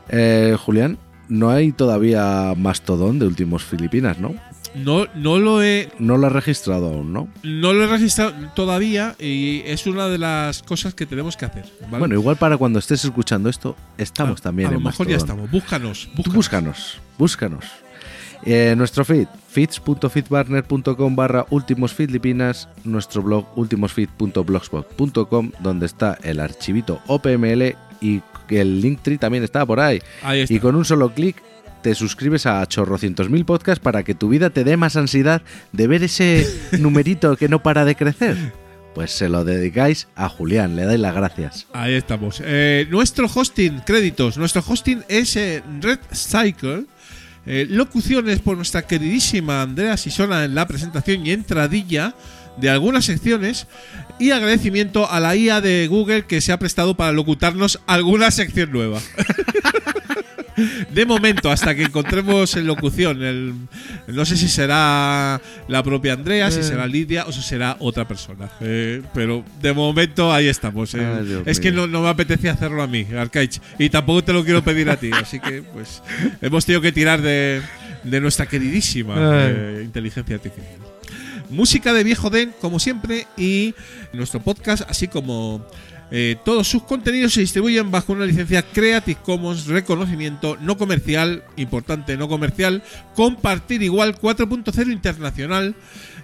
Eh, 0.08 0.56
Julián, 0.58 0.98
no 1.28 1.50
hay 1.50 1.72
todavía 1.72 2.54
mastodón 2.56 3.18
de 3.18 3.26
últimos 3.26 3.64
Filipinas, 3.64 4.18
¿no? 4.18 4.34
No, 4.74 5.06
no 5.14 5.38
lo 5.38 5.62
he. 5.62 5.90
No 5.98 6.16
lo 6.16 6.26
has 6.26 6.32
registrado 6.32 6.86
aún, 6.86 7.12
¿no? 7.12 7.28
No 7.42 7.72
lo 7.74 7.84
he 7.84 7.86
registrado 7.86 8.32
todavía 8.54 9.14
y 9.18 9.60
es 9.66 9.86
una 9.86 10.08
de 10.08 10.16
las 10.18 10.62
cosas 10.62 10.94
que 10.94 11.04
tenemos 11.06 11.36
que 11.36 11.44
hacer. 11.44 11.66
¿vale? 11.82 11.98
Bueno, 11.98 12.14
igual 12.14 12.36
para 12.36 12.56
cuando 12.56 12.78
estés 12.78 13.04
escuchando 13.04 13.48
esto, 13.50 13.76
estamos 13.98 14.40
A- 14.40 14.44
también 14.44 14.68
A 14.68 14.72
lo 14.72 14.78
en 14.78 14.84
mejor 14.84 15.06
ya 15.06 15.14
Mastodon. 15.16 15.44
estamos. 15.44 15.50
Búscanos. 15.50 16.08
Tú 16.16 16.32
búscanos. 16.32 16.34
búscanos, 16.34 17.00
búscanos. 17.18 17.64
Eh, 18.44 18.74
nuestro 18.76 19.04
feed, 19.04 19.28
feeds.feedbarner.com 19.50 21.14
barra 21.14 21.46
últimos 21.50 21.92
filipinas, 21.94 22.68
nuestro 22.82 23.22
blog 23.22 23.46
ultimosfeed.blogspot.com, 23.56 25.52
donde 25.60 25.86
está 25.86 26.18
el 26.22 26.40
archivito 26.40 27.00
OPML 27.06 27.76
y 28.00 28.20
el 28.48 28.80
Linktree 28.80 29.18
también 29.18 29.44
está 29.44 29.64
por 29.64 29.78
ahí. 29.80 30.00
Ahí 30.22 30.40
está. 30.40 30.54
Y 30.54 30.58
con 30.58 30.74
un 30.74 30.84
solo 30.84 31.12
clic 31.14 31.36
te 31.82 31.94
suscribes 31.94 32.46
a 32.46 32.64
chorrocientos 32.66 33.28
mil 33.28 33.44
podcasts 33.44 33.82
para 33.82 34.02
que 34.04 34.14
tu 34.14 34.28
vida 34.28 34.50
te 34.50 34.64
dé 34.64 34.76
más 34.76 34.96
ansiedad 34.96 35.42
de 35.72 35.86
ver 35.86 36.02
ese 36.04 36.46
numerito 36.78 37.36
que 37.36 37.48
no 37.48 37.62
para 37.62 37.84
de 37.84 37.96
crecer. 37.96 38.36
Pues 38.94 39.10
se 39.10 39.28
lo 39.28 39.44
dedicáis 39.44 40.08
a 40.14 40.28
Julián, 40.28 40.76
le 40.76 40.84
dais 40.84 41.00
las 41.00 41.14
gracias. 41.14 41.66
Ahí 41.72 41.94
estamos. 41.94 42.42
Eh, 42.44 42.86
nuestro 42.90 43.26
hosting, 43.32 43.80
créditos. 43.80 44.36
Nuestro 44.36 44.62
hosting 44.66 45.02
es 45.08 45.34
eh, 45.36 45.62
Red 45.80 46.00
Cycle. 46.12 46.84
Eh, 47.44 47.66
locuciones 47.68 48.38
por 48.40 48.56
nuestra 48.56 48.86
queridísima 48.86 49.62
Andrea 49.62 49.96
Sisona 49.96 50.44
en 50.44 50.54
la 50.54 50.68
presentación 50.68 51.26
y 51.26 51.32
entradilla 51.32 52.14
de 52.58 52.68
algunas 52.68 53.06
secciones. 53.06 53.66
Y 54.18 54.30
agradecimiento 54.30 55.10
a 55.10 55.20
la 55.20 55.34
IA 55.34 55.62
de 55.62 55.86
Google 55.88 56.26
que 56.26 56.42
se 56.42 56.52
ha 56.52 56.58
prestado 56.58 56.94
para 56.94 57.12
locutarnos 57.12 57.80
alguna 57.86 58.30
sección 58.30 58.70
nueva. 58.72 59.00
De 60.90 61.06
momento, 61.06 61.50
hasta 61.50 61.74
que 61.74 61.84
encontremos 61.84 62.54
en 62.56 62.66
locución, 62.66 63.22
el, 63.22 63.54
no 64.06 64.24
sé 64.24 64.36
si 64.36 64.48
será 64.48 65.40
la 65.68 65.82
propia 65.82 66.12
Andrea, 66.12 66.50
si 66.50 66.62
será 66.62 66.86
Lidia 66.86 67.24
o 67.26 67.32
si 67.32 67.42
será 67.42 67.76
otra 67.80 68.06
persona. 68.06 68.50
Eh, 68.60 69.02
pero 69.14 69.44
de 69.60 69.72
momento 69.72 70.32
ahí 70.32 70.48
estamos. 70.48 70.94
eh. 70.94 71.00
Ay, 71.00 71.42
es 71.46 71.58
que 71.60 71.72
no, 71.72 71.86
no 71.86 72.02
me 72.02 72.08
apetecía 72.08 72.52
hacerlo 72.52 72.82
a 72.82 72.86
mí, 72.86 73.06
Arcaich. 73.16 73.60
Y 73.78 73.88
tampoco 73.90 74.22
te 74.24 74.32
lo 74.32 74.44
quiero 74.44 74.62
pedir 74.62 74.90
a 74.90 74.96
ti. 74.96 75.10
Así 75.12 75.40
que, 75.40 75.62
pues, 75.62 76.02
hemos 76.40 76.66
tenido 76.66 76.80
que 76.82 76.92
tirar 76.92 77.22
de, 77.22 77.62
de 78.04 78.20
nuestra 78.20 78.46
queridísima 78.46 79.14
eh, 79.18 79.80
inteligencia 79.84 80.36
artificial. 80.36 80.76
Música 81.50 81.92
de 81.92 82.02
Viejo 82.04 82.30
Den, 82.30 82.54
como 82.60 82.78
siempre, 82.78 83.26
y 83.36 83.74
nuestro 84.14 84.40
podcast, 84.40 84.88
así 84.88 85.06
como 85.08 85.66
eh, 86.14 86.36
todos 86.44 86.68
sus 86.68 86.82
contenidos 86.82 87.32
se 87.32 87.40
distribuyen 87.40 87.90
bajo 87.90 88.12
una 88.12 88.26
licencia 88.26 88.60
Creative 88.60 89.18
Commons, 89.24 89.64
reconocimiento 89.64 90.58
no 90.60 90.76
comercial, 90.76 91.42
importante 91.56 92.18
no 92.18 92.28
comercial, 92.28 92.82
compartir 93.16 93.82
igual 93.82 94.20
4.0 94.20 94.92
internacional 94.92 95.74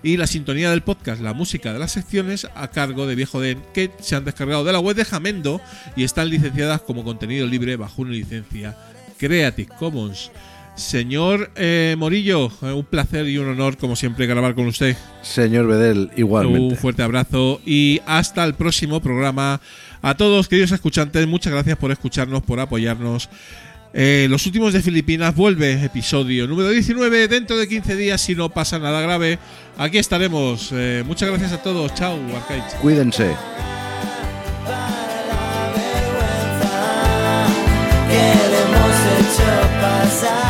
y 0.02 0.18
la 0.18 0.26
sintonía 0.26 0.70
del 0.70 0.82
podcast, 0.82 1.22
la 1.22 1.32
música 1.32 1.72
de 1.72 1.78
las 1.78 1.92
secciones 1.92 2.46
a 2.54 2.68
cargo 2.68 3.06
de 3.06 3.14
Viejo 3.14 3.40
Den, 3.40 3.62
que 3.72 3.90
se 4.00 4.14
han 4.14 4.26
descargado 4.26 4.62
de 4.62 4.72
la 4.72 4.78
web 4.78 4.94
de 4.94 5.06
Jamendo 5.06 5.58
y 5.96 6.04
están 6.04 6.28
licenciadas 6.28 6.82
como 6.82 7.02
contenido 7.02 7.46
libre 7.46 7.76
bajo 7.76 8.02
una 8.02 8.10
licencia 8.10 8.76
Creative 9.16 9.74
Commons. 9.78 10.30
Señor 10.78 11.50
eh, 11.56 11.96
Morillo, 11.98 12.50
eh, 12.62 12.72
un 12.72 12.84
placer 12.84 13.28
y 13.28 13.36
un 13.36 13.48
honor, 13.48 13.76
como 13.76 13.96
siempre, 13.96 14.26
grabar 14.26 14.54
con 14.54 14.66
usted. 14.66 14.96
Señor 15.22 15.66
Bedel, 15.66 16.10
igualmente. 16.16 16.74
Un 16.74 16.76
fuerte 16.76 17.02
abrazo 17.02 17.60
y 17.66 18.00
hasta 18.06 18.44
el 18.44 18.54
próximo 18.54 19.00
programa. 19.00 19.60
A 20.00 20.16
todos, 20.16 20.48
queridos 20.48 20.70
escuchantes, 20.72 21.26
muchas 21.26 21.52
gracias 21.52 21.76
por 21.76 21.90
escucharnos, 21.90 22.42
por 22.42 22.60
apoyarnos. 22.60 23.28
Eh, 23.92 24.26
los 24.30 24.46
últimos 24.46 24.72
de 24.72 24.82
Filipinas 24.82 25.34
vuelve, 25.34 25.84
episodio 25.84 26.46
número 26.46 26.68
19, 26.68 27.26
dentro 27.26 27.56
de 27.56 27.66
15 27.66 27.96
días, 27.96 28.20
si 28.20 28.34
no 28.34 28.48
pasa 28.48 28.78
nada 28.78 29.00
grave. 29.00 29.38
Aquí 29.76 29.98
estaremos. 29.98 30.70
Eh, 30.72 31.02
muchas 31.04 31.28
gracias 31.30 31.52
a 31.52 31.62
todos. 31.62 31.92
Chao, 31.94 32.16
Arcaich. 32.36 32.80
Cuídense. 32.80 33.34
que 38.08 38.14
le 38.14 38.60
hemos 38.62 38.96
hecho 39.18 39.48
pasar. 39.80 40.47